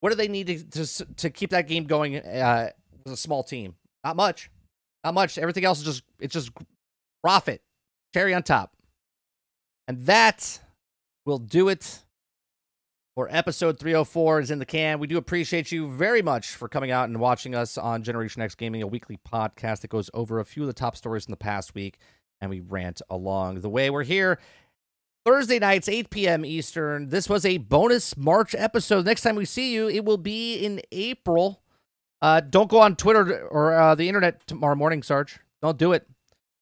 What 0.00 0.10
do 0.10 0.16
they 0.16 0.28
need 0.28 0.48
to 0.48 0.86
to, 0.86 1.04
to 1.14 1.30
keep 1.30 1.50
that 1.50 1.68
game 1.68 1.84
going 1.84 2.16
uh, 2.16 2.70
with 3.04 3.14
a 3.14 3.16
small 3.16 3.42
team? 3.42 3.74
Not 4.04 4.16
much. 4.16 4.50
Not 5.04 5.14
much. 5.14 5.38
Everything 5.38 5.64
else 5.64 5.78
is 5.78 5.84
just 5.84 6.02
it's 6.20 6.32
just 6.32 6.50
profit, 7.22 7.62
cherry 8.14 8.34
on 8.34 8.42
top, 8.42 8.76
and 9.88 10.02
that 10.06 10.60
will 11.24 11.38
do 11.38 11.68
it 11.68 12.02
for 13.14 13.28
episode 13.30 13.78
304 13.78 14.40
is 14.40 14.50
in 14.50 14.58
the 14.58 14.64
can. 14.64 14.98
We 14.98 15.06
do 15.06 15.18
appreciate 15.18 15.70
you 15.70 15.88
very 15.88 16.22
much 16.22 16.50
for 16.50 16.68
coming 16.68 16.90
out 16.90 17.08
and 17.08 17.20
watching 17.20 17.54
us 17.54 17.76
on 17.76 18.02
Generation 18.02 18.40
X 18.42 18.54
Gaming, 18.54 18.82
a 18.82 18.86
weekly 18.86 19.18
podcast 19.30 19.80
that 19.80 19.90
goes 19.90 20.08
over 20.14 20.40
a 20.40 20.44
few 20.44 20.62
of 20.62 20.66
the 20.66 20.72
top 20.72 20.96
stories 20.96 21.26
in 21.26 21.30
the 21.30 21.36
past 21.36 21.74
week, 21.74 21.98
and 22.40 22.50
we 22.50 22.60
rant 22.60 23.02
along 23.10 23.60
the 23.60 23.68
way. 23.68 23.90
We're 23.90 24.04
here 24.04 24.38
Thursday 25.24 25.58
nights, 25.58 25.88
8 25.88 26.10
p.m. 26.10 26.44
Eastern. 26.44 27.10
This 27.10 27.28
was 27.28 27.44
a 27.44 27.58
bonus 27.58 28.16
March 28.16 28.54
episode. 28.56 29.04
Next 29.04 29.22
time 29.22 29.36
we 29.36 29.44
see 29.44 29.72
you, 29.74 29.88
it 29.88 30.04
will 30.04 30.16
be 30.16 30.56
in 30.56 30.80
April. 30.90 31.62
Uh, 32.22 32.40
don't 32.40 32.70
go 32.70 32.80
on 32.80 32.96
Twitter 32.96 33.46
or 33.48 33.74
uh, 33.74 33.94
the 33.94 34.08
internet 34.08 34.46
tomorrow 34.46 34.74
morning, 34.76 35.02
Sarge. 35.02 35.38
Don't 35.60 35.76
do 35.76 35.92
it. 35.92 36.06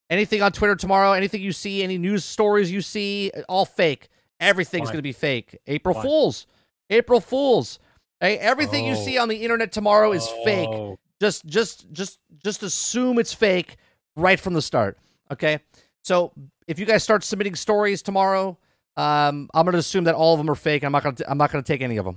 Anything 0.09 0.43
on 0.43 0.51
Twitter 0.53 0.75
tomorrow, 0.75 1.13
anything 1.13 1.41
you 1.43 1.53
see, 1.53 1.83
any 1.85 1.99
news 1.99 2.25
stories 2.25 2.73
you 2.73 2.81
see, 2.81 3.31
all 3.49 3.65
fake. 3.65 4.09
Everything's 4.41 4.89
going 4.89 4.99
to 4.99 5.03
be 5.03 5.13
fake. 5.13 5.57
April 5.69 5.95
Why? 5.95 6.03
Fools. 6.03 6.47
April 6.89 7.21
Fools. 7.21 7.79
Hey, 8.21 8.37
everything 8.39 8.87
you 8.87 8.95
Oh. 8.95 9.05
see 9.05 9.19
on 9.19 9.29
the 9.29 9.37
internet 9.37 9.71
tomorrow 9.71 10.13
is 10.13 10.27
fake 10.45 10.69
Oh, 10.69 10.99
just 11.21 11.45
just 11.47 11.91
just 11.93 12.19
just 12.43 12.63
assume 12.63 13.19
it's 13.19 13.33
fake 13.33 13.77
right 14.17 14.41
from 14.41 14.53
the 14.55 14.61
start 14.63 14.99
okay 15.31 15.61
so 16.03 16.33
if 16.67 16.79
you 16.79 16.85
guys 16.87 17.03
start 17.05 17.23
submitting 17.25 17.55
stories 17.55 18.03
tomorrow 18.03 18.59
um 18.97 19.49
i'm 19.55 19.65
gonna 19.65 19.79
assume 19.79 20.05
that 20.05 20.15
all 20.15 20.35
of 20.35 20.39
them 20.39 20.51
are 20.51 20.55
fake 20.55 20.83
i'm 20.83 20.93
not 20.93 21.03
gonna 21.03 21.17
i'm 21.29 21.39
not 21.39 21.51
gonna 21.53 21.63
take 21.63 21.81
any 21.81 21.97
of 21.99 22.05
them 22.05 22.17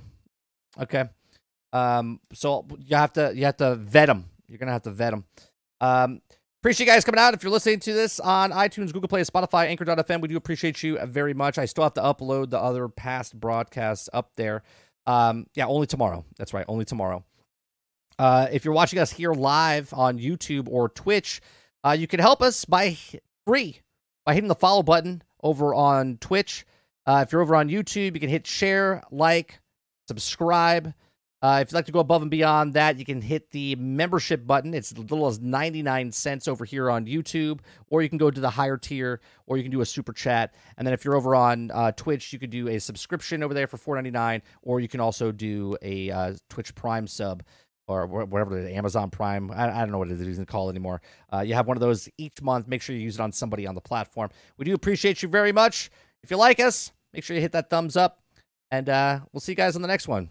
okay 0.80 1.04
um 1.74 2.18
so 2.32 2.66
you 2.78 2.96
have 2.96 3.12
to 3.12 3.32
you 3.36 3.44
have 3.44 3.58
to 3.58 3.74
vet 3.74 4.06
them 4.06 4.24
you're 4.48 4.58
gonna 4.58 4.72
have 4.72 4.82
to 4.82 4.90
vet 4.90 5.10
them 5.10 5.24
um 5.82 6.22
appreciate 6.62 6.86
you 6.86 6.92
guys 6.92 7.04
coming 7.04 7.18
out. 7.18 7.34
If 7.34 7.42
you're 7.42 7.52
listening 7.52 7.80
to 7.80 7.92
this 7.92 8.18
on 8.20 8.50
itunes 8.50 8.92
google 8.92 9.08
play 9.08 9.20
spotify 9.20 9.66
anchor.fm 9.66 10.22
we 10.22 10.28
do 10.28 10.36
appreciate 10.38 10.82
you 10.82 10.98
very 11.04 11.34
much. 11.34 11.58
I 11.58 11.66
still 11.66 11.84
have 11.84 11.94
to 11.94 12.00
upload 12.00 12.48
the 12.48 12.58
other 12.58 12.88
past 12.88 13.38
broadcasts 13.38 14.08
up 14.14 14.30
there. 14.36 14.62
Um 15.06 15.46
yeah 15.54 15.66
only 15.66 15.86
tomorrow. 15.86 16.24
That's 16.38 16.54
right 16.54 16.64
only 16.68 16.86
tomorrow. 16.86 17.22
Uh, 18.18 18.46
if 18.52 18.64
you're 18.64 18.74
watching 18.74 18.98
us 18.98 19.10
here 19.10 19.32
live 19.32 19.92
on 19.92 20.18
YouTube 20.18 20.68
or 20.70 20.88
Twitch, 20.88 21.40
uh, 21.82 21.96
you 21.98 22.06
can 22.06 22.20
help 22.20 22.42
us 22.42 22.64
by 22.64 22.96
free 23.46 23.80
by 24.24 24.34
hitting 24.34 24.48
the 24.48 24.54
follow 24.54 24.82
button 24.82 25.22
over 25.42 25.74
on 25.74 26.18
Twitch. 26.20 26.64
Uh, 27.06 27.24
if 27.26 27.32
you're 27.32 27.42
over 27.42 27.56
on 27.56 27.68
YouTube, 27.68 28.14
you 28.14 28.20
can 28.20 28.30
hit 28.30 28.46
share, 28.46 29.02
like, 29.10 29.60
subscribe. 30.08 30.94
Uh, 31.44 31.58
if 31.60 31.70
you'd 31.70 31.76
like 31.76 31.84
to 31.84 31.92
go 31.92 31.98
above 31.98 32.22
and 32.22 32.30
beyond 32.30 32.72
that, 32.72 32.98
you 32.98 33.04
can 33.04 33.20
hit 33.20 33.50
the 33.50 33.76
membership 33.76 34.46
button. 34.46 34.72
It's 34.72 34.92
as 34.92 34.98
little 34.98 35.26
as 35.26 35.40
99 35.40 36.10
cents 36.10 36.48
over 36.48 36.64
here 36.64 36.90
on 36.90 37.04
YouTube, 37.04 37.60
or 37.90 38.00
you 38.00 38.08
can 38.08 38.16
go 38.16 38.30
to 38.30 38.40
the 38.40 38.48
higher 38.48 38.78
tier, 38.78 39.20
or 39.46 39.58
you 39.58 39.62
can 39.62 39.70
do 39.70 39.82
a 39.82 39.84
super 39.84 40.14
chat. 40.14 40.54
And 40.78 40.86
then 40.86 40.94
if 40.94 41.04
you're 41.04 41.14
over 41.14 41.34
on 41.34 41.70
uh, 41.72 41.92
Twitch, 41.92 42.32
you 42.32 42.38
could 42.38 42.48
do 42.48 42.68
a 42.68 42.78
subscription 42.78 43.42
over 43.42 43.52
there 43.52 43.66
for 43.66 43.76
4.99, 43.76 44.40
or 44.62 44.80
you 44.80 44.88
can 44.88 45.00
also 45.00 45.32
do 45.32 45.76
a 45.82 46.10
uh, 46.10 46.32
Twitch 46.48 46.74
Prime 46.74 47.06
sub 47.06 47.42
or 47.88 48.06
whatever 48.06 48.62
the 48.62 48.74
Amazon 48.74 49.10
Prime. 49.10 49.50
I, 49.50 49.70
I 49.70 49.80
don't 49.80 49.92
know 49.92 49.98
what 49.98 50.10
it 50.10 50.18
is 50.18 50.42
called 50.46 50.70
anymore. 50.70 51.02
Uh, 51.30 51.40
you 51.40 51.52
have 51.52 51.66
one 51.68 51.76
of 51.76 51.82
those 51.82 52.08
each 52.16 52.40
month. 52.40 52.68
Make 52.68 52.80
sure 52.80 52.96
you 52.96 53.02
use 53.02 53.16
it 53.16 53.20
on 53.20 53.32
somebody 53.32 53.66
on 53.66 53.74
the 53.74 53.82
platform. 53.82 54.30
We 54.56 54.64
do 54.64 54.72
appreciate 54.72 55.22
you 55.22 55.28
very 55.28 55.52
much. 55.52 55.90
If 56.22 56.30
you 56.30 56.38
like 56.38 56.58
us, 56.58 56.90
make 57.12 57.22
sure 57.22 57.36
you 57.36 57.42
hit 57.42 57.52
that 57.52 57.68
thumbs 57.68 57.98
up, 57.98 58.22
and 58.70 58.88
uh, 58.88 59.20
we'll 59.30 59.42
see 59.42 59.52
you 59.52 59.56
guys 59.56 59.76
on 59.76 59.82
the 59.82 59.88
next 59.88 60.08
one. 60.08 60.30